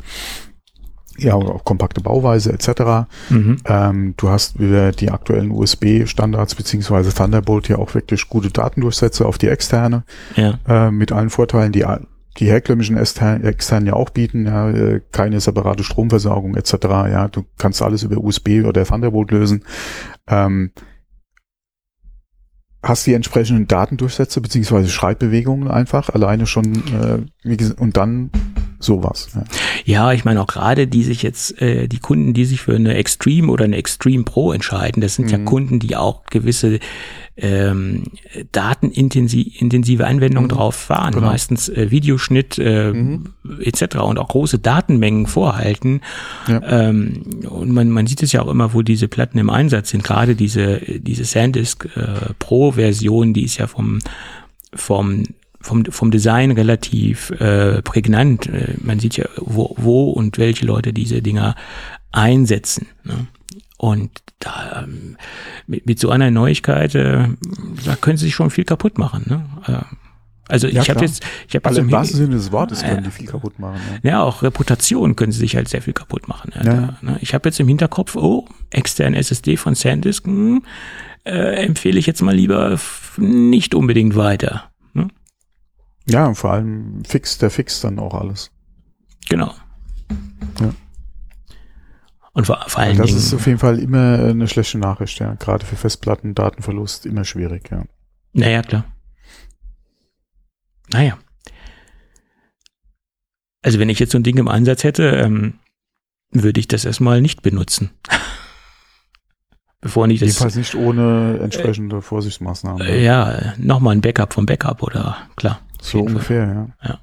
ja, 1.17 1.33
auch 1.33 1.63
kompakte 1.63 2.01
Bauweise 2.01 2.51
etc. 2.51 3.07
Mhm. 3.29 3.57
Ähm, 3.65 4.13
du 4.17 4.29
hast 4.29 4.59
wieder 4.59 4.91
die 4.91 5.11
aktuellen 5.11 5.51
USB-Standards 5.51 6.55
beziehungsweise 6.55 7.13
Thunderbolt 7.13 7.67
ja 7.69 7.77
auch 7.77 7.93
wirklich 7.93 8.27
gute 8.29 8.49
Datendurchsätze 8.49 9.25
auf 9.25 9.37
die 9.37 9.47
externe 9.47 10.03
ja. 10.35 10.59
äh, 10.67 10.91
mit 10.91 11.11
allen 11.11 11.29
Vorteilen, 11.29 11.71
die 11.71 11.85
die 12.37 12.47
herkömmlichen 12.47 12.97
externen 12.97 13.87
ja 13.87 13.93
auch 13.93 14.09
bieten, 14.09 14.45
ja, 14.45 14.69
äh, 14.69 15.01
keine 15.11 15.39
separate 15.39 15.85
Stromversorgung 15.85 16.55
etc. 16.55 16.73
Ja, 16.83 17.27
du 17.29 17.45
kannst 17.57 17.81
alles 17.81 18.03
über 18.03 18.17
USB 18.17 18.65
oder 18.65 18.83
Thunderbolt 18.83 19.31
lösen. 19.31 19.63
Ähm, 20.27 20.71
hast 22.83 23.07
die 23.07 23.13
entsprechenden 23.13 23.67
Datendurchsätze 23.67 24.41
beziehungsweise 24.41 24.89
Schreibbewegungen 24.89 25.69
einfach 25.69 26.09
alleine 26.09 26.45
schon 26.45 26.65
äh, 26.65 27.19
wie 27.43 27.57
gesagt, 27.57 27.79
und 27.79 27.97
dann 27.97 28.29
sowas. 28.79 29.29
Ja, 29.33 29.43
ja 29.85 30.13
ich 30.13 30.25
meine 30.25 30.41
auch 30.41 30.47
gerade 30.47 30.87
die 30.87 31.03
sich 31.03 31.23
jetzt, 31.23 31.61
äh, 31.61 31.87
die 31.87 31.99
Kunden, 31.99 32.33
die 32.33 32.45
sich 32.45 32.61
für 32.61 32.75
eine 32.75 32.95
Extreme 32.95 33.51
oder 33.51 33.65
eine 33.65 33.77
Extreme 33.77 34.23
Pro 34.23 34.51
entscheiden, 34.51 35.01
das 35.01 35.15
sind 35.15 35.25
mhm. 35.25 35.31
ja 35.31 35.37
Kunden, 35.39 35.79
die 35.79 35.95
auch 35.95 36.23
gewisse 36.25 36.79
ähm, 37.37 38.03
datenintensive 38.53 40.07
Anwendungen 40.07 40.49
mhm. 40.49 40.55
drauf 40.55 40.75
fahren, 40.75 41.13
genau. 41.13 41.27
meistens 41.27 41.67
äh, 41.67 41.91
Videoschnitt 41.91 42.57
äh, 42.57 42.93
mhm. 42.93 43.33
etc. 43.59 43.97
und 43.97 44.19
auch 44.19 44.29
große 44.29 44.59
Datenmengen 44.59 45.27
vorhalten. 45.27 46.01
Ja. 46.47 46.61
Ähm, 46.63 47.23
und 47.49 47.71
man, 47.71 47.89
man 47.89 48.07
sieht 48.07 48.23
es 48.23 48.31
ja 48.31 48.41
auch 48.41 48.47
immer, 48.47 48.73
wo 48.73 48.83
diese 48.83 49.09
Platten 49.09 49.37
im 49.37 49.49
Einsatz 49.49 49.89
sind. 49.89 50.03
Gerade 50.03 50.35
diese, 50.35 50.79
diese 50.79 51.25
SanDisk 51.25 51.89
äh, 51.95 52.33
Pro-Version, 52.39 53.33
die 53.33 53.43
ist 53.43 53.57
ja 53.57 53.67
vom 53.67 53.99
vom 54.75 55.23
vom, 55.65 55.83
vom 55.85 56.11
Design 56.11 56.51
relativ 56.51 57.31
äh, 57.31 57.81
prägnant. 57.81 58.47
Äh, 58.47 58.75
man 58.81 58.99
sieht 58.99 59.17
ja, 59.17 59.25
wo, 59.37 59.75
wo 59.77 60.11
und 60.11 60.37
welche 60.37 60.65
Leute 60.65 60.93
diese 60.93 61.21
Dinger 61.21 61.55
einsetzen. 62.11 62.87
Ne? 63.03 63.27
Und 63.77 64.11
da 64.39 64.83
ähm, 64.83 65.17
mit, 65.65 65.85
mit 65.85 65.99
so 65.99 66.11
einer 66.11 66.29
Neuigkeit, 66.29 66.93
äh, 66.95 67.27
da 67.83 67.95
können 67.95 68.17
sie 68.17 68.25
sich 68.25 68.35
schon 68.35 68.51
viel 68.51 68.63
kaputt 68.63 68.97
machen. 68.97 69.25
Ne? 69.27 69.45
Äh, 69.67 69.95
also 70.47 70.67
ja, 70.67 70.83
ich 70.83 70.89
habe 70.91 71.01
jetzt, 71.01 71.25
ich 71.47 71.55
habe 71.55 71.65
also 71.65 71.81
im 71.81 71.91
wahrsten 71.91 72.17
Sinne 72.17 72.35
des 72.35 72.51
Wortes 72.51 72.83
können 72.83 73.03
die 73.03 73.09
viel 73.09 73.25
kaputt 73.25 73.57
machen. 73.57 73.79
Ja. 74.03 74.11
ja, 74.11 74.23
auch 74.23 74.43
Reputation 74.43 75.15
können 75.15 75.31
sie 75.31 75.39
sich 75.39 75.55
halt 75.55 75.67
sehr 75.67 75.81
viel 75.81 75.93
kaputt 75.93 76.27
machen. 76.27 76.51
Ja, 76.55 76.63
da, 76.63 76.97
ne? 77.01 77.17
Ich 77.21 77.33
habe 77.33 77.49
jetzt 77.49 77.59
im 77.59 77.67
Hinterkopf, 77.67 78.15
oh, 78.15 78.47
externe 78.69 79.17
SSD 79.17 79.57
von 79.57 79.73
SanDisk, 79.73 80.25
hm, 80.25 80.61
äh, 81.23 81.65
empfehle 81.65 81.97
ich 81.97 82.05
jetzt 82.05 82.21
mal 82.21 82.35
lieber 82.35 82.77
nicht 83.17 83.73
unbedingt 83.73 84.15
weiter. 84.15 84.69
Ja, 86.07 86.27
und 86.27 86.35
vor 86.35 86.51
allem 86.51 87.03
fix, 87.05 87.37
der 87.37 87.49
fix 87.49 87.81
dann 87.81 87.99
auch 87.99 88.13
alles. 88.13 88.51
Genau. 89.27 89.53
Ja. 90.59 90.73
Und 92.33 92.45
vor, 92.45 92.63
vor 92.67 92.81
allen 92.81 92.97
das 92.97 93.07
Dingen. 93.07 93.17
Das 93.17 93.25
ist 93.25 93.33
auf 93.33 93.47
jeden 93.47 93.59
Fall 93.59 93.79
immer 93.79 94.19
eine 94.19 94.47
schlechte 94.47 94.77
Nachricht, 94.77 95.19
ja. 95.19 95.35
Gerade 95.35 95.65
für 95.65 95.75
Festplatten, 95.75 96.35
Datenverlust 96.35 97.05
immer 97.05 97.23
schwierig, 97.23 97.71
ja. 97.71 97.85
Naja, 98.33 98.61
klar. 98.61 98.85
Naja. 100.91 101.17
Also 103.61 103.79
wenn 103.79 103.89
ich 103.89 103.99
jetzt 103.99 104.11
so 104.11 104.19
ein 104.19 104.23
Ding 104.23 104.37
im 104.37 104.47
Einsatz 104.47 104.83
hätte, 104.83 105.09
ähm, 105.09 105.59
würde 106.31 106.59
ich 106.59 106.67
das 106.67 106.85
erstmal 106.85 107.21
nicht 107.21 107.41
benutzen. 107.41 107.91
Bevor 109.81 110.07
nicht 110.07 110.21
das. 110.21 110.29
Jedenfalls 110.29 110.55
nicht 110.55 110.75
ohne 110.75 111.39
entsprechende 111.41 111.97
äh, 111.97 112.01
Vorsichtsmaßnahmen. 112.01 112.85
Äh, 112.85 113.03
ja, 113.03 113.53
nochmal 113.57 113.95
ein 113.95 114.01
Backup 114.01 114.33
vom 114.33 114.45
Backup 114.45 114.83
oder 114.83 115.17
klar. 115.35 115.61
So 115.81 116.01
ungefähr, 116.01 116.73
ja. 116.83 116.89
ja. 116.89 116.99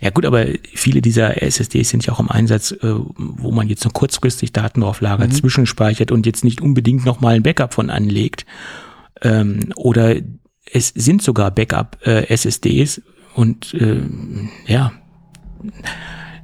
Ja 0.00 0.10
gut, 0.10 0.26
aber 0.26 0.46
viele 0.74 1.00
dieser 1.00 1.42
SSDs 1.42 1.90
sind 1.90 2.06
ja 2.06 2.12
auch 2.12 2.20
im 2.20 2.30
Einsatz, 2.30 2.72
äh, 2.72 2.78
wo 2.82 3.52
man 3.52 3.68
jetzt 3.68 3.84
nur 3.84 3.92
kurzfristig 3.92 4.52
Daten 4.52 4.80
drauf 4.80 5.00
lagert, 5.00 5.28
mhm. 5.28 5.34
zwischenspeichert 5.34 6.10
und 6.10 6.26
jetzt 6.26 6.44
nicht 6.44 6.60
unbedingt 6.60 7.04
nochmal 7.04 7.36
ein 7.36 7.42
Backup 7.42 7.74
von 7.74 7.90
anlegt. 7.90 8.44
Ähm, 9.22 9.72
oder 9.76 10.16
es 10.70 10.88
sind 10.88 11.22
sogar 11.22 11.50
Backup-SSDs 11.50 12.98
äh, 12.98 13.02
und 13.34 13.74
äh, 13.74 14.02
ja, 14.66 14.92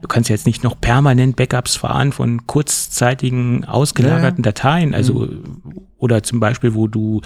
du 0.00 0.08
kannst 0.08 0.30
jetzt 0.30 0.46
nicht 0.46 0.62
noch 0.62 0.80
permanent 0.80 1.36
Backups 1.36 1.76
fahren 1.76 2.12
von 2.12 2.46
kurzzeitigen 2.46 3.64
ausgelagerten 3.64 4.44
ja. 4.44 4.52
Dateien, 4.52 4.94
also 4.94 5.26
mhm. 5.26 5.88
oder 5.98 6.22
zum 6.22 6.40
Beispiel, 6.40 6.74
wo 6.74 6.86
du 6.86 7.20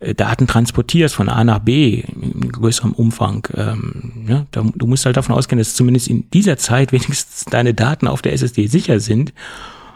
Daten 0.00 0.46
transportierst 0.46 1.14
von 1.14 1.28
A 1.28 1.44
nach 1.44 1.58
B 1.58 2.00
in 2.00 2.50
größerem 2.50 2.92
Umfang, 2.92 3.46
ähm, 3.54 4.24
ja, 4.26 4.46
da, 4.50 4.62
du 4.74 4.86
musst 4.86 5.04
halt 5.04 5.18
davon 5.18 5.34
ausgehen, 5.34 5.58
dass 5.58 5.74
zumindest 5.74 6.08
in 6.08 6.30
dieser 6.30 6.56
Zeit 6.56 6.92
wenigstens 6.92 7.44
deine 7.44 7.74
Daten 7.74 8.08
auf 8.08 8.22
der 8.22 8.32
SSD 8.32 8.66
sicher 8.66 8.98
sind. 9.00 9.34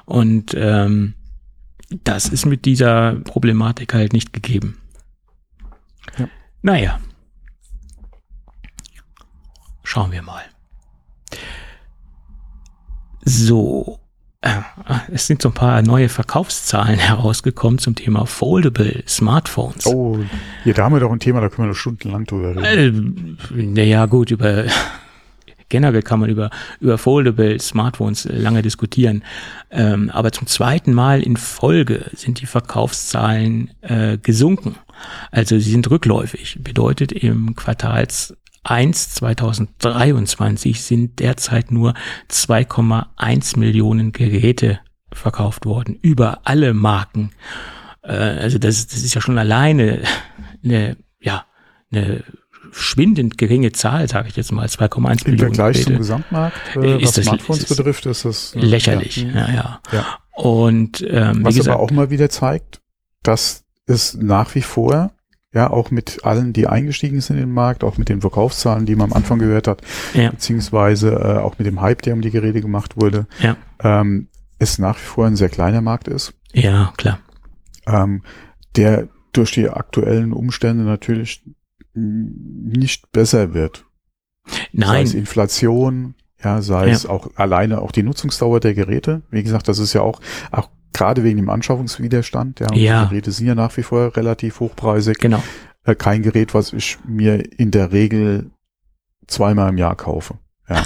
Und 0.04 0.54
ähm, 0.54 1.14
das 2.02 2.28
ist 2.28 2.44
mit 2.44 2.66
dieser 2.66 3.14
Problematik 3.14 3.94
halt 3.94 4.12
nicht 4.12 4.32
gegeben. 4.32 4.78
Ja. 6.18 6.28
Naja. 6.62 7.00
Schauen 9.82 10.12
wir 10.12 10.22
mal. 10.22 10.42
So, 13.24 13.98
äh, 13.98 14.03
es 15.12 15.26
sind 15.26 15.42
so 15.42 15.48
ein 15.50 15.54
paar 15.54 15.82
neue 15.82 16.08
Verkaufszahlen 16.08 16.98
herausgekommen 16.98 17.78
zum 17.78 17.94
Thema 17.94 18.26
Foldable 18.26 19.02
Smartphones. 19.06 19.86
Oh, 19.86 20.18
hier, 20.64 20.74
da 20.74 20.84
haben 20.84 20.94
wir 20.94 21.00
doch 21.00 21.12
ein 21.12 21.20
Thema, 21.20 21.40
da 21.40 21.48
können 21.48 21.68
wir 21.68 21.72
noch 21.72 21.78
stundenlang 21.78 22.26
drüber 22.26 22.56
reden. 22.56 23.38
Äh, 23.56 23.62
naja, 23.62 24.06
gut, 24.06 24.30
über 24.30 24.64
generell 25.68 26.02
kann 26.02 26.20
man 26.20 26.30
über, 26.30 26.50
über 26.80 26.98
Foldable 26.98 27.58
Smartphones 27.58 28.28
lange 28.30 28.62
diskutieren. 28.62 29.24
Ähm, 29.70 30.10
aber 30.10 30.30
zum 30.30 30.46
zweiten 30.46 30.92
Mal 30.92 31.22
in 31.22 31.36
Folge 31.36 32.10
sind 32.14 32.40
die 32.40 32.46
Verkaufszahlen 32.46 33.70
äh, 33.80 34.18
gesunken. 34.18 34.76
Also 35.30 35.58
sie 35.58 35.70
sind 35.70 35.90
rückläufig. 35.90 36.58
Bedeutet 36.62 37.12
im 37.12 37.54
Quartals 37.56 38.36
1 38.64 39.14
2023 39.14 40.82
sind 40.82 41.20
derzeit 41.20 41.70
nur 41.70 41.94
2,1 42.30 43.58
Millionen 43.58 44.12
Geräte 44.12 44.80
verkauft 45.12 45.66
worden 45.66 45.98
über 46.02 46.40
alle 46.44 46.74
Marken. 46.74 47.30
Äh, 48.02 48.12
also 48.12 48.58
das, 48.58 48.86
das 48.86 49.02
ist 49.02 49.14
ja 49.14 49.20
schon 49.20 49.38
alleine 49.38 50.02
eine, 50.64 50.96
ja, 51.20 51.44
eine 51.92 52.24
schwindend 52.72 53.38
geringe 53.38 53.72
Zahl, 53.72 54.08
sage 54.08 54.28
ich 54.28 54.36
jetzt 54.36 54.50
mal, 54.50 54.66
2,1 54.66 55.00
Millionen. 55.00 55.26
Im 55.26 55.38
Vergleich 55.38 55.72
Geräte. 55.74 55.90
zum 55.90 55.98
Gesamtmarkt, 55.98 56.76
äh, 56.76 56.96
ist 56.96 57.04
was 57.04 57.12
das, 57.12 57.24
Smartphones 57.24 57.62
ist 57.62 57.76
betrifft, 57.76 58.06
ist 58.06 58.24
das 58.24 58.54
äh, 58.54 58.60
lächerlich. 58.60 59.16
Ja, 59.18 59.28
ja. 59.32 59.52
ja. 59.52 59.80
ja. 59.92 60.18
Und 60.32 61.04
ähm, 61.08 61.44
was 61.44 61.54
gesagt, 61.54 61.76
aber 61.76 61.82
auch 61.82 61.90
mal 61.90 62.10
wieder 62.10 62.28
zeigt, 62.28 62.80
dass 63.22 63.64
es 63.86 64.14
nach 64.14 64.54
wie 64.54 64.62
vor 64.62 65.12
ja, 65.54 65.70
auch 65.70 65.90
mit 65.90 66.24
allen, 66.24 66.52
die 66.52 66.66
eingestiegen 66.66 67.20
sind 67.20 67.36
in 67.36 67.44
den 67.44 67.54
Markt, 67.54 67.84
auch 67.84 67.96
mit 67.96 68.08
den 68.08 68.20
Verkaufszahlen, 68.20 68.86
die 68.86 68.96
man 68.96 69.12
am 69.12 69.16
Anfang 69.16 69.38
gehört 69.38 69.68
hat, 69.68 69.82
ja. 70.12 70.30
beziehungsweise 70.30 71.12
äh, 71.12 71.38
auch 71.38 71.58
mit 71.58 71.66
dem 71.66 71.80
Hype, 71.80 72.02
der 72.02 72.14
um 72.14 72.20
die 72.20 72.30
Geräte 72.32 72.60
gemacht 72.60 73.00
wurde, 73.00 73.26
ja. 73.40 73.56
ähm, 73.80 74.28
es 74.58 74.78
nach 74.78 74.96
wie 74.96 75.04
vor 75.04 75.26
ein 75.26 75.36
sehr 75.36 75.48
kleiner 75.48 75.80
Markt 75.80 76.08
ist. 76.08 76.34
Ja, 76.52 76.92
klar. 76.96 77.20
Ähm, 77.86 78.22
der 78.76 79.08
durch 79.32 79.52
die 79.52 79.68
aktuellen 79.68 80.32
Umstände 80.32 80.84
natürlich 80.84 81.44
nicht 81.94 83.12
besser 83.12 83.54
wird. 83.54 83.84
Nein. 84.72 84.88
Sei 84.88 85.02
es 85.02 85.14
Inflation, 85.14 86.14
ja, 86.42 86.60
sei 86.62 86.88
Ja. 86.88 86.92
es 86.92 87.06
auch 87.06 87.30
alleine 87.36 87.80
auch 87.80 87.92
die 87.92 88.02
Nutzungsdauer 88.02 88.60
der 88.60 88.74
Geräte. 88.74 89.22
Wie 89.30 89.42
gesagt, 89.42 89.68
das 89.68 89.78
ist 89.78 89.92
ja 89.92 90.02
auch, 90.02 90.20
auch 90.50 90.68
gerade 90.94 91.22
wegen 91.24 91.36
dem 91.36 91.50
Anschaffungswiderstand, 91.50 92.60
ja, 92.60 92.72
Ja. 92.72 93.02
die 93.04 93.10
Geräte 93.10 93.32
sind 93.32 93.46
ja 93.46 93.54
nach 93.54 93.76
wie 93.76 93.82
vor 93.82 94.16
relativ 94.16 94.60
hochpreisig. 94.60 95.18
Genau. 95.18 95.42
Äh, 95.84 95.94
kein 95.94 96.22
Gerät, 96.22 96.54
was 96.54 96.72
ich 96.72 96.96
mir 97.06 97.42
in 97.58 97.70
der 97.70 97.92
Regel 97.92 98.50
zweimal 99.26 99.68
im 99.68 99.78
Jahr 99.78 99.96
kaufe. 99.96 100.38
Ja. 100.68 100.84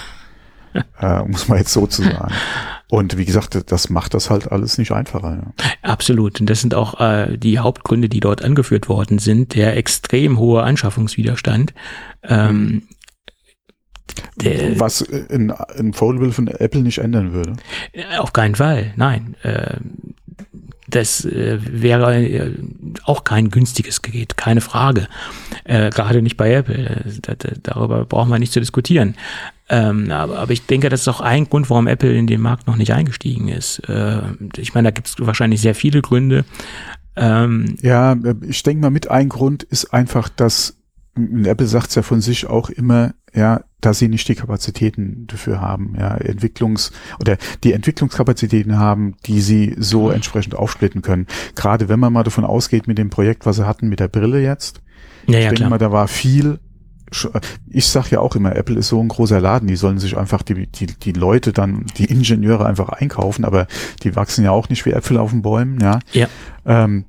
äh, 1.23 1.29
muss 1.29 1.49
man 1.49 1.59
jetzt 1.59 1.73
so 1.73 1.87
zu 1.87 2.03
sagen. 2.03 2.33
Und 2.91 3.19
wie 3.19 3.27
gesagt, 3.27 3.71
das 3.71 3.91
macht 3.91 4.15
das 4.15 4.31
halt 4.31 4.51
alles 4.51 4.79
nicht 4.79 4.93
einfacher. 4.93 5.43
Ja. 5.43 5.65
Absolut. 5.83 6.41
Und 6.41 6.49
das 6.49 6.63
sind 6.63 6.75
auch 6.75 6.99
äh, 7.01 7.37
die 7.37 7.59
Hauptgründe, 7.59 8.09
die 8.09 8.21
dort 8.21 8.43
angeführt 8.43 8.89
worden 8.89 9.19
sind. 9.19 9.55
Der 9.55 9.77
extrem 9.77 10.39
hohe 10.39 10.63
Anschaffungswiderstand. 10.63 11.75
Ähm, 12.23 12.83
der, 12.83 12.98
Was 14.79 15.05
ein, 15.31 15.51
ein 15.51 15.93
Foldable 15.93 16.33
von 16.33 16.49
Apple 16.49 16.83
nicht 16.83 16.99
ändern 16.99 17.33
würde. 17.33 17.55
Äh, 17.93 18.17
Auf 18.19 18.33
keinen 18.33 18.55
Fall, 18.55 18.93
nein. 18.97 19.35
Ähm, 19.45 20.15
Das 20.91 21.25
äh, 21.27 21.59
wäre 21.61 22.17
äh, 22.17 22.55
auch 23.05 23.23
kein 23.25 23.51
günstiges 23.51 24.01
Gerät, 24.01 24.39
keine 24.39 24.63
Frage. 24.63 25.07
Äh, 25.65 25.91
Gerade 25.91 26.23
nicht 26.23 26.39
bei 26.39 26.51
Apple. 26.55 27.05
Da, 27.21 27.35
da, 27.35 27.51
darüber 27.63 28.07
brauchen 28.07 28.31
wir 28.31 28.39
nicht 28.39 28.53
zu 28.55 28.61
diskutieren. 28.61 29.15
Ähm, 29.69 30.11
aber, 30.11 30.39
aber 30.39 30.53
ich 30.53 30.65
denke, 30.65 30.89
das 30.89 31.03
ist 31.03 31.09
auch 31.09 31.21
ein 31.21 31.45
Grund, 31.47 31.69
warum 31.69 31.89
Apple 31.89 32.15
in 32.15 32.27
den 32.27 32.41
Markt 32.41 32.67
noch 32.67 32.77
nicht 32.77 32.95
eingestiegen 32.95 33.49
ist. 33.49 33.81
Äh, 33.87 34.23
ich 34.57 34.73
meine, 34.73 34.87
da 34.89 34.93
gibt 34.93 35.09
es 35.09 35.17
wahrscheinlich 35.19 35.61
sehr 35.61 35.75
viele 35.75 36.01
Gründe. 36.01 36.47
Ähm, 37.17 37.77
Ja, 37.83 38.17
ich 38.47 38.63
denke 38.63 38.81
mal, 38.81 38.91
mit 38.91 39.11
ein 39.11 39.29
Grund 39.29 39.65
ist 39.65 39.93
einfach, 39.93 40.31
dass 40.31 40.78
Apple 41.45 41.67
sagt 41.67 41.95
ja 41.95 42.03
von 42.03 42.21
sich 42.21 42.47
auch 42.47 42.71
immer, 42.71 43.15
ja, 43.35 43.63
dass 43.81 43.99
sie 43.99 44.09
nicht 44.09 44.29
die 44.29 44.35
Kapazitäten 44.35 45.27
dafür 45.27 45.61
haben, 45.61 45.95
ja, 45.99 46.17
Entwicklungs- 46.17 46.93
oder 47.21 47.37
die 47.63 47.73
Entwicklungskapazitäten 47.73 48.79
haben, 48.79 49.15
die 49.27 49.41
sie 49.41 49.77
so 49.79 50.11
entsprechend 50.11 50.55
aufsplitten 50.55 51.03
können. 51.03 51.27
Gerade 51.55 51.89
wenn 51.89 52.01
man 52.01 52.13
mal 52.13 52.25
davon 52.25 52.45
ausgeht 52.45 52.89
mit 52.89 52.99
dem 52.99 53.11
Projekt, 53.11 53.47
was 53.47 53.57
sie 53.57 53.67
hatten 53.67 53.89
mit 53.89 54.01
der 54.01 54.09
Brille 54.09 54.43
jetzt. 54.43 54.81
ja, 55.27 55.39
ich 55.39 55.45
ja, 55.45 55.51
denke 55.51 55.55
klar. 55.57 55.71
mal, 55.71 55.79
da 55.79 55.93
war 55.93 56.09
viel. 56.09 56.59
Ich 57.71 57.87
sag 57.87 58.11
ja 58.11 58.21
auch 58.21 58.37
immer, 58.37 58.55
Apple 58.55 58.77
ist 58.77 58.89
so 58.89 59.01
ein 59.01 59.09
großer 59.09 59.41
Laden, 59.41 59.67
die 59.67 59.77
sollen 59.77 59.99
sich 59.99 60.19
einfach 60.19 60.43
die, 60.43 60.67
die, 60.67 60.87
die 60.87 61.13
Leute 61.13 61.55
dann, 61.55 61.87
die 61.97 62.05
Ingenieure 62.05 62.67
einfach 62.67 62.91
einkaufen, 62.91 63.47
aber 63.47 63.67
die 64.03 64.15
wachsen 64.15 64.45
ja 64.45 64.51
auch 64.51 64.69
nicht 64.69 64.85
wie 64.85 64.91
Äpfel 64.91 65.17
auf 65.17 65.31
den 65.31 65.41
Bäumen, 65.41 65.81
ja. 65.81 66.01
Ja. 66.13 66.29
Ähm, 66.67 67.07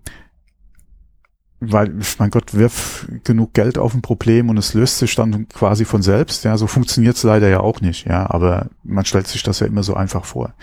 weil, 1.60 1.91
mein 2.20 2.30
Gott, 2.30 2.53
wirf 2.53 3.07
genug 3.24 3.53
Geld 3.53 3.78
auf 3.78 3.93
ein 3.93 4.01
Problem 4.01 4.49
und 4.49 4.57
es 4.57 4.74
löst 4.74 4.99
sich 4.99 5.16
dann 5.16 5.47
quasi 5.49 5.84
von 5.86 6.01
selbst. 6.01 6.43
Ja, 6.45 6.57
so 6.57 6.68
funktioniert's 6.68 7.24
leider 7.24 7.49
ja 7.49 7.60
auch 7.60 7.82
nicht. 7.82 8.07
Ja, 8.07 8.30
aber 8.30 8.70
man 8.84 9.03
stellt 9.05 9.28
sich 9.28 9.43
das 9.43 9.60
ja 9.60 9.68
immer 9.68 9.84
so 9.84 9.93
einfach 9.93 10.24
vor. 10.26 10.53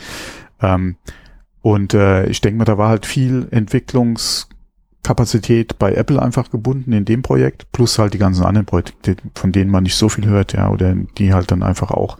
Ähm, 0.61 0.97
und 1.61 1.95
äh, 1.95 2.27
ich 2.27 2.41
denke 2.41 2.59
mal, 2.59 2.65
da 2.65 2.79
war 2.79 2.89
halt 2.89 3.07
viel 3.07 3.47
Entwicklungskapazität 3.51 5.79
bei 5.79 5.93
Apple 5.93 6.21
einfach 6.23 6.51
gebunden 6.51 6.93
in 6.93 7.05
dem 7.05 7.23
Projekt, 7.23 7.71
plus 7.73 7.99
halt 7.99 8.15
die 8.15 8.19
ganzen 8.19 8.45
anderen 8.45 8.67
Projekte, 8.67 9.17
von 9.35 9.53
denen 9.53 9.71
man 9.71 9.83
nicht 9.83 9.97
so 9.97 10.09
viel 10.09 10.27
hört, 10.27 10.53
ja, 10.53 10.71
oder 10.71 10.95
die 11.19 11.35
halt 11.35 11.51
dann 11.51 11.63
einfach 11.63 11.91
auch, 11.91 12.19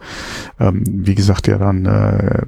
ähm, 0.59 0.83
wie 0.85 1.15
gesagt, 1.15 1.47
ja 1.47 1.57
dann 1.57 1.85
äh, 1.85 2.45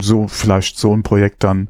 so 0.00 0.28
vielleicht 0.28 0.78
so 0.78 0.96
ein 0.96 1.02
Projekt 1.02 1.44
dann 1.44 1.68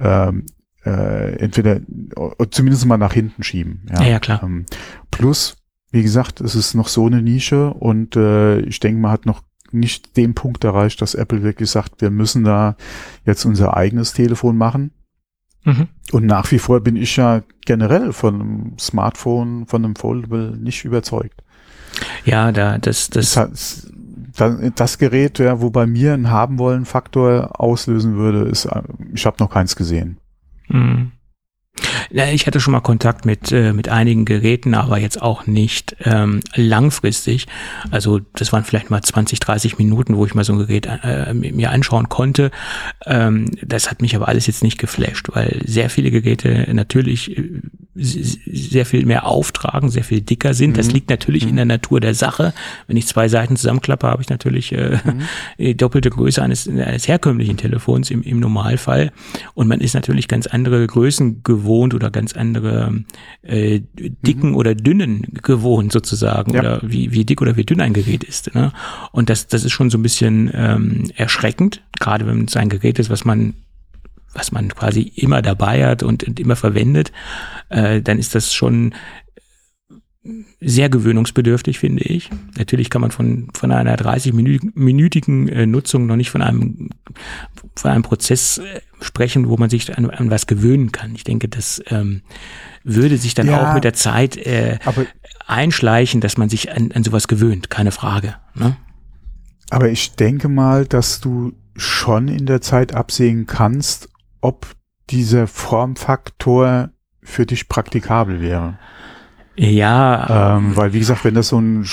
ähm, 0.00 0.46
äh, 0.84 1.36
entweder 1.36 1.76
äh, 1.76 2.46
zumindest 2.50 2.86
mal 2.86 2.98
nach 2.98 3.12
hinten 3.12 3.42
schieben. 3.42 3.86
Ja, 3.90 4.02
Ja, 4.02 4.08
ja, 4.08 4.20
klar. 4.20 4.42
Ähm, 4.42 4.66
plus, 5.10 5.56
wie 5.90 6.02
gesagt, 6.02 6.40
es 6.40 6.54
ist 6.54 6.74
noch 6.74 6.88
so 6.88 7.06
eine 7.06 7.22
Nische 7.22 7.72
und 7.72 8.16
äh, 8.16 8.60
ich 8.60 8.80
denke, 8.80 9.00
man 9.00 9.10
hat 9.10 9.26
noch 9.26 9.42
nicht 9.70 10.16
den 10.16 10.34
Punkt 10.34 10.64
erreicht, 10.64 11.00
dass 11.00 11.14
Apple 11.14 11.42
wirklich 11.42 11.70
sagt, 11.70 12.00
wir 12.00 12.10
müssen 12.10 12.44
da 12.44 12.76
jetzt 13.24 13.44
unser 13.44 13.76
eigenes 13.76 14.12
Telefon 14.12 14.56
machen. 14.56 14.92
Mhm. 15.64 15.88
Und 16.10 16.26
nach 16.26 16.50
wie 16.50 16.58
vor 16.58 16.80
bin 16.80 16.96
ich 16.96 17.16
ja 17.16 17.42
generell 17.64 18.12
von 18.12 18.34
einem 18.34 18.78
Smartphone, 18.78 19.66
von 19.66 19.84
einem 19.84 19.96
Foldable 19.96 20.56
nicht 20.58 20.84
überzeugt. 20.84 21.42
Ja, 22.24 22.52
da, 22.52 22.78
das, 22.78 23.10
Das, 23.10 23.34
das, 23.34 23.92
das 24.74 24.98
Gerät, 24.98 25.38
ja, 25.38 25.60
wo 25.60 25.70
bei 25.70 25.86
mir 25.86 26.14
ein 26.14 26.30
haben 26.30 26.58
wollen 26.58 26.84
Faktor 26.84 27.60
auslösen 27.60 28.16
würde, 28.16 28.48
ist, 28.48 28.64
äh, 28.64 28.82
ich 29.14 29.24
habe 29.26 29.36
noch 29.40 29.50
keins 29.50 29.76
gesehen. 29.76 30.18
Mhm. 30.70 31.12
Ich 32.10 32.46
hatte 32.46 32.60
schon 32.60 32.72
mal 32.72 32.80
Kontakt 32.80 33.24
mit, 33.24 33.52
äh, 33.52 33.72
mit 33.72 33.88
einigen 33.88 34.26
Geräten, 34.26 34.74
aber 34.74 34.98
jetzt 34.98 35.22
auch 35.22 35.46
nicht 35.46 35.96
ähm, 36.04 36.40
langfristig. 36.54 37.46
Also 37.90 38.20
das 38.34 38.52
waren 38.52 38.64
vielleicht 38.64 38.90
mal 38.90 39.00
20, 39.00 39.40
30 39.40 39.78
Minuten, 39.78 40.16
wo 40.16 40.26
ich 40.26 40.34
mal 40.34 40.44
so 40.44 40.52
ein 40.52 40.58
Gerät 40.58 40.86
äh, 40.86 41.32
mir 41.32 41.70
anschauen 41.70 42.10
konnte. 42.10 42.50
Ähm, 43.06 43.46
das 43.62 43.90
hat 43.90 44.02
mich 44.02 44.14
aber 44.14 44.28
alles 44.28 44.46
jetzt 44.46 44.62
nicht 44.62 44.76
geflasht, 44.76 45.30
weil 45.32 45.62
sehr 45.64 45.88
viele 45.88 46.10
Geräte 46.10 46.68
natürlich 46.74 47.38
äh, 47.38 47.62
sehr 47.94 48.84
viel 48.86 49.06
mehr 49.06 49.26
auftragen, 49.26 49.88
sehr 49.90 50.04
viel 50.04 50.20
dicker 50.20 50.52
sind. 50.52 50.76
Das 50.76 50.88
Mhm. 50.88 50.92
liegt 50.94 51.10
natürlich 51.10 51.46
in 51.46 51.56
der 51.56 51.64
Natur 51.64 52.00
der 52.00 52.14
Sache. 52.14 52.52
Wenn 52.86 52.96
ich 52.98 53.06
zwei 53.06 53.28
Seiten 53.28 53.56
zusammenklappe, 53.56 54.06
habe 54.06 54.20
ich 54.22 54.28
natürlich 54.28 54.72
äh, 54.72 54.98
die 55.58 55.76
doppelte 55.76 56.10
Größe 56.10 56.42
eines, 56.42 56.68
eines 56.68 57.08
herkömmlichen 57.08 57.56
Telefons 57.56 58.10
im, 58.10 58.22
im 58.22 58.38
Normalfall. 58.40 59.12
Und 59.54 59.68
man 59.68 59.80
ist 59.80 59.94
natürlich 59.94 60.28
ganz 60.28 60.46
andere 60.46 60.86
Größen 60.86 61.42
gewohnt 61.42 61.61
oder 61.64 62.10
ganz 62.10 62.34
andere 62.34 63.04
äh, 63.42 63.80
dicken 63.96 64.54
oder 64.54 64.74
dünnen 64.74 65.26
gewohnt 65.42 65.92
sozusagen 65.92 66.54
Ja. 66.54 66.60
oder 66.60 66.80
wie, 66.82 67.12
wie 67.12 67.24
dick 67.24 67.40
oder 67.42 67.56
wie 67.56 67.64
dünn 67.64 67.80
ein 67.80 67.92
Gerät 67.92 68.24
ist. 68.24 68.54
Ne? 68.54 68.72
Und 69.12 69.30
das, 69.30 69.46
das 69.46 69.64
ist 69.64 69.72
schon 69.72 69.90
so 69.90 69.98
ein 69.98 70.02
bisschen 70.02 70.50
ähm, 70.54 71.10
erschreckend, 71.16 71.82
gerade 72.00 72.26
wenn 72.26 72.44
es 72.44 72.56
ein 72.56 72.68
Gerät 72.68 72.98
ist, 72.98 73.10
was 73.10 73.24
man 73.24 73.54
was 74.34 74.50
man 74.50 74.68
quasi 74.68 75.12
immer 75.14 75.42
dabei 75.42 75.86
hat 75.86 76.02
und, 76.02 76.24
und 76.24 76.40
immer 76.40 76.56
verwendet, 76.56 77.12
äh, 77.68 78.00
dann 78.00 78.18
ist 78.18 78.34
das 78.34 78.54
schon 78.54 78.94
sehr 80.60 80.88
gewöhnungsbedürftig, 80.88 81.78
finde 81.80 82.04
ich. 82.04 82.30
Natürlich 82.56 82.90
kann 82.90 83.00
man 83.00 83.10
von, 83.10 83.48
von 83.54 83.72
einer 83.72 83.96
30-minütigen 83.96 85.48
äh, 85.48 85.66
Nutzung 85.66 86.06
noch 86.06 86.14
nicht 86.16 86.30
von 86.30 86.42
einem, 86.42 86.90
von 87.74 87.90
einem 87.90 88.02
Prozess 88.02 88.58
äh, 88.58 88.80
sprechen, 89.00 89.48
wo 89.48 89.56
man 89.56 89.68
sich 89.68 89.96
an, 89.98 90.08
an 90.10 90.30
was 90.30 90.46
gewöhnen 90.46 90.92
kann. 90.92 91.14
Ich 91.16 91.24
denke, 91.24 91.48
das 91.48 91.82
ähm, 91.88 92.22
würde 92.84 93.18
sich 93.18 93.34
dann 93.34 93.48
Ja. 93.48 93.70
auch 93.70 93.74
mit 93.74 93.82
der 93.82 93.94
Zeit 93.94 94.36
äh, 94.36 94.78
einschleichen, 95.46 96.20
dass 96.20 96.36
man 96.36 96.48
sich 96.48 96.70
an, 96.72 96.92
an 96.92 97.02
sowas 97.02 97.26
gewöhnt, 97.26 97.68
keine 97.70 97.90
Frage. 97.92 98.36
Ne? 98.54 98.76
aber 99.70 99.88
ich 99.88 100.16
denke 100.16 100.48
mal, 100.50 100.84
dass 100.84 101.20
du 101.22 101.54
schon 101.76 102.28
in 102.28 102.44
der 102.44 102.60
Zeit 102.60 102.94
absehen 102.94 103.46
kannst, 103.46 104.10
ob 104.42 104.66
dieser 105.08 105.46
Formfaktor 105.46 106.90
für 107.22 107.46
dich 107.46 107.68
praktikabel 107.68 108.42
wäre. 108.42 108.78
Ja, 109.56 110.56
Ähm, 110.56 110.76
weil, 110.76 110.92
wie 110.92 110.98
gesagt, 110.98 111.24
wenn 111.24 111.34
das 111.34 111.48
so 111.48 111.60
ein, 111.60 111.86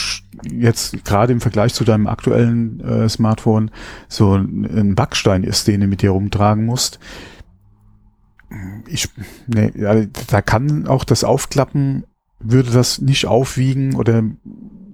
jetzt 0.50 1.04
gerade 1.04 1.34
im 1.34 1.42
Vergleich 1.42 1.74
zu 1.74 1.84
deinem 1.84 2.08
aktuellen 2.08 2.80
äh, 2.80 3.10
Smartphone 3.10 3.72
so 4.08 4.36
ein, 4.36 4.66
ein 4.66 4.96
Backstein 4.96 5.44
ist, 5.44 5.68
den 5.68 5.82
du 5.82 5.88
mit 5.88 6.02
dir 6.02 6.12
rumtragen 6.12 6.66
musst, 6.66 7.00
ich, 8.88 9.10
nee, 9.48 9.72
da 10.28 10.42
kann 10.42 10.88
auch 10.88 11.04
das 11.04 11.24
Aufklappen, 11.24 12.06
würde 12.40 12.72
das 12.72 13.00
nicht 13.00 13.26
aufwiegen 13.28 13.96
oder 13.96 14.24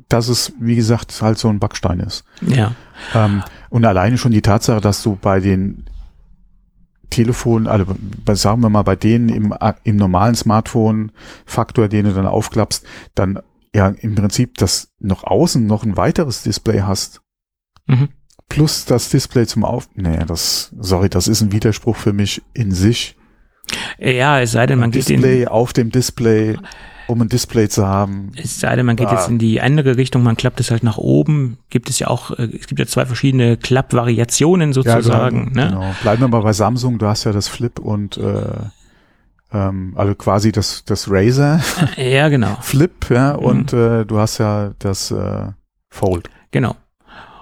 dass 0.09 0.28
es, 0.28 0.53
wie 0.59 0.76
gesagt, 0.76 1.22
halt 1.22 1.38
so 1.38 1.47
ein 1.49 1.59
Backstein 1.59 1.99
ist. 1.99 2.26
ja, 2.41 2.76
Ähm, 3.13 3.43
und 3.70 3.86
alleine 3.86 4.18
schon 4.18 4.32
die 4.32 4.41
Tatsache, 4.41 4.82
dass 4.82 5.03
du 5.03 5.18
bei 5.20 5.39
den 5.39 5.86
Telefonen, 7.10 7.68
also 7.68 7.86
sagen 8.34 8.62
wir 8.62 8.70
mal, 8.70 8.84
bei 8.84 8.95
denen 8.95 9.30
im, 9.30 9.53
im 9.84 9.95
normalen 9.95 10.36
Smartphone-Faktor, 10.36 11.88
den 11.88 12.06
du 12.06 12.14
dann 12.14 12.28
aufklappst, 12.28 12.86
dann 13.16 13.39
ja 13.74 13.89
im 13.89 14.16
Prinzip 14.16 14.58
das 14.58 14.93
noch 14.99 15.24
außen 15.24 15.66
noch 15.66 15.84
ein 15.84 15.97
weiteres 15.97 16.43
Display 16.43 16.82
hast. 16.82 17.22
Mhm. 17.88 18.10
Plus 18.47 18.86
das 18.86 19.10
Display 19.10 19.45
zum 19.47 19.66
Auf. 19.66 19.89
Nee, 19.95 20.24
das, 20.26 20.74
sorry, 20.80 21.10
das 21.10 21.28
ist 21.28 21.41
ein 21.41 21.51
Widerspruch 21.51 21.95
für 21.95 22.14
mich 22.14 22.41
in 22.53 22.72
sich. 22.72 23.18
Ja, 23.97 24.39
es 24.39 24.51
sei 24.51 24.68
denn, 24.68 24.80
man 24.80 24.91
geht 24.91 25.10
Display 25.10 25.47
auf 25.47 25.74
dem 25.74 25.89
Display, 25.89 26.58
um 27.08 27.22
ein 27.22 27.30
Display 27.30 27.70
zu 27.70 27.86
haben. 27.88 28.32
Es 28.36 28.60
sei 28.60 28.76
denn, 28.76 28.86
man 28.86 28.95
geht 28.95 29.08
ah. 29.08 29.14
jetzt 29.14 29.30
in 29.30 29.38
die 29.38 29.62
andere 29.62 29.97
Richtung, 29.97 30.24
man 30.24 30.38
klappt 30.38 30.60
es 30.60 30.72
halt 30.72 30.84
nach 30.84 30.97
oben. 30.97 31.58
Gibt 31.70 31.89
es 31.89 31.99
ja 31.99 32.08
auch, 32.08 32.32
äh, 32.32 32.49
es 32.60 32.68
gibt 32.68 32.80
ja 32.80 32.86
zwei 32.88 33.06
verschiedene 33.06 33.58
Klappvariationen 33.58 34.74
sozusagen. 34.74 35.38
Ja, 35.38 35.43
genau, 35.49 35.62
ne? 35.62 35.70
genau. 35.70 35.95
Bleiben 36.01 36.22
wir 36.22 36.28
mal 36.28 36.41
bei 36.41 36.53
Samsung, 36.53 36.97
du 36.97 37.08
hast 37.08 37.24
ja 37.24 37.32
das 37.32 37.47
Flip 37.47 37.80
und 37.80 38.18
äh, 38.18 38.43
ähm, 39.53 39.93
also 39.95 40.16
quasi 40.16 40.51
das, 40.51 40.84
das 40.86 41.10
Razer. 41.10 41.62
Ja, 41.97 42.30
genau. 42.30 42.58
Flip, 42.62 43.10
ja, 43.10 43.34
mhm. 43.34 43.45
und 43.45 43.74
äh, 43.74 44.06
du 44.06 44.20
hast 44.20 44.38
ja 44.38 44.74
das 44.80 45.12
äh, 45.12 45.47
Fold. 45.89 46.30
Genau. 46.51 46.76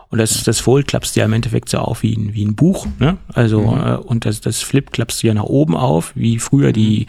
Und 0.09 0.19
das, 0.19 0.43
das 0.43 0.59
Fold 0.59 0.87
klappst 0.87 1.15
du 1.15 1.21
ja 1.21 1.25
im 1.25 1.33
Endeffekt 1.33 1.69
so 1.69 1.79
auf 1.79 2.03
wie 2.03 2.15
ein, 2.15 2.35
wie 2.35 2.45
ein 2.45 2.55
Buch, 2.55 2.85
ne? 2.99 3.17
Also, 3.33 3.61
mhm. 3.61 3.81
äh, 3.81 3.95
und 3.95 4.25
das, 4.25 4.41
das 4.41 4.61
Flip 4.61 4.91
klappst 4.91 5.23
du 5.23 5.27
ja 5.27 5.33
nach 5.33 5.43
oben 5.43 5.75
auf, 5.75 6.11
wie 6.15 6.37
früher 6.37 6.71
die, 6.71 7.07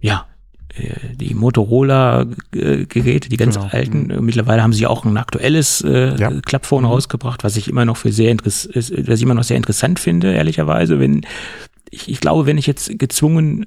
ja, 0.00 0.26
die 1.14 1.34
Motorola-Geräte, 1.34 3.28
die 3.28 3.36
ganz 3.36 3.56
genau. 3.56 3.68
alten. 3.70 4.08
Mhm. 4.08 4.24
Mittlerweile 4.24 4.62
haben 4.62 4.72
sie 4.72 4.86
auch 4.86 5.04
ein 5.04 5.16
aktuelles 5.16 5.80
äh, 5.82 6.16
ja. 6.16 6.30
Klappphone 6.40 6.84
mhm. 6.84 6.90
rausgebracht, 6.90 7.44
was 7.44 7.56
ich 7.56 7.68
immer 7.68 7.84
noch 7.84 7.96
für 7.96 8.12
sehr 8.12 8.30
interessant, 8.30 8.76
was 8.76 8.90
ich 8.90 9.22
immer 9.22 9.34
noch 9.34 9.44
sehr 9.44 9.56
interessant 9.56 9.98
finde, 9.98 10.32
ehrlicherweise. 10.32 11.00
Wenn 11.00 11.22
ich, 11.90 12.08
ich 12.08 12.20
glaube, 12.20 12.46
wenn 12.46 12.58
ich 12.58 12.66
jetzt 12.66 12.98
gezwungen 12.98 13.66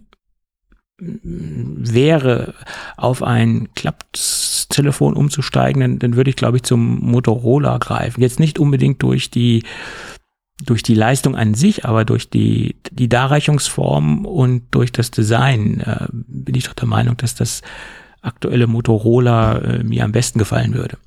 wäre, 1.01 2.53
auf 2.95 3.23
ein 3.23 3.69
Klapptelefon 3.73 5.15
umzusteigen, 5.15 5.81
dann, 5.81 5.99
dann 5.99 6.15
würde 6.15 6.29
ich, 6.29 6.35
glaube 6.35 6.57
ich, 6.57 6.63
zum 6.63 6.99
Motorola 6.99 7.79
greifen. 7.79 8.21
Jetzt 8.21 8.39
nicht 8.39 8.59
unbedingt 8.59 9.01
durch 9.01 9.31
die 9.31 9.63
durch 10.65 10.83
die 10.83 10.95
Leistung 10.95 11.35
an 11.35 11.53
sich, 11.53 11.85
aber 11.85 12.05
durch 12.05 12.29
die, 12.29 12.75
die 12.91 13.09
Darreichungsform 13.09 14.25
und 14.25 14.63
durch 14.71 14.91
das 14.91 15.11
Design 15.11 15.79
äh, 15.81 16.07
bin 16.11 16.55
ich 16.55 16.65
doch 16.65 16.73
der 16.73 16.87
Meinung, 16.87 17.17
dass 17.17 17.35
das 17.35 17.61
aktuelle 18.21 18.67
Motorola 18.67 19.57
äh, 19.57 19.83
mir 19.83 20.03
am 20.03 20.11
besten 20.11 20.39
gefallen 20.39 20.73
würde. 20.73 20.97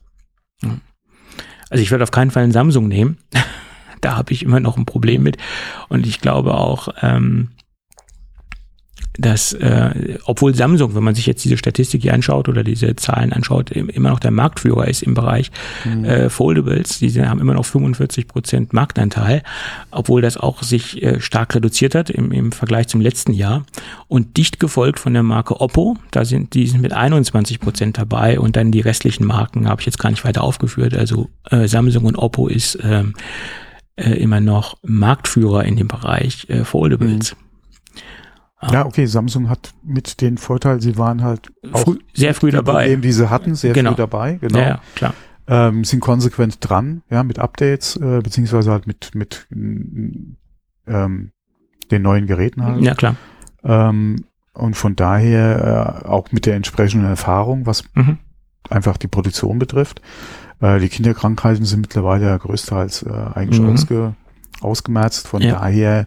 Also 1.70 1.82
ich 1.82 1.90
würde 1.90 2.04
auf 2.04 2.10
keinen 2.10 2.30
Fall 2.30 2.42
einen 2.42 2.52
Samsung 2.52 2.88
nehmen. 2.88 3.18
da 4.00 4.16
habe 4.16 4.32
ich 4.32 4.42
immer 4.42 4.60
noch 4.60 4.76
ein 4.76 4.86
Problem 4.86 5.22
mit. 5.22 5.38
Und 5.88 6.06
ich 6.06 6.20
glaube 6.20 6.54
auch, 6.54 6.88
ähm, 7.00 7.50
dass, 9.18 9.52
äh, 9.52 10.18
obwohl 10.24 10.54
Samsung, 10.54 10.94
wenn 10.94 11.04
man 11.04 11.14
sich 11.14 11.26
jetzt 11.26 11.44
diese 11.44 11.56
Statistik 11.56 12.02
hier 12.02 12.14
anschaut 12.14 12.48
oder 12.48 12.64
diese 12.64 12.96
Zahlen 12.96 13.32
anschaut, 13.32 13.70
immer 13.70 14.10
noch 14.10 14.18
der 14.18 14.32
Marktführer 14.32 14.88
ist 14.88 15.02
im 15.02 15.14
Bereich 15.14 15.50
mhm. 15.84 16.04
äh, 16.04 16.30
Foldables. 16.30 16.98
Die 16.98 17.22
haben 17.22 17.40
immer 17.40 17.54
noch 17.54 17.64
45 17.64 18.26
Prozent 18.26 18.72
Marktanteil, 18.72 19.42
obwohl 19.90 20.20
das 20.20 20.36
auch 20.36 20.62
sich 20.62 21.02
äh, 21.02 21.20
stark 21.20 21.54
reduziert 21.54 21.94
hat 21.94 22.10
im, 22.10 22.32
im 22.32 22.50
Vergleich 22.52 22.88
zum 22.88 23.00
letzten 23.00 23.32
Jahr. 23.32 23.64
Und 24.08 24.36
dicht 24.36 24.58
gefolgt 24.58 24.98
von 24.98 25.12
der 25.12 25.22
Marke 25.22 25.60
Oppo, 25.60 25.96
da 26.10 26.24
sind 26.24 26.54
die 26.54 26.66
sind 26.66 26.80
mit 26.80 26.92
21 26.92 27.60
Prozent 27.60 27.98
dabei 27.98 28.40
und 28.40 28.56
dann 28.56 28.72
die 28.72 28.80
restlichen 28.80 29.24
Marken 29.26 29.68
habe 29.68 29.80
ich 29.80 29.86
jetzt 29.86 29.98
gar 29.98 30.10
nicht 30.10 30.24
weiter 30.24 30.42
aufgeführt. 30.42 30.94
Also 30.94 31.30
äh, 31.50 31.68
Samsung 31.68 32.04
und 32.04 32.16
Oppo 32.16 32.48
ist 32.48 32.78
ähm, 32.82 33.14
äh, 33.96 34.10
immer 34.14 34.40
noch 34.40 34.76
Marktführer 34.82 35.64
in 35.64 35.76
dem 35.76 35.86
Bereich 35.86 36.48
äh, 36.48 36.64
Foldables. 36.64 37.32
Mhm. 37.32 37.43
Ja, 38.72 38.86
okay, 38.86 39.06
Samsung 39.06 39.48
hat 39.48 39.72
mit 39.82 40.20
den 40.20 40.38
Vorteil, 40.38 40.80
sie 40.80 40.96
waren 40.96 41.22
halt 41.22 41.52
früh, 41.72 41.98
sehr 42.14 42.34
früh 42.34 42.50
dabei. 42.50 42.82
Problem, 42.82 43.00
die 43.02 43.12
sie 43.12 43.30
hatten, 43.30 43.54
sehr 43.54 43.72
genau. 43.72 43.90
früh 43.90 43.96
dabei, 43.96 44.38
genau. 44.40 44.58
Ja, 44.58 44.68
ja 44.68 44.80
klar. 44.94 45.14
Ähm, 45.46 45.84
sind 45.84 46.00
konsequent 46.00 46.56
dran, 46.60 47.02
ja, 47.10 47.22
mit 47.22 47.38
Updates, 47.38 47.96
äh, 47.96 48.20
beziehungsweise 48.22 48.70
halt 48.70 48.86
mit, 48.86 49.14
mit 49.14 49.46
ähm, 49.50 51.32
den 51.90 52.02
neuen 52.02 52.26
Geräten 52.26 52.64
halt. 52.64 52.80
Ja, 52.80 52.94
klar. 52.94 53.16
Ähm, 53.62 54.24
und 54.54 54.74
von 54.74 54.96
daher 54.96 56.04
äh, 56.04 56.08
auch 56.08 56.32
mit 56.32 56.46
der 56.46 56.54
entsprechenden 56.54 57.08
Erfahrung, 57.08 57.66
was 57.66 57.84
mhm. 57.94 58.18
einfach 58.70 58.96
die 58.96 59.08
Produktion 59.08 59.58
betrifft. 59.58 60.00
Äh, 60.60 60.78
die 60.78 60.88
Kinderkrankheiten 60.88 61.64
sind 61.64 61.80
mittlerweile 61.80 62.26
ja 62.26 62.36
größtenteils 62.36 63.02
äh, 63.02 63.10
eigentlich 63.34 63.60
mhm. 63.60 63.70
ausge, 63.70 64.14
ausgemerzt. 64.60 65.28
Von 65.28 65.42
ja. 65.42 65.58
daher 65.58 66.06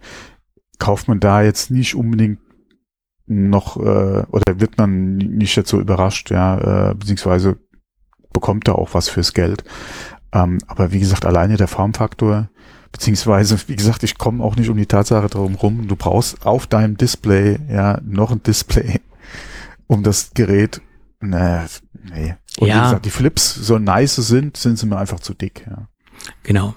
kauft 0.80 1.08
man 1.08 1.20
da 1.20 1.41
jetzt 1.41 1.72
nicht 1.72 1.95
unbedingt 1.95 2.39
noch 3.28 3.78
äh, 3.78 4.23
oder 4.30 4.59
wird 4.59 4.78
man 4.78 5.17
nicht 5.17 5.55
jetzt 5.55 5.69
so 5.69 5.80
überrascht, 5.80 6.32
ja, 6.32 6.91
äh, 6.91 6.95
beziehungsweise 6.95 7.57
bekommt 8.34 8.67
da 8.67 8.73
auch 8.73 8.93
was 8.93 9.09
fürs 9.09 9.34
Geld. 9.34 9.63
Ähm, 10.32 10.59
aber 10.67 10.91
wie 10.91 10.99
gesagt, 10.99 11.25
alleine 11.25 11.57
der 11.57 11.67
Formfaktor, 11.67 12.49
beziehungsweise, 12.91 13.57
wie 13.67 13.75
gesagt, 13.75 14.03
ich 14.03 14.17
komme 14.17 14.43
auch 14.43 14.55
nicht 14.55 14.69
um 14.69 14.78
die 14.78 14.86
Tatsache 14.86 15.28
drum 15.28 15.55
rum, 15.55 15.88
du 15.88 15.95
brauchst 15.95 16.45
auf 16.45 16.67
deinem 16.67 16.97
Display 16.97 17.59
ja 17.69 17.99
noch 18.03 18.32
ein 18.32 18.43
Display, 18.43 19.01
um 19.88 20.03
das 20.03 20.32
Gerät, 20.34 20.82
ne, 21.19 21.65
nee. 22.13 22.36
Und 22.59 22.67
ja. 22.67 22.75
wie 22.75 22.82
gesagt, 22.82 23.05
die 23.05 23.09
Flips, 23.09 23.55
so 23.55 23.78
nice 23.78 24.15
sind, 24.15 24.57
sind 24.57 24.80
sie 24.80 24.88
mir 24.88 24.97
einfach 24.97 25.19
zu 25.19 25.34
dick, 25.34 25.65
ja. 25.69 25.88
Genau. 26.43 26.75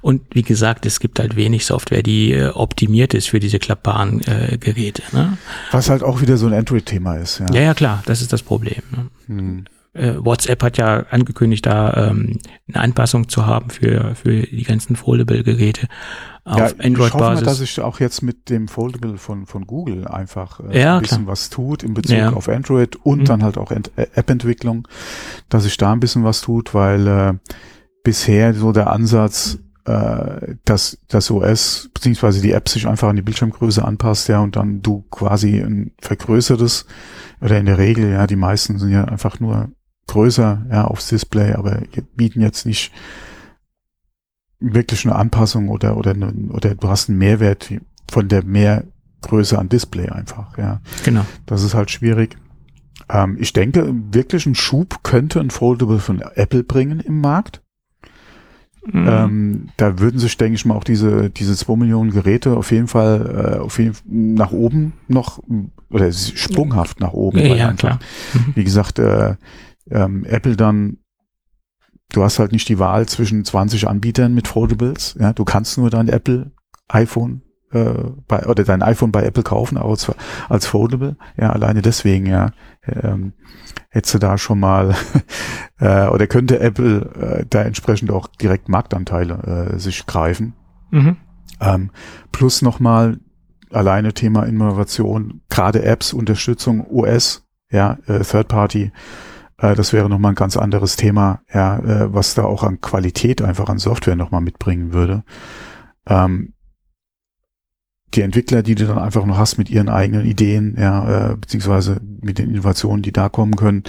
Und 0.00 0.22
wie 0.32 0.42
gesagt, 0.42 0.86
es 0.86 1.00
gibt 1.00 1.18
halt 1.18 1.36
wenig 1.36 1.66
Software, 1.66 2.02
die 2.02 2.32
äh, 2.32 2.48
optimiert 2.48 3.14
ist 3.14 3.28
für 3.28 3.40
diese 3.40 3.58
klappbaren 3.58 4.20
äh, 4.22 4.58
Geräte. 4.58 5.02
Ne? 5.12 5.36
Was 5.70 5.90
halt 5.90 6.02
auch 6.02 6.20
wieder 6.20 6.36
so 6.36 6.46
ein 6.46 6.54
Android-Thema 6.54 7.16
ist. 7.16 7.40
Ja. 7.40 7.46
ja, 7.52 7.60
ja, 7.60 7.74
klar, 7.74 8.02
das 8.06 8.22
ist 8.22 8.32
das 8.32 8.42
Problem. 8.42 8.82
Ne? 8.90 9.06
Hm. 9.26 9.64
Äh, 9.92 10.14
WhatsApp 10.18 10.62
hat 10.62 10.78
ja 10.78 11.04
angekündigt, 11.10 11.66
da 11.66 12.10
ähm, 12.10 12.38
eine 12.68 12.80
Anpassung 12.80 13.28
zu 13.28 13.46
haben 13.46 13.70
für, 13.70 14.14
für 14.14 14.42
die 14.42 14.62
ganzen 14.62 14.94
Foldable-Geräte 14.94 15.88
auf 16.44 16.58
ja, 16.58 16.66
Android-Basis. 16.66 17.10
Ich 17.10 17.14
hoffe 17.14 17.44
dass 17.44 17.58
sich 17.58 17.80
auch 17.80 18.00
jetzt 18.00 18.22
mit 18.22 18.50
dem 18.50 18.68
Foldable 18.68 19.18
von, 19.18 19.46
von 19.46 19.66
Google 19.66 20.06
einfach 20.06 20.60
äh, 20.60 20.80
ja, 20.80 20.96
ein 20.96 21.02
bisschen 21.02 21.24
klar. 21.24 21.32
was 21.32 21.50
tut 21.50 21.82
in 21.82 21.94
Bezug 21.94 22.16
ja. 22.16 22.32
auf 22.32 22.48
Android 22.48 22.96
und 23.04 23.20
mhm. 23.20 23.24
dann 23.24 23.42
halt 23.42 23.58
auch 23.58 23.72
äh, 23.72 23.80
App-Entwicklung, 23.96 24.86
dass 25.48 25.64
sich 25.64 25.76
da 25.76 25.92
ein 25.92 26.00
bisschen 26.00 26.22
was 26.22 26.40
tut, 26.40 26.72
weil 26.72 27.06
äh, 27.06 27.34
bisher 28.04 28.54
so 28.54 28.72
der 28.72 28.92
Ansatz, 28.92 29.58
äh, 29.84 30.54
dass 30.64 30.98
das 31.08 31.30
OS 31.30 31.90
beziehungsweise 31.94 32.42
die 32.42 32.52
App 32.52 32.68
sich 32.68 32.86
einfach 32.86 33.08
an 33.08 33.16
die 33.16 33.22
Bildschirmgröße 33.22 33.84
anpasst, 33.84 34.28
ja, 34.28 34.40
und 34.40 34.56
dann 34.56 34.82
du 34.82 35.02
quasi 35.10 35.58
ein 35.58 35.92
vergrößertes 36.00 36.86
oder 37.40 37.58
in 37.58 37.66
der 37.66 37.78
Regel, 37.78 38.10
ja, 38.10 38.26
die 38.26 38.36
meisten 38.36 38.78
sind 38.78 38.90
ja 38.90 39.04
einfach 39.04 39.40
nur 39.40 39.70
größer, 40.06 40.66
ja, 40.70 40.84
aufs 40.84 41.08
Display, 41.08 41.52
aber 41.52 41.82
bieten 42.16 42.40
jetzt 42.40 42.66
nicht 42.66 42.92
wirklich 44.58 45.06
eine 45.06 45.14
Anpassung 45.14 45.68
oder 45.68 45.96
oder 45.96 46.14
oder 46.50 46.74
du 46.74 46.88
hast 46.88 47.08
einen 47.08 47.18
Mehrwert 47.18 47.72
von 48.10 48.28
der 48.28 48.44
Mehrgröße 48.44 49.58
an 49.58 49.68
Display 49.68 50.08
einfach, 50.08 50.58
ja. 50.58 50.80
Genau. 51.04 51.24
Das 51.46 51.62
ist 51.62 51.74
halt 51.74 51.90
schwierig. 51.90 52.36
Ähm, 53.08 53.36
ich 53.40 53.52
denke, 53.52 53.94
wirklich 54.12 54.46
ein 54.46 54.54
Schub 54.54 55.02
könnte 55.02 55.40
ein 55.40 55.50
Foldable 55.50 55.98
von 55.98 56.20
Apple 56.34 56.64
bringen 56.64 57.00
im 57.00 57.20
Markt. 57.20 57.62
Mhm. 58.84 59.06
Ähm, 59.08 59.68
da 59.76 59.98
würden 59.98 60.18
sich, 60.18 60.36
denke 60.36 60.54
ich 60.54 60.64
mal, 60.64 60.74
auch 60.74 60.84
diese, 60.84 61.30
diese 61.30 61.54
zwei 61.54 61.76
Millionen 61.76 62.10
Geräte 62.10 62.56
auf 62.56 62.70
jeden 62.70 62.88
Fall 62.88 63.56
äh, 63.56 63.58
auf 63.58 63.78
jeden, 63.78 64.34
nach 64.34 64.52
oben 64.52 64.94
noch 65.06 65.40
oder 65.90 66.10
sprunghaft 66.12 67.00
nach 67.00 67.12
oben. 67.12 67.38
Ja, 67.38 67.54
ja 67.54 67.72
klar. 67.72 67.98
Mhm. 68.32 68.52
Wie 68.54 68.64
gesagt, 68.64 68.98
äh, 68.98 69.34
ähm, 69.90 70.24
Apple 70.24 70.56
dann, 70.56 70.98
du 72.12 72.22
hast 72.22 72.38
halt 72.38 72.52
nicht 72.52 72.68
die 72.68 72.78
Wahl 72.78 73.06
zwischen 73.06 73.44
20 73.44 73.86
Anbietern 73.86 74.34
mit 74.34 74.48
Foldables. 74.48 75.16
Ja, 75.20 75.32
du 75.32 75.44
kannst 75.44 75.76
nur 75.76 75.90
dein 75.90 76.08
Apple 76.08 76.52
iPhone 76.88 77.42
äh, 77.72 77.92
bei, 78.26 78.46
oder 78.46 78.64
dein 78.64 78.82
iPhone 78.82 79.12
bei 79.12 79.24
Apple 79.24 79.42
kaufen, 79.42 79.78
als, 79.78 80.10
als 80.48 80.66
Foldable. 80.66 81.16
Ja, 81.36 81.50
alleine 81.50 81.82
deswegen, 81.82 82.26
ja. 82.26 82.50
Ähm, 82.86 83.32
hättest 83.90 84.14
du 84.14 84.18
da 84.18 84.38
schon 84.38 84.60
mal 84.60 84.94
äh, 85.80 86.06
oder 86.06 86.26
könnte 86.26 86.60
Apple 86.60 87.40
äh, 87.40 87.46
da 87.48 87.62
entsprechend 87.62 88.10
auch 88.10 88.28
direkt 88.28 88.68
Marktanteile 88.68 89.72
äh, 89.74 89.78
sich 89.78 90.06
greifen. 90.06 90.54
Mhm. 90.90 91.16
Ähm, 91.60 91.90
plus 92.32 92.62
nochmal 92.62 93.18
alleine 93.70 94.12
Thema 94.14 94.44
Innovation, 94.44 95.42
gerade 95.50 95.82
Apps, 95.84 96.12
Unterstützung, 96.12 96.86
OS, 96.90 97.46
ja, 97.70 97.98
äh, 98.06 98.20
Third 98.20 98.48
Party, 98.48 98.92
äh, 99.58 99.74
das 99.74 99.92
wäre 99.92 100.08
nochmal 100.08 100.32
ein 100.32 100.36
ganz 100.36 100.56
anderes 100.56 100.96
Thema, 100.96 101.40
ja, 101.52 101.78
äh, 101.78 102.12
was 102.12 102.34
da 102.34 102.44
auch 102.44 102.62
an 102.62 102.80
Qualität 102.80 103.42
einfach 103.42 103.68
an 103.68 103.78
Software 103.78 104.16
nochmal 104.16 104.40
mitbringen 104.40 104.92
würde. 104.92 105.22
Ähm, 106.06 106.54
die 108.14 108.22
Entwickler, 108.22 108.62
die 108.62 108.74
du 108.74 108.86
dann 108.86 108.98
einfach 108.98 109.24
noch 109.24 109.38
hast 109.38 109.58
mit 109.58 109.70
ihren 109.70 109.88
eigenen 109.88 110.26
Ideen, 110.26 110.76
ja, 110.78 111.32
äh, 111.32 111.36
beziehungsweise 111.36 112.00
mit 112.20 112.38
den 112.38 112.50
Innovationen, 112.50 113.02
die 113.02 113.12
da 113.12 113.28
kommen 113.28 113.56
können, 113.56 113.84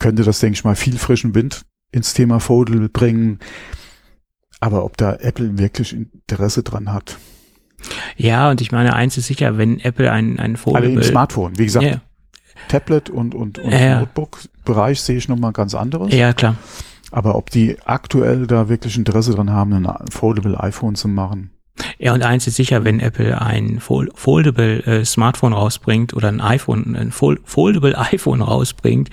könnte 0.00 0.24
das, 0.24 0.40
denke 0.40 0.54
ich 0.54 0.64
mal, 0.64 0.76
viel 0.76 0.98
frischen 0.98 1.34
Wind 1.34 1.62
ins 1.92 2.14
Thema 2.14 2.40
Foldable 2.40 2.88
bringen. 2.88 3.38
Aber 4.60 4.84
ob 4.84 4.96
da 4.96 5.14
Apple 5.14 5.58
wirklich 5.58 5.94
Interesse 5.94 6.62
dran 6.62 6.92
hat. 6.92 7.16
Ja, 8.16 8.50
und 8.50 8.60
ich 8.60 8.72
meine, 8.72 8.94
eins 8.94 9.16
ist 9.16 9.26
sicher, 9.28 9.56
wenn 9.56 9.78
Apple 9.78 10.10
ein, 10.10 10.40
ein 10.40 10.56
Foldable... 10.56 10.90
Alle 10.90 10.98
im 10.98 11.02
Smartphone, 11.02 11.58
wie 11.58 11.66
gesagt. 11.66 11.86
Yeah. 11.86 12.00
Tablet 12.68 13.08
und, 13.08 13.36
und, 13.36 13.58
und 13.60 13.70
Ja. 13.70 14.00
Notebook-Bereich 14.00 15.00
sehe 15.00 15.16
ich 15.16 15.28
nochmal 15.28 15.52
ganz 15.52 15.76
anderes. 15.76 16.12
Ja, 16.12 16.32
klar. 16.32 16.56
Aber 17.12 17.36
ob 17.36 17.50
die 17.50 17.76
aktuell 17.84 18.46
da 18.46 18.68
wirklich 18.68 18.98
Interesse 18.98 19.32
dran 19.32 19.50
haben, 19.50 19.86
ein 19.86 20.06
Foldable 20.10 20.58
iPhone 20.60 20.96
zu 20.96 21.06
machen, 21.08 21.50
Ja, 21.98 22.14
und 22.14 22.22
eins 22.22 22.46
ist 22.46 22.56
sicher, 22.56 22.84
wenn 22.84 23.00
Apple 23.00 23.40
ein 23.40 23.80
Fol- 23.80 24.10
Foldable 24.14 24.84
äh, 24.86 25.04
Smartphone 25.04 25.52
rausbringt 25.52 26.14
oder 26.14 26.28
ein 26.28 26.40
iPhone, 26.40 26.96
ein 26.96 27.10
Fol 27.12 27.38
Foldable 27.44 27.96
iPhone 28.12 28.40
rausbringt, 28.42 29.10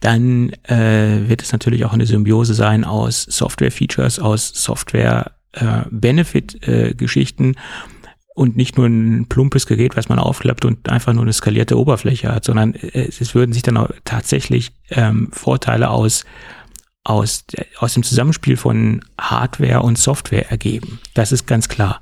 dann 0.00 0.50
äh, 0.64 1.28
wird 1.28 1.42
es 1.42 1.52
natürlich 1.52 1.84
auch 1.84 1.92
eine 1.92 2.06
Symbiose 2.06 2.54
sein 2.54 2.84
aus 2.84 3.22
Software-Features, 3.22 4.18
aus 4.18 4.48
Software-Benefit-Geschichten 4.54 7.54
und 8.34 8.56
nicht 8.56 8.76
nur 8.76 8.86
ein 8.86 9.26
plumpes 9.28 9.66
Gerät, 9.66 9.96
was 9.96 10.08
man 10.10 10.18
aufklappt 10.18 10.66
und 10.66 10.90
einfach 10.90 11.14
nur 11.14 11.22
eine 11.22 11.32
skalierte 11.32 11.78
Oberfläche 11.78 12.30
hat, 12.32 12.44
sondern 12.44 12.74
äh, 12.74 13.08
es 13.08 13.34
würden 13.34 13.52
sich 13.52 13.62
dann 13.62 13.78
auch 13.78 13.88
tatsächlich 14.04 14.72
ähm, 14.90 15.28
Vorteile 15.32 15.88
aus 15.90 16.24
aus, 17.08 17.44
aus 17.78 17.94
dem 17.94 18.02
Zusammenspiel 18.02 18.56
von 18.56 19.04
Hardware 19.18 19.82
und 19.82 19.96
Software 19.98 20.50
ergeben. 20.50 20.98
Das 21.14 21.32
ist 21.32 21.46
ganz 21.46 21.68
klar. 21.68 22.00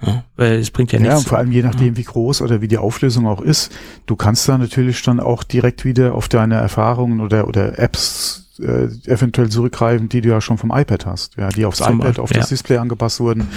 Ja, 0.00 0.24
weil 0.36 0.58
es 0.60 0.70
bringt 0.70 0.92
ja 0.92 1.00
Ja, 1.00 1.06
und 1.10 1.14
nichts. 1.16 1.28
vor 1.28 1.38
allem 1.38 1.50
je 1.50 1.62
nachdem, 1.62 1.96
wie 1.96 2.04
groß 2.04 2.40
oder 2.42 2.60
wie 2.60 2.68
die 2.68 2.78
Auflösung 2.78 3.26
auch 3.26 3.40
ist, 3.40 3.72
du 4.06 4.14
kannst 4.14 4.48
da 4.48 4.56
natürlich 4.56 5.02
dann 5.02 5.18
auch 5.18 5.42
direkt 5.42 5.84
wieder 5.84 6.14
auf 6.14 6.28
deine 6.28 6.54
Erfahrungen 6.54 7.20
oder, 7.20 7.48
oder 7.48 7.78
Apps 7.80 8.54
äh, 8.60 8.84
eventuell 9.10 9.48
zurückgreifen, 9.50 10.08
die 10.08 10.20
du 10.20 10.28
ja 10.28 10.40
schon 10.40 10.56
vom 10.56 10.70
iPad 10.70 11.04
hast, 11.04 11.36
ja, 11.36 11.48
die 11.48 11.64
aufs 11.66 11.78
Zum 11.78 12.00
iPad, 12.00 12.20
auf 12.20 12.30
das 12.30 12.44
ja. 12.44 12.48
Display 12.56 12.76
angepasst 12.78 13.18
wurden, 13.18 13.48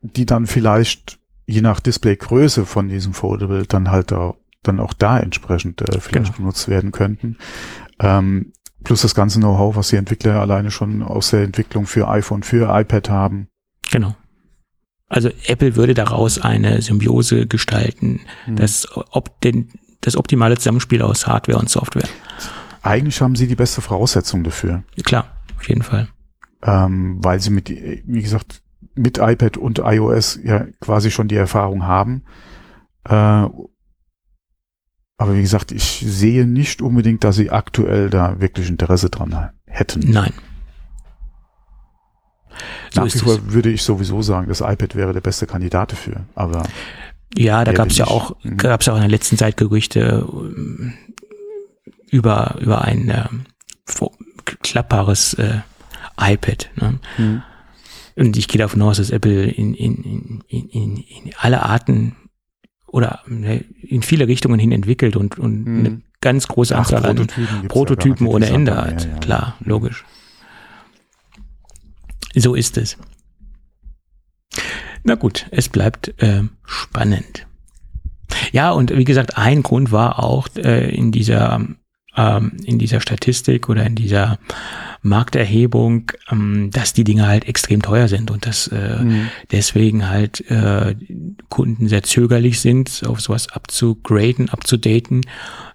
die 0.00 0.26
dann 0.26 0.46
vielleicht 0.46 1.18
je 1.46 1.60
nach 1.60 1.80
Displaygröße 1.80 2.64
von 2.64 2.88
diesem 2.88 3.12
Foldable 3.12 3.64
dann 3.66 3.90
halt 3.90 4.12
auch, 4.12 4.36
dann 4.62 4.78
auch 4.78 4.92
da 4.92 5.18
entsprechend 5.18 5.82
äh, 5.82 5.98
vielleicht 6.00 6.26
Genau. 6.26 6.36
benutzt 6.38 6.68
werden 6.68 6.92
könnten. 6.92 7.36
Ähm, 7.98 8.52
plus 8.84 9.02
das 9.02 9.14
ganze 9.14 9.38
Know-how, 9.38 9.76
was 9.76 9.88
die 9.88 9.96
Entwickler 9.96 10.40
alleine 10.40 10.70
schon 10.70 11.02
aus 11.02 11.30
der 11.30 11.42
Entwicklung 11.42 11.86
für 11.86 12.08
iPhone, 12.08 12.42
für 12.42 12.68
iPad 12.78 13.08
haben. 13.10 13.48
Genau. 13.90 14.14
Also 15.08 15.28
Apple 15.46 15.76
würde 15.76 15.94
daraus 15.94 16.40
eine 16.40 16.80
Symbiose 16.80 17.46
gestalten, 17.46 18.20
Hm. 18.46 18.56
das, 18.56 18.88
ob 19.10 19.40
den, 19.42 19.68
das 20.00 20.16
optimale 20.16 20.56
Zusammenspiel 20.56 21.02
aus 21.02 21.26
Hardware 21.26 21.58
und 21.58 21.68
Software. 21.68 22.08
Eigentlich 22.82 23.20
haben 23.20 23.36
sie 23.36 23.46
die 23.46 23.54
beste 23.54 23.80
Voraussetzung 23.82 24.42
dafür. 24.42 24.82
Klar, 25.04 25.26
auf 25.56 25.68
jeden 25.68 25.82
Fall. 25.82 26.08
ähm, 26.64 27.18
weil 27.22 27.40
sie 27.40 27.50
mit, 27.50 27.68
wie 27.68 28.22
gesagt, 28.22 28.62
mit 28.94 29.18
iPad 29.18 29.56
und 29.56 29.78
iOS 29.84 30.38
ja 30.42 30.66
quasi 30.80 31.10
schon 31.10 31.28
die 31.28 31.36
Erfahrung 31.36 31.86
haben. 31.86 32.24
Äh, 33.04 33.46
aber 35.22 35.34
wie 35.36 35.40
gesagt, 35.42 35.72
ich 35.72 36.04
sehe 36.06 36.46
nicht 36.46 36.82
unbedingt, 36.82 37.24
dass 37.24 37.36
sie 37.36 37.50
aktuell 37.50 38.10
da 38.10 38.40
wirklich 38.40 38.68
Interesse 38.68 39.08
dran 39.10 39.50
hätten. 39.66 40.00
Nein. 40.10 40.32
So 42.92 43.00
Nach 43.00 43.06
wie 43.14 43.18
vor 43.18 43.38
würde 43.52 43.70
ich 43.70 43.82
sowieso 43.82 44.20
sagen, 44.22 44.48
das 44.48 44.60
iPad 44.60 44.94
wäre 44.94 45.12
der 45.12 45.20
beste 45.22 45.46
Kandidat 45.46 45.92
dafür. 45.92 46.26
Aber 46.34 46.62
Ja, 47.36 47.64
da 47.64 47.72
gab 47.72 47.88
es 47.88 47.96
ja 47.96 48.06
auch, 48.06 48.36
Mhm. 48.42 48.58
gab 48.58 48.80
es 48.80 48.86
ja 48.86 48.92
auch 48.92 48.96
in 48.98 49.02
der 49.02 49.10
letzten 49.10 49.38
Zeit 49.38 49.56
Gerüchte 49.56 50.26
ähm, 50.30 50.92
über, 52.10 52.56
über 52.60 52.82
ein 52.82 53.46
vo- 53.86 54.12
klappbares 54.62 55.34
äh, 55.34 55.60
iPad. 56.20 56.68
Ne? 56.76 57.42
Und 58.16 58.36
ich 58.36 58.48
gehe 58.48 58.58
davon 58.58 58.82
aus, 58.82 58.98
dass 58.98 59.08
Apple 59.08 59.44
in, 59.46 59.72
in, 59.72 60.42
in, 60.48 60.68
in, 60.68 60.96
in 60.98 61.32
alle 61.38 61.62
Arten 61.62 62.14
oder 62.92 63.20
ne, 63.26 63.64
in 63.82 64.02
viele 64.02 64.28
Richtungen 64.28 64.60
hin 64.60 64.70
entwickelt 64.70 65.16
und, 65.16 65.38
und 65.38 65.64
Mhm. 65.64 65.78
eine 65.78 66.00
ganz 66.20 66.46
große 66.46 66.76
Anzahl 66.76 67.04
an 67.04 67.16
Prototypen 67.16 67.68
Prototypen 67.68 68.26
ohne 68.28 68.46
Ende 68.46 68.76
hat. 68.76 69.04
ja, 69.04 69.10
ja. 69.10 69.16
Klar, 69.18 69.56
logisch. 69.64 70.04
So 72.34 72.54
ist 72.54 72.76
es. 72.78 72.96
Na 75.04 75.16
gut, 75.16 75.46
es 75.50 75.68
bleibt 75.68 76.14
ähm, 76.20 76.50
spannend. 76.64 77.46
Ja, 78.52 78.70
und 78.70 78.96
wie 78.96 79.04
gesagt, 79.04 79.36
ein 79.36 79.62
Grund 79.62 79.90
war 79.92 80.22
auch 80.22 80.48
äh, 80.56 80.94
in 80.94 81.10
dieser 81.12 81.66
ähm, 82.16 82.52
in 82.64 82.78
dieser 82.78 83.00
Statistik 83.00 83.68
oder 83.68 83.84
in 83.84 83.94
dieser 83.94 84.38
Markterhebung, 85.02 86.10
ähm, 86.30 86.70
dass 86.72 86.92
die 86.92 87.04
Dinge 87.04 87.26
halt 87.26 87.46
extrem 87.46 87.82
teuer 87.82 88.08
sind 88.08 88.30
und 88.30 88.46
dass 88.46 88.68
äh, 88.68 89.02
Mhm. 89.02 89.28
deswegen 89.50 90.08
halt 90.08 90.48
äh, 90.50 90.94
Kunden 91.48 91.88
sehr 91.88 92.02
zögerlich 92.02 92.60
sind, 92.60 93.02
auf 93.06 93.20
sowas 93.20 93.48
abzugraden, 93.48 94.48
abzudaten. 94.48 95.22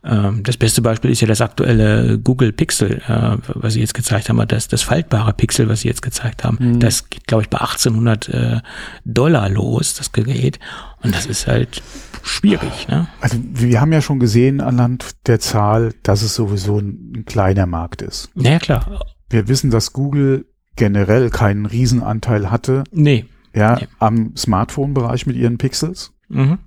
Ähm, 0.03 0.43
das 0.43 0.57
beste 0.57 0.81
Beispiel 0.81 1.11
ist 1.11 1.21
ja 1.21 1.27
das 1.27 1.41
aktuelle 1.41 2.19
Google 2.19 2.53
Pixel, 2.53 3.01
äh, 3.07 3.37
was 3.47 3.73
sie 3.73 3.81
jetzt 3.81 3.93
gezeigt 3.93 4.29
haben, 4.29 4.41
das, 4.47 4.67
das 4.67 4.81
faltbare 4.83 5.33
Pixel, 5.33 5.67
was 5.69 5.81
sie 5.81 5.87
jetzt 5.89 6.01
gezeigt 6.01 6.43
haben. 6.43 6.57
Mhm. 6.59 6.79
Das 6.79 7.09
geht, 7.09 7.27
glaube 7.27 7.43
ich, 7.43 7.49
bei 7.49 7.57
1800 7.59 8.29
äh, 8.29 8.59
Dollar 9.05 9.49
los, 9.49 9.93
das 9.95 10.11
Gerät. 10.11 10.59
Und 11.03 11.13
das 11.13 11.25
ist 11.25 11.47
halt 11.47 11.81
schwierig. 12.23 12.87
Ne? 12.87 13.07
Also 13.21 13.37
wir 13.41 13.79
haben 13.81 13.93
ja 13.93 14.01
schon 14.01 14.19
gesehen 14.19 14.61
anhand 14.61 15.27
der 15.27 15.39
Zahl, 15.39 15.93
dass 16.03 16.21
es 16.23 16.33
sowieso 16.35 16.79
ein, 16.79 17.13
ein 17.15 17.25
kleiner 17.25 17.65
Markt 17.65 18.01
ist. 18.01 18.29
Naja, 18.35 18.59
klar. 18.59 19.05
Wir 19.29 19.47
wissen, 19.47 19.69
dass 19.71 19.93
Google 19.93 20.45
generell 20.75 21.29
keinen 21.29 21.65
Riesenanteil 21.65 22.49
hatte 22.51 22.83
Nee. 22.91 23.25
ja, 23.53 23.75
Nee. 23.79 23.87
am 23.99 24.35
Smartphone-Bereich 24.35 25.25
mit 25.25 25.35
ihren 25.35 25.57
Pixels 25.57 26.13
Mhm. 26.29 26.59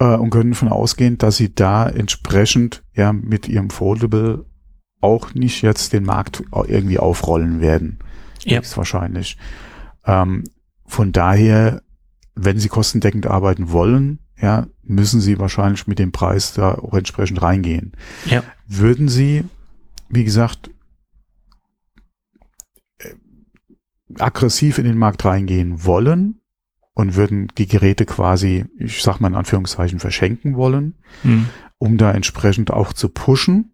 äh, 0.00 0.14
und 0.16 0.30
können 0.30 0.52
davon 0.52 0.68
ausgehen, 0.68 1.18
dass 1.18 1.36
sie 1.36 1.54
da 1.54 1.88
entsprechend 1.88 2.82
ja 2.94 3.12
mit 3.12 3.48
ihrem 3.48 3.70
Foldable 3.70 4.44
auch 5.00 5.34
nicht 5.34 5.62
jetzt 5.62 5.92
den 5.92 6.04
Markt 6.04 6.42
irgendwie 6.66 6.98
aufrollen 6.98 7.60
werden. 7.60 7.98
Ja. 8.44 8.60
Ist 8.60 8.76
wahrscheinlich. 8.76 9.36
Ähm, 10.04 10.44
von 10.86 11.12
daher, 11.12 11.82
wenn 12.34 12.58
sie 12.58 12.68
kostendeckend 12.68 13.26
arbeiten 13.26 13.70
wollen, 13.72 14.20
ja, 14.40 14.66
müssen 14.82 15.20
sie 15.20 15.38
wahrscheinlich 15.38 15.86
mit 15.88 15.98
dem 15.98 16.12
Preis 16.12 16.52
da 16.54 16.74
auch 16.76 16.94
entsprechend 16.94 17.42
reingehen. 17.42 17.92
Ja. 18.26 18.42
Würden 18.66 19.08
sie, 19.08 19.44
wie 20.08 20.24
gesagt, 20.24 20.70
äh, 22.98 23.14
aggressiv 24.18 24.78
in 24.78 24.84
den 24.84 24.98
Markt 24.98 25.24
reingehen 25.24 25.84
wollen 25.84 26.40
und 26.94 27.16
würden 27.16 27.48
die 27.58 27.66
Geräte 27.68 28.06
quasi, 28.06 28.64
ich 28.78 29.02
sag 29.02 29.20
mal 29.20 29.28
in 29.28 29.34
Anführungszeichen, 29.34 29.98
verschenken 30.00 30.56
wollen, 30.56 30.94
Mhm. 31.22 31.46
um 31.78 31.96
da 31.98 32.10
entsprechend 32.12 32.70
auch 32.72 32.92
zu 32.92 33.08
pushen, 33.08 33.72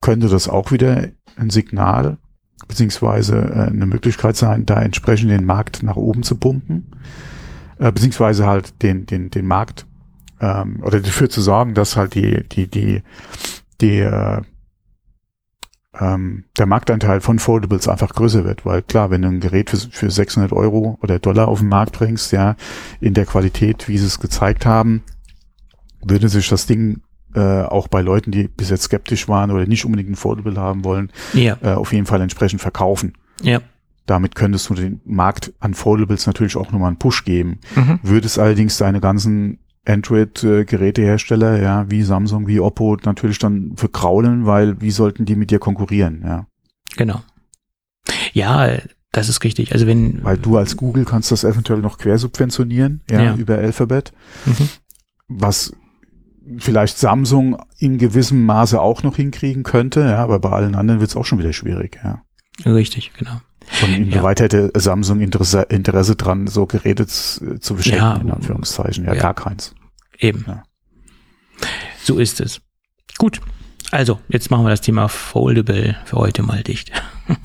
könnte 0.00 0.28
das 0.28 0.48
auch 0.48 0.72
wieder 0.72 1.08
ein 1.36 1.50
Signal 1.50 2.18
beziehungsweise 2.66 3.36
äh, 3.36 3.68
eine 3.70 3.86
Möglichkeit 3.86 4.36
sein, 4.36 4.66
da 4.66 4.80
entsprechend 4.80 5.30
den 5.30 5.44
Markt 5.44 5.82
nach 5.82 5.96
oben 5.96 6.22
zu 6.22 6.36
pumpen, 6.36 6.96
äh, 7.78 7.90
beziehungsweise 7.92 8.46
halt 8.46 8.82
den 8.82 9.06
den 9.06 9.30
den 9.30 9.46
Markt 9.46 9.86
ähm, 10.40 10.80
oder 10.82 11.00
dafür 11.00 11.28
zu 11.30 11.40
sorgen, 11.40 11.74
dass 11.74 11.96
halt 11.96 12.14
die 12.14 12.44
die 12.48 12.66
die 12.68 13.02
die 13.80 13.98
äh, 14.00 14.42
ähm, 15.98 16.44
der 16.58 16.66
Marktanteil 16.66 17.20
von 17.20 17.38
Foldables 17.38 17.88
einfach 17.88 18.10
größer 18.14 18.44
wird, 18.44 18.64
weil 18.64 18.82
klar, 18.82 19.10
wenn 19.10 19.22
du 19.22 19.28
ein 19.28 19.40
Gerät 19.40 19.70
für, 19.70 19.76
für 19.78 20.10
600 20.10 20.52
Euro 20.52 20.98
oder 21.02 21.18
Dollar 21.18 21.48
auf 21.48 21.60
den 21.60 21.68
Markt 21.68 21.92
bringst, 21.94 22.32
ja, 22.32 22.54
in 23.00 23.14
der 23.14 23.26
Qualität, 23.26 23.88
wie 23.88 23.98
sie 23.98 24.06
es 24.06 24.20
gezeigt 24.20 24.66
haben, 24.66 25.02
würde 26.04 26.28
sich 26.28 26.48
das 26.48 26.66
Ding 26.66 27.00
äh, 27.34 27.62
auch 27.62 27.88
bei 27.88 28.00
Leuten, 28.02 28.30
die 28.30 28.48
bis 28.48 28.70
jetzt 28.70 28.84
skeptisch 28.84 29.28
waren 29.28 29.50
oder 29.50 29.66
nicht 29.66 29.84
unbedingt 29.84 30.10
ein 30.10 30.16
Foldable 30.16 30.56
haben 30.60 30.84
wollen, 30.84 31.10
Ja. 31.32 31.56
äh, 31.62 31.72
auf 31.74 31.92
jeden 31.92 32.06
Fall 32.06 32.20
entsprechend 32.20 32.60
verkaufen. 32.60 33.14
Ja. 33.42 33.60
Damit 34.06 34.34
könntest 34.34 34.68
du 34.70 34.74
den 34.74 35.00
Markt 35.04 35.52
an 35.60 35.74
Foldables 35.74 36.26
natürlich 36.26 36.56
auch 36.56 36.72
nochmal 36.72 36.88
einen 36.88 36.98
Push 36.98 37.24
geben. 37.24 37.58
Mhm. 37.76 38.00
Würdest 38.02 38.38
allerdings 38.38 38.76
deine 38.78 39.00
ganzen 39.00 39.58
Android-Gerätehersteller, 39.90 41.60
ja, 41.60 41.90
wie 41.90 42.02
Samsung, 42.02 42.46
wie 42.46 42.60
Oppo, 42.60 42.96
natürlich 43.04 43.38
dann 43.38 43.72
verkraulen, 43.76 44.46
weil 44.46 44.80
wie 44.80 44.90
sollten 44.90 45.24
die 45.24 45.36
mit 45.36 45.50
dir 45.50 45.58
konkurrieren, 45.58 46.22
ja? 46.24 46.46
Genau. 46.96 47.22
Ja, 48.32 48.78
das 49.12 49.28
ist 49.28 49.42
richtig. 49.44 49.72
Also 49.72 49.86
wenn 49.86 50.22
Weil 50.24 50.38
du 50.38 50.56
als 50.56 50.76
Google 50.76 51.04
kannst 51.04 51.30
das 51.32 51.44
eventuell 51.44 51.80
noch 51.80 51.98
quersubventionieren, 51.98 53.02
ja, 53.10 53.22
Ja. 53.22 53.34
über 53.36 53.58
Alphabet, 53.58 54.12
Mhm. 54.46 54.68
was 55.28 55.72
vielleicht 56.58 56.98
Samsung 56.98 57.60
in 57.78 57.98
gewissem 57.98 58.44
Maße 58.44 58.80
auch 58.80 59.02
noch 59.02 59.16
hinkriegen 59.16 59.62
könnte, 59.62 60.00
ja, 60.00 60.18
aber 60.18 60.38
bei 60.40 60.50
allen 60.50 60.74
anderen 60.74 61.00
wird 61.00 61.10
es 61.10 61.16
auch 61.16 61.24
schon 61.24 61.38
wieder 61.38 61.52
schwierig, 61.52 62.00
ja. 62.02 62.22
richtig, 62.64 63.12
genau. 63.18 63.40
Und 63.84 63.94
inwieweit 63.94 64.40
hätte 64.40 64.72
Samsung 64.74 65.20
Interesse, 65.20 65.62
Interesse 65.68 66.16
dran, 66.16 66.48
so 66.48 66.66
Geräte 66.66 67.06
zu, 67.06 67.58
zu 67.60 67.74
beschenken, 67.76 68.00
Ja. 68.00 68.16
in 68.16 68.30
Anführungszeichen? 68.30 69.04
Ja, 69.04 69.14
Ja. 69.14 69.20
gar 69.22 69.34
keins. 69.34 69.74
Eben. 70.20 70.44
Ja. 70.46 70.62
So 72.02 72.18
ist 72.18 72.40
es. 72.40 72.60
Gut. 73.18 73.40
Also, 73.90 74.20
jetzt 74.28 74.50
machen 74.50 74.64
wir 74.64 74.70
das 74.70 74.82
Thema 74.82 75.08
Foldable 75.08 75.96
für 76.04 76.16
heute 76.16 76.42
mal 76.42 76.62
dicht. 76.62 76.92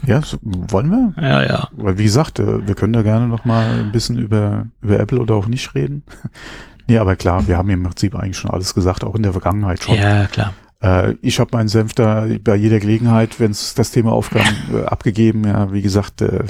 Ja, 0.07 0.19
so, 0.23 0.39
wollen 0.41 0.89
wir? 0.89 1.13
Ja, 1.23 1.43
ja. 1.43 1.69
Weil 1.73 1.99
wie 1.99 2.05
gesagt, 2.05 2.39
äh, 2.39 2.65
wir 2.65 2.73
können 2.73 2.93
da 2.93 3.03
gerne 3.03 3.27
noch 3.27 3.45
mal 3.45 3.81
ein 3.81 3.91
bisschen 3.91 4.17
über, 4.17 4.65
über 4.81 4.99
Apple 4.99 5.19
oder 5.19 5.35
auch 5.35 5.45
nicht 5.45 5.75
reden. 5.75 6.03
Nee, 6.87 6.99
aber 6.99 7.15
klar, 7.15 7.47
wir 7.47 7.57
haben 7.57 7.69
im 7.69 7.81
Prinzip 7.81 8.15
eigentlich 8.15 8.37
schon 8.37 8.51
alles 8.51 8.75
gesagt, 8.75 9.03
auch 9.03 9.15
in 9.15 9.23
der 9.23 9.31
Vergangenheit 9.31 9.83
schon. 9.83 9.95
Ja, 9.95 10.25
klar. 10.27 10.53
Äh, 10.81 11.15
ich 11.21 11.39
habe 11.39 11.49
meinen 11.53 11.67
Senf 11.67 11.93
da 11.93 12.27
bei 12.43 12.55
jeder 12.55 12.79
Gelegenheit, 12.79 13.39
wenn 13.39 13.51
es 13.51 13.73
das 13.73 13.89
Thema 13.91 14.11
aufkam, 14.11 14.45
äh, 14.73 14.83
abgegeben. 14.85 15.45
Ja, 15.45 15.71
wie 15.73 15.81
gesagt, 15.81 16.21
äh, 16.21 16.43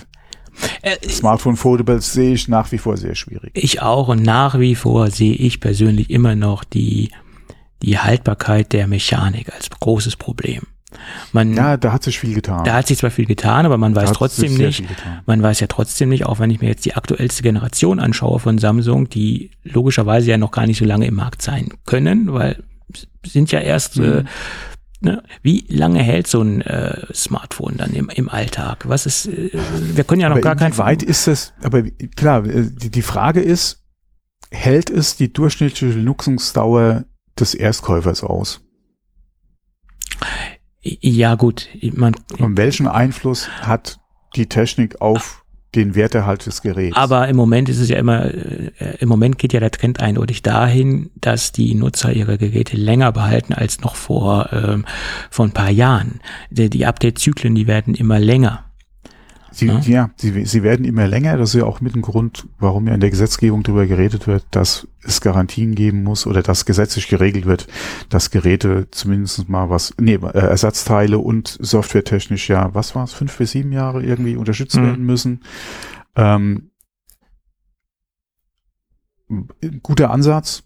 Äh, 0.82 0.96
Smartphone 1.10 1.56
Foldables 1.58 2.14
sehe 2.14 2.34
ich 2.34 2.48
nach 2.48 2.72
wie 2.72 2.78
vor 2.78 2.98
sehr 2.98 3.16
schwierig. 3.16 3.52
Ich 3.54 3.82
auch 3.82 4.08
und 4.08 4.22
nach 4.24 4.60
wie 4.60 4.76
vor 4.76 5.10
sehe 5.12 5.34
ich 5.36 5.60
persönlich 5.60 6.10
immer 6.10 6.36
noch 6.36 6.64
die, 6.64 7.12
die 7.82 8.00
Haltbarkeit 8.00 8.74
der 8.74 8.88
Mechanik 8.88 9.54
als 9.54 9.70
großes 9.70 10.16
Problem. 10.16 10.64
Man, 11.34 11.54
Ja, 11.56 11.76
da 11.76 11.92
hat 11.92 12.04
sich 12.04 12.20
viel 12.20 12.34
getan. 12.34 12.64
da 12.64 12.76
hat 12.76 12.88
sich 12.88 12.98
zwar 13.00 13.12
viel 13.12 13.26
getan, 13.26 13.66
aber 13.66 13.78
man 13.78 13.94
Da 13.94 14.04
weiß 14.04 14.14
trotzdem 14.14 14.56
nicht, 14.56 14.82
man 15.26 15.44
weiß 15.44 15.60
ja 15.60 15.68
trotzdem 15.68 16.08
nicht, 16.08 16.26
auch 16.26 16.40
wenn 16.40 16.50
ich 16.52 16.62
mir 16.62 16.68
jetzt 16.70 16.86
die 16.86 16.94
aktuellste 16.96 17.44
Generation 17.44 18.00
anschaue 18.00 18.40
von 18.40 18.58
Samsung, 18.60 19.10
die 19.10 19.52
logischerweise 19.64 20.30
ja 20.32 20.38
noch 20.38 20.52
gar 20.52 20.66
nicht 20.66 20.78
so 20.78 20.86
lange 20.86 21.06
im 21.06 21.16
Markt 21.16 21.42
sein 21.42 21.70
können, 21.86 22.32
weil 22.34 22.64
sind 23.26 23.52
ja 23.52 23.60
erst, 23.60 23.98
äh, 23.98 24.22
Mhm. 24.22 24.28
Ne, 25.06 25.24
wie 25.42 25.66
lange 25.70 26.04
hält 26.04 26.28
so 26.28 26.42
ein 26.42 26.62
äh, 26.62 27.14
Smartphone 27.14 27.78
dann 27.78 27.94
im, 27.94 28.10
im 28.10 28.28
Alltag? 28.28 28.90
Was 28.90 29.06
ist, 29.06 29.28
äh, 29.28 29.52
wir 29.54 30.04
können 30.04 30.22
ja 30.22 30.28
noch 30.28 30.36
aber 30.36 30.42
gar 30.42 30.56
kein 30.58 30.78
weit 30.78 31.02
ist 31.02 31.28
das, 31.28 31.54
aber 31.64 31.84
klar, 32.16 32.46
äh, 32.46 32.70
die, 32.70 32.90
die 32.90 33.02
Frage 33.02 33.40
ist, 33.40 33.86
hält 34.52 34.90
es 34.90 35.16
die 35.16 35.32
durchschnittliche 35.32 35.98
Nutzungsdauer 35.98 37.06
des 37.40 37.54
Erstkäufers 37.54 38.24
aus? 38.24 38.62
Ja 40.82 41.36
gut, 41.36 41.70
man, 41.94 42.16
Und 42.38 42.58
welchen 42.58 42.88
Einfluss 42.88 43.50
hat 43.62 44.00
die 44.36 44.48
Technik 44.48 45.02
auf 45.02 45.45
den 45.76 45.96
Werterhalt 45.96 46.46
des 46.46 46.62
Geräts? 46.62 46.96
Aber 46.96 47.28
im 47.28 47.36
Moment 47.36 47.70
ist 47.70 47.80
es 47.80 47.90
ja 47.90 47.98
immer, 47.98 48.26
äh, 48.26 48.72
im 49.00 49.10
Moment 49.10 49.38
geht 49.38 49.54
ja 49.54 49.60
der 49.60 49.72
Trend 49.72 50.00
eindeutig 50.00 50.42
dahin, 50.42 51.12
dass 51.16 51.52
die 51.52 51.76
Nutzer 51.76 52.14
ihre 52.14 52.38
Geräte 52.38 52.78
länger 52.78 53.12
behalten 53.12 53.54
als 53.54 53.82
noch 53.82 53.96
vor, 53.96 54.50
ähm, 54.52 54.86
vor 55.30 55.46
ein 55.46 55.52
paar 55.52 55.70
Jahren. 55.70 56.20
Die, 56.50 56.70
die 56.70 56.86
Update-Zyklen, 56.86 57.56
die 57.56 57.68
werden 57.68 57.96
immer 57.96 58.20
länger. 58.20 58.66
Sie, 59.58 59.68
Ja. 59.68 59.80
ja, 59.80 60.10
sie, 60.18 60.44
sie 60.44 60.64
werden 60.64 60.86
immer 60.86 61.08
länger. 61.08 61.38
Das 61.38 61.54
ist 61.56 61.60
ja 61.62 61.66
auch 61.66 61.80
mit 61.80 61.96
ein 61.96 62.02
Grund, 62.02 62.46
warum 62.60 62.88
ja 62.88 62.94
in 62.94 63.00
der 63.00 63.10
Gesetzgebung 63.10 63.64
darüber 63.64 63.86
geredet 63.88 64.28
wird, 64.28 64.44
dass 64.52 64.86
es 65.02 65.22
Garantien 65.22 65.76
geben 65.76 66.04
muss 66.04 66.28
oder 66.28 66.44
dass 66.44 66.66
gesetzlich 66.66 67.08
geregelt 67.08 67.46
wird, 67.46 67.68
dass 68.10 68.32
Geräte 68.32 68.90
zumindest 68.92 69.48
mal 69.48 69.70
was, 69.70 69.94
nee, 69.98 70.16
äh, 70.16 70.38
Ersatzteile 70.38 71.20
und 71.20 71.58
softwaretechnisch 71.62 72.50
ja, 72.50 72.74
was 72.76 72.96
war 72.96 73.06
es, 73.06 73.14
fünf 73.14 73.38
bis 73.38 73.52
sieben 73.52 73.72
Jahre 73.72 74.04
irgendwie 74.04 74.36
unterstützt 74.36 74.76
Mhm. 74.76 74.84
werden 74.84 75.06
müssen. 75.06 75.40
Ähm, 76.18 76.72
guter 79.84 80.12
Ansatz. 80.12 80.64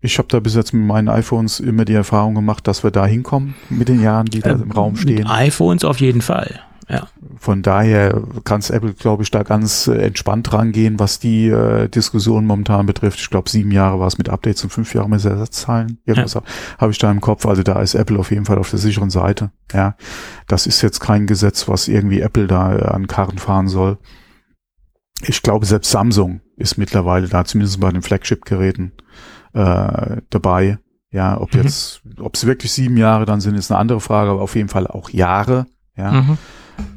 Ich 0.00 0.18
habe 0.18 0.28
da 0.28 0.40
bis 0.40 0.54
jetzt 0.56 0.74
mit 0.74 0.84
meinen 0.84 1.08
iPhones 1.08 1.58
immer 1.60 1.84
die 1.84 1.94
Erfahrung 1.94 2.34
gemacht, 2.34 2.66
dass 2.66 2.82
wir 2.84 2.90
da 2.90 3.06
hinkommen 3.06 3.54
mit 3.70 3.88
den 3.88 4.02
Jahren, 4.02 4.26
die 4.26 4.40
da 4.40 4.50
im 4.50 4.72
Raum 4.72 4.96
stehen. 4.96 5.18
Mit 5.18 5.30
iPhones 5.30 5.84
auf 5.84 6.00
jeden 6.00 6.20
Fall. 6.22 6.60
Ja. 6.88 7.06
Von 7.38 7.62
daher 7.62 8.22
kann 8.44 8.60
es 8.60 8.70
Apple, 8.70 8.92
glaube 8.94 9.22
ich, 9.22 9.30
da 9.30 9.42
ganz 9.44 9.86
äh, 9.86 9.94
entspannt 10.06 10.52
rangehen, 10.52 10.98
was 10.98 11.18
die 11.20 11.48
äh, 11.48 11.88
Diskussion 11.88 12.44
momentan 12.44 12.86
betrifft. 12.86 13.20
Ich 13.20 13.30
glaube, 13.30 13.48
sieben 13.48 13.70
Jahre 13.70 14.00
war 14.00 14.08
es 14.08 14.18
mit 14.18 14.28
Updates 14.28 14.64
und 14.64 14.70
fünf 14.70 14.92
Jahre 14.94 15.08
mit 15.08 15.24
Ersatzteilen. 15.24 15.98
Irgendwas 16.04 16.34
habe 16.78 16.90
ich 16.92 16.98
da 16.98 17.10
im 17.10 17.20
Kopf. 17.20 17.46
Also 17.46 17.62
da 17.62 17.80
ist 17.80 17.94
Apple 17.94 18.18
auf 18.18 18.30
jeden 18.30 18.44
Fall 18.44 18.58
auf 18.58 18.70
der 18.70 18.78
sicheren 18.80 19.10
Seite. 19.10 19.50
Ja, 19.72 19.96
das 20.48 20.66
ist 20.66 20.82
jetzt 20.82 21.00
kein 21.00 21.26
Gesetz, 21.26 21.68
was 21.68 21.88
irgendwie 21.88 22.20
Apple 22.20 22.46
da 22.48 22.76
äh, 22.76 22.82
an 22.84 23.06
Karren 23.06 23.38
fahren 23.38 23.68
soll. 23.68 23.98
Ich 25.24 25.42
glaube, 25.42 25.66
selbst 25.66 25.90
Samsung 25.92 26.40
ist 26.56 26.78
mittlerweile 26.78 27.28
da, 27.28 27.44
zumindest 27.44 27.78
bei 27.80 27.90
den 27.90 28.02
Flagship-Geräten 28.02 28.92
äh, 29.54 30.16
dabei. 30.30 30.78
Ja, 31.12 31.40
ob 31.40 31.54
Mhm. 31.54 31.62
jetzt, 31.62 32.02
ob 32.18 32.34
es 32.34 32.46
wirklich 32.46 32.72
sieben 32.72 32.96
Jahre 32.96 33.24
dann 33.26 33.40
sind, 33.40 33.54
ist 33.54 33.70
eine 33.70 33.78
andere 33.78 34.00
Frage, 34.00 34.30
aber 34.30 34.40
auf 34.42 34.56
jeden 34.56 34.68
Fall 34.68 34.86
auch 34.86 35.10
Jahre. 35.10 35.66
Ja, 35.96 36.12
Mhm. 36.12 36.38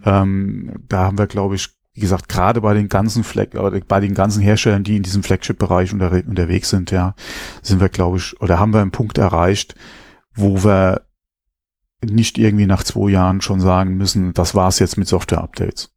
ähm, 0.05 0.73
da 0.87 1.03
haben 1.05 1.17
wir, 1.17 1.27
glaube 1.27 1.55
ich, 1.55 1.69
wie 1.93 2.01
gesagt, 2.01 2.27
gerade 2.29 2.61
bei 2.61 2.73
den 2.73 2.89
ganzen 2.89 3.23
Flag 3.23 3.53
oder 3.53 3.79
bei 3.79 3.99
den 3.99 4.13
ganzen 4.13 4.41
Herstellern, 4.41 4.83
die 4.83 4.97
in 4.97 5.03
diesem 5.03 5.23
Flagship-Bereich 5.23 5.93
unter, 5.93 6.11
unterwegs 6.11 6.69
sind, 6.69 6.91
ja, 6.91 7.15
sind 7.61 7.79
wir, 7.79 7.89
glaube 7.89 8.17
ich, 8.17 8.39
oder 8.41 8.59
haben 8.59 8.73
wir 8.73 8.81
einen 8.81 8.91
Punkt 8.91 9.17
erreicht, 9.17 9.75
wo 10.33 10.63
wir 10.63 11.03
nicht 12.03 12.37
irgendwie 12.37 12.67
nach 12.67 12.83
zwei 12.83 13.09
Jahren 13.11 13.41
schon 13.41 13.61
sagen 13.61 13.95
müssen, 13.95 14.33
das 14.33 14.53
war's 14.53 14.79
jetzt 14.79 14.97
mit 14.97 15.07
Software-Updates. 15.07 15.94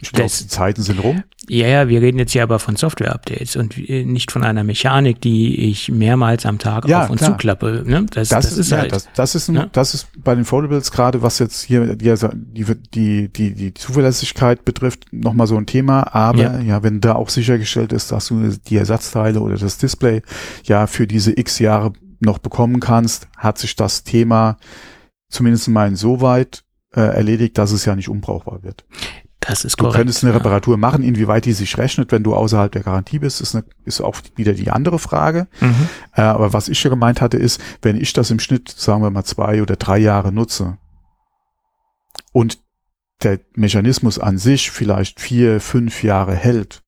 Die 0.00 0.26
Zeiten 0.48 0.82
sind 0.82 1.02
rum. 1.02 1.22
Ja, 1.48 1.66
ja, 1.66 1.88
wir 1.88 2.00
reden 2.02 2.18
jetzt 2.18 2.32
hier 2.32 2.42
aber 2.42 2.58
von 2.58 2.76
Software-Updates 2.76 3.56
und 3.56 3.76
äh, 3.78 4.04
nicht 4.04 4.30
von 4.30 4.44
einer 4.44 4.64
Mechanik, 4.64 5.20
die 5.20 5.70
ich 5.70 5.90
mehrmals 5.90 6.44
am 6.44 6.58
Tag 6.58 6.86
Ja, 6.86 7.04
auf 7.04 7.10
und 7.10 7.16
klar. 7.16 7.30
zuklappe. 7.32 7.82
Ne? 7.86 8.06
Das, 8.10 8.28
Das, 8.28 8.50
das, 8.50 8.58
ist, 8.58 8.70
ja, 8.70 8.78
halt. 8.78 8.92
das, 8.92 9.08
das 9.14 9.34
ist, 9.34 9.48
ein, 9.48 9.54
ne? 9.54 9.70
das 9.72 9.94
ist 9.94 10.08
bei 10.22 10.34
den 10.34 10.44
Foldables 10.44 10.92
gerade, 10.92 11.22
was 11.22 11.38
jetzt 11.38 11.62
hier 11.62 11.96
die, 11.96 12.14
die, 12.52 12.64
die, 12.94 13.28
die, 13.32 13.54
die 13.54 13.74
Zuverlässigkeit 13.74 14.64
betrifft, 14.64 15.06
nochmal 15.12 15.46
so 15.46 15.56
ein 15.56 15.66
Thema. 15.66 16.14
Aber 16.14 16.38
Ja. 16.38 16.60
ja. 16.60 16.82
wenn 16.82 17.00
da 17.00 17.14
auch 17.14 17.28
sichergestellt 17.28 17.92
ist, 17.92 18.12
dass 18.12 18.28
du 18.28 18.48
die 18.48 18.76
Ersatzteile 18.76 19.40
oder 19.40 19.56
das 19.56 19.78
Display 19.78 20.22
ja 20.64 20.86
für 20.86 21.06
diese 21.06 21.32
x 21.38 21.58
Jahre 21.58 21.92
noch 22.20 22.38
bekommen 22.38 22.78
kannst, 22.80 23.28
hat 23.36 23.58
sich 23.58 23.74
das 23.74 24.04
Thema 24.04 24.58
zumindest 25.28 25.68
mal 25.68 25.88
insoweit 25.88 26.62
äh, 26.94 27.00
erledigt, 27.00 27.58
dass 27.58 27.72
es 27.72 27.84
ja 27.84 27.96
nicht 27.96 28.08
unbrauchbar 28.08 28.62
wird. 28.62 28.84
Das 29.46 29.64
ist 29.64 29.78
Du 29.78 29.84
korrekt. 29.84 29.98
könntest 29.98 30.22
eine 30.22 30.32
ja. 30.32 30.38
Reparatur 30.38 30.76
machen, 30.76 31.02
inwieweit 31.02 31.44
die 31.44 31.52
sich 31.52 31.76
rechnet, 31.76 32.12
wenn 32.12 32.22
du 32.22 32.34
außerhalb 32.34 32.70
der 32.70 32.82
Garantie 32.82 33.18
bist, 33.18 33.40
ist, 33.40 33.54
eine, 33.54 33.64
ist 33.84 34.00
auch 34.00 34.16
wieder 34.36 34.52
die 34.54 34.70
andere 34.70 34.98
Frage. 34.98 35.48
Mhm. 35.60 35.88
Äh, 36.14 36.22
aber 36.22 36.52
was 36.52 36.68
ich 36.68 36.82
ja 36.84 36.90
gemeint 36.90 37.20
hatte, 37.20 37.36
ist, 37.38 37.60
wenn 37.82 38.00
ich 38.00 38.12
das 38.12 38.30
im 38.30 38.38
Schnitt, 38.38 38.68
sagen 38.70 39.02
wir 39.02 39.10
mal, 39.10 39.24
zwei 39.24 39.60
oder 39.60 39.76
drei 39.76 39.98
Jahre 39.98 40.30
nutze 40.32 40.78
und 42.32 42.58
der 43.22 43.40
Mechanismus 43.54 44.18
an 44.18 44.38
sich 44.38 44.70
vielleicht 44.70 45.20
vier, 45.20 45.60
fünf 45.60 46.02
Jahre 46.02 46.34
hält, 46.34 46.82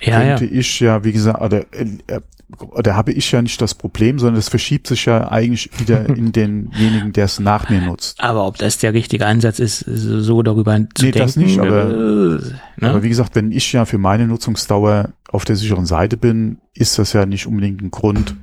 Ja, 0.00 0.22
ja. 0.22 0.36
könnte 0.38 0.52
ich 0.54 0.80
ja, 0.80 1.04
wie 1.04 1.12
gesagt, 1.12 1.40
oder, 1.40 1.60
äh, 1.72 2.20
oder 2.60 2.96
habe 2.96 3.12
ich 3.12 3.30
ja 3.32 3.40
nicht 3.42 3.60
das 3.60 3.74
Problem, 3.74 4.18
sondern 4.18 4.38
es 4.38 4.48
verschiebt 4.48 4.86
sich 4.86 5.04
ja 5.06 5.30
eigentlich 5.30 5.70
wieder 5.80 6.06
in 6.16 6.32
denjenigen, 6.32 7.12
der 7.12 7.24
es 7.26 7.40
nach 7.40 7.68
mir 7.70 7.80
nutzt. 7.80 8.20
Aber 8.20 8.46
ob 8.46 8.58
das 8.58 8.78
der 8.78 8.92
richtige 8.94 9.26
Ansatz 9.26 9.58
ist, 9.58 9.80
so 9.86 10.42
darüber 10.42 10.76
zu 10.94 11.04
Nee, 11.04 11.10
denken. 11.12 11.18
das 11.26 11.36
nicht, 11.36 11.58
aber- 11.58 11.90
äh, 11.90 12.40
ne? 12.80 12.90
Aber 12.90 13.02
wie 13.02 13.08
gesagt, 13.08 13.34
wenn 13.34 13.52
ich 13.52 13.72
ja 13.72 13.84
für 13.84 13.98
meine 13.98 14.26
Nutzungsdauer 14.26 15.12
auf 15.28 15.44
der 15.44 15.56
sicheren 15.56 15.86
Seite 15.86 16.16
bin, 16.16 16.58
ist 16.74 16.98
das 16.98 17.12
ja 17.12 17.26
nicht 17.26 17.46
unbedingt 17.46 17.80
ein 17.82 17.90
Grund, 17.90 18.36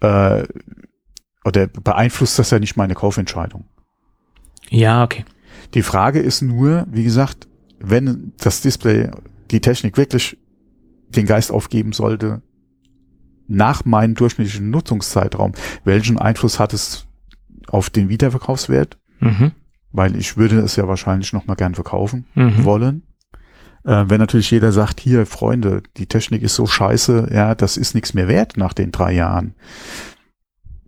äh, 0.00 0.44
oder 1.44 1.66
beeinflusst 1.68 2.38
das 2.38 2.50
ja 2.50 2.58
nicht 2.58 2.76
meine 2.76 2.94
Kaufentscheidung. 2.94 3.64
ja, 4.70 5.02
okay. 5.04 5.24
Die 5.74 5.82
Frage 5.82 6.18
ist 6.20 6.42
nur, 6.42 6.86
wie 6.90 7.04
gesagt, 7.04 7.46
wenn 7.78 8.32
das 8.38 8.60
Display, 8.60 9.10
die 9.50 9.60
Technik 9.60 9.96
wirklich 9.96 10.36
den 11.10 11.26
Geist 11.26 11.50
aufgeben 11.52 11.92
sollte, 11.92 12.42
nach 13.50 13.84
meinem 13.84 14.14
durchschnittlichen 14.14 14.70
Nutzungszeitraum, 14.70 15.52
welchen 15.84 16.18
Einfluss 16.18 16.58
hat 16.58 16.72
es 16.72 17.06
auf 17.68 17.90
den 17.90 18.08
Wiederverkaufswert? 18.08 18.96
Mhm. 19.18 19.52
Weil 19.92 20.14
ich 20.16 20.36
würde 20.36 20.60
es 20.60 20.76
ja 20.76 20.86
wahrscheinlich 20.86 21.32
noch 21.32 21.46
mal 21.46 21.56
gern 21.56 21.74
verkaufen 21.74 22.26
Mhm. 22.34 22.64
wollen. 22.64 23.02
Äh, 23.84 24.04
wenn 24.08 24.20
natürlich 24.20 24.50
jeder 24.50 24.72
sagt, 24.72 25.00
hier, 25.00 25.26
Freunde, 25.26 25.82
die 25.96 26.06
Technik 26.06 26.42
ist 26.42 26.54
so 26.54 26.66
scheiße, 26.66 27.30
ja, 27.32 27.54
das 27.54 27.76
ist 27.76 27.94
nichts 27.94 28.14
mehr 28.14 28.28
wert 28.28 28.56
nach 28.56 28.72
den 28.72 28.92
drei 28.92 29.12
Jahren. 29.12 29.54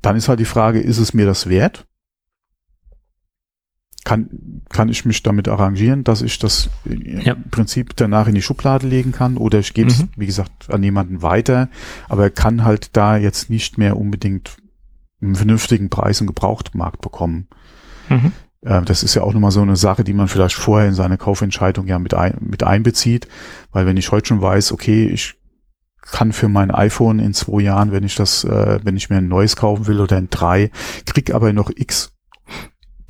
Dann 0.03 0.17
ist 0.17 0.29
halt 0.29 0.41
die 0.41 0.45
Frage, 0.45 0.81
ist 0.81 0.99
es 0.99 1.15
mir 1.15 1.27
das 1.27 1.49
wert? 1.49 1.87
Kann, 4.05 4.63
kann 4.69 4.89
ich 4.89 5.05
mich 5.05 5.23
damit 5.23 5.47
arrangieren, 5.47 6.03
dass 6.03 6.23
ich 6.23 6.39
das 6.41 6.71
Ja. 6.85 7.35
im 7.35 7.51
Prinzip 7.51 7.95
danach 7.97 8.27
in 8.27 8.35
die 8.35 8.43
Schublade 8.43 8.87
legen 8.89 9.13
kann 9.13 9.37
oder 9.37 9.61
ich 9.61 9.75
gebe 9.75 9.91
es, 9.91 10.01
Mhm. 10.03 10.09
wie 10.17 10.27
gesagt, 10.27 10.71
an 10.71 10.83
jemanden 10.83 11.23
weiter, 11.23 11.69
aber 12.09 12.29
kann 12.31 12.65
halt 12.65 12.97
da 12.97 13.17
jetzt 13.17 13.49
nicht 13.49 13.79
mehr 13.79 13.97
unbedingt 13.97 14.57
einen 15.21 15.37
vernünftigen 15.37 15.89
Preis 15.89 16.21
im 16.21 16.27
Gebrauchtmarkt 16.27 17.01
bekommen. 17.01 17.47
Mhm. 18.09 18.33
Äh, 18.63 18.83
Das 18.83 19.05
ist 19.05 19.15
ja 19.15 19.23
auch 19.23 19.35
nochmal 19.35 19.53
so 19.53 19.63
eine 19.63 19.77
Sache, 19.77 20.03
die 20.03 20.15
man 20.15 20.27
vielleicht 20.27 20.57
vorher 20.57 20.89
in 20.89 20.95
seine 20.95 21.17
Kaufentscheidung 21.17 21.87
ja 21.87 22.01
mit, 22.01 22.13
ein, 22.15 22.37
mit 22.41 22.65
einbezieht. 22.65 23.29
Weil 23.71 23.87
wenn 23.87 23.97
ich 23.97 24.11
heute 24.11 24.27
schon 24.29 24.43
weiß, 24.43 24.73
okay, 24.73 25.07
ich 25.07 25.35
kann 26.01 26.33
für 26.33 26.49
mein 26.49 26.73
iPhone 26.73 27.21
in 27.21 27.33
zwei 27.35 27.63
Jahren, 27.63 27.93
wenn 27.93 28.03
ich 28.03 28.17
das, 28.17 28.43
äh, 28.43 28.81
wenn 28.83 28.97
ich 28.97 29.11
mir 29.11 29.19
ein 29.19 29.29
neues 29.29 29.55
kaufen 29.55 29.87
will 29.87 30.01
oder 30.01 30.17
ein 30.17 30.29
drei, 30.31 30.73
krieg 31.07 31.33
aber 31.33 31.53
noch 31.53 31.71
x 31.75 32.12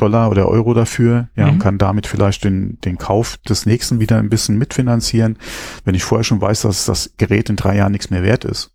Dollar 0.02 0.30
oder 0.30 0.48
Euro 0.48 0.74
dafür, 0.74 1.28
ja, 1.36 1.46
Mhm. 1.46 1.52
und 1.54 1.58
kann 1.60 1.78
damit 1.78 2.06
vielleicht 2.06 2.42
den, 2.44 2.78
den 2.84 2.98
Kauf 2.98 3.36
des 3.48 3.66
nächsten 3.66 4.00
wieder 4.00 4.18
ein 4.18 4.28
bisschen 4.28 4.58
mitfinanzieren, 4.58 5.38
wenn 5.84 5.94
ich 5.94 6.02
vorher 6.04 6.24
schon 6.24 6.40
weiß, 6.40 6.62
dass 6.62 6.84
das 6.86 7.14
Gerät 7.18 7.48
in 7.50 7.56
drei 7.56 7.76
Jahren 7.76 7.92
nichts 7.92 8.10
mehr 8.10 8.22
wert 8.22 8.44
ist. 8.44 8.70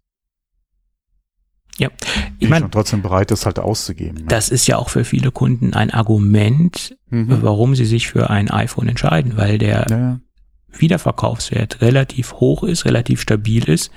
Ja, 1.78 1.90
Bin 1.90 1.98
ich 2.40 2.50
meine, 2.50 2.72
trotzdem 2.72 3.04
bereit, 3.04 3.30
das 3.30 3.46
halt 3.46 3.60
auszugeben. 3.60 4.16
Ne? 4.22 4.26
das 4.28 4.50
ist 4.50 4.66
ja 4.68 4.78
auch 4.78 4.90
für 4.90 5.04
viele 5.04 5.32
Kunden 5.32 5.74
ein 5.76 5.92
Argument, 5.92 6.98
Mhm. 7.10 7.42
warum 7.44 7.76
sie 7.76 7.86
sich 7.86 8.08
für 8.08 8.30
ein 8.32 8.50
iPhone 8.50 8.88
entscheiden, 8.88 9.38
weil 9.38 9.58
der 9.60 9.86
ja, 9.90 9.98
ja. 9.98 10.20
Wiederverkaufswert 10.72 11.82
relativ 11.82 12.34
hoch 12.34 12.64
ist, 12.64 12.86
relativ 12.86 13.22
stabil 13.22 13.64
ist. 13.70 13.92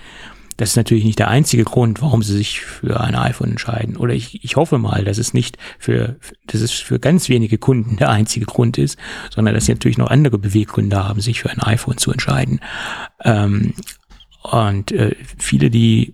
Das 0.61 0.69
ist 0.69 0.77
natürlich 0.77 1.05
nicht 1.05 1.19
der 1.19 1.29
einzige 1.29 1.65
Grund, 1.65 2.03
warum 2.03 2.23
sie 2.23 2.37
sich 2.37 2.61
für 2.61 3.01
ein 3.01 3.15
iPhone 3.15 3.53
entscheiden. 3.53 3.97
Oder 3.97 4.13
ich, 4.13 4.45
ich 4.45 4.57
hoffe 4.57 4.77
mal, 4.77 5.05
dass 5.05 5.17
es 5.17 5.33
nicht 5.33 5.57
für, 5.79 6.17
dass 6.45 6.61
es 6.61 6.73
für 6.73 6.99
ganz 6.99 7.31
wenige 7.31 7.57
Kunden 7.57 7.97
der 7.97 8.11
einzige 8.11 8.45
Grund 8.45 8.77
ist, 8.77 8.99
sondern 9.31 9.55
dass 9.55 9.65
sie 9.65 9.73
natürlich 9.73 9.97
noch 9.97 10.11
andere 10.11 10.37
Beweggründe 10.37 11.03
haben, 11.03 11.23
sich 11.23 11.41
für 11.41 11.49
ein 11.49 11.63
iPhone 11.63 11.97
zu 11.97 12.13
entscheiden. 12.13 12.61
Ähm, 13.25 13.73
und 14.43 14.93
äh, 14.93 15.17
viele, 15.39 15.71
die 15.71 16.13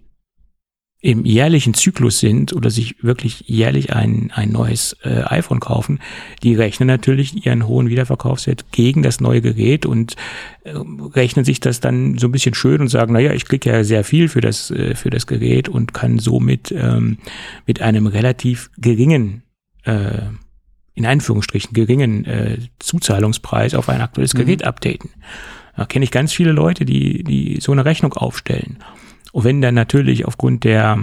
im 1.06 1.24
jährlichen 1.24 1.72
Zyklus 1.72 2.18
sind 2.18 2.52
oder 2.52 2.68
sich 2.68 2.96
wirklich 3.00 3.44
jährlich 3.46 3.94
ein, 3.94 4.32
ein 4.34 4.50
neues 4.50 4.96
äh, 5.04 5.22
iPhone 5.26 5.60
kaufen, 5.60 6.00
die 6.42 6.56
rechnen 6.56 6.88
natürlich 6.88 7.46
ihren 7.46 7.68
hohen 7.68 7.88
Wiederverkaufswert 7.88 8.72
gegen 8.72 9.04
das 9.04 9.20
neue 9.20 9.40
Gerät 9.40 9.86
und 9.86 10.16
äh, 10.64 10.72
rechnen 11.14 11.44
sich 11.44 11.60
das 11.60 11.78
dann 11.78 12.18
so 12.18 12.26
ein 12.26 12.32
bisschen 12.32 12.54
schön 12.54 12.80
und 12.80 12.88
sagen, 12.88 13.12
naja, 13.12 13.32
ich 13.32 13.44
kriege 13.44 13.70
ja 13.70 13.84
sehr 13.84 14.02
viel 14.02 14.28
für 14.28 14.40
das, 14.40 14.72
äh, 14.72 14.96
für 14.96 15.10
das 15.10 15.28
Gerät 15.28 15.68
und 15.68 15.94
kann 15.94 16.18
somit 16.18 16.72
ähm, 16.76 17.18
mit 17.66 17.80
einem 17.80 18.08
relativ 18.08 18.72
geringen 18.76 19.44
äh, 19.84 20.22
in 20.94 21.06
Einführungsstrichen 21.06 21.72
geringen 21.72 22.24
äh, 22.24 22.58
Zuzahlungspreis 22.80 23.74
auf 23.74 23.88
ein 23.90 24.00
aktuelles 24.00 24.34
mhm. 24.34 24.38
Gerät 24.38 24.64
updaten. 24.64 25.10
Da 25.76 25.84
kenne 25.84 26.04
ich 26.04 26.10
ganz 26.10 26.32
viele 26.32 26.50
Leute, 26.50 26.84
die, 26.84 27.22
die 27.22 27.60
so 27.60 27.70
eine 27.70 27.84
Rechnung 27.84 28.14
aufstellen. 28.14 28.78
Und 29.36 29.44
wenn 29.44 29.60
dann 29.60 29.74
natürlich 29.74 30.24
aufgrund 30.24 30.64
der 30.64 30.98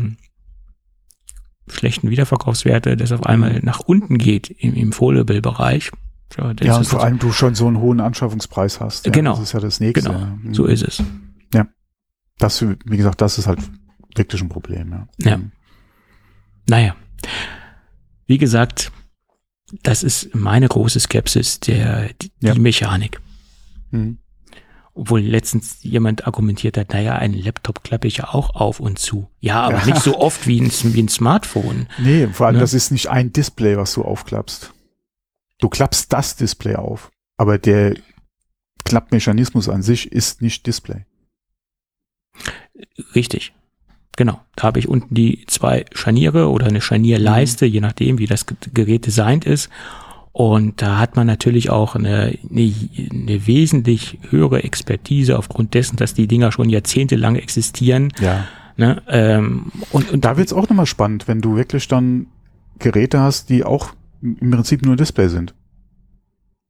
schlechten 1.68 2.10
Wiederverkaufswerte 2.10 2.98
das 2.98 3.12
auf 3.12 3.28
einmal 3.28 3.60
nach 3.62 3.82
unten 3.82 4.18
geht 4.18 4.50
im, 4.50 4.74
im 4.74 4.92
Foldable-Bereich. 4.92 5.92
Ja, 6.36 6.52
ja 6.60 6.78
und 6.78 6.88
vor 6.88 7.04
allem 7.04 7.20
du 7.20 7.32
schon 7.32 7.54
so 7.54 7.68
einen 7.68 7.78
hohen 7.78 8.00
Anschaffungspreis 8.00 8.80
hast. 8.80 9.06
Ja, 9.06 9.12
genau. 9.12 9.34
Das 9.34 9.42
ist 9.42 9.54
ja 9.54 9.60
das 9.60 9.80
nächste. 9.80 10.10
Genau, 10.10 10.28
so 10.52 10.66
ist 10.66 10.82
es. 10.82 11.04
Ja. 11.54 11.68
Das, 12.40 12.60
wie 12.64 12.98
gesagt, 12.98 13.22
das 13.22 13.38
ist 13.38 13.46
halt 13.46 13.60
wirklich 14.16 14.42
ein 14.42 14.50
Problem. 14.50 14.90
Ja. 15.20 15.30
ja. 15.30 15.40
Naja. 16.68 16.96
Wie 18.26 18.40
gesagt, 18.40 18.92
das 19.84 20.02
ist 20.02 20.34
meine 20.34 20.68
große 20.68 21.00
Skepsis, 21.00 21.60
der, 21.60 22.10
die, 22.20 22.32
ja. 22.42 22.56
Mechanik. 22.56 23.22
Mhm. 23.92 24.18
Obwohl 24.96 25.22
letztens 25.22 25.78
jemand 25.82 26.28
argumentiert 26.28 26.78
hat, 26.78 26.94
naja, 26.94 27.16
einen 27.16 27.34
Laptop 27.34 27.84
klappe 27.84 28.08
ich 28.08 28.18
ja 28.18 28.34
auch 28.34 28.56
auf 28.56 28.80
und 28.80 29.00
zu. 29.00 29.28
Ja, 29.40 29.62
aber 29.62 29.80
ja. 29.80 29.86
nicht 29.86 30.02
so 30.02 30.18
oft 30.20 30.46
wie 30.46 30.62
ein, 30.62 30.72
wie 30.72 31.02
ein 31.02 31.10
Smartphone. 31.10 31.88
Nee, 31.98 32.28
vor 32.28 32.48
allem, 32.48 32.58
ne? 32.58 32.62
das 32.62 32.74
ist 32.74 32.92
nicht 32.92 33.10
ein 33.10 33.34
Display, 33.34 33.76
was 33.76 33.94
du 33.94 34.04
aufklappst. 34.04 34.72
Du 35.60 35.70
klappst 35.70 36.14
das 36.14 36.36
Display 36.36 36.76
auf, 36.76 37.12
aber 37.38 37.58
der 37.58 37.96
Klappmechanismus 38.86 39.70
an 39.70 39.82
sich 39.82 40.12
ist 40.12 40.42
nicht 40.42 40.68
Display. 40.68 41.06
Richtig. 43.16 43.54
Genau. 44.16 44.42
Da 44.56 44.64
habe 44.64 44.80
ich 44.80 44.88
unten 44.88 45.16
die 45.16 45.46
zwei 45.48 45.86
Scharniere 45.94 46.50
oder 46.50 46.68
eine 46.68 46.82
Scharnierleiste, 46.82 47.66
mhm. 47.66 47.72
je 47.72 47.80
nachdem, 47.82 48.18
wie 48.20 48.28
das 48.28 48.46
Gerät 48.74 49.06
designt 49.06 49.46
ist. 49.46 49.70
Und 50.34 50.82
da 50.82 50.98
hat 50.98 51.16
man 51.16 51.28
natürlich 51.28 51.70
auch 51.70 51.96
eine, 51.96 52.38
eine, 52.50 52.74
eine 53.12 53.48
wesentlich 53.48 54.18
höhere 54.30 54.64
Expertise 54.64 55.38
aufgrund 55.38 55.76
dessen, 55.76 55.96
dass 55.96 56.16
die 56.16 56.28
Dinger 56.28 56.52
schon 56.52 56.70
jahrzehntelang 56.70 57.36
existieren. 57.36 58.12
Ja. 58.20 58.46
Ne? 58.76 59.04
Ähm, 59.08 59.72
und, 59.92 60.12
und 60.12 60.26
da 60.26 60.36
wird's 60.36 60.52
auch 60.52 60.68
nochmal 60.68 60.88
spannend, 60.88 61.28
wenn 61.28 61.40
du 61.40 61.56
wirklich 61.56 61.88
dann 61.88 62.26
Geräte 62.80 63.20
hast, 63.20 63.50
die 63.50 63.64
auch 63.64 63.94
im 64.24 64.50
Prinzip 64.50 64.84
nur 64.84 64.96
Display 64.96 65.30
sind. 65.30 65.54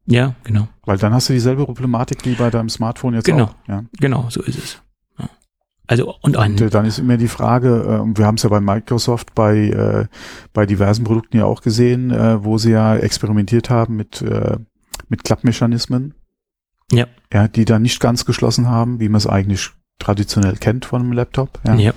Ja, 0.05 0.35
genau. 0.43 0.67
Weil 0.85 0.97
dann 0.97 1.13
hast 1.13 1.29
du 1.29 1.33
dieselbe 1.33 1.63
Problematik 1.63 2.25
wie 2.25 2.35
bei 2.35 2.49
deinem 2.49 2.67
Smartphone 2.67 3.13
jetzt 3.13 3.25
genau. 3.25 3.45
auch. 3.45 3.55
Ja. 3.69 3.85
Genau, 3.99 4.25
so 4.29 4.41
ist 4.41 4.57
es. 4.57 4.81
Also 5.85 6.15
und, 6.21 6.37
und 6.37 6.73
dann 6.73 6.85
ist 6.85 6.99
immer 6.99 7.17
die 7.17 7.27
Frage, 7.27 8.03
äh, 8.05 8.17
wir 8.17 8.25
haben 8.25 8.35
es 8.35 8.43
ja 8.43 8.49
bei 8.49 8.61
Microsoft 8.61 9.35
bei 9.35 9.57
äh, 9.57 10.05
bei 10.53 10.65
diversen 10.65 11.03
Produkten 11.03 11.37
ja 11.37 11.45
auch 11.45 11.61
gesehen, 11.61 12.11
äh, 12.11 12.43
wo 12.43 12.57
sie 12.57 12.71
ja 12.71 12.95
experimentiert 12.95 13.69
haben 13.69 13.97
mit 13.97 14.21
äh, 14.21 14.57
mit 15.09 15.23
Klappmechanismen, 15.23 16.13
ja, 16.91 17.07
ja, 17.33 17.47
die 17.47 17.65
dann 17.65 17.81
nicht 17.81 17.99
ganz 17.99 18.25
geschlossen 18.25 18.69
haben, 18.69 18.99
wie 18.99 19.09
man 19.09 19.17
es 19.17 19.27
eigentlich 19.27 19.71
traditionell 19.99 20.55
kennt 20.55 20.85
von 20.85 21.01
einem 21.01 21.11
Laptop, 21.11 21.59
ja, 21.65 21.75
ja. 21.75 21.93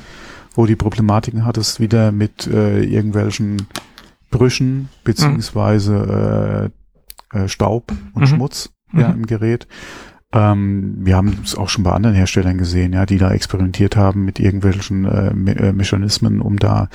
wo 0.54 0.66
die 0.66 0.76
Problematiken 0.76 1.44
hattest 1.44 1.78
wieder 1.78 2.10
mit 2.10 2.46
äh, 2.46 2.82
irgendwelchen 2.82 3.68
Brüchen 4.30 4.88
beziehungsweise 5.04 6.70
äh, 7.32 7.38
äh, 7.44 7.48
Staub 7.48 7.92
und 8.14 8.22
mhm. 8.22 8.26
Schmutz 8.26 8.70
ja, 8.92 9.08
mhm. 9.08 9.20
im 9.20 9.26
Gerät. 9.26 9.66
Ähm, 10.36 10.96
wir 10.98 11.16
haben 11.16 11.38
es 11.42 11.54
auch 11.54 11.70
schon 11.70 11.82
bei 11.82 11.92
anderen 11.92 12.14
Herstellern 12.14 12.58
gesehen, 12.58 12.92
ja, 12.92 13.06
die 13.06 13.16
da 13.16 13.30
experimentiert 13.30 13.96
haben 13.96 14.26
mit 14.26 14.38
irgendwelchen 14.38 15.06
äh, 15.06 15.32
Me 15.32 15.56
äh, 15.56 15.72
Mechanismen, 15.72 16.42
um 16.42 16.58
da 16.58 16.90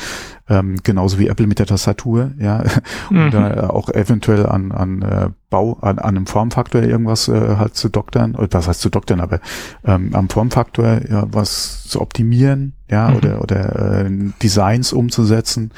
ähm, 0.48 0.78
genauso 0.84 1.18
wie 1.18 1.28
Apple 1.28 1.48
mit 1.48 1.58
der 1.58 1.66
Tastatur, 1.66 2.32
ja, 2.38 2.64
um 3.10 3.26
mhm. 3.26 3.32
da 3.32 3.72
auch 3.72 3.89
eventuell 3.89 4.46
an, 4.46 4.72
an 4.72 5.02
äh, 5.02 5.30
Bau, 5.50 5.80
an, 5.82 5.98
an 5.98 6.18
einem 6.18 6.28
Formfaktor 6.28 6.84
irgendwas 6.84 7.30
äh, 7.30 7.56
halt 7.58 7.76
zu 7.76 7.89
doktern, 7.89 8.36
oder 8.36 8.48
was 8.52 8.68
heißt 8.68 8.82
zu 8.82 8.89
doktern, 8.89 9.20
aber 9.20 9.39
ähm, 9.86 10.12
am 10.14 10.30
Formfaktor 10.30 11.02
ja 11.10 11.26
was 11.32 11.86
zu 11.86 12.00
optimieren, 12.00 12.74
ja, 12.92 13.10
mhm. 13.10 13.16
oder, 13.16 13.42
oder 13.42 14.06
äh, 14.06 14.10
Designs 14.44 14.92
umzusetzen, 14.92 15.72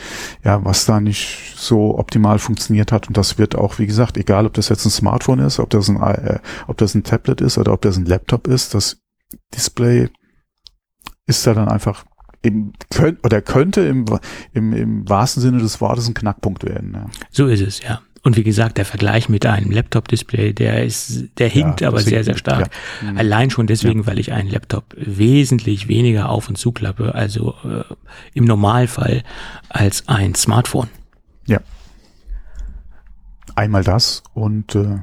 ja, 0.44 0.66
was 0.66 0.86
da 0.86 1.00
nicht 1.00 1.54
so 1.56 1.98
optimal 1.98 2.40
funktioniert 2.40 2.92
hat. 2.92 3.08
Und 3.08 3.16
das 3.16 3.38
wird 3.38 3.56
auch, 3.56 3.78
wie 3.78 3.86
gesagt, 3.86 4.18
egal 4.18 4.48
ob 4.48 4.54
das 4.54 4.70
jetzt 4.70 4.86
ein 4.86 4.90
Smartphone 4.90 5.40
ist, 5.40 5.60
ob 5.60 5.70
das 5.70 5.90
ein, 5.90 6.02
äh, 6.02 6.40
ob 6.68 6.78
das 6.78 6.96
ein 6.96 7.04
Tablet 7.04 7.40
ist 7.40 7.58
oder 7.58 7.72
ob 7.72 7.82
das 7.82 7.98
ein 7.98 8.06
Laptop 8.06 8.48
ist, 8.48 8.74
das 8.74 8.98
Display 9.54 10.10
ist 11.28 11.46
da 11.46 11.54
dann 11.54 11.70
einfach 11.70 12.04
im, 12.42 12.74
könnt, 12.90 13.24
oder 13.24 13.42
könnte 13.42 13.82
im, 13.82 14.06
im, 14.52 14.74
im 14.74 15.10
wahrsten 15.10 15.42
Sinne 15.42 15.60
des 15.60 15.80
Wortes 15.80 16.08
ein 16.08 16.14
Knackpunkt 16.14 16.66
werden. 16.66 16.94
Ja. 16.94 17.06
So 17.30 17.48
ist 17.48 17.62
es, 17.62 17.82
ja. 17.82 18.02
Und 18.24 18.38
wie 18.38 18.44
gesagt, 18.44 18.78
der 18.78 18.86
Vergleich 18.86 19.28
mit 19.28 19.46
einem 19.46 19.70
Laptop-Display, 19.70 20.54
der 20.54 20.86
ist, 20.86 21.26
der 21.40 21.50
hinkt 21.50 21.82
ja, 21.82 21.90
aber 21.90 22.00
sehr, 22.00 22.24
sehr 22.24 22.38
stark. 22.38 22.70
Ja. 23.02 23.12
Mhm. 23.12 23.18
Allein 23.18 23.50
schon 23.50 23.68
deswegen, 23.68 24.02
ja. 24.02 24.08
weil 24.08 24.18
ich 24.18 24.32
einen 24.32 24.50
Laptop 24.50 24.96
wesentlich 24.96 25.90
weniger 25.90 26.30
auf 26.30 26.48
und 26.48 26.58
zuklappe, 26.58 27.14
also 27.14 27.56
äh, 27.66 27.84
im 28.34 28.46
Normalfall 28.46 29.24
als 29.68 30.08
ein 30.08 30.36
Smartphone. 30.36 30.88
Ja. 31.48 31.60
Einmal 33.56 33.84
das 33.84 34.24
und 34.34 34.74
äh, 34.76 35.00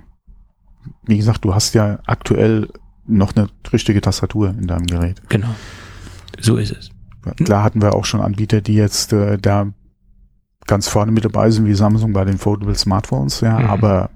wie 1.05 1.19
gesagt, 1.19 1.45
du 1.45 1.55
hast 1.55 1.75
ja 1.75 1.99
aktuell 2.07 2.69
noch 3.07 3.37
eine 3.37 3.49
richtige 3.71 4.01
Tastatur 4.01 4.49
in 4.49 4.67
deinem 4.67 4.87
Gerät. 4.87 5.21
Genau. 5.29 5.55
So 6.39 6.57
ist 6.57 6.73
es. 6.73 6.91
Klar 7.45 7.65
hatten 7.65 7.83
wir 7.83 7.95
auch 7.95 8.07
schon 8.07 8.23
Anbieter, 8.23 8.63
die 8.63 8.75
jetzt 8.75 9.13
äh, 9.13 9.37
da 9.37 9.73
ganz 10.71 10.87
vorne 10.87 11.11
mit 11.11 11.25
dabei 11.25 11.51
sind, 11.51 11.67
wie 11.67 11.75
Samsung 11.75 12.13
bei 12.13 12.25
den 12.25 12.39
Foldable 12.39 12.77
Smartphones, 12.77 13.41
ja, 13.41 13.59
mhm. 13.59 13.67
aber 13.67 14.11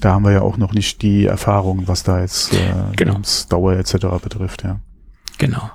da 0.00 0.14
haben 0.14 0.24
wir 0.24 0.32
ja 0.32 0.42
auch 0.42 0.56
noch 0.56 0.74
nicht 0.74 1.00
die 1.00 1.26
Erfahrung, 1.26 1.86
was 1.86 2.02
da 2.02 2.20
jetzt 2.20 2.52
äh, 2.52 2.74
genau. 2.96 3.20
Dauer 3.48 3.74
etc. 3.74 3.94
betrifft, 4.20 4.64
ja. 4.64 4.80
Genau. 5.38 5.70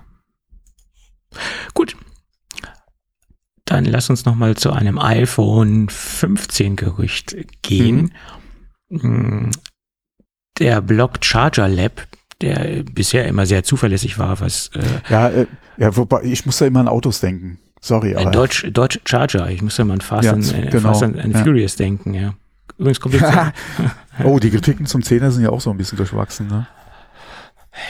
Gut. 1.73 1.95
Dann 3.63 3.85
lass 3.85 4.09
uns 4.09 4.25
noch 4.25 4.35
mal 4.35 4.57
zu 4.57 4.71
einem 4.73 4.99
iPhone 4.99 5.87
15 5.87 6.75
Gerücht 6.75 7.37
gehen. 7.61 8.13
Mhm. 8.89 9.51
Der 10.59 10.81
Block 10.81 11.23
Charger 11.23 11.69
Lab, 11.69 12.05
der 12.41 12.83
bisher 12.83 13.25
immer 13.27 13.45
sehr 13.45 13.63
zuverlässig 13.63 14.19
war, 14.19 14.41
was 14.41 14.71
äh, 14.73 14.83
ja, 15.09 15.29
äh, 15.29 15.47
ja, 15.77 15.95
wobei 15.95 16.23
ich 16.23 16.45
muss 16.45 16.57
da 16.57 16.65
immer 16.65 16.81
an 16.81 16.89
Autos 16.89 17.21
denken. 17.21 17.59
Sorry, 17.81 18.15
aber. 18.15 18.31
Deutsch, 18.31 18.67
Deutsch 18.71 18.99
Charger. 19.05 19.49
Ich 19.49 19.61
muss 19.61 19.77
ja 19.77 19.85
mal 19.85 19.95
an 19.95 20.01
Fast, 20.01 20.25
ja, 20.25 20.33
and, 20.33 20.53
äh, 20.53 20.69
genau. 20.69 20.89
Fast 20.89 21.03
and, 21.03 21.19
and 21.19 21.33
ja. 21.33 21.43
Furious 21.43 21.75
denken, 21.75 22.13
ja. 22.13 22.33
Übrigens 22.77 22.99
kommt 22.99 23.15
jetzt. 23.15 23.33
oh, 24.23 24.39
die 24.39 24.49
Kritiken 24.49 24.85
zum 24.85 25.03
Zehner 25.03 25.31
sind 25.31 25.43
ja 25.43 25.49
auch 25.49 25.61
so 25.61 25.69
ein 25.69 25.77
bisschen 25.77 25.97
durchwachsen, 25.97 26.47
ne? 26.47 26.67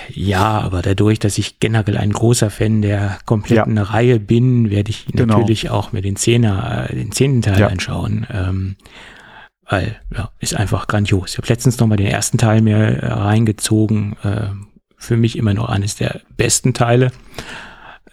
Ja, 0.09 0.59
aber 0.59 0.81
dadurch, 0.81 1.19
dass 1.19 1.38
ich 1.38 1.59
generell 1.59 1.97
ein 1.97 2.11
großer 2.11 2.49
Fan 2.49 2.81
der 2.81 3.19
kompletten 3.25 3.77
ja. 3.77 3.83
Reihe 3.83 4.19
bin, 4.19 4.69
werde 4.69 4.89
ich 4.89 5.05
genau. 5.05 5.38
natürlich 5.38 5.69
auch 5.69 5.93
mir 5.93 6.01
den 6.01 6.17
Zehner, 6.17 6.89
äh, 6.89 6.95
den 6.95 7.11
zehnten 7.11 7.41
Teil 7.41 7.59
ja. 7.59 7.67
anschauen. 7.67 8.27
Ähm, 8.31 8.75
weil, 9.69 9.99
ja, 10.15 10.29
ist 10.39 10.55
einfach 10.55 10.88
grandios. 10.88 11.31
Ich 11.31 11.38
habe 11.38 11.47
letztens 11.47 11.77
noch 11.79 11.88
mal 11.88 11.97
den 11.97 12.07
ersten 12.07 12.38
Teil 12.38 12.61
mir 12.61 12.77
äh, 12.77 13.07
reingezogen. 13.07 14.17
Äh, 14.23 14.47
für 14.97 15.15
mich 15.15 15.38
immer 15.38 15.53
noch 15.53 15.69
eines 15.69 15.95
der 15.95 16.21
besten 16.35 16.73
Teile. 16.73 17.11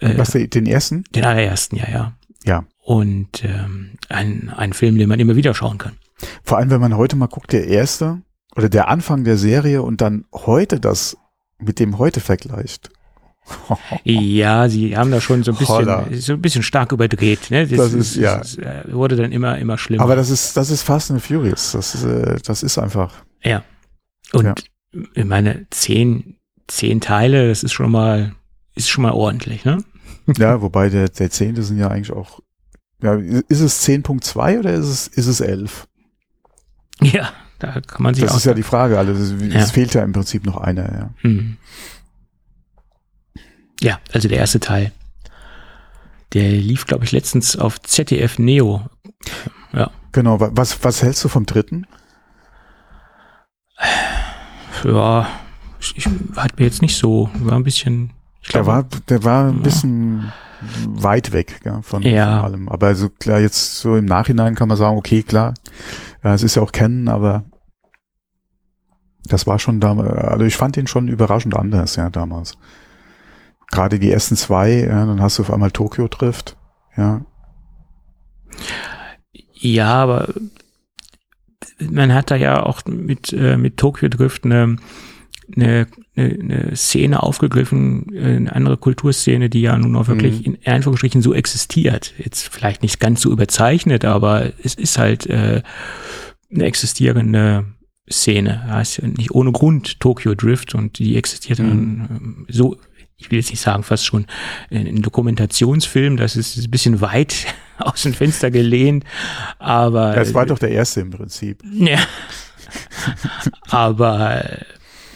Äh, 0.04 0.18
Was, 0.18 0.32
den 0.32 0.66
ersten? 0.66 1.04
Den 1.14 1.24
allerersten, 1.24 1.76
ja, 1.76 1.88
ja. 1.90 2.12
Ja. 2.44 2.64
Und 2.82 3.42
ähm, 3.44 3.92
ein, 4.08 4.52
ein 4.54 4.72
Film, 4.72 4.98
den 4.98 5.08
man 5.08 5.18
immer 5.18 5.36
wieder 5.36 5.54
schauen 5.54 5.78
kann. 5.78 5.96
Vor 6.42 6.58
allem, 6.58 6.70
wenn 6.70 6.80
man 6.80 6.96
heute 6.96 7.16
mal 7.16 7.26
guckt, 7.26 7.52
der 7.52 7.66
erste 7.66 8.20
oder 8.54 8.68
der 8.68 8.88
Anfang 8.88 9.24
der 9.24 9.36
Serie 9.36 9.82
und 9.82 10.00
dann 10.00 10.24
heute 10.32 10.78
das 10.78 11.16
mit 11.58 11.80
dem 11.80 11.98
heute 11.98 12.20
vergleicht. 12.20 12.90
ja, 14.04 14.68
sie 14.68 14.96
haben 14.96 15.10
da 15.10 15.20
schon 15.20 15.42
so 15.42 15.52
ein 15.52 15.58
bisschen, 15.58 16.20
so 16.20 16.32
ein 16.34 16.40
bisschen 16.40 16.62
stark 16.62 16.92
überdreht. 16.92 17.50
Ne? 17.50 17.66
Das, 17.66 17.78
das 17.78 17.92
ist, 17.92 18.16
ja. 18.16 18.38
Das 18.38 18.56
äh, 18.56 18.84
wurde 18.92 19.16
dann 19.16 19.32
immer, 19.32 19.58
immer 19.58 19.76
schlimmer. 19.76 20.02
Aber 20.02 20.16
das 20.16 20.30
ist, 20.30 20.56
das 20.56 20.70
ist 20.70 20.82
Fast 20.82 21.10
and 21.10 21.22
Furious. 21.22 21.72
Das 21.72 21.94
ist, 21.94 22.04
äh, 22.04 22.36
das 22.44 22.62
ist 22.62 22.78
einfach. 22.78 23.12
Ja. 23.42 23.62
Und 24.32 24.44
ja 24.44 24.54
ich 25.14 25.24
meine, 25.24 25.66
zehn, 25.70 26.36
zehn 26.66 27.00
Teile, 27.00 27.48
das 27.48 27.62
ist 27.62 27.72
schon 27.72 27.90
mal, 27.90 28.34
ist 28.74 28.88
schon 28.88 29.02
mal 29.02 29.12
ordentlich, 29.12 29.64
ne? 29.64 29.84
Ja, 30.38 30.62
wobei 30.62 30.88
der, 30.88 31.08
der 31.08 31.30
zehnte 31.30 31.62
sind 31.62 31.78
ja 31.78 31.88
eigentlich 31.88 32.12
auch, 32.12 32.40
ja, 33.02 33.14
ist 33.14 33.60
es 33.60 33.86
10.2 33.86 34.58
oder 34.60 34.72
ist 34.72 34.86
es, 34.86 35.06
ist 35.08 35.26
es 35.26 35.40
11? 35.40 35.86
Ja, 37.02 37.32
da 37.58 37.80
kann 37.80 38.02
man 38.02 38.14
sich 38.14 38.24
Das 38.24 38.36
ist 38.36 38.44
ja 38.46 38.54
die 38.54 38.62
Frage, 38.62 38.98
also 38.98 39.12
es, 39.12 39.34
Ja. 39.52 39.60
es 39.60 39.70
fehlt 39.72 39.92
ja 39.94 40.02
im 40.02 40.12
Prinzip 40.12 40.46
noch 40.46 40.56
einer, 40.56 40.90
ja. 40.92 41.10
Hm. 41.22 41.56
Ja, 43.80 44.00
also 44.12 44.28
der 44.28 44.38
erste 44.38 44.60
Teil. 44.60 44.92
Der 46.32 46.50
lief, 46.50 46.86
glaube 46.86 47.04
ich, 47.04 47.12
letztens 47.12 47.56
auf 47.56 47.80
ZDF 47.82 48.38
Neo. 48.38 48.88
Ja, 49.72 49.90
Genau, 50.12 50.40
wa- 50.40 50.50
was, 50.52 50.82
was 50.84 51.02
hältst 51.02 51.22
du 51.24 51.28
vom 51.28 51.44
dritten? 51.46 51.86
ja, 54.84 55.28
ich, 55.80 55.96
ich, 55.96 56.06
hat 56.36 56.58
mir 56.58 56.64
jetzt 56.64 56.82
nicht 56.82 56.96
so, 56.96 57.28
war 57.34 57.56
ein 57.56 57.64
bisschen, 57.64 58.10
ich 58.44 58.52
Der 58.52 58.62
glaube, 58.62 58.66
war, 58.66 58.84
der 59.08 59.24
war 59.24 59.48
ein 59.48 59.56
Ja. 59.56 59.62
bisschen 59.62 60.32
weit 60.86 61.32
weg 61.32 61.60
ja, 61.64 61.82
von, 61.82 62.02
Ja. 62.02 62.36
von 62.36 62.44
allem. 62.44 62.68
Aber 62.68 62.86
also 62.88 63.08
klar, 63.08 63.40
jetzt 63.40 63.78
so 63.78 63.96
im 63.96 64.04
Nachhinein 64.04 64.54
kann 64.54 64.68
man 64.68 64.76
sagen, 64.76 64.96
okay, 64.96 65.22
klar, 65.22 65.54
ja, 66.22 66.34
es 66.34 66.42
ist 66.42 66.54
ja 66.54 66.62
auch 66.62 66.72
kennen, 66.72 67.08
aber 67.08 67.44
das 69.26 69.46
war 69.46 69.58
schon 69.58 69.80
damals, 69.80 70.10
also 70.10 70.44
ich 70.44 70.56
fand 70.56 70.76
den 70.76 70.86
schon 70.86 71.08
überraschend 71.08 71.56
anders, 71.56 71.96
ja, 71.96 72.10
damals. 72.10 72.56
Gerade 73.70 73.98
die 73.98 74.10
ersten 74.10 74.36
zwei, 74.36 74.70
ja, 74.84 75.06
dann 75.06 75.20
hast 75.22 75.38
du 75.38 75.42
auf 75.42 75.50
einmal 75.50 75.70
Tokio 75.70 76.08
trifft, 76.08 76.56
ja. 76.96 77.22
ja, 79.54 79.94
aber 79.94 80.28
man 81.80 82.12
hat 82.14 82.30
da 82.30 82.36
ja 82.36 82.62
auch 82.62 82.84
mit, 82.86 83.32
äh, 83.32 83.56
mit 83.56 83.78
Tokyo 83.78 84.08
Drift 84.08 84.44
eine, 84.44 84.76
eine, 85.56 85.86
eine, 86.16 86.74
Szene 86.76 87.22
aufgegriffen, 87.22 88.06
äh, 88.14 88.36
eine 88.36 88.54
andere 88.54 88.76
Kulturszene, 88.76 89.50
die 89.50 89.62
ja 89.62 89.76
nun 89.76 89.96
auch 89.96 90.08
wirklich 90.08 90.46
Mhm. 90.46 90.58
in 90.62 90.72
Anführungsstrichen 90.72 91.22
so 91.22 91.34
existiert. 91.34 92.12
Jetzt 92.18 92.48
vielleicht 92.52 92.82
nicht 92.82 93.00
ganz 93.00 93.20
so 93.20 93.30
überzeichnet, 93.30 94.04
aber 94.04 94.52
es 94.62 94.74
ist 94.74 94.98
halt 94.98 95.26
äh, 95.26 95.62
eine 96.52 96.64
existierende 96.64 97.64
Szene. 98.10 98.78
Ist 98.80 98.98
ja 98.98 99.08
nicht 99.08 99.30
ohne 99.32 99.52
Grund 99.52 99.98
Tokyo 100.00 100.34
Drift 100.34 100.74
und 100.74 100.98
die 100.98 101.16
existiert 101.16 101.58
dann 101.58 102.08
ähm, 102.10 102.46
so, 102.48 102.76
ich 103.16 103.30
will 103.30 103.38
jetzt 103.38 103.50
nicht 103.50 103.60
sagen, 103.60 103.82
fast 103.82 104.04
schon 104.04 104.26
in, 104.70 104.86
in 104.86 105.02
Dokumentationsfilm, 105.02 106.16
das 106.16 106.36
ist 106.36 106.56
ein 106.58 106.70
bisschen 106.70 107.00
weit 107.00 107.46
aus 107.78 108.02
dem 108.02 108.12
Fenster 108.14 108.50
gelehnt, 108.50 109.04
aber 109.58 110.12
Das 110.14 110.34
war 110.34 110.46
doch 110.46 110.58
der 110.58 110.70
erste 110.70 111.00
im 111.00 111.10
Prinzip. 111.10 111.62
ja. 111.72 111.98
Aber 113.68 114.42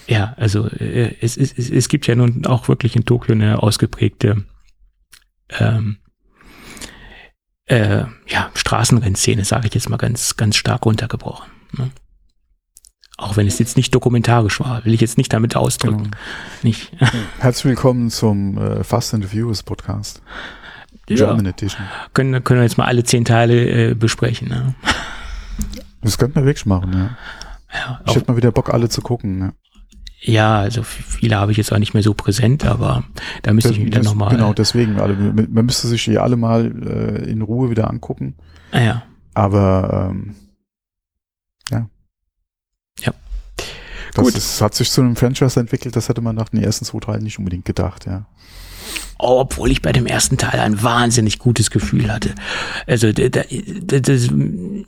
ja, 0.08 0.34
also 0.38 0.66
äh, 0.68 1.14
es, 1.20 1.36
es, 1.36 1.52
es, 1.52 1.88
gibt 1.88 2.06
ja 2.06 2.14
nun 2.14 2.46
auch 2.46 2.68
wirklich 2.68 2.96
in 2.96 3.04
Tokio 3.04 3.34
eine 3.34 3.62
ausgeprägte 3.62 4.44
ähm, 5.50 5.98
äh, 7.66 8.04
ja, 8.26 8.50
Straßenrennszene, 8.54 9.44
sage 9.44 9.68
ich 9.68 9.74
jetzt 9.74 9.90
mal 9.90 9.98
ganz, 9.98 10.36
ganz 10.36 10.56
stark 10.56 10.86
runtergebrochen. 10.86 11.50
Ne? 11.76 11.90
Auch 13.18 13.36
wenn 13.36 13.46
es 13.46 13.58
jetzt 13.58 13.76
nicht 13.76 13.94
dokumentarisch 13.94 14.60
war, 14.60 14.84
will 14.84 14.94
ich 14.94 15.00
jetzt 15.00 15.18
nicht 15.18 15.32
damit 15.32 15.56
ausdrücken. 15.56 16.04
Genau. 16.04 16.16
Nicht. 16.62 16.92
Herzlich 17.38 17.66
willkommen 17.66 18.10
zum 18.10 18.56
äh, 18.56 18.84
Fast 18.84 19.12
and 19.12 19.26
Furious 19.26 19.62
Podcast. 19.62 20.22
Ja, 21.08 21.16
German 21.16 21.46
Edition. 21.46 21.86
können, 22.14 22.42
können 22.44 22.60
wir 22.60 22.64
jetzt 22.64 22.78
mal 22.78 22.86
alle 22.86 23.04
zehn 23.04 23.24
Teile 23.24 23.90
äh, 23.90 23.94
besprechen. 23.94 24.48
Ne? 24.48 24.74
Das 26.00 26.16
könnten 26.16 26.36
wir 26.36 26.44
wirklich 26.44 26.66
machen, 26.66 26.92
ja. 26.94 27.18
Ja, 27.74 28.00
Ich 28.06 28.14
hätte 28.14 28.30
mal 28.30 28.36
wieder 28.36 28.52
Bock, 28.52 28.72
alle 28.72 28.88
zu 28.88 29.02
gucken. 29.02 29.40
Ja. 29.40 29.52
Ja, 30.20 30.58
also 30.58 30.82
viele 30.82 31.36
habe 31.36 31.52
ich 31.52 31.58
jetzt 31.58 31.72
auch 31.72 31.78
nicht 31.78 31.94
mehr 31.94 32.02
so 32.02 32.12
präsent, 32.14 32.64
aber 32.64 33.04
da 33.42 33.52
müsste 33.52 33.70
ich 33.72 33.78
mich 33.78 33.86
wieder 33.86 33.98
Das- 33.98 34.06
nochmal. 34.06 34.30
Genau, 34.30 34.52
deswegen. 34.52 34.94
Man 34.96 35.48
man 35.52 35.66
müsste 35.66 35.86
sich 35.86 36.04
die 36.04 36.18
alle 36.18 36.36
mal 36.36 36.66
äh, 36.86 37.30
in 37.30 37.42
Ruhe 37.42 37.70
wieder 37.70 37.88
angucken. 37.88 38.34
Ah, 38.72 38.80
ja. 38.80 39.02
Aber 39.34 40.08
ähm, 40.10 40.34
ja. 41.70 41.88
Ja. 43.00 43.12
Das 44.14 44.24
Gut. 44.24 44.34
Ist, 44.34 44.60
hat 44.60 44.74
sich 44.74 44.90
zu 44.90 45.00
einem 45.02 45.14
Franchise 45.16 45.58
entwickelt, 45.60 45.94
das 45.94 46.08
hätte 46.08 46.20
man 46.20 46.34
nach 46.34 46.48
den 46.48 46.62
ersten 46.62 46.84
zwei 46.84 46.98
Teilen 46.98 47.22
nicht 47.22 47.38
unbedingt 47.38 47.64
gedacht, 47.64 48.06
ja. 48.06 48.26
Obwohl 49.18 49.70
ich 49.72 49.82
bei 49.82 49.92
dem 49.92 50.06
ersten 50.06 50.38
Teil 50.38 50.60
ein 50.60 50.80
wahnsinnig 50.82 51.38
gutes 51.40 51.70
Gefühl 51.70 52.12
hatte. 52.12 52.34
Also 52.86 53.10
das, 53.12 54.28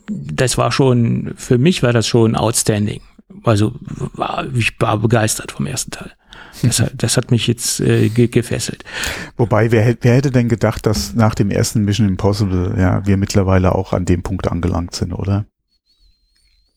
das 0.07 0.57
war 0.57 0.71
schon, 0.71 1.33
für 1.35 1.57
mich 1.57 1.83
war 1.83 1.91
das 1.93 2.07
schon 2.07 2.35
outstanding. 2.35 3.01
Also 3.43 3.73
war, 4.13 4.45
ich 4.55 4.73
war 4.79 4.97
begeistert 4.97 5.51
vom 5.51 5.65
ersten 5.65 5.91
Teil. 5.91 6.11
Das, 6.63 6.79
hat- 6.79 6.93
das 6.95 7.17
hat 7.17 7.31
mich 7.31 7.47
jetzt 7.47 7.79
äh, 7.81 8.09
ge 8.09 8.27
gefesselt. 8.27 8.83
Wobei, 9.37 9.71
wer, 9.71 9.95
wer 10.01 10.15
hätte 10.15 10.31
denn 10.31 10.47
gedacht, 10.49 10.85
dass 10.85 11.13
nach 11.13 11.33
dem 11.35 11.49
ersten 11.49 11.83
Mission 11.83 12.07
Impossible, 12.07 12.75
ja, 12.77 13.05
wir 13.05 13.17
mittlerweile 13.17 13.73
auch 13.75 13.93
an 13.93 14.05
dem 14.05 14.21
Punkt 14.23 14.49
angelangt 14.51 14.93
sind, 14.95 15.11
oder? 15.13 15.45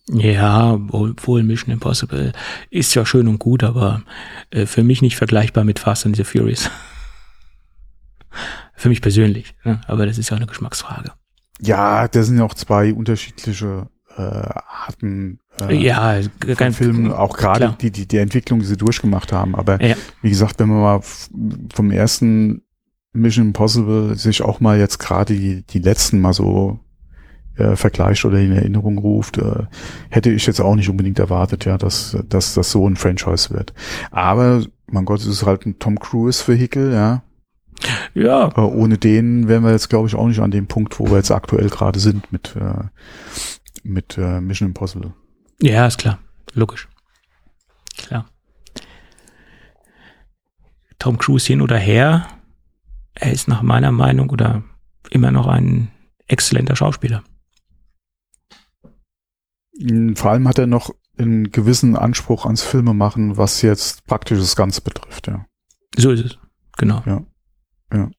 Ja, 0.08 0.76
wohl, 0.92 1.14
wohl 1.22 1.42
Mission 1.42 1.72
Impossible 1.72 2.32
ist 2.70 2.94
ja 2.94 3.06
schön 3.06 3.26
und 3.28 3.38
gut, 3.38 3.62
aber 3.64 4.02
äh, 4.50 4.66
für 4.66 4.82
mich 4.84 5.02
nicht 5.02 5.16
vergleichbar 5.16 5.64
mit 5.64 5.78
Fast 5.78 6.04
and 6.06 6.16
the 6.16 6.24
Furious. 6.24 6.70
Für 8.74 8.88
mich 8.88 9.00
persönlich, 9.02 9.54
ne? 9.64 9.80
aber 9.86 10.06
das 10.06 10.18
ist 10.18 10.30
ja 10.30 10.34
auch 10.36 10.40
eine 10.40 10.46
Geschmacksfrage. 10.46 11.12
Ja, 11.60 12.08
das 12.08 12.26
sind 12.26 12.38
ja 12.38 12.44
auch 12.44 12.54
zwei 12.54 12.92
unterschiedliche 12.92 13.88
äh, 14.16 14.20
Arten 14.22 15.40
äh, 15.60 15.74
ja, 15.74 16.20
von 16.44 16.56
kein 16.56 16.72
Filmen, 16.72 17.12
auch 17.12 17.36
gerade 17.36 17.76
die, 17.80 17.90
die, 17.90 18.06
die 18.06 18.18
Entwicklung, 18.18 18.60
die 18.60 18.66
sie 18.66 18.76
durchgemacht 18.76 19.32
haben. 19.32 19.54
Aber 19.54 19.82
Ja. 19.82 19.96
wie 20.22 20.30
gesagt, 20.30 20.58
wenn 20.58 20.68
man 20.68 20.80
mal 20.80 21.00
vom 21.74 21.90
ersten 21.90 22.62
Mission 23.12 23.46
Impossible 23.46 24.16
sich 24.16 24.42
auch 24.42 24.60
mal 24.60 24.78
jetzt 24.78 24.98
gerade 24.98 25.34
die, 25.34 25.62
die 25.62 25.78
letzten 25.78 26.20
mal 26.20 26.32
so 26.32 26.80
äh, 27.56 27.76
vergleicht 27.76 28.24
oder 28.24 28.40
in 28.40 28.50
Erinnerung 28.52 28.98
ruft, 28.98 29.38
äh, 29.38 29.64
hätte 30.10 30.30
ich 30.30 30.46
jetzt 30.46 30.60
auch 30.60 30.74
nicht 30.74 30.88
unbedingt 30.88 31.20
erwartet, 31.20 31.64
ja, 31.64 31.78
dass, 31.78 32.16
dass 32.28 32.54
das 32.54 32.70
so 32.72 32.88
ein 32.88 32.96
Franchise 32.96 33.50
wird. 33.50 33.72
Aber, 34.10 34.64
mein 34.90 35.04
Gott, 35.04 35.20
es 35.20 35.26
ist 35.26 35.46
halt 35.46 35.64
ein 35.64 35.78
Tom 35.78 35.98
Cruise-Vehikel, 35.98 36.92
ja. 36.92 37.22
Ja, 38.14 38.48
Äh, 38.56 38.60
ohne 38.60 38.98
den 38.98 39.48
wären 39.48 39.64
wir 39.64 39.72
jetzt, 39.72 39.88
glaube 39.88 40.08
ich, 40.08 40.14
auch 40.14 40.26
nicht 40.26 40.40
an 40.40 40.50
dem 40.50 40.66
Punkt, 40.66 40.98
wo 40.98 41.06
wir 41.06 41.16
jetzt 41.16 41.30
aktuell 41.30 41.68
gerade 41.68 41.98
sind 42.00 42.30
mit, 42.32 42.54
äh, 42.56 42.84
mit 43.82 44.16
äh, 44.18 44.40
Mission 44.40 44.68
Impossible. 44.68 45.12
Ja, 45.60 45.86
ist 45.86 45.98
klar. 45.98 46.18
Logisch. 46.52 46.88
Klar. 47.96 48.26
Tom 50.98 51.18
Cruise 51.18 51.46
hin 51.46 51.60
oder 51.60 51.76
her, 51.76 52.26
er 53.14 53.32
ist 53.32 53.48
nach 53.48 53.62
meiner 53.62 53.92
Meinung 53.92 54.30
oder 54.30 54.62
immer 55.10 55.30
noch 55.30 55.46
ein 55.46 55.90
exzellenter 56.26 56.76
Schauspieler. 56.76 57.22
Mm, 59.78 60.14
Vor 60.14 60.30
allem 60.30 60.48
hat 60.48 60.58
er 60.58 60.66
noch 60.66 60.94
einen 61.18 61.50
gewissen 61.52 61.96
Anspruch 61.96 62.44
ans 62.46 62.62
Filmemachen, 62.62 63.36
was 63.36 63.62
jetzt 63.62 64.06
praktisches 64.06 64.56
Ganze 64.56 64.80
betrifft, 64.80 65.26
ja. 65.26 65.44
So 65.96 66.10
ist 66.10 66.24
es. 66.24 66.38
Genau. 66.76 67.02
Ja. 67.06 67.22
Ja. 67.94 68.10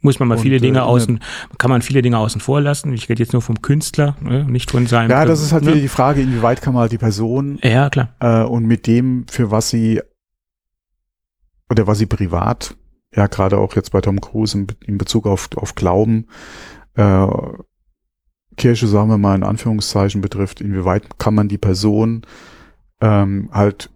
Muss 0.00 0.18
man 0.18 0.28
mal 0.28 0.36
Und, 0.36 0.40
viele 0.40 0.56
äh, 0.56 0.60
Dinge 0.60 0.78
in 0.78 0.84
außen, 0.84 1.20
kann 1.58 1.70
man 1.70 1.82
viele 1.82 2.02
Dinge 2.02 2.18
außen 2.18 2.40
vor 2.40 2.60
lassen. 2.60 2.92
Ich 2.92 3.08
rede 3.08 3.22
jetzt 3.22 3.32
nur 3.32 3.42
vom 3.42 3.62
Künstler, 3.62 4.16
ne? 4.20 4.44
nicht 4.44 4.70
von 4.70 4.86
seinem. 4.86 5.10
Ja, 5.10 5.24
das 5.24 5.42
ist 5.42 5.52
halt 5.52 5.64
ne? 5.64 5.72
wieder 5.72 5.80
die 5.80 5.88
Frage, 5.88 6.22
inwieweit 6.22 6.62
kann 6.62 6.74
man 6.74 6.82
halt 6.82 6.92
die 6.92 6.98
Person 6.98 7.58
Ja, 7.62 7.90
klar. 7.90 8.14
äh, 8.20 8.42
und 8.42 8.66
mit 8.66 8.86
dem, 8.86 9.26
für 9.28 9.50
was 9.50 9.70
sie 9.70 10.00
oder 11.70 11.86
was 11.86 11.98
sie 11.98 12.06
privat, 12.06 12.76
ja, 13.14 13.26
gerade 13.26 13.58
auch 13.58 13.74
jetzt 13.76 13.92
bei 13.92 14.00
Tom 14.00 14.20
Cruise 14.20 14.56
in, 14.56 14.66
in 14.86 14.98
Bezug 14.98 15.26
auf, 15.26 15.48
auf 15.56 15.74
Glauben, 15.74 16.26
äh, 16.94 17.26
Kirche, 18.56 18.86
sagen 18.86 19.08
wir 19.08 19.18
mal 19.18 19.34
in 19.34 19.44
Anführungszeichen 19.44 20.20
betrifft, 20.20 20.60
inwieweit 20.60 21.18
kann 21.18 21.34
man 21.34 21.48
die 21.48 21.58
Person 21.58 22.22
ähm, 23.00 23.48
halt 23.52 23.90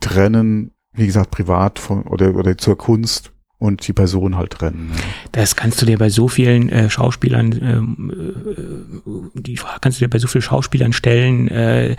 trennen, 0.00 0.72
wie 0.92 1.06
gesagt, 1.06 1.30
privat 1.30 1.78
von, 1.78 2.02
oder, 2.02 2.34
oder 2.34 2.56
zur 2.56 2.78
Kunst 2.78 3.32
und 3.60 3.86
die 3.86 3.92
Person 3.92 4.36
halt 4.36 4.52
trennen. 4.52 4.90
Das 5.32 5.54
kannst 5.54 5.80
du 5.80 5.86
dir 5.86 5.98
bei 5.98 6.08
so 6.08 6.26
vielen 6.26 6.70
äh, 6.70 6.90
Schauspielern, 6.90 7.52
ähm, 7.62 9.30
äh, 9.36 9.40
die 9.40 9.56
Frage 9.58 9.78
kannst 9.80 10.00
du 10.00 10.04
dir 10.04 10.10
bei 10.10 10.18
so 10.18 10.26
vielen 10.26 10.42
Schauspielern 10.42 10.92
stellen. 10.92 11.46
Äh, 11.48 11.90
äh, 11.90 11.96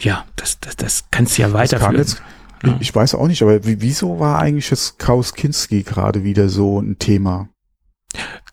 ja, 0.00 0.24
das, 0.36 0.58
das, 0.58 0.74
das 0.76 1.04
kannst 1.10 1.36
du 1.36 1.42
ja 1.42 1.48
Das 1.48 1.54
weiterführen. 1.54 2.06
Ja. 2.64 2.76
Ich 2.80 2.92
weiß 2.92 3.14
auch 3.14 3.28
nicht, 3.28 3.42
aber 3.42 3.64
wie, 3.66 3.80
wieso 3.82 4.18
war 4.18 4.40
eigentlich 4.40 4.70
jetzt 4.70 4.98
Kraus 4.98 5.34
Kinski 5.34 5.82
gerade 5.82 6.24
wieder 6.24 6.48
so 6.48 6.80
ein 6.80 6.98
Thema? 6.98 7.50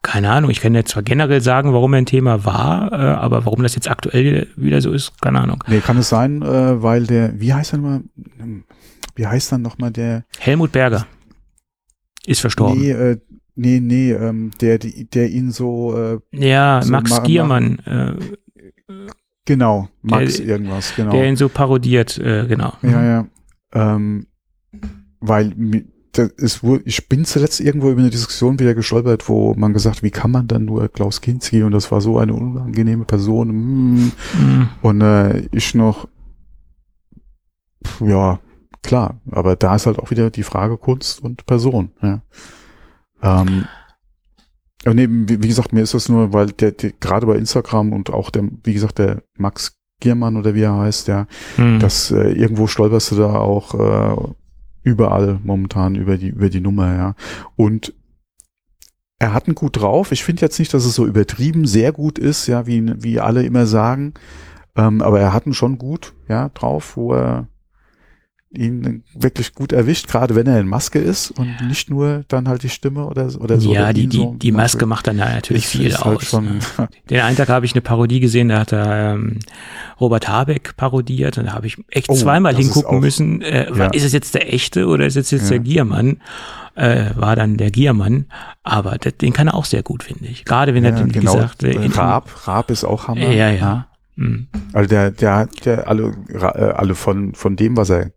Keine 0.02 0.30
Ahnung, 0.30 0.52
ich 0.52 0.60
kann 0.60 0.76
jetzt 0.76 0.92
zwar 0.92 1.02
generell 1.02 1.42
sagen, 1.42 1.74
warum 1.74 1.94
er 1.94 2.00
ein 2.00 2.06
Thema 2.06 2.44
war, 2.46 2.92
äh, 2.92 2.96
aber 2.96 3.46
warum 3.46 3.64
das 3.64 3.74
jetzt 3.74 3.90
aktuell 3.90 4.50
wieder 4.58 4.82
so 4.82 4.92
ist, 4.92 5.20
keine 5.22 5.40
Ahnung. 5.40 5.64
Nee, 5.68 5.80
kann 5.80 5.98
es 5.98 6.10
sein, 6.10 6.42
äh, 6.42 6.84
weil 6.84 7.08
der, 7.08 7.40
wie 7.40 7.54
heißt 7.54 7.74
er 7.74 7.78
nochmal, 7.78 8.02
wie 9.16 9.26
heißt 9.26 9.54
dann 9.54 9.62
nochmal 9.62 9.92
der, 9.92 10.26
Helmut 10.38 10.74
Berger 10.74 11.08
ist 12.28 12.40
verstorben. 12.42 12.80
nee, 12.80 12.92
äh, 12.92 13.18
nee, 13.56 13.80
nee, 13.80 14.12
ähm, 14.12 14.52
der, 14.62 14.78
die- 14.80 15.10
der 15.10 15.30
ihn 15.30 15.52
so, 15.52 15.96
äh, 15.98 16.20
ja, 16.32 16.82
so 16.82 16.92
Max 16.92 17.10
ma- 17.12 17.20
Giermann. 17.20 17.80
Äh, 17.80 18.14
Genau, 19.48 19.90
Max 20.02 20.38
Der- 20.38 20.46
irgendwas, 20.48 20.96
genau. 20.96 21.12
Der 21.12 21.30
ihn 21.30 21.36
so 21.36 21.50
parodiert, 21.50 22.18
äh, 22.18 22.48
genau. 22.48 22.74
Ja, 22.82 23.04
ja. 23.04 23.28
Ähm, 23.74 24.26
weil 25.20 25.86
ist 26.38 26.64
wohl, 26.64 26.82
ich 26.86 27.08
bin 27.10 27.26
zuletzt 27.26 27.60
irgendwo 27.60 27.92
über 27.92 28.00
eine 28.02 28.10
Diskussion 28.10 28.58
wieder 28.60 28.74
gestolpert, 28.74 29.28
wo 29.30 29.54
man 29.54 29.74
gesagt, 29.74 30.02
wie 30.02 30.10
kann 30.12 30.32
man 30.32 30.48
dann 30.48 30.66
nur 30.66 30.88
Klaus 30.88 31.20
Kinski 31.22 31.62
und 31.62 31.74
das 31.74 31.92
war 31.92 32.00
so 32.02 32.18
eine 32.18 32.34
unangenehme 32.34 33.04
Person. 33.06 33.50
mm. 33.50 34.12
Mhm. 34.40 34.70
Und 34.82 35.02
äh, 35.02 35.42
ich 35.52 35.76
noch, 35.76 36.08
ja, 38.00 38.40
klar, 38.86 39.20
aber 39.32 39.56
da 39.56 39.76
ist 39.76 39.86
halt 39.86 40.00
auch 40.00 40.12
wieder 40.12 40.30
die 40.30 40.44
Frage 40.44 40.78
Kunst 40.78 41.22
und 41.22 41.46
Person. 41.46 41.92
Ja. 42.02 42.22
Ähm, 43.22 43.66
aber 44.84 44.94
nee, 44.94 45.08
wie, 45.10 45.42
wie 45.42 45.48
gesagt, 45.48 45.74
mir 45.74 45.82
ist 45.82 45.94
das 45.94 46.10
nur, 46.10 46.34
weil 46.34 46.48
der, 46.48 46.72
der 46.72 46.92
gerade 46.92 47.26
bei 47.26 47.36
Instagram 47.36 47.92
und 47.94 48.12
auch 48.12 48.30
der, 48.30 48.44
wie 48.64 48.74
gesagt, 48.74 49.00
der 49.00 49.24
Max 49.38 49.78
Giermann 50.00 50.38
oder 50.38 50.54
wie 50.56 50.62
er 50.62 50.78
heißt, 50.78 51.08
der 51.08 51.28
Mhm. 51.58 51.80
das 51.80 52.12
äh, 52.12 52.32
irgendwo 52.34 52.68
stolperst 52.68 53.12
du 53.12 53.16
da 53.16 53.36
auch 53.36 53.74
äh, 53.74 54.34
überall 54.84 55.40
momentan 55.44 55.96
über 55.96 56.18
die 56.18 56.28
über 56.30 56.50
die 56.50 56.62
Nummer, 56.62 56.96
ja. 56.96 57.16
Und 57.56 57.94
er 59.18 59.34
hat 59.34 59.48
einen 59.48 59.56
gut 59.56 59.82
drauf. 59.82 60.12
Ich 60.12 60.24
finde 60.24 60.42
jetzt 60.42 60.60
nicht, 60.60 60.74
dass 60.74 60.86
es 60.86 60.94
so 60.96 61.06
übertrieben 61.06 61.66
sehr 61.66 61.92
gut 61.94 62.20
ist, 62.20 62.48
ja, 62.48 62.68
wie 62.68 62.94
wie 63.02 63.20
alle 63.20 63.44
immer 63.44 63.66
sagen. 63.66 64.14
Ähm, 64.76 65.02
aber 65.02 65.20
er 65.22 65.32
hat 65.34 65.46
ihn 65.48 65.54
schon 65.54 65.78
gut, 65.78 66.14
ja, 66.28 66.50
drauf, 66.50 66.98
wo 66.98 67.14
er 67.14 67.48
ihn 68.56 69.04
wirklich 69.14 69.54
gut 69.54 69.72
erwischt, 69.72 70.08
gerade 70.08 70.36
wenn 70.36 70.48
er 70.48 70.60
in 70.60 70.68
Maske 70.68 71.00
ist 71.00 71.32
und 71.32 71.56
nicht 71.68 71.90
nur 71.90 72.24
dann 72.28 72.48
halt 72.48 72.64
die 72.64 72.70
Stimme 72.70 73.06
oder 73.06 73.30
oder 73.40 73.60
so. 73.60 73.74
ja, 73.74 73.82
oder 73.84 73.94
die, 73.94 74.08
die, 74.08 74.18
so 74.18 74.36
die 74.36 74.52
Maske 74.52 74.86
macht 74.86 75.08
dann 75.08 75.18
da 75.18 75.34
natürlich 75.34 75.66
ist- 75.66 75.72
viel 75.72 75.88
ist 75.88 75.98
aus. 76.00 76.06
halt 76.06 76.22
schon, 76.24 76.46
ne? 76.46 76.60
Den 77.10 77.22
einen 77.22 77.36
Tag 77.38 77.50
habe 77.50 77.66
ich 77.66 77.74
eine 77.74 77.82
Parodie 77.82 78.20
gesehen, 78.20 78.50
da 78.50 78.60
hat 78.60 78.72
er 78.74 79.14
ähm, 79.14 79.40
Robert 80.00 80.28
Habeck 80.28 80.76
parodiert 80.78 81.38
und 81.38 81.46
da 81.46 81.54
habe 81.54 81.68
ich 81.68 81.78
echt 81.90 82.10
Oh, 82.10 82.16
zweimal 82.16 82.56
hingucken 82.56 83.00
müssen, 83.00 83.42
äh, 83.42 83.68
Ja. 83.76 83.88
ist 83.88 84.04
es 84.04 84.14
jetzt 84.14 84.34
der 84.36 84.54
echte 84.54 84.88
oder 84.88 85.06
ist 85.06 85.16
es 85.18 85.32
jetzt 85.32 85.44
Ja. 85.44 85.50
der 85.52 85.60
Giermann? 85.60 86.18
Äh, 86.78 87.12
war 87.16 87.38
dann 87.38 87.56
der 87.56 87.72
Giermann, 87.72 88.26
aber 88.64 88.98
das, 88.98 89.16
den 89.16 89.32
kann 89.32 89.48
er 89.48 89.54
auch 89.54 89.64
sehr 89.64 89.82
gut, 89.82 90.04
finde 90.04 90.26
ich. 90.26 90.44
Gerade 90.44 90.74
wenn 90.74 90.84
er 90.84 90.92
ja, 90.92 90.98
den, 90.98 91.08
wie 91.08 91.20
genau. 91.20 91.34
gesagt, 91.36 91.64
äh, 91.64 91.78
Raab, 91.94 92.30
Raab 92.48 92.70
ist 92.70 92.84
auch 92.84 93.08
Hammer. 93.08 93.32
Ja, 93.32 93.50
ja. 93.50 93.88
Mhm. 94.18 94.48
Also 94.74 94.90
der, 94.90 95.12
der 95.12 95.36
hat 95.38 95.66
ja 95.66 95.76
alle, 95.84 96.12
äh, 96.34 96.38
alle 96.44 96.96
von, 96.96 97.34
von 97.34 97.56
dem, 97.56 97.78
was 97.78 97.90
er 97.92 98.12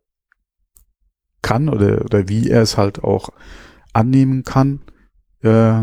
kann 1.43 1.69
oder, 1.69 2.05
oder 2.05 2.29
wie 2.29 2.49
er 2.51 2.63
es 2.63 2.77
halt 2.77 3.03
auch 3.05 3.31
annehmen 3.93 4.43
kann 4.45 4.81
äh, 5.43 5.83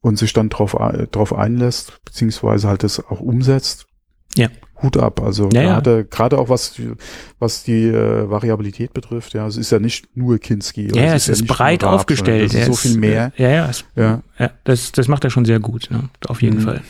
und 0.00 0.16
sich 0.18 0.32
dann 0.32 0.48
drauf, 0.48 0.78
ei- 0.80 1.06
drauf 1.10 1.34
einlässt, 1.34 2.00
beziehungsweise 2.04 2.68
halt 2.68 2.82
das 2.82 2.98
auch 3.04 3.20
umsetzt. 3.20 3.86
Ja. 4.34 4.48
Hut 4.82 4.96
ab. 4.96 5.20
Also 5.22 5.48
Ja, 5.52 5.62
ja. 5.62 5.72
gerade, 5.74 6.04
gerade 6.04 6.38
auch 6.38 6.48
was, 6.48 6.72
die- 6.72 6.92
was 7.38 7.62
die 7.62 7.84
äh, 7.86 8.28
Variabilität 8.28 8.92
betrifft, 8.92 9.34
ja, 9.34 9.46
es 9.46 9.56
ist 9.56 9.70
ja 9.70 9.78
nicht 9.78 10.16
nur 10.16 10.38
Kinski. 10.38 10.88
Ja, 10.94 11.14
es 11.14 11.28
ist 11.28 11.40
nicht 11.42 11.48
nur 11.48 11.56
breit 11.56 11.84
aufgestellt. 11.84 12.52
ist 12.52 12.66
so 12.66 12.74
viel 12.74 12.98
mehr. 12.98 13.32
äh, 13.36 13.42
Ja, 13.42 13.48
ja, 13.50 13.68
es, 13.70 13.84
Ja. 13.94 14.22
ja 14.38 14.50
das, 14.64 14.90
das 14.92 15.06
macht 15.08 15.22
er 15.24 15.30
schon 15.30 15.44
sehr 15.44 15.60
gut, 15.60 15.88
ne? 15.90 16.08
auf 16.26 16.42
jeden 16.42 16.58
Mhm. 16.58 16.62
Fall. 16.62 16.80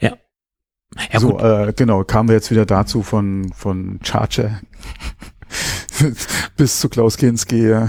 Ja. 0.00 0.12
Ja, 1.12 1.20
so, 1.20 1.30
gut. 1.32 1.42
äh, 1.42 1.72
genau, 1.76 2.04
kamen 2.04 2.28
wir 2.30 2.36
jetzt 2.36 2.50
wieder 2.50 2.64
dazu 2.64 3.02
von, 3.02 3.52
von 3.52 3.98
Charger 4.02 4.60
bis 6.56 6.80
zu 6.80 6.88
Klaus 6.88 7.16
Kinski. 7.16 7.66
Ja. 7.76 7.88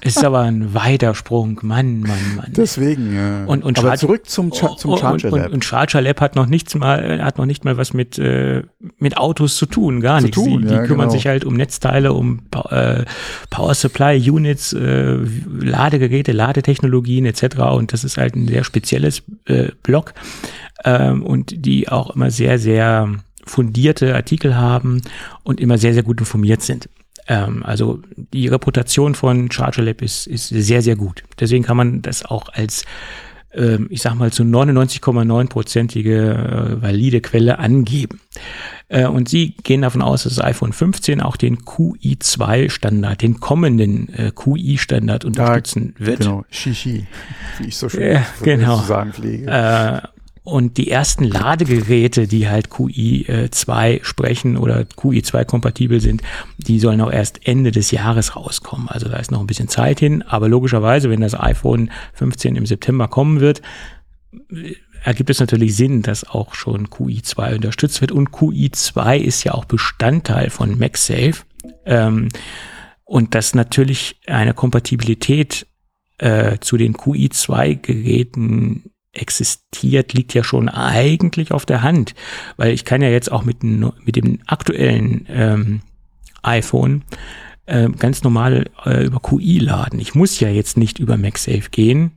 Ist 0.00 0.24
aber 0.24 0.40
ein 0.40 0.74
weiter 0.74 1.14
Sprung, 1.14 1.58
Mann, 1.62 2.00
Mann, 2.00 2.36
Mann. 2.36 2.52
Deswegen, 2.56 3.14
ja. 3.14 3.44
Und- 3.44 3.64
und 3.64 3.78
Aber 3.78 3.88
Charger- 3.88 3.98
zurück 4.00 4.28
zum, 4.28 4.50
Cha 4.50 4.76
zum 4.76 4.96
Charger 4.96 5.28
und, 5.32 5.36
Lab. 5.38 5.46
und, 5.48 5.54
und 5.54 5.64
Charger 5.64 6.00
Lab 6.00 6.20
hat 6.20 6.36
noch 6.36 6.46
nichts 6.46 6.74
mal, 6.74 7.22
hat 7.22 7.38
noch 7.38 7.46
nicht 7.46 7.64
mal 7.64 7.76
was 7.76 7.92
mit, 7.92 8.18
äh, 8.18 8.62
mit 8.98 9.16
Autos 9.16 9.56
zu 9.56 9.66
tun, 9.66 10.00
gar 10.00 10.18
Zu 10.18 10.26
nichts. 10.26 10.36
tun, 10.42 10.62
die 10.62 10.68
die 10.68 10.74
ja, 10.74 10.82
kümmern 10.86 11.08
genau. 11.08 11.12
sich 11.12 11.26
halt 11.26 11.44
um 11.44 11.54
Netzteile, 11.54 12.12
um 12.12 12.42
äh, 12.70 13.04
Power 13.50 13.74
Supply 13.74 14.18
Units, 14.30 14.72
äh, 14.72 15.18
Ladegeräte, 15.60 16.32
Ladetechnologien 16.32 17.26
etc. 17.26 17.58
Und 17.72 17.92
das 17.92 18.04
ist 18.04 18.16
halt 18.16 18.34
ein 18.36 18.48
sehr 18.48 18.64
spezielles 18.64 19.22
äh, 19.46 19.68
Block 19.82 20.14
ähm, 20.84 21.22
und 21.24 21.64
die 21.64 21.88
auch 21.88 22.14
immer 22.14 22.30
sehr, 22.30 22.58
sehr 22.58 23.08
fundierte 23.44 24.14
Artikel 24.14 24.56
haben 24.56 25.02
und 25.42 25.60
immer 25.60 25.78
sehr, 25.78 25.94
sehr 25.94 26.02
gut 26.04 26.20
informiert 26.20 26.62
sind. 26.62 26.88
Ähm, 27.32 27.62
also 27.64 28.00
die 28.34 28.48
Reputation 28.48 29.14
von 29.14 29.50
Charger 29.50 29.82
Lab 29.82 30.02
ist, 30.02 30.26
ist 30.26 30.48
sehr, 30.48 30.82
sehr 30.82 30.96
gut. 30.96 31.22
Deswegen 31.40 31.64
kann 31.64 31.78
man 31.78 32.02
das 32.02 32.26
auch 32.26 32.50
als 32.52 32.84
ähm, 33.54 33.88
ich 33.90 34.00
sag 34.00 34.14
mal, 34.14 34.32
zu 34.32 34.44
99,9-prozentige 34.44 36.78
äh, 36.78 36.82
valide 36.82 37.20
Quelle 37.20 37.58
angeben. 37.58 38.18
Äh, 38.88 39.06
und 39.06 39.28
sie 39.28 39.54
gehen 39.62 39.82
davon 39.82 40.00
aus, 40.00 40.22
dass 40.22 40.36
das 40.36 40.44
iPhone 40.44 40.72
15 40.72 41.20
auch 41.20 41.36
den 41.36 41.58
QI2-Standard, 41.58 43.20
den 43.20 43.40
kommenden 43.40 44.08
äh, 44.14 44.32
QI-Standard 44.34 45.26
unterstützen 45.26 45.94
wird. 45.98 46.20
Genau, 46.20 46.46
Shishi, 46.50 47.06
wie 47.58 47.66
ich 47.66 47.76
so 47.76 47.90
schön 47.90 48.14
Ja, 48.14 48.26
genau. 48.42 48.78
sagen 48.78 49.12
pflege. 49.12 49.52
Äh, 50.44 50.50
und 50.50 50.76
die 50.76 50.90
ersten 50.90 51.24
Ladegeräte, 51.24 52.26
die 52.26 52.48
halt 52.48 52.68
QI2 52.68 54.04
sprechen 54.04 54.56
oder 54.56 54.80
QI2 54.80 55.44
kompatibel 55.44 56.00
sind, 56.00 56.22
die 56.58 56.78
sollen 56.78 57.00
auch 57.00 57.12
erst 57.12 57.46
Ende 57.46 57.70
des 57.70 57.90
Jahres 57.90 58.36
rauskommen. 58.36 58.88
Also 58.88 59.08
da 59.08 59.16
ist 59.16 59.30
noch 59.30 59.40
ein 59.40 59.46
bisschen 59.46 59.68
Zeit 59.68 60.00
hin. 60.00 60.22
Aber 60.22 60.48
logischerweise, 60.48 61.10
wenn 61.10 61.20
das 61.20 61.38
iPhone 61.38 61.90
15 62.14 62.56
im 62.56 62.66
September 62.66 63.08
kommen 63.08 63.40
wird, 63.40 63.62
äh, 64.50 64.74
ergibt 65.04 65.30
es 65.30 65.40
natürlich 65.40 65.74
Sinn, 65.76 66.02
dass 66.02 66.24
auch 66.24 66.54
schon 66.54 66.88
QI2 66.88 67.56
unterstützt 67.56 68.00
wird. 68.00 68.12
Und 68.12 68.30
QI2 68.30 69.18
ist 69.18 69.44
ja 69.44 69.52
auch 69.52 69.64
Bestandteil 69.64 70.50
von 70.50 70.78
MagSafe. 70.78 71.44
Ähm, 71.84 72.28
und 73.04 73.34
dass 73.34 73.54
natürlich 73.54 74.20
eine 74.26 74.54
Kompatibilität 74.54 75.66
äh, 76.18 76.58
zu 76.60 76.76
den 76.76 76.94
QI2-Geräten 76.94 78.92
existiert, 79.12 80.12
liegt 80.14 80.34
ja 80.34 80.42
schon 80.42 80.68
eigentlich 80.68 81.52
auf 81.52 81.66
der 81.66 81.82
Hand, 81.82 82.14
weil 82.56 82.72
ich 82.72 82.84
kann 82.84 83.02
ja 83.02 83.08
jetzt 83.08 83.30
auch 83.30 83.44
mit, 83.44 83.62
dem- 83.62 83.92
mit 84.04 84.16
dem 84.16 84.38
aktuellen 84.46 85.26
ähm, 85.28 85.80
iPhone 86.42 87.02
ähm, 87.66 87.96
ganz 87.96 88.22
normal 88.22 88.66
äh, 88.84 89.04
über 89.04 89.20
QI 89.20 89.58
laden. 89.58 90.00
Ich 90.00 90.14
muss 90.14 90.40
ja 90.40 90.48
jetzt 90.48 90.76
nicht 90.76 90.98
über 90.98 91.16
MagSafe 91.16 91.70
gehen, 91.70 92.12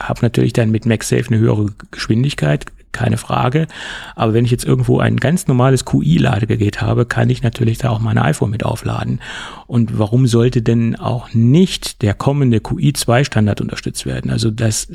habe 0.00 0.20
natürlich 0.22 0.52
dann 0.54 0.70
mit 0.70 0.86
MagSafe 0.86 1.26
eine 1.28 1.38
höhere 1.38 1.66
Geschwindigkeit, 1.90 2.66
keine 2.92 3.16
Frage. 3.16 3.66
Aber 4.14 4.34
wenn 4.34 4.44
ich 4.44 4.50
jetzt 4.50 4.64
irgendwo 4.64 5.00
ein 5.00 5.16
ganz 5.16 5.46
normales 5.46 5.84
QI-Ladegerät 5.84 6.80
habe, 6.80 7.06
kann 7.06 7.30
ich 7.30 7.42
natürlich 7.42 7.78
da 7.78 7.90
auch 7.90 8.00
mein 8.00 8.18
iPhone 8.18 8.50
mit 8.50 8.64
aufladen. 8.64 9.20
Und 9.66 9.98
warum 9.98 10.26
sollte 10.26 10.62
denn 10.62 10.96
auch 10.96 11.32
nicht 11.32 12.02
der 12.02 12.14
kommende 12.14 12.58
QI2-Standard 12.58 13.60
unterstützt 13.60 14.06
werden? 14.06 14.30
Also 14.30 14.50
das 14.50 14.88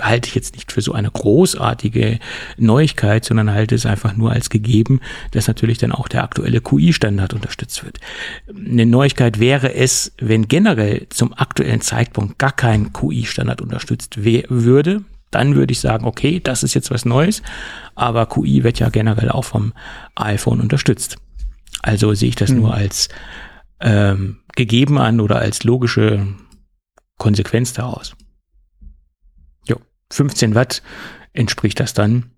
halte 0.00 0.28
ich 0.28 0.34
jetzt 0.34 0.54
nicht 0.54 0.72
für 0.72 0.82
so 0.82 0.92
eine 0.92 1.10
großartige 1.10 2.18
Neuigkeit, 2.56 3.24
sondern 3.24 3.52
halte 3.52 3.74
es 3.74 3.86
einfach 3.86 4.16
nur 4.16 4.32
als 4.32 4.50
gegeben, 4.50 5.00
dass 5.30 5.48
natürlich 5.48 5.78
dann 5.78 5.92
auch 5.92 6.08
der 6.08 6.24
aktuelle 6.24 6.60
QI-Standard 6.60 7.34
unterstützt 7.34 7.84
wird. 7.84 7.98
Eine 8.48 8.86
Neuigkeit 8.86 9.40
wäre 9.40 9.74
es, 9.74 10.12
wenn 10.18 10.48
generell 10.48 11.06
zum 11.10 11.32
aktuellen 11.32 11.80
Zeitpunkt 11.80 12.38
gar 12.38 12.52
kein 12.52 12.92
QI-Standard 12.92 13.60
unterstützt 13.60 14.18
würde. 14.22 15.02
Dann 15.30 15.54
würde 15.54 15.72
ich 15.72 15.80
sagen, 15.80 16.06
okay, 16.06 16.40
das 16.40 16.62
ist 16.62 16.74
jetzt 16.74 16.90
was 16.90 17.04
Neues, 17.04 17.42
aber 17.94 18.26
QI 18.26 18.64
wird 18.64 18.78
ja 18.78 18.88
generell 18.88 19.30
auch 19.30 19.44
vom 19.44 19.72
iPhone 20.14 20.60
unterstützt. 20.60 21.16
Also 21.82 22.14
sehe 22.14 22.30
ich 22.30 22.36
das 22.36 22.50
nur 22.50 22.74
als 22.74 23.08
ähm, 23.80 24.40
gegeben 24.56 24.98
an 24.98 25.20
oder 25.20 25.38
als 25.38 25.64
logische 25.64 26.26
Konsequenz 27.18 27.72
daraus. 27.72 28.16
Jo, 29.66 29.76
15 30.10 30.54
Watt 30.54 30.82
entspricht 31.32 31.78
das 31.80 31.94
dann. 31.94 32.30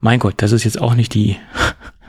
Mein 0.00 0.20
Gott, 0.20 0.34
das 0.38 0.52
ist 0.52 0.64
jetzt 0.64 0.80
auch 0.80 0.94
nicht 0.94 1.14
die, 1.14 1.36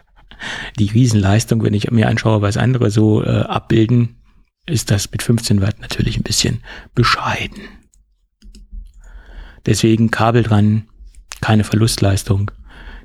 die 0.79 0.87
Riesenleistung, 0.87 1.63
wenn 1.63 1.73
ich 1.73 1.89
mir 1.89 2.07
anschaue, 2.07 2.41
was 2.41 2.57
andere 2.57 2.91
so 2.91 3.23
äh, 3.23 3.41
abbilden, 3.41 4.17
ist 4.65 4.91
das 4.91 5.11
mit 5.11 5.23
15 5.23 5.61
Watt 5.61 5.79
natürlich 5.79 6.17
ein 6.17 6.23
bisschen 6.23 6.63
bescheiden. 6.93 7.61
Deswegen 9.69 10.09
Kabel 10.09 10.41
dran, 10.41 10.87
keine 11.41 11.63
Verlustleistung, 11.63 12.49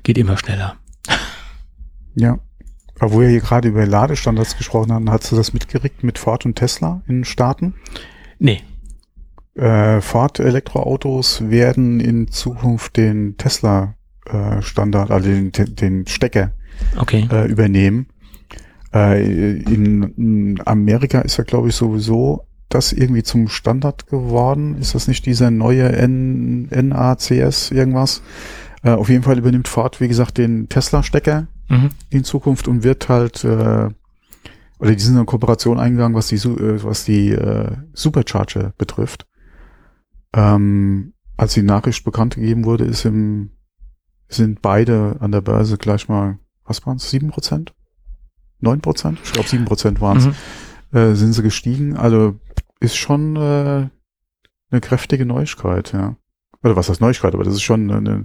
geht 0.01 0.17
immer 0.17 0.35
schneller. 0.35 0.77
Ja. 2.15 2.39
Aber 2.99 3.13
wo 3.13 3.21
wir 3.21 3.29
hier 3.29 3.41
gerade 3.41 3.67
über 3.67 3.85
Ladestandards 3.85 4.57
gesprochen 4.57 4.91
haben, 4.91 5.11
hast 5.11 5.31
du 5.31 5.35
das 5.35 5.53
mitgeregt 5.53 6.03
mit 6.03 6.17
Ford 6.17 6.43
und 6.45 6.55
Tesla 6.55 7.03
in 7.07 7.17
den 7.17 7.25
Staaten? 7.25 7.75
Nee, 8.39 8.61
Äh, 9.55 10.01
Ford 10.01 10.39
Elektroautos 10.39 11.49
werden 11.49 11.99
in 11.99 12.29
Zukunft 12.29 12.97
den 12.97 13.37
Tesla 13.37 13.95
äh, 14.25 14.61
Standard, 14.61 15.11
also 15.11 15.29
den, 15.29 15.51
den 15.51 16.07
Stecker 16.07 16.51
okay. 16.97 17.27
äh, 17.31 17.45
übernehmen. 17.47 18.07
Äh, 18.93 19.23
in, 19.59 20.03
in 20.17 20.61
Amerika 20.65 21.21
ist 21.21 21.37
ja, 21.37 21.43
glaube 21.43 21.69
ich, 21.69 21.75
sowieso 21.75 22.47
das 22.69 22.93
irgendwie 22.93 23.23
zum 23.23 23.47
Standard 23.47 24.07
geworden. 24.07 24.77
Ist 24.79 24.95
das 24.95 25.07
nicht 25.07 25.25
dieser 25.25 25.51
neue 25.51 25.91
N, 25.91 26.67
NACS 26.69 27.71
irgendwas? 27.71 28.21
Äh, 28.83 28.91
auf 28.91 29.09
jeden 29.09 29.23
Fall 29.23 29.37
übernimmt 29.37 29.67
Ford, 29.67 30.01
wie 30.01 30.07
gesagt, 30.07 30.37
den 30.37 30.69
Tesla-Stecker 30.69 31.47
Mhm. 31.67 31.89
in 32.11 32.23
Zukunft 32.23 32.67
und 32.67 32.83
wird 32.83 33.09
halt 33.09 33.43
äh, 33.43 33.89
oder 34.77 34.93
die 34.95 34.99
sind 35.01 35.17
in 35.17 35.25
Kooperation 35.25 35.79
eingegangen, 35.79 36.15
was 36.15 36.27
die 36.27 36.35
äh, 36.35 36.83
was 36.83 37.05
die 37.05 37.29
äh, 37.31 37.71
Supercharger 37.93 38.73
betrifft. 38.77 39.25
Ähm, 40.33 41.13
als 41.37 41.53
die 41.53 41.63
Nachricht 41.63 42.03
bekannt 42.03 42.35
gegeben 42.35 42.65
wurde, 42.65 42.85
ist 42.85 43.05
im 43.05 43.51
sind 44.27 44.61
beide 44.61 45.15
an 45.19 45.31
der 45.31 45.41
Börse 45.41 45.77
gleich 45.77 46.07
mal, 46.07 46.37
was 46.65 46.85
waren 46.85 46.97
es, 46.97 47.09
sieben 47.09 47.29
Prozent? 47.29 47.73
Neun 48.59 48.81
Prozent? 48.81 49.19
Ich 49.23 49.33
glaube 49.33 49.49
sieben 49.49 49.65
Prozent 49.65 50.01
waren 50.01 50.17
es. 50.17 50.25
Mhm. 50.27 50.33
Äh, 50.97 51.15
sind 51.15 51.33
sie 51.33 51.43
gestiegen. 51.43 51.95
Also 51.97 52.39
ist 52.79 52.95
schon 52.97 53.35
äh, 53.35 53.89
eine 54.71 54.81
kräftige 54.81 55.25
Neuigkeit, 55.25 55.93
ja. 55.93 56.15
Oder 56.63 56.75
was 56.75 56.89
heißt 56.89 57.01
Neuigkeit, 57.01 57.33
aber 57.33 57.43
das 57.43 57.53
ist 57.53 57.61
schon 57.61 57.89
eine, 57.91 57.97
eine, 57.97 58.23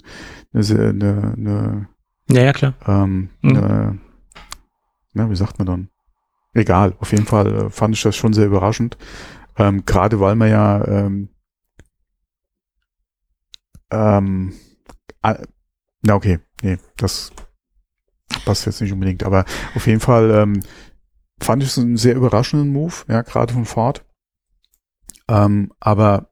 eine, 0.55 0.89
eine, 0.89 1.35
eine 1.37 1.89
Ja, 2.31 2.43
ja, 2.43 2.53
klar. 2.53 2.75
ähm, 2.87 3.31
Mhm. 3.43 3.57
äh, 3.57 3.93
na, 5.13 5.29
wie 5.31 5.37
sagt 5.37 5.59
man 5.59 5.67
dann? 5.67 5.89
Egal, 6.55 6.95
auf 6.99 7.13
jeden 7.13 7.27
Fall 7.27 7.47
äh, 7.67 7.71
fand 7.71 7.95
ich 7.95 8.03
das 8.03 8.17
schon 8.17 8.33
sehr 8.33 8.47
überraschend. 8.47 8.97
Ähm, 9.57 9.85
Gerade 9.85 10.21
weil 10.21 10.37
man 10.37 10.49
ja 10.51 10.85
ähm, 10.87 11.29
ähm, 13.91 14.55
ah, 15.23 15.39
na 16.03 16.15
okay, 16.15 16.41
nee, 16.63 16.79
das 16.97 17.33
passt 18.45 18.67
jetzt 18.67 18.81
nicht 18.81 18.93
unbedingt, 18.93 19.23
aber 19.25 19.45
auf 19.75 19.87
jeden 19.87 20.01
Fall 20.01 20.31
ähm, 20.31 20.63
fand 21.41 21.63
ich 21.63 21.71
es 21.71 21.79
einen 21.79 21.97
sehr 21.97 22.15
überraschenden 22.15 22.73
Move, 22.73 22.95
ja, 23.09 23.23
gerade 23.23 23.53
von 23.53 23.65
Ford. 23.65 24.05
Ähm, 25.31 25.73
aber 25.81 26.31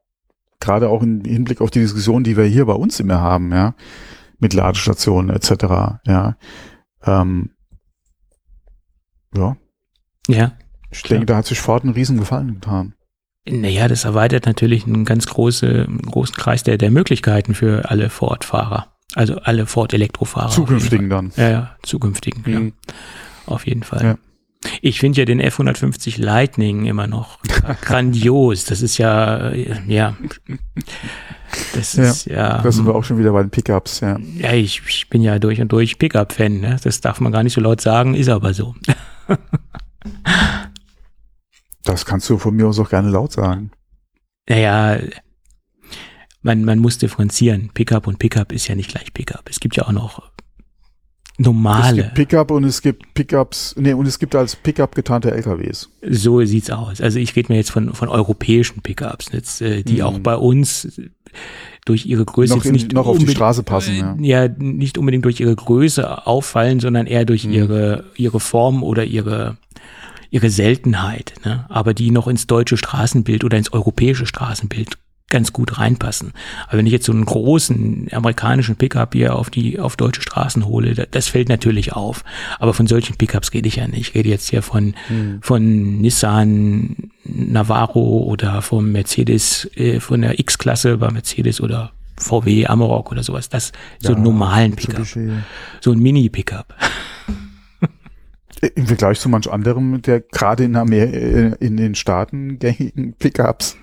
gerade 0.61 0.89
auch 0.89 1.03
im 1.03 1.23
Hinblick 1.25 1.61
auf 1.61 1.71
die 1.71 1.79
Diskussion, 1.81 2.25
die 2.25 2.37
wir 2.37 2.45
hier 2.45 2.67
bei 2.67 2.73
uns 2.75 2.99
immer 3.01 3.21
haben, 3.21 3.53
ja, 3.53 3.75
mit 4.41 4.55
Ladestationen 4.55 5.31
etc. 5.35 6.01
Ja, 6.07 6.37
ähm, 7.05 7.51
ja, 9.35 9.57
Ja. 10.27 10.53
ich 10.91 11.03
denke, 11.03 11.27
da 11.27 11.37
hat 11.37 11.47
sich 11.47 11.61
Ford 11.61 11.85
einen 11.85 11.93
riesen 11.95 12.19
Gefallen 12.19 12.55
getan. 12.55 12.95
Naja, 13.49 13.89
das 13.89 14.05
erweitert 14.05 14.47
natürlich 14.47 14.87
einen 14.87 15.05
ganz 15.05 15.27
große, 15.27 15.87
großen 16.07 16.35
Kreis 16.35 16.65
der, 16.65 16.77
der 16.77 16.91
Möglichkeiten 16.91 17.55
für 17.55 17.89
alle 17.91 18.11
Ford-Fahrer. 18.11 18.89
Also 19.15 19.37
alle 19.39 19.65
Ford-Elektrofahrer. 19.67 20.51
Zukünftigen 20.51 21.09
dann. 21.09 21.33
Ja, 21.37 21.49
ja, 21.49 21.77
zukünftigen, 21.83 22.43
ja, 22.47 22.61
Mhm. 22.61 22.73
auf 23.47 23.67
jeden 23.67 23.85
Fall. 23.85 24.05
Ja. 24.05 24.19
Ich 24.83 24.99
finde 24.99 25.21
ja 25.21 25.25
den 25.25 25.41
F-150 25.41 26.21
Lightning 26.21 26.87
immer 26.87 27.07
noch 27.07 27.39
grandios. 27.81 28.65
Das 28.65 28.83
ist 28.83 28.99
ja, 28.99 29.51
äh, 29.51 29.81
ja, 29.87 30.17
das 31.75 31.95
Ja, 31.95 32.11
ist 32.11 32.27
ja, 32.27 32.63
Da 32.63 32.73
sind 32.73 32.87
wir 32.87 32.95
auch 32.95 33.05
schon 33.05 33.19
wieder 33.19 33.33
bei 33.33 33.43
den 33.43 33.51
Pickups, 33.51 34.01
ja. 34.01 34.19
ja, 34.37 34.53
ich, 34.53 34.83
ich 34.89 35.09
bin 35.09 35.23
ja 35.23 35.39
durch 35.39 35.61
und 35.61 35.71
durch 35.71 35.99
Pickup-Fan. 35.99 36.61
Ne? 36.61 36.77
Das 36.83 37.01
darf 37.01 37.21
man 37.21 37.33
gar 37.33 37.43
nicht 37.43 37.53
so 37.55 37.61
laut 37.61 37.81
sagen, 37.81 38.15
ist 38.15 38.29
aber 38.29 38.53
so. 38.55 38.75
Das 41.85 42.05
kannst 42.05 42.29
du 42.29 42.37
von 42.37 42.55
mir 42.55 42.67
aus 42.67 42.79
auch 42.79 42.91
gerne 42.91 43.09
laut 43.09 43.33
sagen. 43.33 43.71
Naja, 44.47 44.99
man, 46.43 46.65
man 46.65 46.79
muss 46.81 46.99
differenzieren. 46.99 47.71
Pickup 47.73 48.07
und 48.07 48.19
Pickup 48.19 48.53
ist 48.53 48.69
ja 48.69 48.75
nicht 48.75 48.91
gleich 48.91 49.15
Pickup. 49.15 49.49
Es 49.49 49.59
gibt 49.59 49.77
ja 49.77 49.85
auch 49.85 49.93
noch 49.93 50.31
Es 51.39 51.45
normale. 51.45 52.03
gibt 52.03 52.15
Pickup 52.15 52.51
und 52.51 52.65
es 52.65 52.83
gibt 52.83 53.15
Pickups, 53.15 53.75
nee, 53.79 53.93
und 53.93 54.07
es 54.07 54.19
gibt 54.19 54.35
als 54.35 54.57
Pickup 54.57 54.95
getarnte 54.97 55.31
LKWs. 55.31 55.89
So 56.03 56.45
sieht's 56.45 56.71
aus. 56.71 57.01
Also 57.01 57.19
ich 57.21 57.37
rede 57.37 57.53
mir 57.53 57.59
jetzt 57.59 57.71
von, 57.71 57.95
von 57.95 58.09
europäischen 58.09 58.83
Pickups, 58.83 59.27
jetzt, 59.33 59.63
äh, 59.63 59.83
die 59.85 59.97
Mhm. 59.97 60.03
auch 60.03 60.19
bei 60.19 60.35
uns 60.37 61.01
durch 61.85 62.07
ihre 62.07 62.25
Größe 62.25 62.57
Noch 62.57 62.65
in- 62.65 62.73
nicht 62.73 62.93
noch 62.93 63.07
auf 63.07 63.19
die 63.19 63.29
Straße 63.29 63.63
passen, 63.63 64.21
ja. 64.23 64.45
ja, 64.47 64.49
nicht 64.59 64.99
unbedingt 64.99 65.25
durch 65.25 65.39
ihre 65.41 65.55
Größe 65.55 66.27
auffallen, 66.27 66.81
sondern 66.81 67.07
eher 67.07 67.25
durch 67.25 67.45
Mhm. 67.47 67.53
ihre 67.53 68.05
ihre 68.17 68.41
Form 68.41 68.83
oder 68.83 69.05
ihre 69.05 69.57
ihre 70.31 70.51
Seltenheit, 70.51 71.35
ne? 71.45 71.65
aber 71.71 71.95
die 71.95 72.11
noch 72.11 72.29
ins 72.29 72.47
deutsche 72.47 72.77
Straßenbild 72.77 73.45
oder 73.45 73.57
ins 73.57 73.73
europäische 73.73 74.27
Straßenbild 74.27 74.99
ganz 75.31 75.53
gut 75.53 75.79
reinpassen. 75.79 76.33
Aber 76.67 76.79
wenn 76.79 76.87
ich 76.87 76.93
jetzt 76.93 77.07
so 77.07 77.13
einen 77.13 77.25
großen 77.25 78.09
amerikanischen 78.13 78.77
Pickup 78.77 79.13
hier 79.15 79.35
auf 79.37 79.51
die 79.51 79.79
auf 79.79 79.97
deutsche 79.97 80.23
Straßen 80.23 80.67
hole, 80.67 80.95
da- 80.95 81.05
das 81.11 81.29
fällt 81.29 81.49
natürlich 81.49 81.93
auf. 81.93 82.25
Aber 82.59 82.73
von 82.75 82.87
solchen 82.87 83.17
Pickups 83.17 83.53
rede 83.53 83.69
ich 83.69 83.77
ja 83.77 83.87
nicht. 83.87 84.01
Ich 84.01 84.15
rede 84.15 84.29
jetzt 84.31 84.49
hier 84.49 84.63
von 84.63 84.95
Hm. 85.09 85.39
von 85.43 86.01
Nissan 86.01 86.97
Navaro 87.25 88.23
oder 88.23 88.63
vom 88.63 88.91
Mercedes 88.93 89.69
äh, 89.77 90.01
von 90.01 90.23
der 90.23 90.39
X-Klasse 90.39 90.97
bei 90.99 91.11
Mercedes 91.11 91.61
oder 91.61 91.93
VW 92.17 92.67
Amarok 92.67 93.13
oder 93.13 93.23
sowas. 93.23 93.49
Das 93.49 93.73
so 94.01 94.15
einen 94.15 94.23
normalen 94.25 94.75
Pickup, 94.77 95.07
so 95.81 95.93
ein 95.93 95.99
Mini-Pickup. 95.99 96.75
Im 98.75 98.87
Vergleich 98.87 99.21
zu 99.21 99.29
manch 99.29 99.51
anderem, 99.51 100.03
der 100.03 100.21
gerade 100.21 100.65
in, 100.65 100.75
Amer 100.75 100.97
äh, 100.97 101.53
in 101.61 101.77
den 101.77 101.95
Staaten 101.95 102.59
gängigen 102.59 103.15
Pickups, 103.19 103.77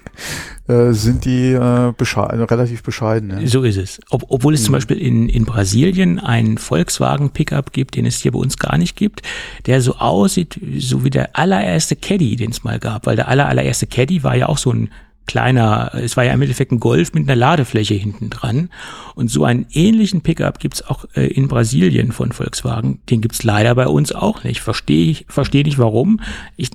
äh, 0.67 0.91
sind 0.91 1.23
die 1.25 1.51
äh, 1.53 1.93
bescheiden, 1.97 2.41
relativ 2.43 2.83
bescheiden. 2.83 3.29
Ja. 3.41 3.47
So 3.47 3.63
ist 3.63 3.77
es. 3.77 3.99
Ob, 4.09 4.25
obwohl 4.29 4.53
es 4.53 4.63
zum 4.63 4.71
Mhm. 4.71 4.75
Beispiel 4.77 4.97
in, 4.97 5.29
in 5.29 5.45
Brasilien 5.45 6.19
einen 6.19 6.57
Volkswagen 6.57 7.29
Pickup 7.29 7.71
gibt, 7.71 7.95
den 7.95 8.05
es 8.05 8.21
hier 8.21 8.31
bei 8.31 8.39
uns 8.39 8.57
gar 8.57 8.77
nicht 8.77 8.95
gibt, 8.97 9.21
der 9.65 9.81
so 9.81 9.95
aussieht, 9.95 10.59
so 10.77 11.03
wie 11.05 11.09
der 11.09 11.37
allererste 11.37 11.95
Caddy, 11.95 12.35
den 12.35 12.51
es 12.51 12.63
mal 12.63 12.79
gab, 12.79 13.05
weil 13.05 13.15
der 13.15 13.27
aller, 13.29 13.47
allererste 13.47 13.87
Caddy 13.87 14.23
war 14.23 14.35
ja 14.35 14.47
auch 14.49 14.57
so 14.57 14.71
ein 14.73 14.89
kleiner, 15.25 15.91
es 15.95 16.17
war 16.17 16.23
ja 16.23 16.33
im 16.33 16.41
Endeffekt 16.41 16.71
ein 16.71 16.79
Golf 16.79 17.13
mit 17.13 17.23
einer 17.23 17.35
Ladefläche 17.35 17.93
hinten 17.93 18.29
dran. 18.29 18.69
Und 19.15 19.29
so 19.29 19.43
einen 19.45 19.65
ähnlichen 19.71 20.21
Pickup 20.21 20.59
gibt's 20.59 20.81
auch 20.81 21.05
äh, 21.15 21.27
in 21.27 21.47
Brasilien 21.47 22.11
von 22.11 22.31
Volkswagen. 22.31 23.01
Den 23.09 23.21
gibt's 23.21 23.43
leider 23.43 23.75
bei 23.75 23.87
uns 23.87 24.11
auch 24.11 24.43
nicht. 24.43 24.61
Verstehe 24.61 25.09
ich, 25.09 25.25
verstehe 25.27 25.63
nicht 25.63 25.79
warum. 25.79 26.19
Ich 26.55 26.71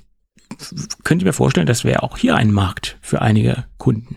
könnte 1.05 1.25
mir 1.25 1.33
vorstellen, 1.33 1.67
das 1.67 1.85
wäre 1.85 2.03
auch 2.03 2.19
hier 2.19 2.37
ein 2.37 2.53
Markt 2.53 2.99
für 3.01 3.23
einige 3.23 3.65
Kunden. 3.79 4.17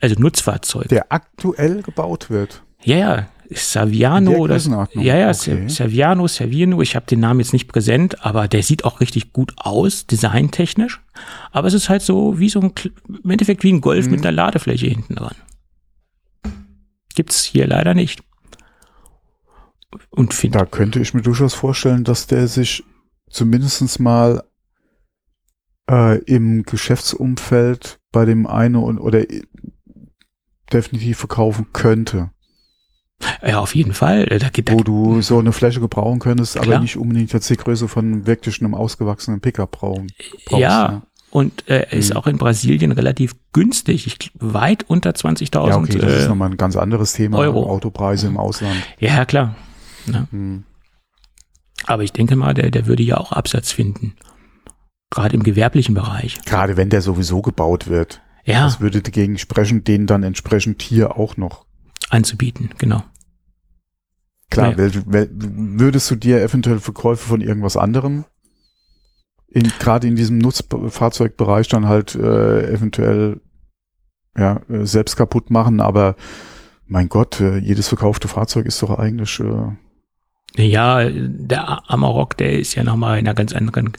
Also 0.00 0.16
Nutzfahrzeuge. 0.18 0.88
Der 0.88 1.12
aktuell 1.12 1.82
gebaut 1.82 2.30
wird. 2.30 2.62
Ja, 2.82 2.96
ja, 2.96 3.28
Saviano 3.50 4.32
oder 4.32 4.56
ja, 4.58 5.16
ja, 5.16 5.30
okay. 5.30 5.68
Saviano, 5.68 6.26
Servino, 6.28 6.82
ich 6.82 6.94
habe 6.96 7.06
den 7.06 7.20
Namen 7.20 7.40
jetzt 7.40 7.54
nicht 7.54 7.66
präsent, 7.68 8.24
aber 8.24 8.46
der 8.46 8.62
sieht 8.62 8.84
auch 8.84 9.00
richtig 9.00 9.32
gut 9.32 9.54
aus, 9.56 10.06
designtechnisch. 10.06 11.00
Aber 11.50 11.66
es 11.68 11.74
ist 11.74 11.88
halt 11.88 12.02
so 12.02 12.38
wie 12.38 12.50
so 12.50 12.60
ein 12.60 12.72
im 13.24 13.30
Endeffekt 13.30 13.62
wie 13.64 13.72
ein 13.72 13.80
Golf 13.80 14.04
Mhm. 14.06 14.10
mit 14.12 14.20
einer 14.26 14.32
Ladefläche 14.32 14.86
hinten 14.86 15.14
dran. 15.14 15.34
Gibt's 17.14 17.42
hier 17.44 17.66
leider 17.66 17.94
nicht. 17.94 18.22
Und 20.10 20.34
finde 20.34 20.58
Da 20.58 20.66
könnte 20.66 21.00
ich 21.00 21.14
mir 21.14 21.22
durchaus 21.22 21.54
vorstellen, 21.54 22.04
dass 22.04 22.26
der 22.26 22.48
sich 22.48 22.84
zumindestens 23.30 23.98
mal 23.98 24.44
äh, 25.90 26.18
im 26.24 26.64
Geschäftsumfeld 26.64 27.98
bei 28.12 28.26
dem 28.26 28.46
einen 28.46 28.76
und 28.76 28.98
oder 28.98 29.30
i- 29.30 29.42
definitiv 30.70 31.16
verkaufen 31.18 31.68
könnte, 31.72 32.30
ja 33.46 33.58
auf 33.58 33.74
jeden 33.74 33.92
Fall. 33.94 34.30
äh, 34.30 34.38
Da 34.38 34.48
geht 34.48 34.68
da, 34.68 34.74
wo 34.74 34.82
du 34.82 35.20
so 35.22 35.38
eine 35.38 35.52
Fläche 35.52 35.80
gebrauchen 35.80 36.18
könntest, 36.20 36.56
aber 36.56 36.66
Klar. 36.66 36.80
nicht 36.80 36.96
unbedingt 36.96 37.32
jetzt 37.32 37.48
die 37.50 37.56
Größe 37.56 37.88
von 37.88 38.26
wirklich 38.26 38.60
einem 38.60 38.74
ausgewachsenen 38.74 39.40
Pickup 39.40 39.72
brauchen. 39.72 40.06
brauchst, 40.46 40.60
ja, 40.62 40.88
ne? 40.88 41.02
und 41.30 41.68
äh, 41.68 41.80
er 41.80 41.92
ist 41.92 42.10
Mhm. 42.10 42.16
auch 42.16 42.26
in 42.26 42.38
Brasilien 42.38 42.92
relativ 42.92 43.34
günstig, 43.52 44.06
ich, 44.06 44.30
weit 44.38 44.84
unter 44.88 45.10
20.000 45.10 45.68
Ja, 45.68 45.76
okay, 45.76 45.98
das 45.98 46.12
ist 46.12 46.24
äh, 46.24 46.28
nochmal 46.28 46.50
ein 46.50 46.56
ganz 46.56 46.76
anderes 46.76 47.12
Thema. 47.12 47.38
Euro. 47.38 47.68
Autopreise 47.68 48.26
im 48.28 48.36
Ausland. 48.36 48.76
ja 48.98 49.24
klar. 49.24 49.54
Hm. 50.30 50.64
Aber 51.84 52.02
ich 52.02 52.12
denke 52.12 52.34
mal, 52.36 52.54
der, 52.54 52.70
der 52.70 52.86
würde 52.86 53.02
ja 53.02 53.18
auch 53.18 53.32
Absatz 53.32 53.72
finden. 53.72 54.14
Gerade 55.10 55.34
im 55.34 55.42
gewerblichen 55.42 55.94
Bereich. 55.94 56.38
Gerade 56.44 56.76
wenn 56.76 56.90
der 56.90 57.02
sowieso 57.02 57.40
gebaut 57.42 57.88
wird. 57.88 58.20
Ja, 58.44 58.64
Das 58.64 58.80
würde 58.80 59.00
dagegen 59.02 59.38
sprechen, 59.38 59.84
den 59.84 60.06
dann 60.06 60.22
entsprechend 60.22 60.80
hier 60.82 61.16
auch 61.18 61.36
noch. 61.36 61.64
Anzubieten, 62.10 62.70
genau. 62.78 63.02
Klar, 64.50 64.70
Ja. 64.72 64.76
wel- 64.78 65.04
wel- 65.12 65.28
würdest 65.32 66.10
du 66.10 66.16
dir 66.16 66.42
eventuell 66.42 66.78
Verkäufe 66.80 67.28
von 67.28 67.40
irgendwas 67.40 67.76
anderem 67.76 68.24
in, 69.48 69.70
gerade 69.78 70.06
in 70.06 70.16
diesem 70.16 70.38
Nutzfahrzeugbereich 70.38 71.68
dann 71.68 71.86
halt 71.86 72.14
äh, 72.14 72.70
eventuell 72.72 73.40
ja, 74.36 74.60
äh, 74.68 74.84
selbst 74.86 75.16
kaputt 75.16 75.50
machen, 75.50 75.80
aber 75.80 76.16
mein 76.86 77.08
Gott, 77.08 77.40
äh, 77.40 77.58
jedes 77.58 77.88
verkaufte 77.88 78.28
Fahrzeug 78.28 78.66
ist 78.66 78.80
doch 78.82 78.98
eigentlich 78.98 79.40
äh, 79.40 80.62
Ja, 80.66 81.06
der 81.10 81.90
Amarok, 81.90 82.36
der 82.38 82.58
ist 82.58 82.74
ja 82.74 82.84
nochmal 82.84 83.18
in 83.18 83.26
einer 83.26 83.34
ganz 83.34 83.52
anderen 83.52 83.92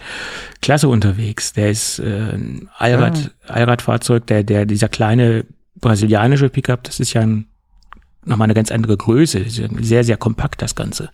Klasse 0.62 0.88
unterwegs. 0.88 1.54
Der 1.54 1.70
ist 1.70 2.00
äh, 2.00 2.32
ein 2.34 2.70
Allrad, 2.78 3.36
Allradfahrzeug, 3.48 4.26
der, 4.28 4.44
der, 4.44 4.66
dieser 4.66 4.90
kleine 4.90 5.46
brasilianische 5.76 6.50
Pickup, 6.50 6.84
das 6.84 7.00
ist 7.00 7.14
ja 7.14 7.22
ein, 7.22 7.46
nochmal 8.26 8.46
eine 8.46 8.54
ganz 8.54 8.72
andere 8.72 8.98
Größe. 8.98 9.46
Sehr, 9.50 10.04
sehr 10.04 10.18
kompakt, 10.18 10.62
das 10.62 10.76
Ganze. 10.76 11.10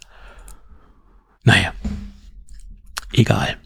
Naja. 1.44 1.74
Egal. 3.14 3.58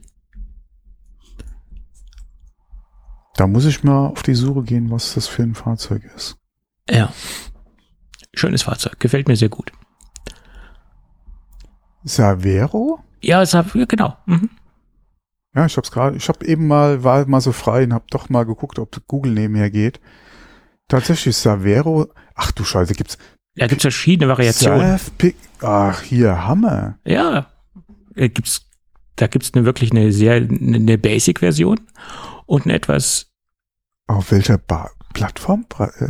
da 3.40 3.48
muss 3.48 3.66
ich 3.66 3.84
mal 3.84 4.08
auf 4.08 4.22
die 4.22 4.36
Suche 4.36 4.64
gehen, 4.64 4.92
was 4.92 5.14
das 5.14 5.28
für 5.28 5.44
ein 5.44 5.56
Fahrzeug 5.56 6.04
ist. 6.16 6.38
Ja. 6.90 7.14
Schönes 8.34 8.64
Fahrzeug, 8.64 9.00
gefällt 9.00 9.28
mir 9.28 9.38
sehr 9.38 9.50
gut. 9.50 9.72
Savero? 12.04 13.00
Ja, 13.22 13.42
ja, 13.44 13.66
genau. 13.86 14.18
Mhm. 14.26 14.50
Ja, 15.56 15.66
ich 15.66 15.78
hab's 15.78 15.92
gerade, 15.92 16.18
ich 16.18 16.28
hab 16.28 16.44
eben 16.44 16.68
mal, 16.68 17.04
war 17.04 17.26
mal 17.28 17.42
so 17.42 17.52
frei 17.52 17.84
und 17.86 17.94
hab 17.94 18.12
doch 18.12 18.30
mal 18.30 18.46
geguckt, 18.46 18.78
ob 18.78 18.96
Google 19.08 19.34
nebenher 19.34 19.70
geht. 19.70 20.00
Tatsächlich 20.90 21.38
Savero, 21.38 22.08
ach 22.36 22.52
du 22.52 22.66
Scheiße, 22.66 22.94
gibt's. 22.94 23.18
Da 23.56 23.68
gibt's 23.68 23.84
verschiedene 23.84 24.28
Variationen. 24.30 24.98
Surf 24.98 25.12
ach, 25.62 26.02
hier, 26.02 26.46
Hammer. 26.46 26.98
Ja, 27.06 27.48
äh, 28.16 28.30
gibt's, 28.30 28.66
da 29.16 29.28
gibt's 29.28 29.54
eine 29.54 29.66
wirklich 29.66 29.92
eine 29.92 30.12
sehr, 30.12 30.36
eine 30.36 30.98
Basic-Version 30.98 31.80
und 32.46 32.66
eine 32.66 32.74
etwas. 32.74 33.28
Auf 34.08 34.32
welcher 34.32 34.58
ba 34.58 34.90
Plattform 35.14 35.66
äh, 35.80 36.10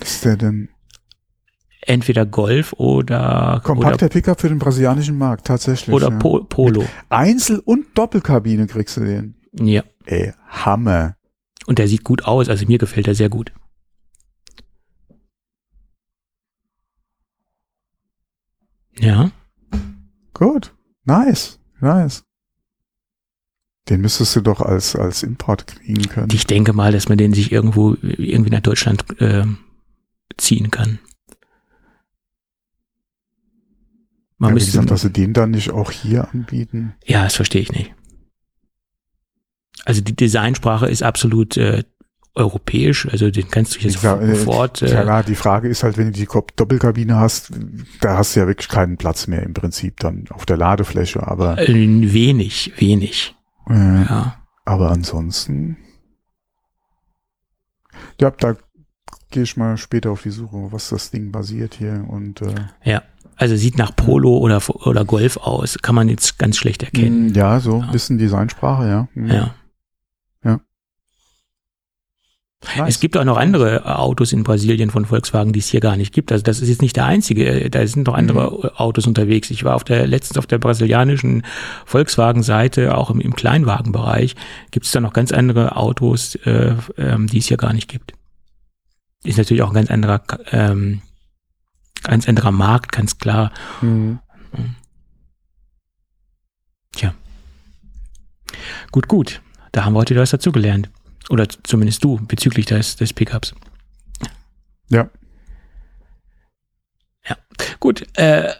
ist 0.00 0.24
der 0.24 0.36
denn? 0.36 0.68
Entweder 1.84 2.26
Golf 2.26 2.72
oder 2.74 3.60
kompakter 3.64 4.08
Pickup 4.08 4.40
für 4.40 4.48
den 4.48 4.58
brasilianischen 4.58 5.18
Markt 5.18 5.46
tatsächlich. 5.46 5.94
Oder 5.94 6.10
ja. 6.10 6.18
po 6.18 6.44
Polo. 6.44 6.82
Mit 6.82 6.90
Einzel- 7.08 7.62
und 7.64 7.86
Doppelkabine 7.96 8.66
kriegst 8.66 8.96
du 8.96 9.00
den. 9.00 9.36
Ja. 9.52 9.82
Ey, 10.04 10.32
Hammer. 10.48 11.16
Und 11.66 11.78
der 11.78 11.88
sieht 11.88 12.04
gut 12.04 12.24
aus, 12.24 12.48
also 12.48 12.66
mir 12.66 12.78
gefällt 12.78 13.08
er 13.08 13.14
sehr 13.14 13.28
gut. 13.28 13.52
Ja. 18.98 19.30
Gut. 20.34 20.74
Nice. 21.04 21.58
Nice. 21.80 22.24
Den 23.88 24.00
müsstest 24.00 24.36
du 24.36 24.40
doch 24.40 24.60
als, 24.60 24.94
als 24.94 25.22
Import 25.22 25.66
kriegen 25.66 26.08
können. 26.08 26.28
Ich 26.32 26.46
denke 26.46 26.72
mal, 26.72 26.92
dass 26.92 27.08
man 27.08 27.18
den 27.18 27.34
sich 27.34 27.50
irgendwo 27.50 27.96
irgendwie 28.02 28.50
nach 28.50 28.60
Deutschland 28.60 29.04
äh, 29.20 29.44
ziehen 30.36 30.70
kann. 30.70 31.00
Man 34.38 34.50
ja, 34.50 34.60
wie 34.60 34.64
gesagt, 34.64 34.90
dass 34.90 35.02
sie 35.02 35.10
den 35.10 35.32
dann 35.32 35.50
nicht 35.52 35.70
auch 35.70 35.90
hier 35.90 36.28
anbieten. 36.32 36.94
Ja, 37.04 37.24
das 37.24 37.36
verstehe 37.36 37.62
ich 37.62 37.72
nicht. 37.72 37.94
Also 39.84 40.00
die 40.00 40.14
Designsprache 40.14 40.86
ist 40.86 41.02
absolut 41.02 41.56
äh, 41.56 41.84
europäisch, 42.34 43.06
also 43.10 43.30
den 43.30 43.50
kannst 43.50 43.76
du 43.76 43.80
jetzt 43.80 44.00
sag, 44.00 44.24
sofort. 44.24 44.82
Äh, 44.82 44.92
ja, 44.92 45.22
die 45.22 45.34
Frage 45.34 45.68
ist 45.68 45.82
halt, 45.82 45.98
wenn 45.98 46.06
du 46.06 46.12
die 46.12 46.28
Doppelkabine 46.56 47.16
hast, 47.16 47.52
da 48.00 48.16
hast 48.16 48.34
du 48.34 48.40
ja 48.40 48.46
wirklich 48.46 48.68
keinen 48.68 48.96
Platz 48.96 49.26
mehr 49.26 49.42
im 49.42 49.52
Prinzip 49.52 50.00
dann 50.00 50.24
auf 50.30 50.46
der 50.46 50.56
Ladefläche, 50.56 51.26
aber. 51.26 51.58
Äh, 51.58 51.68
wenig, 51.68 52.72
wenig. 52.78 53.34
Äh, 53.68 54.04
ja. 54.04 54.36
Aber 54.64 54.90
ansonsten. 54.90 55.76
Ja, 58.20 58.30
da 58.30 58.56
gehe 59.30 59.42
ich 59.42 59.56
mal 59.56 59.76
später 59.76 60.10
auf 60.10 60.22
die 60.22 60.30
Suche, 60.30 60.68
was 60.70 60.88
das 60.88 61.10
Ding 61.10 61.32
basiert 61.32 61.74
hier 61.74 62.04
und. 62.08 62.40
Äh, 62.40 62.54
ja. 62.84 63.02
Also 63.36 63.56
sieht 63.56 63.76
nach 63.76 63.96
Polo 63.96 64.38
oder, 64.38 64.62
oder 64.86 65.04
Golf 65.04 65.36
aus, 65.38 65.78
kann 65.82 65.94
man 65.94 66.08
jetzt 66.08 66.38
ganz 66.38 66.56
schlecht 66.56 66.82
erkennen. 66.82 67.34
Ja, 67.34 67.60
so 67.60 67.80
ein 67.80 67.90
bisschen 67.90 68.18
Designsprache, 68.18 68.86
ja. 68.86 69.08
Mhm. 69.14 69.30
Ja. 69.30 69.54
Nice. 72.76 72.88
Es 72.88 73.00
gibt 73.00 73.16
auch 73.16 73.24
noch 73.24 73.36
andere 73.36 73.98
Autos 73.98 74.32
in 74.32 74.44
Brasilien 74.44 74.90
von 74.90 75.04
Volkswagen, 75.04 75.52
die 75.52 75.58
es 75.58 75.68
hier 75.68 75.80
gar 75.80 75.96
nicht 75.96 76.12
gibt. 76.12 76.30
Also 76.30 76.44
das 76.44 76.60
ist 76.60 76.68
jetzt 76.68 76.80
nicht 76.80 76.96
der 76.96 77.06
einzige. 77.06 77.68
Da 77.68 77.84
sind 77.86 78.06
noch 78.06 78.14
andere 78.14 78.50
mhm. 78.50 78.68
Autos 78.76 79.06
unterwegs. 79.06 79.50
Ich 79.50 79.64
war 79.64 79.74
auf 79.74 79.84
der 79.84 80.06
letztens 80.06 80.38
auf 80.38 80.46
der 80.46 80.58
brasilianischen 80.58 81.44
Volkswagen-Seite, 81.86 82.96
auch 82.96 83.10
im, 83.10 83.20
im 83.20 83.34
Kleinwagenbereich, 83.34 84.36
gibt 84.70 84.86
es 84.86 84.92
da 84.92 85.00
noch 85.00 85.12
ganz 85.12 85.32
andere 85.32 85.76
Autos, 85.76 86.36
äh, 86.36 86.74
ähm, 86.96 87.26
die 87.26 87.38
es 87.38 87.48
hier 87.48 87.56
gar 87.56 87.72
nicht 87.72 87.88
gibt. 87.88 88.12
Ist 89.24 89.38
natürlich 89.38 89.62
auch 89.62 89.70
ein 89.70 89.74
ganz 89.74 89.90
anderer, 89.90 90.22
ähm, 90.52 91.02
ganz 92.04 92.28
anderer 92.28 92.52
Markt, 92.52 92.92
ganz 92.92 93.18
klar. 93.18 93.52
Mhm. 93.80 94.20
Tja. 96.92 97.14
Gut, 98.92 99.08
gut. 99.08 99.40
Da 99.72 99.84
haben 99.84 99.94
wir 99.94 100.00
heute 100.00 100.16
was 100.16 100.30
dazugelernt. 100.30 100.90
Oder 101.30 101.48
zumindest 101.48 102.02
du 102.04 102.18
bezüglich 102.26 102.66
des, 102.66 102.96
des 102.96 103.12
Pickups. 103.12 103.54
Ja. 104.88 105.08
Ja, 107.28 107.36
gut. 107.80 108.06
Äh, 108.18 108.50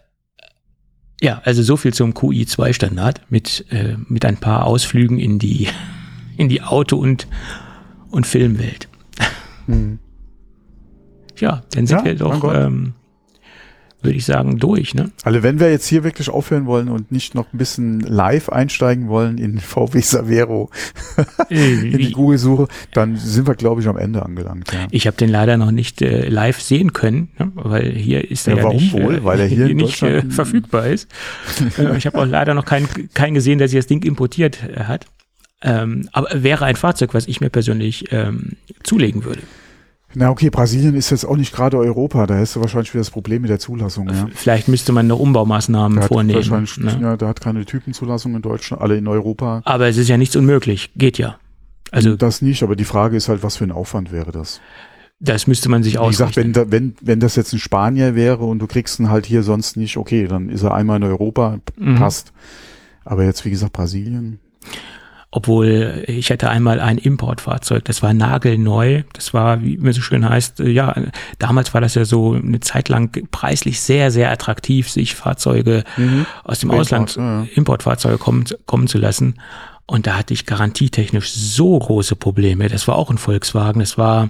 ja, 1.21 1.41
also 1.45 1.63
so 1.63 1.77
viel 1.77 1.95
zum 1.95 2.13
QI2-Standard 2.13 3.23
mit, 3.31 3.67
äh, 3.71 3.97
mit 4.09 4.25
ein 4.25 4.39
paar 4.39 4.65
Ausflügen 4.67 5.19
in 5.19 5.39
die, 5.39 5.69
in 6.37 6.49
die 6.49 6.63
Auto- 6.63 6.99
und, 6.99 7.27
und 8.11 8.27
Filmwelt. 8.27 8.89
Mhm. 9.67 9.99
Ja, 11.39 11.63
dann 11.73 11.87
sind 11.87 11.99
ja, 11.99 12.05
wir 12.05 12.15
doch 12.17 12.55
ähm, 12.55 12.95
würde 14.03 14.17
ich 14.17 14.25
sagen, 14.25 14.59
durch. 14.59 14.95
Ne? 14.95 15.11
Also 15.23 15.43
wenn 15.43 15.61
wir 15.61 15.71
jetzt 15.71 15.87
hier 15.87 16.05
wirklich 16.05 16.29
aufhören 16.29 16.67
wollen 16.67 16.89
und 16.89 17.13
nicht 17.13 17.35
noch 17.35 17.53
ein 17.53 17.59
bisschen 17.59 18.01
live 18.01 18.49
einsteigen 18.49 19.09
wollen 19.09 19.39
in 19.39 19.59
VW 19.59 20.01
Savero, 20.01 20.71
in 21.49 21.99
die 21.99 22.13
Google-Suche, 22.13 22.69
dann 22.93 23.17
sind 23.17 23.47
wir, 23.47 23.55
glaube 23.55 23.81
ich, 23.81 23.89
am 23.89 23.97
Ende 23.97 24.25
angelangt. 24.25 24.73
Ja. 24.73 24.87
Ich 24.91 25.07
habe 25.07 25.17
den 25.17 25.29
leider 25.29 25.57
noch 25.57 25.71
nicht 25.71 26.03
äh, 26.03 26.29
live 26.29 26.61
sehen 26.61 26.93
können, 26.93 27.31
ne? 27.39 27.53
weil 27.55 27.93
hier 27.93 28.31
ist 28.31 28.49
er 28.49 28.55
ja, 28.55 28.59
ja 28.59 28.65
warum 28.65 28.77
nicht, 28.77 28.93
wohl? 28.93 29.17
Äh, 29.17 29.25
weil 29.25 29.41
er 29.41 29.47
hier, 29.47 29.67
hier 29.67 29.75
nicht 29.75 30.03
äh, 30.03 30.23
verfügbar 30.23 30.87
ist. 30.87 31.09
Äh, 31.79 31.97
ich 31.97 32.07
habe 32.07 32.19
auch 32.19 32.27
leider 32.27 32.55
noch 32.55 32.65
keinen 32.65 32.89
keinen 33.15 33.35
gesehen, 33.35 33.59
der 33.59 33.69
sich 33.69 33.79
das 33.79 33.87
Ding 33.87 34.03
importiert 34.03 34.59
äh, 34.63 34.85
hat. 34.85 35.07
Ähm, 35.63 36.09
aber 36.13 36.43
wäre 36.43 36.65
ein 36.65 36.77
Fahrzeug, 36.77 37.15
was 37.15 37.29
ich 37.29 37.41
mir 37.41 37.51
persönlich 37.51 38.07
ähm, 38.11 38.57
zulegen 38.83 39.25
würde. 39.25 39.43
Na 40.15 40.31
okay, 40.31 40.51
Brasilien 40.51 40.95
ist 40.95 41.11
jetzt 41.11 41.25
auch 41.25 41.37
nicht 41.37 41.55
gerade 41.55 41.79
Europa, 41.79 42.27
da 42.27 42.37
hast 42.37 42.57
du 42.57 42.61
wahrscheinlich 42.61 42.93
wieder 42.93 43.01
das 43.01 43.11
Problem 43.11 43.43
mit 43.43 43.51
der 43.51 43.59
Zulassung. 43.59 44.09
Ja. 44.09 44.29
Vielleicht 44.35 44.69
müsste 44.69 44.93
man 44.93 45.07
eine 45.07 45.17
Umbaumaßnahmen 45.17 46.01
da 46.01 46.07
vornehmen. 46.07 46.37
Wahrscheinlich, 46.37 46.77
ne? 46.77 46.99
Ja, 47.01 47.17
da 47.17 47.29
hat 47.29 47.41
keine 47.41 47.65
Typenzulassung 47.65 48.35
in 48.35 48.43
Deutschland, 48.43 48.83
alle 48.83 48.97
in 48.97 49.09
Europa. 49.09 49.63
Aber 49.65 49.89
es 49.89 49.97
ist 49.97 50.09
ja 50.09 50.17
nichts 50.17 50.37
unmöglich, 50.37 50.91
geht 50.97 51.19
ja. 51.19 51.37
Also 51.91 52.17
das 52.17 52.43
nicht, 52.43 52.63
aber 52.63 52.77
die 52.77 52.85
Frage 52.85 53.17
ist 53.17 53.29
halt, 53.29 53.43
was 53.43 53.57
für 53.57 53.65
ein 53.65 53.73
Aufwand 53.73 54.13
wäre 54.13 54.33
das? 54.33 54.61
Das 55.21 55.47
müsste 55.47 55.69
man 55.69 55.83
sich 55.83 55.99
ausrechnen. 55.99 56.49
Wie 56.49 56.53
gesagt, 56.53 56.71
wenn, 56.73 56.73
wenn, 56.73 56.95
wenn 57.01 57.21
das 57.21 57.37
jetzt 57.37 57.53
ein 57.53 57.59
Spanier 57.59 58.15
wäre 58.15 58.45
und 58.45 58.59
du 58.59 58.67
kriegst 58.67 58.99
ihn 58.99 59.09
halt 59.09 59.25
hier 59.25 59.43
sonst 59.43 59.77
nicht, 59.77 59.97
okay, 59.97 60.27
dann 60.27 60.49
ist 60.49 60.63
er 60.63 60.75
einmal 60.75 60.97
in 60.97 61.05
Europa, 61.05 61.59
mhm. 61.79 61.95
passt. 61.95 62.33
Aber 63.05 63.25
jetzt, 63.25 63.45
wie 63.45 63.51
gesagt, 63.51 63.73
Brasilien. 63.73 64.41
Obwohl 65.35 66.05
ich 66.07 66.29
hätte 66.29 66.51
einmal 66.51 66.79
ein 66.79 66.99
Importfahrzeug, 66.99 67.87
das 67.87 68.03
war 68.03 68.13
nagelneu, 68.13 69.03
das 69.15 69.33
war, 69.33 69.63
wie 69.63 69.79
mir 69.79 69.95
so 69.95 70.03
schön 70.03 70.29
heißt, 70.29 70.61
äh, 70.61 70.69
ja, 70.69 70.95
damals 71.39 71.73
war 71.73 71.81
das 71.81 71.95
ja 71.95 72.05
so 72.05 72.35
eine 72.35 72.61
Zeit 72.61 72.91
lang 72.91 73.11
preislich 73.31 73.81
sehr, 73.81 74.11
sehr 74.11 74.31
attraktiv, 74.31 74.91
sich 74.91 75.15
Fahrzeuge 75.15 75.85
mhm. 75.97 76.27
aus 76.45 76.59
dem 76.59 76.69
Import, 76.69 76.81
Ausland, 76.83 77.17
ja. 77.17 77.47
Importfahrzeuge 77.55 78.19
kommen, 78.19 78.45
kommen 78.67 78.89
zu 78.89 78.99
lassen. 78.99 79.37
Und 79.87 80.07
da 80.07 80.19
hatte 80.19 80.35
ich 80.35 80.45
garantietechnisch 80.45 81.33
so 81.33 81.79
große 81.79 82.15
Probleme. 82.15 82.69
Das 82.69 82.87
war 82.87 82.97
auch 82.97 83.11
ein 83.11 83.19
Volkswagen, 83.19 83.81
das 83.81 83.97
war 83.97 84.29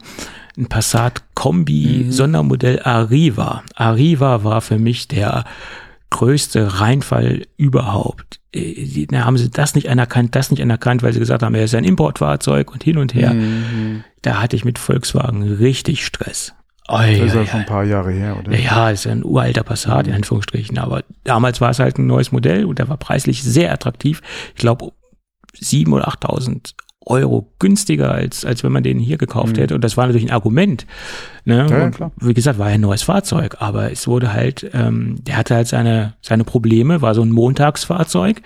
ein 0.56 0.66
Passat 0.66 1.24
Kombi 1.34 2.04
mhm. 2.04 2.12
Sondermodell 2.12 2.80
Arriva. 2.80 3.64
Arriva 3.74 4.44
war 4.44 4.60
für 4.60 4.78
mich 4.78 5.08
der 5.08 5.44
größte 6.10 6.80
Reinfall 6.80 7.42
überhaupt. 7.56 8.38
Äh, 8.54 9.06
da 9.06 9.24
haben 9.24 9.38
sie 9.38 9.50
das 9.50 9.74
nicht 9.74 9.88
anerkannt, 9.88 10.34
das 10.34 10.50
nicht 10.50 10.62
anerkannt, 10.62 11.02
weil 11.02 11.12
sie 11.12 11.18
gesagt 11.18 11.42
haben, 11.42 11.54
er 11.54 11.64
ist 11.64 11.74
ein 11.74 11.84
Importfahrzeug 11.84 12.72
und 12.72 12.82
hin 12.82 12.98
und 12.98 13.14
her. 13.14 13.34
Mhm. 13.34 14.04
Da 14.22 14.40
hatte 14.40 14.56
ich 14.56 14.64
mit 14.64 14.78
Volkswagen 14.78 15.42
richtig 15.42 16.04
Stress. 16.04 16.54
Oh, 16.88 16.98
das 16.98 17.10
ist 17.10 17.34
ja 17.34 17.46
schon 17.46 17.60
ein 17.60 17.66
paar 17.66 17.84
Jahre 17.84 18.12
her, 18.12 18.36
oder? 18.38 18.58
Ja, 18.58 18.90
ist 18.90 19.06
ein 19.06 19.24
uralter 19.24 19.62
Passat, 19.62 20.08
in 20.08 20.14
Anführungsstrichen. 20.14 20.78
Aber 20.78 21.04
damals 21.24 21.60
war 21.60 21.70
es 21.70 21.78
halt 21.78 21.98
ein 21.98 22.06
neues 22.06 22.32
Modell 22.32 22.64
und 22.64 22.78
der 22.78 22.88
war 22.88 22.96
preislich 22.96 23.42
sehr 23.42 23.72
attraktiv. 23.72 24.20
Ich 24.48 24.60
glaube, 24.60 24.92
sieben 25.54 25.92
oder 25.92 26.08
8.000 26.08 26.74
Euro 27.06 27.52
günstiger, 27.58 28.12
als, 28.12 28.44
als 28.44 28.62
wenn 28.62 28.72
man 28.72 28.82
den 28.82 28.98
hier 28.98 29.18
gekauft 29.18 29.56
mhm. 29.56 29.60
hätte. 29.60 29.74
Und 29.74 29.82
das 29.82 29.96
war 29.96 30.06
natürlich 30.06 30.28
ein 30.28 30.34
Argument. 30.34 30.86
Ne? 31.44 31.66
Ja, 31.68 31.90
klar. 31.90 32.12
Wie 32.20 32.34
gesagt, 32.34 32.58
war 32.58 32.68
ja 32.68 32.74
ein 32.74 32.80
neues 32.80 33.02
Fahrzeug, 33.02 33.56
aber 33.58 33.90
es 33.90 34.06
wurde 34.06 34.32
halt, 34.32 34.70
ähm, 34.72 35.16
der 35.22 35.36
hatte 35.36 35.54
halt 35.54 35.68
seine, 35.68 36.14
seine 36.20 36.44
Probleme, 36.44 37.02
war 37.02 37.14
so 37.14 37.22
ein 37.22 37.30
Montagsfahrzeug, 37.30 38.42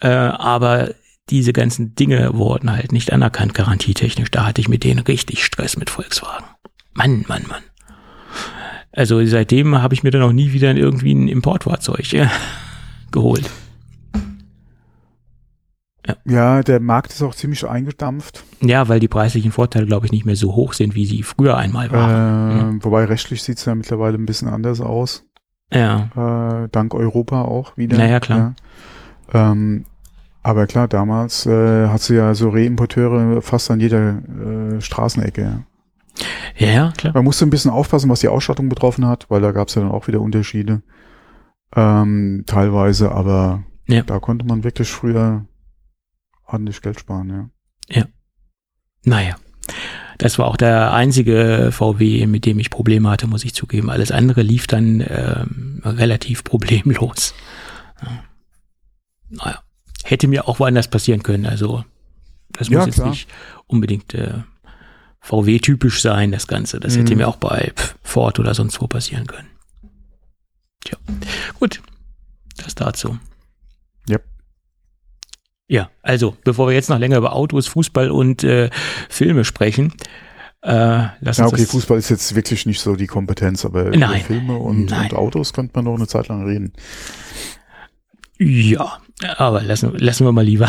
äh, 0.00 0.08
aber 0.08 0.90
diese 1.30 1.52
ganzen 1.52 1.94
Dinge 1.94 2.34
wurden 2.34 2.72
halt 2.72 2.92
nicht 2.92 3.12
anerkannt, 3.12 3.54
garantietechnisch. 3.54 4.30
Da 4.30 4.46
hatte 4.46 4.60
ich 4.60 4.68
mit 4.68 4.84
denen 4.84 5.00
richtig 5.00 5.44
Stress 5.44 5.76
mit 5.76 5.90
Volkswagen. 5.90 6.46
Mann, 6.94 7.24
Mann, 7.28 7.44
Mann. 7.48 7.62
Also 8.92 9.24
seitdem 9.26 9.80
habe 9.80 9.94
ich 9.94 10.02
mir 10.02 10.10
dann 10.10 10.22
auch 10.22 10.32
nie 10.32 10.52
wieder 10.52 10.74
irgendwie 10.74 11.14
ein 11.14 11.28
Importfahrzeug 11.28 12.12
äh, 12.14 12.28
geholt. 13.12 13.48
Ja. 16.08 16.14
ja, 16.24 16.62
der 16.62 16.80
Markt 16.80 17.12
ist 17.12 17.22
auch 17.22 17.34
ziemlich 17.34 17.68
eingedampft. 17.68 18.42
Ja, 18.60 18.88
weil 18.88 18.98
die 18.98 19.08
preislichen 19.08 19.52
Vorteile, 19.52 19.84
glaube 19.86 20.06
ich, 20.06 20.12
nicht 20.12 20.24
mehr 20.24 20.36
so 20.36 20.54
hoch 20.56 20.72
sind, 20.72 20.94
wie 20.94 21.04
sie 21.06 21.22
früher 21.22 21.56
einmal 21.56 21.92
waren. 21.92 22.50
Äh, 22.50 22.58
ja. 22.58 22.84
Wobei 22.84 23.04
rechtlich 23.04 23.42
sieht 23.42 23.58
es 23.58 23.64
ja 23.66 23.74
mittlerweile 23.74 24.16
ein 24.16 24.24
bisschen 24.26 24.48
anders 24.48 24.80
aus. 24.80 25.26
Ja. 25.72 26.64
Äh, 26.64 26.68
dank 26.72 26.94
Europa 26.94 27.42
auch 27.42 27.76
wieder. 27.76 27.98
Naja, 27.98 28.20
klar. 28.20 28.54
Ja. 29.32 29.52
Ähm, 29.52 29.84
aber 30.42 30.66
klar, 30.66 30.88
damals 30.88 31.44
äh, 31.44 31.88
hat 31.88 32.00
sie 32.00 32.14
ja 32.14 32.32
so 32.34 32.48
Reimporteure 32.48 33.42
fast 33.42 33.70
an 33.70 33.80
jeder 33.80 34.22
äh, 34.76 34.80
Straßenecke. 34.80 35.64
Ja, 36.56 36.66
ja, 36.68 36.92
klar. 36.96 37.12
Man 37.12 37.24
musste 37.24 37.44
ein 37.44 37.50
bisschen 37.50 37.70
aufpassen, 37.70 38.08
was 38.08 38.20
die 38.20 38.28
Ausstattung 38.28 38.70
betroffen 38.70 39.06
hat, 39.06 39.26
weil 39.28 39.42
da 39.42 39.52
gab 39.52 39.68
es 39.68 39.74
ja 39.74 39.82
dann 39.82 39.90
auch 39.90 40.08
wieder 40.08 40.20
Unterschiede. 40.22 40.80
Ähm, 41.76 42.44
teilweise, 42.46 43.12
aber 43.12 43.62
Ja. 43.86 44.02
da 44.02 44.18
konnte 44.20 44.46
man 44.46 44.64
wirklich 44.64 44.90
früher 44.90 45.44
ordentlich 46.48 46.80
Geld 46.82 46.98
sparen, 47.00 47.30
ja. 47.30 48.04
Naja. 49.04 49.36
Das 50.18 50.38
war 50.40 50.46
auch 50.48 50.56
der 50.56 50.92
einzige 50.92 51.70
VW, 51.70 52.26
mit 52.26 52.44
dem 52.44 52.58
ich 52.58 52.68
Probleme 52.70 53.08
hatte, 53.08 53.28
muss 53.28 53.44
ich 53.44 53.54
zugeben. 53.54 53.88
Alles 53.90 54.10
andere 54.10 54.42
lief 54.42 54.66
dann 54.66 55.00
ähm, 55.08 55.80
relativ 55.84 56.42
problemlos. 56.42 57.32
Ja. 58.02 58.24
Naja. 59.30 59.62
Hätte 60.02 60.26
mir 60.26 60.48
auch 60.48 60.58
woanders 60.58 60.88
passieren 60.88 61.22
können. 61.22 61.46
Also 61.46 61.84
das 62.50 62.68
Ja, 62.68 62.78
muss 62.78 62.86
jetzt 62.86 62.94
klar. 62.96 63.10
nicht 63.10 63.28
unbedingt 63.68 64.12
äh, 64.14 64.42
VW-typisch 65.20 66.02
sein, 66.02 66.32
das 66.32 66.48
Ganze. 66.48 66.80
Das 66.80 66.96
hätte 66.96 67.12
Mhm. 67.12 67.18
mir 67.18 67.28
auch 67.28 67.36
bei 67.36 67.72
Ford 68.02 68.38
oder 68.40 68.54
sonst 68.54 68.80
wo 68.80 68.88
passieren 68.88 69.26
können. 69.28 69.48
Tja. 70.84 70.98
Gut. 71.60 71.80
Das 72.56 72.74
dazu. 72.74 73.18
Ja, 75.68 75.90
also, 76.02 76.34
bevor 76.44 76.66
wir 76.68 76.74
jetzt 76.74 76.88
noch 76.88 76.98
länger 76.98 77.18
über 77.18 77.34
Autos, 77.34 77.66
Fußball 77.68 78.10
und 78.10 78.42
äh, 78.42 78.70
Filme 79.10 79.44
sprechen, 79.44 79.92
äh, 80.62 81.06
lass 81.20 81.36
Ja, 81.36 81.44
uns 81.44 81.52
okay, 81.52 81.66
Fußball 81.66 81.98
ist 81.98 82.08
jetzt 82.08 82.34
wirklich 82.34 82.64
nicht 82.66 82.80
so 82.80 82.96
die 82.96 83.06
Kompetenz, 83.06 83.64
aber 83.64 83.86
über 83.86 83.96
Nein. 83.96 84.22
Filme 84.22 84.56
und, 84.56 84.86
Nein. 84.90 85.10
und 85.10 85.14
Autos 85.16 85.52
könnte 85.52 85.72
man 85.76 85.84
noch 85.84 85.94
eine 85.94 86.06
Zeit 86.06 86.28
lang 86.28 86.44
reden. 86.46 86.72
Ja, 88.38 88.98
aber 89.36 89.62
lassen, 89.62 89.92
lassen 89.98 90.24
wir 90.24 90.32
mal 90.32 90.44
lieber. 90.44 90.68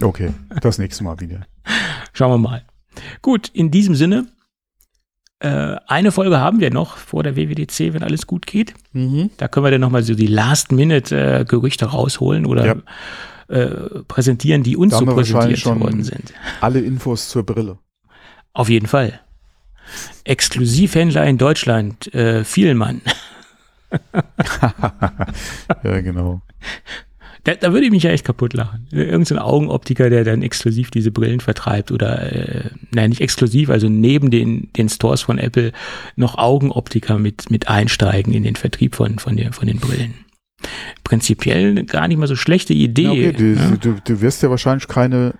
Okay, 0.00 0.32
das 0.60 0.78
nächste 0.78 1.04
Mal 1.04 1.20
wieder. 1.20 1.46
Schauen 2.12 2.30
wir 2.32 2.38
mal. 2.48 2.62
Gut, 3.22 3.48
in 3.52 3.70
diesem 3.70 3.94
Sinne, 3.94 4.26
äh, 5.40 5.76
eine 5.86 6.10
Folge 6.12 6.38
haben 6.40 6.60
wir 6.60 6.70
noch 6.72 6.96
vor 6.96 7.22
der 7.22 7.36
WWDC, 7.36 7.92
wenn 7.94 8.02
alles 8.02 8.26
gut 8.26 8.46
geht. 8.46 8.74
Da 9.36 9.48
können 9.48 9.64
wir 9.66 9.70
dann 9.70 9.80
nochmal 9.80 10.02
so 10.02 10.14
die 10.14 10.26
Last-Minute-Gerüchte 10.26 11.86
rausholen 11.86 12.46
oder 12.46 12.66
Ja. 12.66 12.74
Äh, 13.48 14.02
präsentieren, 14.06 14.62
die 14.62 14.76
uns 14.76 14.92
Da 14.92 14.98
so 14.98 15.06
präsentiert 15.06 15.64
worden 15.66 16.04
sind. 16.04 16.32
Alle 16.60 16.80
Infos 16.80 17.28
zur 17.28 17.44
Brille. 17.44 17.78
Auf 18.52 18.68
jeden 18.68 18.86
Fall. 18.86 19.20
Exklusivhändler 20.24 21.24
in 21.24 21.38
Deutschland, 21.38 22.12
äh, 22.14 22.44
Vielmann. 22.44 23.00
Ja, 25.82 26.00
genau. 26.02 26.42
Da, 27.44 27.54
da 27.54 27.72
würde 27.72 27.86
ich 27.86 27.90
mich 27.90 28.02
ja 28.02 28.10
echt 28.10 28.26
kaputt 28.26 28.52
lachen. 28.52 28.86
Irgend 28.90 29.26
so 29.26 29.34
ein 29.34 29.40
Augenoptiker, 29.40 30.10
der 30.10 30.24
dann 30.24 30.42
exklusiv 30.42 30.90
diese 30.90 31.10
Brillen 31.10 31.40
vertreibt 31.40 31.90
oder, 31.90 32.30
äh, 32.30 32.70
nein, 32.92 33.08
nicht 33.08 33.22
exklusiv, 33.22 33.70
also 33.70 33.88
neben 33.88 34.30
den, 34.30 34.70
den 34.76 34.90
Stores 34.90 35.22
von 35.22 35.38
Apple 35.38 35.72
noch 36.16 36.36
Augenoptiker 36.36 37.18
mit, 37.18 37.50
mit 37.50 37.68
einsteigen 37.68 38.34
in 38.34 38.42
den 38.42 38.56
Vertrieb 38.56 38.94
von, 38.94 39.18
von, 39.18 39.36
der, 39.36 39.52
von 39.54 39.66
den 39.66 39.78
Brillen. 39.78 40.14
Prinzipiell 41.04 41.84
gar 41.84 42.08
nicht 42.08 42.18
mal 42.18 42.26
so 42.26 42.36
schlechte 42.36 42.74
Idee. 42.74 43.02
Ja, 43.02 43.10
okay, 43.10 43.32
du, 43.32 43.44
ne? 43.44 43.78
du, 43.80 43.96
du 44.04 44.20
wirst 44.20 44.42
ja 44.42 44.50
wahrscheinlich 44.50 44.88
keine, 44.88 45.34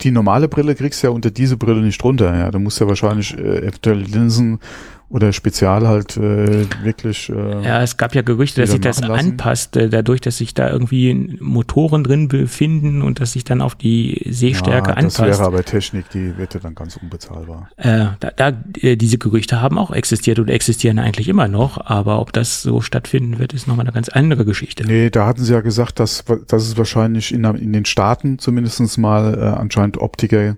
die 0.00 0.10
normale 0.10 0.48
Brille 0.48 0.74
kriegst 0.74 1.02
du 1.02 1.08
ja 1.08 1.12
unter 1.12 1.30
diese 1.30 1.56
Brille 1.56 1.82
nicht 1.82 2.02
runter. 2.02 2.36
Ja, 2.36 2.50
du 2.50 2.58
musst 2.58 2.80
ja 2.80 2.86
wahrscheinlich 2.86 3.36
äh, 3.36 3.58
eventuell 3.58 3.98
Linsen 3.98 4.60
oder 5.08 5.32
Spezial 5.32 5.86
halt 5.86 6.16
äh, 6.16 6.66
wirklich. 6.82 7.28
Äh, 7.30 7.64
Ja, 7.64 7.82
es 7.82 7.96
gab 7.96 8.14
ja 8.14 8.22
Gerüchte, 8.22 8.60
dass 8.60 8.70
sich 8.70 8.80
das 8.80 9.00
lassen. 9.00 9.32
anpasst, 9.32 9.76
äh, 9.76 9.88
dadurch, 9.88 10.20
dass 10.20 10.38
sich 10.38 10.54
da 10.54 10.70
irgendwie 10.70 11.36
Motoren 11.40 12.04
drin 12.04 12.28
befinden 12.28 13.02
und 13.02 13.20
dass 13.20 13.32
sich 13.32 13.44
dann 13.44 13.60
auf 13.60 13.74
die 13.74 14.20
Sehstärke 14.28 14.90
ja, 14.90 14.94
das 14.96 15.18
anpasst. 15.20 15.40
wäre 15.40 15.46
aber 15.46 15.64
Technik, 15.64 16.08
die 16.10 16.36
wird 16.36 16.54
ja 16.54 16.60
dann 16.60 16.74
ganz 16.74 16.96
unbezahlbar. 16.96 17.68
Äh, 17.76 18.06
da, 18.20 18.30
da, 18.36 18.52
äh, 18.80 18.96
diese 18.96 19.18
Gerüchte 19.18 19.60
haben 19.60 19.78
auch 19.78 19.90
existiert 19.90 20.38
und 20.38 20.48
existieren 20.48 20.98
eigentlich 20.98 21.28
immer 21.28 21.48
noch, 21.48 21.84
aber 21.84 22.20
ob 22.20 22.32
das 22.32 22.62
so 22.62 22.80
stattfinden 22.80 23.38
wird, 23.38 23.52
ist 23.52 23.68
nochmal 23.68 23.86
eine 23.86 23.92
ganz 23.94 24.08
andere 24.08 24.44
Geschichte. 24.44 24.84
Nee, 24.84 25.10
da 25.10 25.26
hatten 25.26 25.42
sie 25.42 25.52
ja 25.52 25.60
gesagt, 25.60 26.00
dass, 26.00 26.24
dass 26.48 26.62
es 26.62 26.76
wahrscheinlich 26.76 27.32
in, 27.32 27.44
in 27.44 27.72
den 27.72 27.84
Staaten 27.84 28.38
zumindestens 28.38 28.96
mal 28.98 29.34
äh, 29.34 29.40
anscheinend 29.40 29.98
Optiker, 29.98 30.56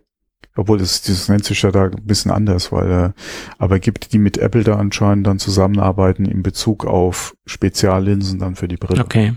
obwohl 0.57 0.79
das, 0.79 1.03
das 1.03 1.29
nennt 1.29 1.45
sich 1.45 1.63
ja 1.63 1.71
da 1.71 1.85
ein 1.85 2.05
bisschen 2.05 2.31
anders, 2.31 2.73
weil 2.73 2.91
äh, 2.91 3.11
aber 3.59 3.79
gibt, 3.79 4.13
die 4.13 4.19
mit 4.19 4.39
Apple 4.39 4.65
da 4.65 4.77
anscheinend 4.77 5.27
dann 5.27 5.39
zusammenarbeiten 5.39 6.25
in 6.25 6.43
Bezug 6.43 6.85
auf 6.87 7.37
Speziallinsen 7.47 8.39
dann 8.39 8.57
für 8.57 8.69
die 8.69 8.77
Brille. 8.77 9.03
Okay. 9.03 9.35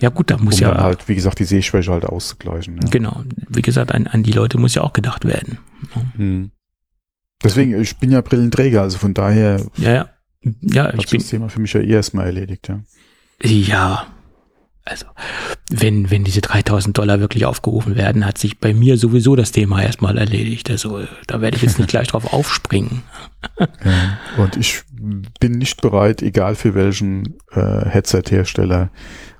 Ja 0.00 0.08
gut, 0.08 0.30
da 0.30 0.36
Um 0.36 0.44
muss 0.44 0.58
ja, 0.58 0.72
dann 0.72 0.82
halt, 0.82 1.08
wie 1.08 1.14
gesagt, 1.14 1.38
die 1.38 1.44
Sehschwäche 1.44 1.92
halt 1.92 2.06
auszugleichen. 2.06 2.76
Ja. 2.82 2.88
genau, 2.88 3.22
wie 3.48 3.62
gesagt, 3.62 3.92
an, 3.92 4.06
an 4.06 4.22
die 4.22 4.32
Leute 4.32 4.58
muss 4.58 4.74
ja 4.74 4.82
auch 4.82 4.94
gedacht 4.94 5.26
werden. 5.26 5.58
Hm. 6.16 6.50
Deswegen, 7.44 7.78
ich 7.80 7.96
bin 7.98 8.10
ja 8.10 8.22
Brillenträger, 8.22 8.82
also 8.82 8.96
von 8.96 9.12
daher 9.12 9.60
Ja, 9.76 9.92
ja. 9.92 10.08
Ja, 10.62 10.94
ich 10.94 11.10
bin, 11.10 11.20
das 11.20 11.28
Thema 11.28 11.48
für 11.48 11.60
mich 11.60 11.72
ja 11.72 11.80
eh 11.80 11.90
erstmal 11.90 12.26
erledigt, 12.26 12.68
ja. 12.68 12.80
ja, 13.42 14.06
also, 14.86 15.06
wenn, 15.68 16.10
wenn 16.12 16.22
diese 16.22 16.40
3000 16.40 16.96
Dollar 16.96 17.18
wirklich 17.18 17.44
aufgerufen 17.44 17.96
werden, 17.96 18.24
hat 18.24 18.38
sich 18.38 18.60
bei 18.60 18.72
mir 18.72 18.96
sowieso 18.96 19.34
das 19.34 19.50
Thema 19.50 19.82
erstmal 19.82 20.16
erledigt. 20.16 20.70
Also, 20.70 21.00
äh, 21.00 21.08
da 21.26 21.40
werde 21.40 21.56
ich 21.56 21.64
jetzt 21.64 21.78
nicht 21.78 21.90
gleich 21.90 22.06
drauf 22.06 22.32
aufspringen. 22.32 23.02
Und 24.38 24.56
ich 24.56 24.82
bin 25.40 25.52
nicht 25.52 25.82
bereit, 25.82 26.22
egal 26.22 26.54
für 26.54 26.74
welchen 26.76 27.34
äh, 27.50 27.84
Headset-Hersteller, 27.88 28.90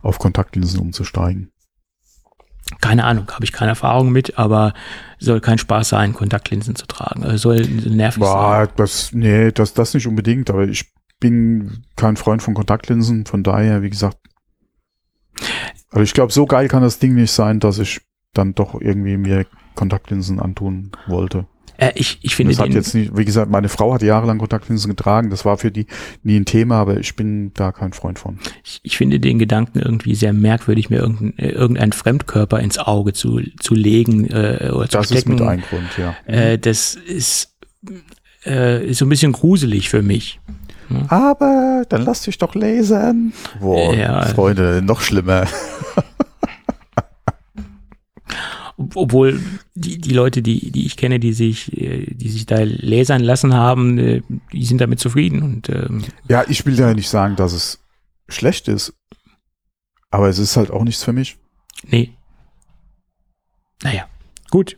auf 0.03 0.19
Kontaktlinsen 0.19 0.81
umzusteigen. 0.81 1.53
Keine 2.81 3.05
Ahnung, 3.05 3.31
habe 3.31 3.45
ich 3.45 3.53
keine 3.53 3.71
Erfahrung 3.71 4.11
mit, 4.11 4.39
aber 4.39 4.75
soll 5.21 5.41
kein 5.41 5.59
Spaß 5.59 5.91
sein, 5.91 6.13
Kontaktlinsen 6.13 6.75
zu 6.75 6.87
tragen. 6.87 7.23
Also 7.23 7.37
soll 7.37 7.61
nervig 7.61 8.25
sein. 8.25 8.33
Boah, 8.33 8.69
das, 8.75 9.13
nee, 9.13 9.53
das, 9.53 9.75
das 9.75 9.95
nicht 9.95 10.09
unbedingt, 10.09 10.51
aber 10.51 10.65
ich 10.65 10.93
bin 11.21 11.85
kein 11.95 12.17
Freund 12.17 12.43
von 12.43 12.55
Kontaktlinsen, 12.55 13.27
von 13.27 13.45
daher, 13.45 13.83
wie 13.83 13.91
gesagt, 13.91 14.19
also 15.91 16.03
ich 16.03 16.15
glaube, 16.15 16.33
so 16.33 16.47
geil 16.47 16.69
kann 16.69 16.83
das 16.83 16.99
Ding 16.99 17.15
nicht 17.15 17.33
sein, 17.33 17.61
dass 17.61 17.79
ich 17.79 18.01
dann 18.33 18.55
doch 18.55 18.81
irgendwie 18.81 19.17
mir 19.17 19.47
Kontaktlinsen 19.75 20.41
antun 20.41 20.93
wollte. 21.07 21.47
Äh, 21.79 21.93
ich, 21.95 22.19
ich 22.23 22.35
finde 22.35 22.53
Das 22.55 22.61
hat 22.61 22.73
jetzt 22.73 22.95
nicht, 22.95 23.17
wie 23.17 23.25
gesagt, 23.25 23.51
meine 23.51 23.69
Frau 23.69 23.93
hat 23.93 24.03
jahrelang 24.03 24.39
Kontaktlinsen 24.39 24.89
getragen, 24.89 25.31
das 25.31 25.45
war 25.45 25.59
für 25.59 25.71
die 25.71 25.87
nie 26.23 26.37
ein 26.37 26.45
Thema, 26.45 26.77
aber 26.77 26.99
ich 26.99 27.15
bin 27.17 27.53
da 27.55 27.73
kein 27.73 27.93
Freund 27.93 28.19
von. 28.19 28.39
ich, 28.65 28.81
ich 28.83 28.97
finde 28.97 29.21
den 29.21 29.39
Gedanken 29.39 29.79
irgendwie 29.79 30.15
sehr 30.15 30.33
merkwürdig, 30.33 30.91
mir 30.91 30.99
irgendein, 30.99 31.39
äh, 31.39 31.51
irgendeinen 31.51 31.93
Fremdkörper 31.93 32.61
ins 32.61 32.79
Auge 32.79 33.13
zu, 33.13 33.41
zu 33.61 33.75
legen 33.75 34.27
äh, 34.27 34.71
oder 34.73 34.89
zu 34.89 34.99
Das 34.99 35.11
ist 35.11 35.21
stecken. 35.21 35.33
mit 35.33 35.43
ein 35.43 35.61
Grund, 35.63 35.99
ja. 35.99 36.17
äh, 36.27 36.59
das 36.59 36.95
ist, 36.95 37.55
äh, 38.47 38.87
ist 38.87 38.99
so 38.99 39.05
ein 39.05 39.11
bisschen 39.11 39.33
gruselig 39.33 39.91
für 39.91 40.03
mich. 40.03 40.41
Aber 41.09 41.85
dann 41.89 42.03
lass 42.03 42.23
dich 42.23 42.39
doch 42.39 42.55
lasern. 42.55 43.33
Boah, 43.61 43.95
Ja. 43.95 44.25
Freunde, 44.27 44.83
noch 44.83 45.01
schlimmer. 45.01 45.47
Ob- 48.79 48.97
Obwohl 48.97 49.41
die, 49.75 49.99
die 49.99 50.13
Leute, 50.13 50.43
die, 50.43 50.71
die 50.71 50.85
ich 50.87 50.97
kenne, 50.97 51.19
die 51.19 51.33
sich, 51.33 51.75
äh, 51.81 52.07
die 52.15 52.29
sich 52.29 52.45
da 52.47 52.59
lasern 52.61 53.23
lassen 53.23 53.55
haben, 53.55 53.99
äh, 53.99 54.23
die 54.53 54.65
sind 54.67 54.81
damit 54.81 55.01
zufrieden 55.01 55.43
und 55.43 55.69
ähm, 55.71 56.05
Ja, 56.29 56.45
ich 56.47 56.67
will 56.67 56.79
ja 56.79 56.93
nicht 56.93 57.09
sagen, 57.09 57.37
dass 57.37 57.53
es 57.53 57.81
schlecht 58.29 58.69
ist. 58.69 58.93
Aber 60.11 60.29
es 60.29 60.39
ist 60.39 60.57
halt 60.57 60.71
auch 60.71 60.85
nichts 60.85 61.03
für 61.03 61.13
mich. 61.13 61.39
Nee. 61.89 62.13
Naja, 63.83 64.07
gut. 64.51 64.77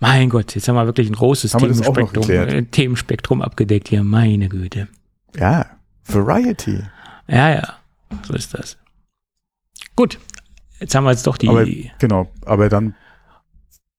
Mein 0.00 0.28
Gott, 0.30 0.54
jetzt 0.54 0.68
haben 0.68 0.76
wir 0.76 0.86
wirklich 0.86 1.08
ein 1.08 1.14
großes 1.14 1.52
Themenspektrum, 1.52 2.30
äh, 2.30 2.62
Themenspektrum 2.64 3.42
abgedeckt 3.42 3.88
hier. 3.88 4.02
Meine 4.04 4.48
Güte. 4.48 4.88
Ja, 5.36 5.66
Variety. 6.06 6.80
Ja, 7.26 7.50
ja, 7.50 7.74
so 8.26 8.34
ist 8.34 8.54
das. 8.54 8.76
Gut, 9.96 10.18
jetzt 10.80 10.94
haben 10.94 11.04
wir 11.04 11.10
jetzt 11.10 11.26
doch 11.26 11.36
die 11.36 11.48
Aber 11.48 11.64
genau, 11.98 12.30
aber 12.44 12.68
dann 12.68 12.94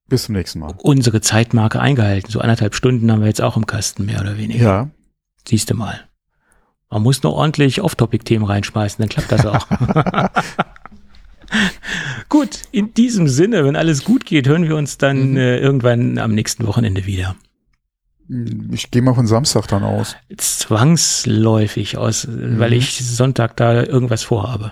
bis 0.07 0.25
zum 0.25 0.35
nächsten 0.35 0.59
Mal. 0.59 0.73
unsere 0.83 1.21
Zeitmarke 1.21 1.79
eingehalten. 1.79 2.29
So 2.31 2.39
anderthalb 2.39 2.75
Stunden 2.75 3.11
haben 3.11 3.21
wir 3.21 3.27
jetzt 3.27 3.41
auch 3.41 3.57
im 3.57 3.65
Kasten, 3.65 4.05
mehr 4.05 4.21
oder 4.21 4.37
weniger. 4.37 4.63
Ja, 4.63 4.89
Siehst 5.47 5.69
du 5.69 5.75
mal. 5.75 6.07
Man 6.89 7.03
muss 7.03 7.23
nur 7.23 7.33
ordentlich 7.33 7.81
Off-Topic-Themen 7.81 8.45
reinschmeißen, 8.45 9.01
dann 9.01 9.09
klappt 9.09 9.31
das 9.31 9.45
auch. 9.45 9.67
gut, 12.29 12.59
in 12.71 12.93
diesem 12.93 13.27
Sinne, 13.27 13.63
wenn 13.65 13.75
alles 13.75 14.03
gut 14.03 14.25
geht, 14.25 14.47
hören 14.47 14.63
wir 14.67 14.75
uns 14.75 14.97
dann 14.97 15.31
Mhm. 15.31 15.37
äh, 15.37 15.57
irgendwann 15.57 16.17
am 16.17 16.33
nächsten 16.33 16.65
Wochenende 16.67 17.05
wieder. 17.05 17.35
ich 18.71 18.89
gehe 18.89 19.01
mal 19.03 19.13
von 19.13 19.27
Samstag 19.27 19.67
dann 19.67 19.83
aus. 19.83 20.15
Zwangsläufig 20.37 21.97
aus, 21.97 22.25
äh, 22.25 22.59
weil 22.59 22.71
Mhm. 22.71 22.77
ich 22.77 22.97
Sonntag 23.05 23.55
da 23.57 23.83
irgendwas 23.83 24.23
vorhabe. 24.23 24.71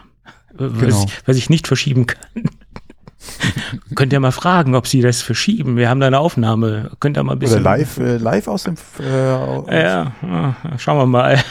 Was, 0.55 0.71
Genau. 0.79 1.05
ich, 1.05 1.27
was 1.27 1.37
ich 1.37 1.49
nicht 1.49 1.67
verschieben 1.67 2.07
kann. 2.07 2.43
Könnt 3.95 4.11
ihr 4.11 4.19
mal 4.19 4.31
fragen, 4.31 4.75
ob 4.75 4.85
sie 4.87 5.01
das 5.01 5.21
verschieben. 5.21 5.77
Wir 5.77 5.89
haben 5.89 5.99
da 5.99 6.07
eine 6.07 6.19
Aufnahme. 6.19 6.91
Könnt 6.99 7.17
ihr 7.17 7.23
mal 7.23 7.33
ein 7.33 7.39
bisschen. 7.39 7.61
Oder 7.61 7.77
live, 7.77 7.97
äh, 7.97 8.17
live 8.17 8.47
aus 8.47 8.63
dem. 8.63 8.75
Äh, 8.99 9.03
aus, 9.31 9.67
Ja, 9.71 10.11
ja, 10.21 10.55
schauen 10.77 10.97
wir 10.97 11.05
mal. 11.05 11.41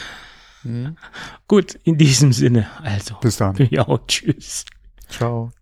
Mhm. 0.64 0.96
Gut, 1.48 1.78
in 1.84 1.96
diesem 1.98 2.32
Sinne. 2.32 2.66
Also. 2.82 3.14
Bis 3.20 3.36
dann. 3.38 3.56
Ja, 3.70 3.86
tschüss. 4.06 4.64
Ciao. 5.12 5.52